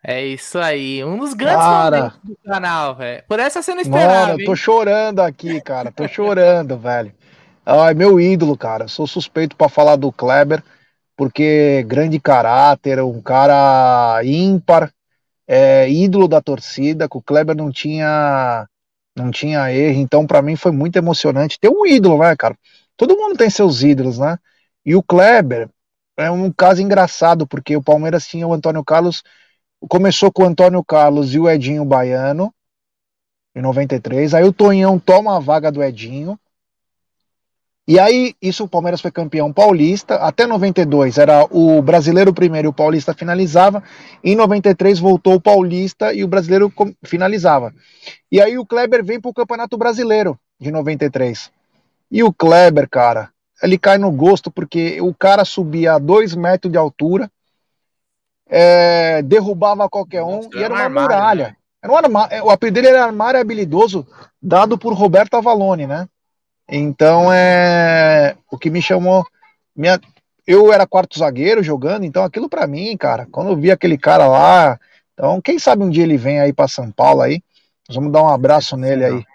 É 0.07 0.23
isso 0.23 0.59
aí, 0.59 1.03
um 1.03 1.17
dos 1.17 1.33
grandes 1.33 1.65
cara, 1.65 2.13
do 2.23 2.37
canal, 2.45 2.95
velho. 2.95 3.23
Por 3.27 3.39
essa 3.39 3.61
você 3.61 3.73
não 3.73 3.81
esperava. 3.81 4.27
Mano, 4.27 4.41
eu 4.41 4.45
tô 4.45 4.55
chorando 4.55 5.19
aqui, 5.19 5.59
cara. 5.61 5.91
Tô 5.91 6.07
chorando, 6.07 6.77
velho. 6.79 7.11
Ai, 7.65 7.93
meu 7.95 8.19
ídolo, 8.19 8.55
cara. 8.55 8.87
Sou 8.87 9.07
suspeito 9.07 9.55
para 9.55 9.67
falar 9.67 9.95
do 9.95 10.11
Kleber 10.11 10.61
porque 11.15 11.83
grande 11.87 12.19
caráter, 12.19 13.01
um 13.01 13.21
cara 13.21 14.21
ímpar, 14.23 14.91
é, 15.47 15.89
ídolo 15.89 16.27
da 16.27 16.41
torcida, 16.41 17.07
que 17.07 17.17
o 17.17 17.21
Kleber 17.21 17.55
não 17.55 17.71
tinha 17.71 18.67
não 19.17 19.31
tinha 19.31 19.71
erro, 19.71 19.99
então 19.99 20.27
para 20.27 20.41
mim 20.41 20.57
foi 20.57 20.73
muito 20.73 20.97
emocionante 20.97 21.57
ter 21.57 21.69
um 21.69 21.85
ídolo, 21.85 22.19
né, 22.19 22.35
cara? 22.35 22.57
Todo 22.97 23.15
mundo 23.15 23.37
tem 23.37 23.49
seus 23.49 23.81
ídolos, 23.81 24.19
né? 24.19 24.37
E 24.85 24.93
o 24.93 25.01
Kleber 25.01 25.69
é 26.17 26.29
um 26.29 26.51
caso 26.51 26.81
engraçado, 26.81 27.47
porque 27.47 27.77
o 27.77 27.81
Palmeiras 27.83 28.27
tinha 28.27 28.45
o 28.45 28.53
Antônio 28.53 28.83
Carlos, 28.83 29.23
começou 29.79 30.31
com 30.31 30.43
o 30.43 30.47
Antônio 30.47 30.83
Carlos 30.83 31.33
e 31.33 31.39
o 31.39 31.49
Edinho 31.49 31.85
Baiano, 31.85 32.53
em 33.55 33.61
93, 33.61 34.33
aí 34.33 34.43
o 34.43 34.53
Tonhão 34.53 34.99
toma 34.99 35.37
a 35.37 35.39
vaga 35.39 35.71
do 35.71 35.81
Edinho, 35.83 36.37
e 37.87 37.99
aí, 37.99 38.33
isso 38.41 38.63
o 38.63 38.67
Palmeiras 38.67 38.99
foi 38.99 39.11
campeão 39.11 39.53
paulista. 39.53 40.15
Até 40.15 40.47
92 40.47 41.19
era 41.19 41.45
o 41.51 41.83
brasileiro 41.83 42.33
primeiro 42.33 42.67
e 42.67 42.69
o 42.69 42.73
paulista 42.73 43.13
finalizava. 43.13 43.83
Em 44.23 44.35
93 44.35 44.97
voltou 44.97 45.35
o 45.35 45.41
paulista 45.41 46.11
e 46.11 46.23
o 46.23 46.27
brasileiro 46.27 46.73
finalizava. 47.03 47.71
E 48.31 48.41
aí 48.41 48.57
o 48.57 48.65
Kleber 48.65 49.05
vem 49.05 49.21
para 49.21 49.29
o 49.29 49.33
Campeonato 49.33 49.77
Brasileiro 49.77 50.39
de 50.59 50.71
93. 50.71 51.51
E 52.09 52.23
o 52.23 52.33
Kleber, 52.33 52.89
cara, 52.89 53.29
ele 53.61 53.77
cai 53.77 53.99
no 53.99 54.11
gosto 54.11 54.49
porque 54.49 54.99
o 54.99 55.13
cara 55.13 55.45
subia 55.45 55.93
a 55.93 55.99
dois 55.99 56.33
metros 56.33 56.71
de 56.71 56.79
altura, 56.79 57.29
é, 58.47 59.21
derrubava 59.21 59.89
qualquer 59.89 60.23
um 60.23 60.37
Nossa, 60.37 60.49
e 60.53 60.63
era 60.63 60.73
uma 60.73 60.83
armário, 60.83 61.09
muralha. 61.09 61.47
Né? 61.47 61.55
Era 61.81 61.93
um 61.93 61.97
armário, 61.97 62.45
o 62.45 62.49
apelido 62.49 62.75
dele 62.75 62.87
era 62.87 63.05
armário 63.05 63.39
habilidoso, 63.39 64.07
dado 64.41 64.77
por 64.77 64.93
Roberto 64.93 65.35
Avalone, 65.35 65.87
né? 65.87 66.07
Então 66.67 67.31
é 67.31 68.35
o 68.49 68.57
que 68.57 68.69
me 68.69 68.81
chamou. 68.81 69.25
Minha, 69.75 69.99
eu 70.47 70.71
era 70.71 70.87
quarto 70.87 71.19
zagueiro 71.19 71.63
jogando, 71.63 72.05
então 72.05 72.23
aquilo 72.23 72.49
para 72.49 72.65
mim, 72.65 72.95
cara, 72.97 73.27
quando 73.31 73.51
eu 73.51 73.57
vi 73.57 73.71
aquele 73.71 73.97
cara 73.97 74.27
lá, 74.27 74.79
então 75.13 75.41
quem 75.41 75.59
sabe 75.59 75.83
um 75.83 75.89
dia 75.89 76.03
ele 76.03 76.17
vem 76.17 76.39
aí 76.39 76.53
para 76.53 76.67
São 76.67 76.91
Paulo 76.91 77.21
aí, 77.21 77.41
nós 77.87 77.95
vamos 77.95 78.11
dar 78.11 78.23
um 78.23 78.29
abraço 78.29 78.75
nele 78.75 79.05
aí. 79.05 79.25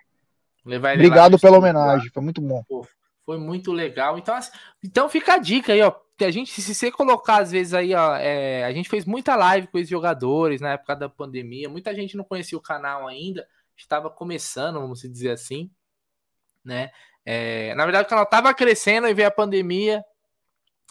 Obrigado 0.64 1.38
pela 1.38 1.58
homenagem, 1.58 2.10
foi 2.12 2.22
muito 2.22 2.40
bom. 2.40 2.64
Foi 3.30 3.38
muito 3.38 3.70
legal. 3.70 4.18
Então, 4.18 4.36
então 4.82 5.08
fica 5.08 5.34
a 5.34 5.38
dica 5.38 5.72
aí, 5.72 5.80
ó. 5.82 5.94
A 6.20 6.30
gente, 6.32 6.60
se 6.60 6.74
você 6.74 6.90
colocar 6.90 7.38
às 7.38 7.52
vezes 7.52 7.72
aí, 7.72 7.94
ó, 7.94 8.16
é, 8.16 8.64
a 8.64 8.72
gente 8.72 8.88
fez 8.88 9.04
muita 9.04 9.36
live 9.36 9.68
com 9.68 9.78
os 9.78 9.88
jogadores 9.88 10.60
na 10.60 10.72
época 10.72 10.96
da 10.96 11.08
pandemia. 11.08 11.68
Muita 11.68 11.94
gente 11.94 12.16
não 12.16 12.24
conhecia 12.24 12.58
o 12.58 12.60
canal 12.60 13.06
ainda, 13.06 13.46
estava 13.76 14.10
começando, 14.10 14.80
vamos 14.80 15.00
dizer 15.02 15.30
assim, 15.30 15.70
né? 16.64 16.90
É, 17.24 17.72
na 17.76 17.84
verdade, 17.84 18.06
o 18.06 18.10
canal 18.10 18.26
tava 18.26 18.52
crescendo 18.52 19.06
e 19.06 19.14
veio 19.14 19.28
a 19.28 19.30
pandemia, 19.30 20.04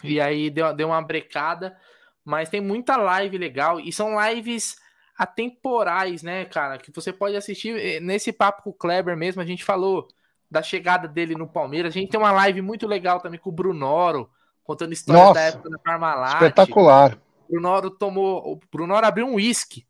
e 0.02 0.18
aí 0.18 0.48
deu, 0.48 0.74
deu 0.74 0.88
uma 0.88 1.02
brecada, 1.02 1.76
mas 2.24 2.48
tem 2.48 2.60
muita 2.62 2.96
live 2.96 3.36
legal, 3.36 3.78
e 3.78 3.92
são 3.92 4.16
lives 4.18 4.76
atemporais, 5.14 6.22
né, 6.22 6.46
cara? 6.46 6.78
Que 6.78 6.90
você 6.90 7.12
pode 7.12 7.36
assistir 7.36 7.78
eh, 7.78 8.00
nesse 8.00 8.32
papo 8.32 8.62
com 8.62 8.70
o 8.70 8.74
Kleber 8.74 9.14
mesmo. 9.14 9.42
A 9.42 9.44
gente 9.44 9.62
falou 9.62 10.08
da 10.50 10.62
chegada 10.62 11.06
dele 11.06 11.34
no 11.34 11.46
Palmeiras. 11.46 11.94
A 11.94 11.98
gente 11.98 12.10
tem 12.10 12.20
uma 12.20 12.32
live 12.32 12.60
muito 12.60 12.86
legal 12.86 13.20
também 13.20 13.38
com 13.38 13.50
o 13.50 13.52
Brunoro, 13.52 14.28
contando 14.64 14.92
histórias 14.92 15.22
Nossa, 15.22 15.34
da 15.34 15.46
época 15.46 15.70
da 15.70 15.78
Parmalat. 15.78 16.34
Espetacular. 16.34 17.18
O 17.48 17.52
Brunoro 17.52 17.90
tomou. 17.90 18.52
O 18.52 18.60
Brunoro 18.70 19.06
abriu 19.06 19.26
um 19.26 19.34
uísque. 19.34 19.86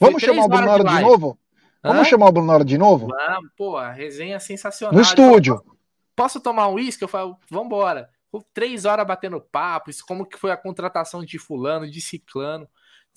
Vamos 0.00 0.22
chamar 0.22 0.44
o 0.44 0.48
Brunoro 0.48 0.84
de, 0.84 0.96
de 0.96 1.02
novo? 1.02 1.38
Vamos 1.82 2.02
Hã? 2.02 2.10
chamar 2.10 2.28
o 2.28 2.32
Brunoro 2.32 2.64
de 2.64 2.78
novo? 2.78 3.08
Vamos, 3.08 3.50
pô, 3.56 3.76
a 3.76 3.90
resenha 3.90 4.36
é 4.36 4.38
sensacional. 4.38 4.94
No 4.94 5.00
estúdio. 5.00 5.56
Falou, 5.56 5.72
Posso 6.14 6.40
tomar 6.40 6.68
um 6.68 6.74
uísque? 6.74 7.02
Eu 7.02 7.08
falo, 7.08 7.36
vambora. 7.50 8.08
Três 8.54 8.84
horas 8.84 9.06
batendo 9.06 9.40
papo, 9.40 9.90
isso 9.90 10.04
como 10.06 10.24
que 10.24 10.38
foi 10.38 10.50
a 10.50 10.56
contratação 10.56 11.22
de 11.22 11.38
fulano, 11.38 11.90
de 11.90 12.00
ciclano. 12.00 12.68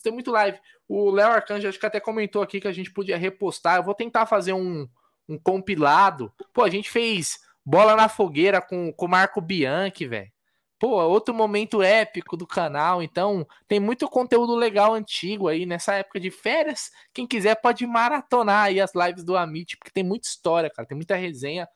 Tem 0.04 0.12
muito 0.12 0.32
live. 0.32 0.60
O 0.88 1.10
Léo 1.10 1.32
Arcanjo 1.32 1.68
acho 1.68 1.80
que 1.80 1.86
até 1.86 2.00
comentou 2.00 2.42
aqui 2.42 2.60
que 2.60 2.68
a 2.68 2.72
gente 2.72 2.92
podia 2.92 3.18
repostar. 3.18 3.78
Eu 3.78 3.84
vou 3.84 3.94
tentar 3.94 4.26
fazer 4.26 4.54
um, 4.54 4.88
um 5.28 5.38
compilado. 5.38 6.32
Pô, 6.54 6.64
a 6.64 6.70
gente 6.70 6.90
fez 6.90 7.40
bola 7.66 7.96
na 7.96 8.08
fogueira 8.08 8.62
com 8.62 8.94
o 8.98 9.08
Marco 9.08 9.42
Bianchi, 9.42 10.08
velho. 10.08 10.32
Pô, 10.78 11.02
outro 11.04 11.34
momento 11.34 11.82
épico 11.82 12.36
do 12.36 12.46
canal. 12.46 13.02
Então, 13.02 13.48
tem 13.68 13.80
muito 13.80 14.08
conteúdo 14.10 14.56
legal 14.56 14.94
antigo 14.94 15.48
aí 15.48 15.66
nessa 15.66 15.94
época 15.94 16.20
de 16.20 16.30
férias. 16.30 16.92
Quem 17.14 17.26
quiser 17.26 17.56
pode 17.56 17.88
maratonar 17.88 18.66
aí 18.66 18.82
as 18.82 18.94
lives 18.94 19.24
do 19.24 19.38
Amit, 19.38 19.78
porque 19.78 19.92
tem 19.92 20.04
muita 20.04 20.28
história, 20.28 20.70
cara. 20.70 20.88
Tem 20.88 20.96
muita 20.96 21.16
resenha, 21.16 21.68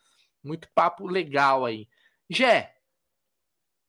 muito 0.43 0.67
papo 0.75 1.07
legal 1.07 1.65
aí. 1.65 1.87
Jé, 2.29 2.73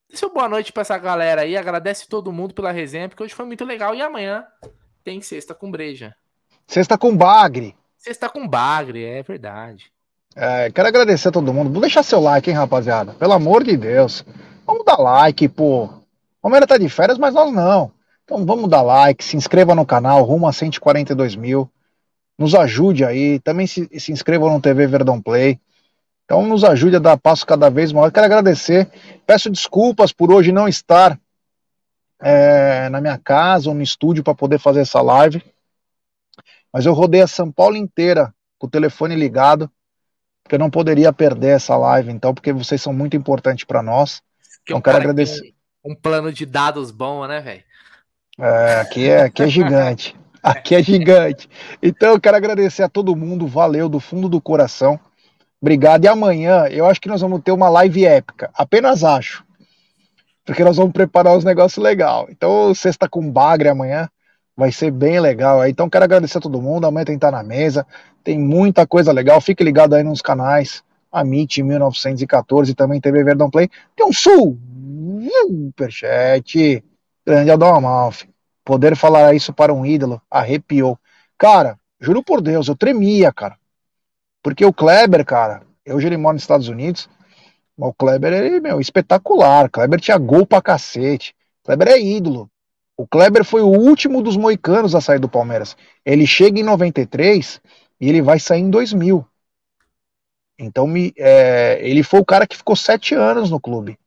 seu 0.09 0.33
boa 0.33 0.49
noite 0.49 0.73
para 0.73 0.83
essa 0.83 0.97
galera 0.97 1.43
aí. 1.43 1.57
Agradece 1.57 2.09
todo 2.09 2.33
mundo 2.33 2.55
pela 2.55 2.71
resenha, 2.71 3.09
porque 3.09 3.25
hoje 3.25 3.35
foi 3.35 3.45
muito 3.45 3.65
legal. 3.65 3.95
E 3.95 4.01
amanhã 4.01 4.47
tem 5.03 5.21
sexta 5.21 5.55
com 5.55 5.71
breja. 5.71 6.15
Sexta 6.69 6.97
com 6.97 7.17
bagre. 7.17 7.77
Sexta 8.01 8.31
com 8.31 8.49
bagre, 8.49 9.05
é 9.05 9.23
verdade. 9.23 9.93
É, 10.35 10.71
quero 10.71 10.89
agradecer 10.89 11.29
a 11.29 11.33
todo 11.33 11.53
mundo. 11.53 11.71
Vou 11.71 11.83
deixar 11.83 12.03
seu 12.03 12.19
like, 12.19 12.49
hein, 12.49 12.57
rapaziada. 12.57 13.13
Pelo 13.13 13.35
amor 13.35 13.63
de 13.63 13.77
Deus. 13.77 14.25
Vamos 14.67 14.87
dar 14.87 14.97
like, 14.97 15.47
pô. 15.51 15.85
O 15.85 15.91
Palmeiras 16.41 16.67
tá 16.67 16.79
de 16.79 16.89
férias, 16.89 17.19
mas 17.19 17.35
nós 17.35 17.53
não. 17.53 17.93
Então 18.25 18.47
vamos 18.47 18.71
dar 18.71 18.81
like, 18.81 19.23
se 19.23 19.37
inscreva 19.37 19.75
no 19.75 19.85
canal, 19.85 20.23
rumo 20.23 20.49
a 20.49 20.53
142 20.53 21.37
mil. 21.37 21.71
Nos 22.39 22.55
ajude 22.55 23.05
aí. 23.05 23.39
Também 23.41 23.67
se, 23.67 23.87
se 24.01 24.11
inscreva 24.11 24.49
no 24.49 24.63
TV 24.63 24.87
Verdão 24.87 25.21
Play. 25.21 25.61
Então 26.25 26.47
nos 26.47 26.65
ajude 26.65 26.97
a 26.97 27.01
dar 27.01 27.19
passo 27.19 27.47
cada 27.47 27.69
vez 27.69 27.93
maior. 27.93 28.11
Quero 28.11 28.25
agradecer. 28.25 28.91
Peço 29.27 29.51
desculpas 29.51 30.11
por 30.11 30.33
hoje 30.33 30.53
não 30.53 30.67
estar 30.67 31.21
é, 32.19 32.89
na 32.89 32.99
minha 32.99 33.19
casa 33.19 33.69
ou 33.69 33.75
no 33.75 33.83
estúdio 33.83 34.25
para 34.25 34.35
poder 34.35 34.59
fazer 34.59 34.81
essa 34.81 35.03
live. 35.03 35.43
Mas 36.73 36.87
eu 36.87 36.93
rodei 36.93 37.23
a 37.23 37.27
São 37.27 37.51
Paulo 37.51 37.77
inteira 37.77 38.33
com 38.59 38.67
o 38.67 38.71
telefone 38.71 39.17
ligado, 39.17 39.71
porque 40.43 40.55
eu 40.55 40.59
não 40.59 40.71
poderia 40.71 41.13
perder 41.13 41.57
essa 41.57 41.77
live, 41.77 42.11
então, 42.13 42.35
porque 42.35 42.53
vocês 42.53 42.81
são 42.81 42.93
muito 42.93 43.17
importantes 43.17 43.65
para 43.65 43.83
nós. 43.83 44.21
Que 44.65 44.73
então, 44.73 44.81
quero 44.81 44.99
agradecer. 44.99 45.55
Um, 45.85 45.93
um, 45.93 45.95
plano 45.95 46.33
de 46.33 46.45
dados 46.45 46.91
bom, 46.91 47.27
né, 47.27 47.41
velho? 47.41 47.63
É, 48.39 48.81
aqui 48.81 49.09
é, 49.09 49.23
aqui 49.23 49.43
é 49.43 49.49
gigante. 49.49 50.17
Aqui 50.43 50.75
é 50.75 50.83
gigante. 50.83 51.51
Então, 51.83 52.13
eu 52.13 52.21
quero 52.21 52.35
agradecer 52.35 52.83
a 52.83 52.89
todo 52.89 53.15
mundo. 53.15 53.47
Valeu 53.47 53.91
do 53.91 54.01
fundo 54.01 54.27
do 54.27 54.41
coração. 54.41 54.99
Obrigado. 55.61 56.07
E 56.07 56.09
amanhã 56.09 56.67
eu 56.69 56.87
acho 56.87 56.99
que 56.99 57.11
nós 57.11 57.21
vamos 57.21 57.43
ter 57.43 57.53
uma 57.53 57.69
live 57.69 58.07
épica. 58.07 58.51
Apenas 58.55 59.05
acho. 59.05 59.45
Porque 60.43 60.65
nós 60.65 60.79
vamos 60.79 60.93
preparar 60.93 61.37
os 61.37 61.45
negócios 61.45 61.85
legal. 61.85 62.27
Então, 62.31 62.75
sexta 62.75 63.07
com 63.07 63.31
bagre 63.31 63.69
amanhã. 63.69 64.09
Vai 64.57 64.73
ser 64.73 64.91
bem 64.91 65.21
legal. 65.21 65.67
Então, 65.67 65.89
quero 65.89 66.05
agradecer 66.05 66.39
a 66.39 66.41
todo 66.41 66.61
mundo. 66.61 66.87
Amanhã 66.87 67.05
tem 67.05 67.15
que 67.15 67.25
estar 67.25 67.31
na 67.31 67.43
mesa. 67.43 67.87
Tem 68.23 68.39
muita 68.39 68.87
coisa 68.87 69.13
legal. 69.13 69.41
Fique 69.41 69.65
ligado 69.65 69.95
aí 69.95 70.03
nos 70.03 70.21
canais. 70.21 70.83
A 71.11 71.23
MIT 71.23 71.63
1914 71.63 72.75
também 72.75 73.01
TV 73.01 73.25
Verdão 73.25 73.51
Play. 73.51 73.69
Tem 73.97 74.07
um 74.07 74.13
superchat. 75.73 76.85
Grande 77.27 77.51
Adão 77.51 77.75
Amalfi. 77.75 78.29
Poder 78.65 78.97
falar 78.97 79.35
isso 79.35 79.53
para 79.53 79.73
um 79.73 79.85
ídolo 79.85 80.21
arrepiou. 80.31 80.99
Cara, 81.39 81.79
juro 82.01 82.23
por 82.23 82.41
Deus, 82.41 82.69
eu 82.69 82.77
tremia, 82.77 83.33
cara. 83.33 83.57
Porque 84.43 84.65
o 84.65 84.73
Kleber, 84.73 85.25
cara, 85.25 85.63
já 85.87 86.07
ele 86.07 86.17
mora 86.17 86.35
nos 86.35 86.43
Estados 86.43 86.69
Unidos. 86.69 87.09
O 87.77 87.93
Kleber, 87.93 88.33
ele, 88.33 88.61
meu, 88.61 88.81
espetacular. 88.81 89.71
Kleber 89.71 90.01
tinha 90.01 90.19
gol 90.19 90.47
pra 90.47 90.61
cacete. 90.61 91.35
Kleber 91.65 91.89
é 91.89 92.01
ídolo. 92.01 92.50
O 93.01 93.07
Kleber 93.07 93.47
foi 93.47 93.63
o 93.63 93.69
último 93.69 94.23
dos 94.23 94.37
moicanos 94.37 94.95
a 94.95 95.01
sair 95.01 95.19
do 95.19 95.27
Palmeiras. 95.27 95.75
Ele 96.05 96.27
chega 96.27 96.61
em 96.61 96.63
93 96.63 97.59
e 97.99 98.07
ele 98.07 98.21
vai 98.21 98.39
sair 98.39 98.61
em 98.61 98.69
2000. 98.69 99.27
Então 100.59 100.87
me, 100.87 101.11
é, 101.17 101.79
ele 101.81 102.03
foi 102.03 102.21
o 102.21 102.25
cara 102.27 102.47
que 102.47 102.59
ficou 102.59 102.77
sete 102.77 103.15
anos 103.15 103.51
no 103.51 103.59
clube. 103.59 103.99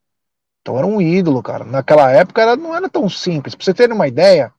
Então 0.61 0.77
era 0.77 0.85
um 0.85 1.01
ídolo, 1.01 1.41
cara. 1.41 1.65
Naquela 1.65 2.11
época 2.11 2.43
era, 2.43 2.55
não 2.55 2.75
era 2.75 2.87
tão 2.87 3.09
simples. 3.09 3.55
Pra 3.55 3.65
você 3.65 3.73
ter 3.73 3.91
uma 3.91 4.07
ideia, 4.07 4.53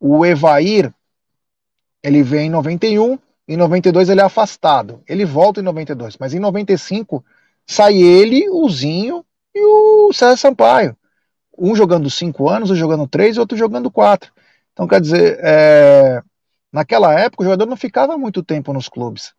o 0.00 0.24
Evair, 0.24 0.90
ele 2.02 2.22
vem 2.22 2.46
em 2.46 2.50
91, 2.50 3.18
em 3.46 3.56
92 3.58 4.08
ele 4.08 4.22
é 4.22 4.24
afastado. 4.24 5.02
Ele 5.06 5.26
volta 5.26 5.60
em 5.60 5.62
92, 5.62 6.16
mas 6.16 6.32
em 6.32 6.38
95 6.38 7.22
sai 7.66 7.98
ele, 7.98 8.48
o 8.48 8.66
Zinho 8.70 9.22
e 9.54 9.62
o 9.62 10.10
César 10.14 10.38
Sampaio. 10.38 10.96
Um 11.62 11.76
jogando 11.76 12.10
cinco 12.10 12.48
anos, 12.48 12.70
um 12.70 12.74
jogando 12.74 13.06
três 13.06 13.36
e 13.36 13.40
outro 13.40 13.56
jogando 13.56 13.90
quatro. 13.90 14.32
Então, 14.72 14.88
quer 14.88 15.00
dizer, 15.00 15.38
é... 15.42 16.22
naquela 16.72 17.12
época 17.18 17.42
o 17.42 17.44
jogador 17.44 17.66
não 17.66 17.76
ficava 17.76 18.18
muito 18.18 18.42
tempo 18.42 18.72
nos 18.72 18.88
clubes 18.88 19.34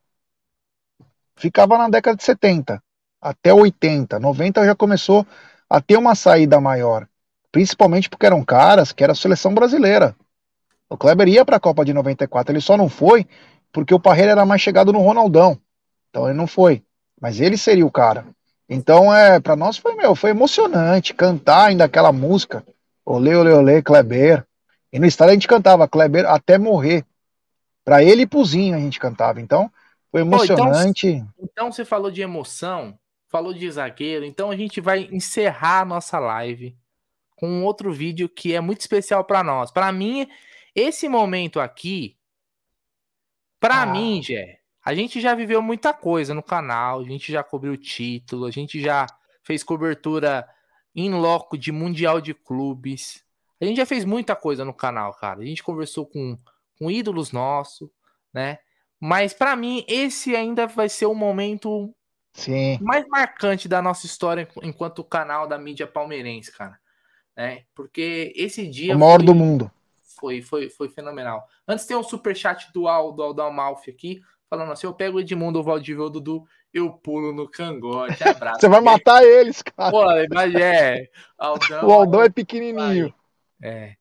ficava 1.35 1.77
na 1.77 1.89
década 1.89 2.17
de 2.17 2.23
70 2.23 2.81
até 3.21 3.53
80, 3.53 4.19
90 4.19 4.65
já 4.65 4.75
começou 4.75 5.25
a 5.69 5.79
ter 5.79 5.97
uma 5.97 6.13
saída 6.13 6.59
maior, 6.59 7.07
principalmente 7.51 8.09
porque 8.09 8.25
eram 8.25 8.43
caras 8.43 8.91
que 8.91 9.03
era 9.03 9.13
a 9.13 9.15
seleção 9.15 9.53
brasileira. 9.53 10.15
O 10.89 10.97
Kleber 10.97 11.27
ia 11.29 11.45
para 11.45 11.55
a 11.55 11.59
Copa 11.59 11.85
de 11.85 11.93
94, 11.93 12.51
ele 12.51 12.61
só 12.61 12.75
não 12.75 12.89
foi 12.89 13.25
porque 13.71 13.93
o 13.93 13.99
Parreira 13.99 14.31
era 14.31 14.45
mais 14.45 14.61
chegado 14.61 14.91
no 14.91 14.99
Ronaldão. 14.99 15.57
Então 16.09 16.27
ele 16.27 16.37
não 16.37 16.45
foi, 16.45 16.83
mas 17.19 17.39
ele 17.39 17.57
seria 17.57 17.85
o 17.85 17.91
cara. 17.91 18.25
Então 18.73 19.13
é, 19.13 19.39
para 19.39 19.55
nós 19.55 19.77
foi 19.77 19.95
meu, 19.95 20.15
foi 20.15 20.31
emocionante 20.31 21.13
cantar 21.13 21.65
ainda 21.65 21.85
aquela 21.85 22.11
música, 22.11 22.65
Olê, 23.05 23.35
olê, 23.35 23.51
olê, 23.51 23.81
Kleber. 23.81 24.45
E 24.91 24.99
no 24.99 25.05
estádio 25.05 25.31
a 25.31 25.33
gente 25.33 25.47
cantava 25.47 25.87
Kleber 25.87 26.25
até 26.25 26.57
morrer. 26.57 27.05
Para 27.83 28.03
ele 28.03 28.21
e 28.21 28.27
Puzinho 28.27 28.75
a 28.75 28.79
gente 28.79 28.99
cantava. 28.99 29.41
Então, 29.41 29.69
foi 30.09 30.21
emocionante. 30.21 31.07
então, 31.07 31.33
então, 31.39 31.71
você 31.71 31.83
falou 31.83 32.09
de 32.09 32.21
emoção, 32.21 32.97
falou 33.27 33.53
de 33.53 33.69
zagueiro, 33.69 34.23
então 34.23 34.51
a 34.51 34.55
gente 34.55 34.79
vai 34.79 35.09
encerrar 35.11 35.81
a 35.81 35.85
nossa 35.85 36.17
live 36.19 36.77
com 37.35 37.49
um 37.49 37.65
outro 37.65 37.91
vídeo 37.91 38.29
que 38.29 38.53
é 38.53 38.61
muito 38.61 38.81
especial 38.81 39.23
para 39.25 39.43
nós. 39.43 39.71
Para 39.71 39.91
mim, 39.91 40.29
esse 40.73 41.09
momento 41.09 41.59
aqui, 41.59 42.15
para 43.59 43.81
ah. 43.81 43.85
mim, 43.85 44.21
Jé, 44.21 44.59
a 44.83 44.93
gente 44.93 45.21
já 45.21 45.33
viveu 45.33 45.61
muita 45.61 45.93
coisa 45.93 46.33
no 46.33 46.43
canal, 46.43 46.99
a 46.99 47.03
gente 47.03 47.31
já 47.31 47.43
cobriu 47.43 47.77
título, 47.77 48.45
a 48.45 48.51
gente 48.51 48.81
já 48.81 49.05
fez 49.41 49.63
cobertura 49.63 50.47
em 50.95 51.11
loco 51.13 51.57
de 51.57 51.71
Mundial 51.71 52.19
de 52.19 52.33
Clubes. 52.33 53.23
A 53.61 53.65
gente 53.65 53.77
já 53.77 53.85
fez 53.85 54.03
muita 54.03 54.35
coisa 54.35 54.65
no 54.65 54.73
canal, 54.73 55.13
cara. 55.13 55.39
A 55.39 55.45
gente 55.45 55.63
conversou 55.63 56.05
com, 56.05 56.37
com 56.77 56.91
ídolos 56.91 57.31
nossos, 57.31 57.89
né? 58.33 58.59
Mas 58.99 59.33
para 59.33 59.55
mim, 59.55 59.85
esse 59.87 60.35
ainda 60.35 60.67
vai 60.67 60.89
ser 60.89 61.05
o 61.05 61.15
momento 61.15 61.93
Sim. 62.33 62.77
mais 62.81 63.07
marcante 63.07 63.67
da 63.67 63.81
nossa 63.81 64.05
história 64.05 64.47
enquanto 64.61 65.03
canal 65.03 65.47
da 65.47 65.57
mídia 65.57 65.87
palmeirense, 65.87 66.51
cara. 66.51 66.77
É, 67.35 67.63
porque 67.73 68.31
esse 68.35 68.67
dia. 68.67 68.95
O 68.95 68.99
maior 68.99 69.17
foi, 69.17 69.25
do 69.25 69.35
mundo. 69.35 69.71
Foi, 70.19 70.41
foi, 70.41 70.69
foi 70.69 70.89
fenomenal. 70.89 71.47
Antes 71.67 71.85
tem 71.85 71.97
um 71.97 72.03
super 72.03 72.35
chat 72.35 72.71
do 72.73 72.87
Aldo, 72.87 73.33
do 73.33 73.41
Amalfi 73.41 73.89
aqui, 73.89 74.21
falando 74.53 74.71
assim: 74.71 74.85
eu 74.85 74.93
pego 74.93 75.17
o 75.17 75.19
Edmundo, 75.19 75.59
o 75.59 75.63
Valdivia, 75.63 76.03
o 76.03 76.09
Dudu, 76.09 76.47
eu 76.71 76.91
pulo 76.93 77.33
no 77.33 77.49
cangote. 77.49 78.21
Abraço. 78.23 78.61
Você 78.61 78.69
vai 78.69 78.81
matar 78.81 79.23
eles, 79.23 79.63
cara. 79.63 79.91
Pô, 79.91 80.03
mas 80.31 80.53
é. 80.53 81.09
Aldão, 81.37 81.87
o 81.87 81.91
Aldão 81.91 82.21
é 82.21 82.29
pequenininho. 82.29 83.13
Vai. 83.59 83.69
É. 83.71 83.95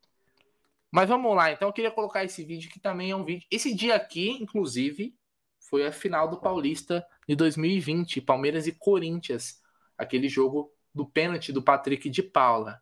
Mas 0.90 1.08
vamos 1.08 1.34
lá, 1.34 1.50
então 1.50 1.68
eu 1.68 1.72
queria 1.72 1.90
colocar 1.90 2.22
esse 2.22 2.44
vídeo 2.44 2.70
que 2.70 2.78
também 2.78 3.10
é 3.10 3.16
um 3.16 3.24
vídeo. 3.24 3.46
Esse 3.50 3.74
dia 3.74 3.94
aqui, 3.94 4.28
inclusive, 4.28 5.14
foi 5.58 5.86
a 5.86 5.92
final 5.92 6.28
do 6.28 6.38
Paulista 6.38 7.02
de 7.26 7.34
2020, 7.34 8.20
Palmeiras 8.20 8.66
e 8.66 8.72
Corinthians, 8.72 9.62
aquele 9.96 10.28
jogo 10.28 10.70
do 10.94 11.06
pênalti 11.06 11.50
do 11.50 11.62
Patrick 11.62 12.10
de 12.10 12.22
Paula. 12.22 12.78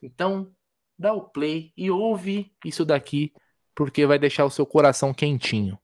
Então, 0.00 0.52
dá 0.96 1.12
o 1.12 1.22
play 1.22 1.72
e 1.76 1.90
ouve 1.90 2.52
isso 2.64 2.84
daqui, 2.84 3.32
porque 3.74 4.06
vai 4.06 4.16
deixar 4.16 4.44
o 4.44 4.50
seu 4.50 4.64
coração 4.64 5.12
quentinho. 5.12 5.76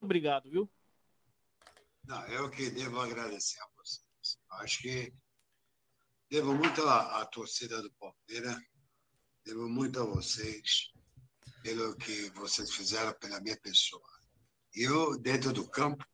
Obrigado, 0.00 0.50
viu? 0.50 0.70
Não, 2.04 2.26
eu 2.28 2.50
que 2.50 2.70
devo 2.70 3.00
agradecer 3.00 3.60
a 3.60 3.68
vocês. 3.76 4.38
Acho 4.50 4.82
que 4.82 5.12
devo 6.30 6.54
muito 6.54 6.82
à, 6.82 7.20
à 7.20 7.26
torcida 7.26 7.82
do 7.82 7.92
Palmeiras 7.92 8.58
Devo 9.48 9.66
muito 9.66 9.98
a 9.98 10.04
vocês 10.04 10.92
pelo 11.62 11.96
que 11.96 12.28
vocês 12.32 12.70
fizeram 12.70 13.14
pela 13.18 13.40
minha 13.40 13.58
pessoa. 13.58 14.06
Eu, 14.74 15.18
dentro 15.18 15.54
do 15.54 15.66
campo, 15.70 16.04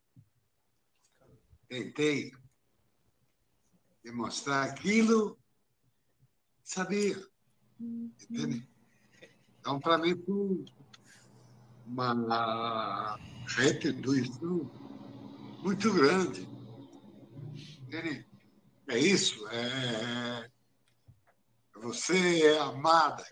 tentei 1.67 2.31
demonstrar 4.05 4.71
aquilo 4.71 5.37
sabia. 6.63 7.17
Entende? 7.81 8.69
Então, 9.59 9.81
para 9.81 9.99
mim, 9.99 10.15
foi 10.25 10.65
uma 11.87 13.19
retribuição 13.47 14.71
muito 15.63 15.93
grande. 15.93 16.49
Entende? 17.83 18.27
É 18.89 18.99
isso. 18.99 19.47
É, 19.49 20.51
você 21.77 22.47
é 22.47 22.59
amada, 22.59 23.25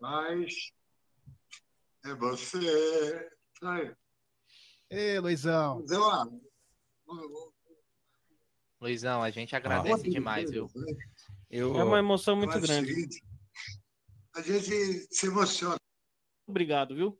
mas 0.00 0.72
É 2.04 2.14
você. 2.14 3.30
Aí. 3.62 3.94
Ei, 4.90 5.18
Luizão. 5.20 5.84
Deu 5.84 6.00
uma... 6.00 6.40
Luizão, 8.80 9.22
a 9.22 9.30
gente 9.30 9.54
agradece 9.54 10.06
ah, 10.06 10.10
demais, 10.10 10.50
viu? 10.50 10.70
Eu... 11.50 11.78
É 11.78 11.84
uma 11.84 11.98
emoção 11.98 12.34
muito 12.36 12.58
grande. 12.58 12.88
Seguinte, 12.88 13.22
a 14.34 14.40
gente 14.40 15.14
se 15.14 15.26
emociona. 15.26 15.76
Obrigado, 16.46 16.94
viu? 16.94 17.19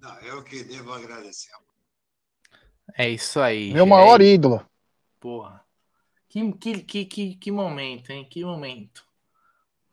Não, 0.00 0.20
eu 0.20 0.42
que 0.42 0.62
devo 0.64 0.92
agradecer. 0.92 1.50
É 2.96 3.08
isso 3.08 3.40
aí. 3.40 3.72
Meu 3.72 3.86
maior 3.86 4.20
ídolo. 4.20 4.64
Porra. 5.20 5.62
Que, 6.28 6.52
que, 6.52 6.82
que, 6.82 7.04
que, 7.04 7.34
que 7.34 7.50
momento, 7.50 8.10
hein? 8.10 8.26
Que 8.28 8.44
momento. 8.44 9.04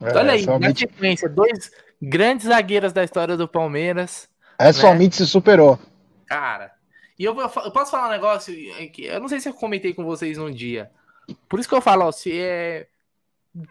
É, 0.02 0.15
Olha 0.18 0.34
aí, 0.34 0.44
somente... 0.44 0.86
na 0.86 0.91
sequência, 0.91 1.30
dois 1.30 1.72
grandes 2.02 2.48
zagueiros 2.48 2.94
da 2.94 3.03
história 3.03 3.38
do 3.38 3.48
Palmeiras. 3.48 4.30
É, 4.60 4.65
né? 4.65 4.73
somente 4.73 5.15
se 5.15 5.26
superou. 5.26 5.80
Cara, 6.26 6.73
e 7.18 7.23
eu, 7.23 7.40
eu, 7.40 7.49
posso 7.49 7.91
falar 7.91 8.07
um 8.07 8.11
negócio 8.11 8.53
que 8.91 9.06
eu 9.06 9.19
não 9.19 9.27
sei 9.27 9.40
se 9.40 9.48
eu 9.48 9.53
comentei 9.53 9.94
com 9.94 10.03
vocês 10.03 10.38
num 10.38 10.52
dia. 10.52 10.91
Por 11.48 11.60
isso 11.60 11.69
que 11.69 11.76
eu 11.76 11.82
falo, 11.82 12.06
ó, 12.06 12.11
se 12.11 12.38
é. 12.38 12.88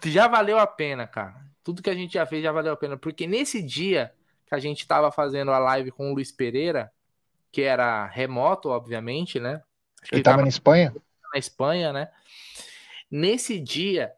Já 0.05 0.27
valeu 0.27 0.59
a 0.59 0.67
pena, 0.67 1.07
cara. 1.07 1.45
Tudo 1.63 1.83
que 1.83 1.91
a 1.91 1.95
gente 1.95 2.15
já 2.15 2.25
fez 2.25 2.43
já 2.43 2.51
valeu 2.51 2.73
a 2.73 2.77
pena. 2.77 2.97
Porque 2.97 3.27
nesse 3.27 3.63
dia 3.63 4.13
que 4.55 4.67
a 4.67 4.69
gente 4.69 4.87
tava 4.87 5.11
fazendo 5.11 5.51
a 5.51 5.59
live 5.59 5.91
com 5.91 6.11
o 6.11 6.15
Luiz 6.15 6.31
Pereira, 6.31 6.93
que 7.51 7.63
era 7.63 8.07
remoto, 8.07 8.69
obviamente, 8.69 9.41
né? 9.41 9.63
Acho 10.03 10.15
ele 10.15 10.23
tava, 10.23 10.37
tava 10.37 10.43
na 10.43 10.49
Espanha? 10.49 10.95
Na 11.33 11.39
Espanha, 11.39 11.93
né? 11.93 12.11
Nesse 13.11 13.59
dia, 13.59 14.13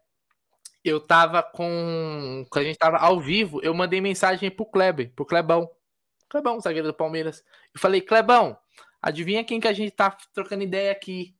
eu 0.83 0.99
tava 0.99 1.41
com. 1.41 2.45
Quando 2.49 2.65
a 2.65 2.67
gente 2.67 2.77
tava 2.77 2.97
ao 2.97 3.19
vivo, 3.19 3.59
eu 3.63 3.73
mandei 3.73 3.99
mensagem 3.99 4.49
pro 4.49 4.65
Kleber, 4.65 5.11
pro 5.15 5.25
Klebão. 5.25 5.69
Klebão, 6.29 6.59
zagueiro 6.59 6.87
do 6.87 6.93
Palmeiras. 6.93 7.43
Eu 7.73 7.79
falei, 7.79 8.01
Klebão, 8.01 8.57
adivinha 9.01 9.43
quem 9.43 9.59
que 9.59 9.67
a 9.67 9.73
gente 9.73 9.91
tá 9.91 10.15
trocando 10.33 10.63
ideia 10.63 10.91
aqui? 10.91 11.35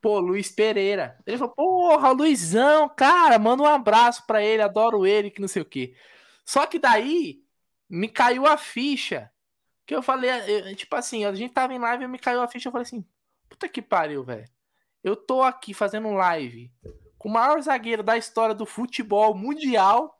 Pô, 0.00 0.18
Luiz 0.18 0.50
Pereira. 0.50 1.16
Ele 1.24 1.38
falou, 1.38 1.54
porra, 1.54 2.10
Luizão, 2.10 2.88
cara, 2.88 3.38
manda 3.38 3.62
um 3.62 3.66
abraço 3.66 4.26
pra 4.26 4.42
ele, 4.42 4.60
adoro 4.60 5.06
ele, 5.06 5.30
que 5.30 5.40
não 5.40 5.46
sei 5.46 5.62
o 5.62 5.66
quê. 5.66 5.94
Só 6.44 6.66
que 6.66 6.78
daí 6.78 7.42
me 7.92 8.08
caiu 8.08 8.46
a 8.46 8.56
ficha. 8.56 9.30
Que 9.84 9.94
eu 9.94 10.02
falei, 10.02 10.30
eu, 10.48 10.74
tipo 10.74 10.96
assim, 10.96 11.26
a 11.26 11.34
gente 11.34 11.52
tava 11.52 11.74
em 11.74 11.78
live 11.78 12.04
e 12.04 12.08
me 12.08 12.18
caiu 12.18 12.40
a 12.40 12.48
ficha. 12.48 12.68
Eu 12.68 12.72
falei 12.72 12.86
assim, 12.86 13.04
puta 13.50 13.68
que 13.68 13.82
pariu, 13.82 14.24
velho. 14.24 14.48
Eu 15.04 15.14
tô 15.14 15.42
aqui 15.42 15.74
fazendo 15.74 16.10
live 16.12 16.72
com 17.18 17.28
o 17.28 17.32
maior 17.32 17.60
zagueiro 17.60 18.02
da 18.02 18.16
história 18.16 18.54
do 18.54 18.64
futebol 18.64 19.34
mundial 19.34 20.18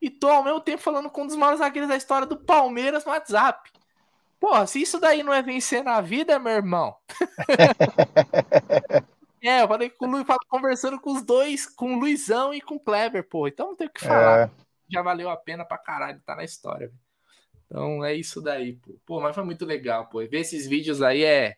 e 0.00 0.10
tô 0.10 0.28
ao 0.28 0.42
mesmo 0.42 0.60
tempo 0.60 0.82
falando 0.82 1.08
com 1.08 1.22
um 1.22 1.26
dos 1.26 1.36
maiores 1.36 1.60
zagueiros 1.60 1.88
da 1.88 1.96
história 1.96 2.26
do 2.26 2.36
Palmeiras 2.36 3.04
no 3.04 3.12
WhatsApp. 3.12 3.70
Porra, 4.40 4.66
se 4.66 4.82
isso 4.82 4.98
daí 4.98 5.22
não 5.22 5.32
é 5.32 5.42
vencer 5.42 5.84
na 5.84 6.00
vida, 6.00 6.38
meu 6.38 6.52
irmão. 6.52 6.96
é, 9.40 9.62
eu 9.62 9.68
falei 9.68 9.88
com 9.88 10.06
o 10.06 10.10
Luiz, 10.10 10.26
conversando 10.48 11.00
com 11.00 11.12
os 11.12 11.22
dois, 11.22 11.66
com 11.66 11.94
o 11.94 11.98
Luizão 11.98 12.52
e 12.52 12.60
com 12.60 12.74
o 12.74 12.80
Kleber, 12.80 13.28
pô. 13.28 13.46
Então 13.46 13.68
não 13.68 13.76
tem 13.76 13.86
o 13.86 13.90
que 13.90 14.04
falar. 14.04 14.48
É. 14.48 14.65
Já 14.88 15.02
valeu 15.02 15.28
a 15.28 15.36
pena 15.36 15.64
pra 15.64 15.78
caralho, 15.78 16.20
tá 16.24 16.34
na 16.36 16.44
história. 16.44 16.92
Então 17.66 18.04
é 18.04 18.14
isso 18.14 18.40
daí, 18.40 18.74
pô. 18.74 18.98
Pô, 19.04 19.20
mas 19.20 19.34
foi 19.34 19.44
muito 19.44 19.64
legal, 19.64 20.08
pô. 20.08 20.18
ver 20.18 20.40
esses 20.40 20.66
vídeos 20.66 21.02
aí 21.02 21.24
é, 21.24 21.56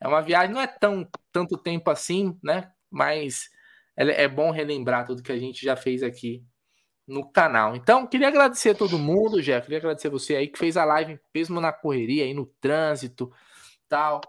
é 0.00 0.08
uma 0.08 0.22
viagem, 0.22 0.52
não 0.52 0.60
é 0.60 0.66
tão 0.66 1.08
tanto 1.30 1.56
tempo 1.58 1.90
assim, 1.90 2.38
né? 2.42 2.72
Mas 2.90 3.50
é, 3.96 4.24
é 4.24 4.28
bom 4.28 4.50
relembrar 4.50 5.06
tudo 5.06 5.22
que 5.22 5.32
a 5.32 5.38
gente 5.38 5.64
já 5.64 5.76
fez 5.76 6.02
aqui 6.02 6.44
no 7.06 7.28
canal. 7.30 7.76
Então, 7.76 8.06
queria 8.06 8.28
agradecer 8.28 8.70
a 8.70 8.74
todo 8.74 8.98
mundo, 8.98 9.40
já 9.40 9.60
queria 9.60 9.78
agradecer 9.78 10.08
você 10.08 10.36
aí 10.36 10.48
que 10.48 10.58
fez 10.58 10.76
a 10.76 10.84
live 10.84 11.20
mesmo 11.34 11.60
na 11.60 11.72
correria, 11.72 12.24
aí 12.24 12.34
no 12.34 12.46
trânsito, 12.60 13.32
tal. 13.88 14.20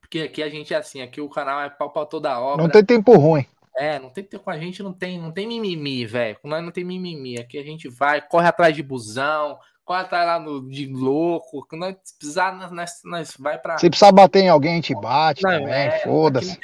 Porque 0.00 0.20
aqui 0.20 0.42
a 0.42 0.48
gente 0.48 0.74
é 0.74 0.76
assim, 0.76 1.00
aqui 1.00 1.20
o 1.20 1.28
canal 1.28 1.60
é 1.60 1.70
pau 1.70 1.90
pra 1.90 2.04
toda 2.04 2.38
obra. 2.38 2.62
Não 2.62 2.70
tem 2.70 2.84
tempo 2.84 3.16
ruim. 3.16 3.46
É, 3.76 3.98
não 3.98 4.10
tem 4.10 4.24
com 4.24 4.50
a 4.50 4.58
gente 4.58 4.82
não 4.82 4.92
tem, 4.92 5.18
não 5.18 5.30
tem 5.30 5.46
mimimi, 5.46 6.06
velho. 6.06 6.38
Com 6.40 6.48
nós 6.48 6.62
não 6.62 6.70
tem 6.70 6.84
mimimi. 6.84 7.38
Aqui 7.38 7.58
a 7.58 7.62
gente 7.62 7.88
vai, 7.88 8.20
corre 8.20 8.48
atrás 8.48 8.74
de 8.74 8.82
busão, 8.82 9.58
corre 9.84 10.00
atrás 10.00 10.26
lá 10.26 10.38
no, 10.40 10.68
de 10.68 10.86
louco. 10.86 11.66
Quando 11.68 11.82
nós 11.82 11.96
precisar, 12.18 12.52
nós, 12.70 13.02
nós 13.04 13.36
vai 13.38 13.58
pra. 13.58 13.78
Se 13.78 13.90
precisar 13.90 14.12
bater 14.12 14.44
em 14.44 14.48
alguém, 14.48 14.72
a 14.72 14.76
gente 14.76 14.94
bate 14.94 15.42
não, 15.42 15.50
também, 15.50 15.74
é, 15.74 15.98
foda-se. 16.00 16.58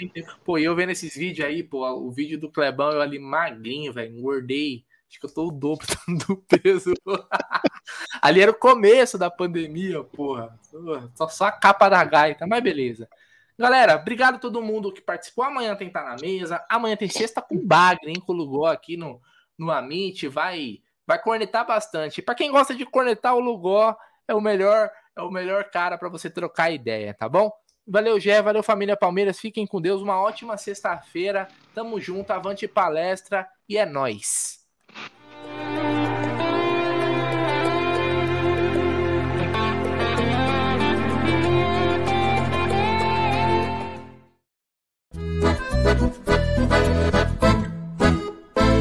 Pô, 0.45 0.57
eu 0.57 0.75
vendo 0.75 0.91
esses 0.91 1.15
vídeos 1.15 1.47
aí, 1.47 1.63
pô, 1.63 1.87
o 1.91 2.11
vídeo 2.11 2.39
do 2.39 2.51
Clebão, 2.51 2.91
eu 2.91 3.01
ali 3.01 3.19
magrinho, 3.19 3.93
velho, 3.93 4.17
engordei 4.17 4.85
Acho 5.13 5.21
que 5.21 5.27
eu 5.27 5.31
tô 5.31 5.49
o 5.49 5.53
dobro 5.53 5.87
do 6.27 6.37
peso. 6.39 6.95
Ali 8.23 8.41
era 8.41 8.51
o 8.51 8.59
começo 8.59 9.19
da 9.19 9.31
pandemia, 9.31 10.03
porra. 10.03 10.59
Só, 11.15 11.29
só 11.29 11.45
a 11.45 11.53
capa 11.53 11.91
da 11.91 12.03
gaita, 12.03 12.47
mas 12.47 12.63
beleza. 12.63 13.07
Galera, 13.59 13.97
obrigado 13.97 14.37
a 14.37 14.39
todo 14.39 14.63
mundo 14.63 14.93
que 14.93 15.01
participou. 15.01 15.45
Amanhã 15.45 15.75
tem 15.77 15.91
Tá 15.91 16.03
na 16.03 16.17
Mesa. 16.17 16.65
Amanhã 16.69 16.97
tem 16.97 17.09
sexta 17.09 17.43
com 17.43 17.65
Bagre, 17.67 18.11
hein? 18.11 18.21
Com 18.21 18.33
o 18.33 18.37
Lugó 18.37 18.67
aqui 18.67 18.97
no, 18.97 19.21
no 19.59 19.71
Amit. 19.71 20.27
Vai, 20.29 20.79
vai 21.07 21.21
cornetar 21.21 21.67
bastante. 21.67 22.23
Para 22.23 22.35
quem 22.35 22.51
gosta 22.51 22.75
de 22.75 22.87
cornetar, 22.87 23.35
o 23.35 23.41
Lugó 23.41 23.97
é 24.27 24.35
o 24.35 24.41
melhor, 24.41 24.91
é 25.17 25.23
o 25.23 25.31
melhor 25.31 25.65
cara 25.71 25.99
para 25.99 26.09
você 26.09 26.31
trocar 26.31 26.71
ideia, 26.71 27.15
tá 27.15 27.29
bom? 27.29 27.53
Valeu, 27.87 28.19
Gé, 28.19 28.41
valeu, 28.41 28.63
família 28.63 28.97
Palmeiras. 28.97 29.41
Fiquem 29.41 29.67
com 29.67 29.81
Deus. 29.81 30.01
Uma 30.01 30.21
ótima 30.21 30.57
sexta-feira. 30.57 31.49
Tamo 31.75 32.01
junto, 32.01 32.31
avante 32.31 32.67
palestra 32.69 33.47
e 33.69 33.77
é 33.77 33.85
nós. 33.85 34.62
Yeah. 46.03 46.32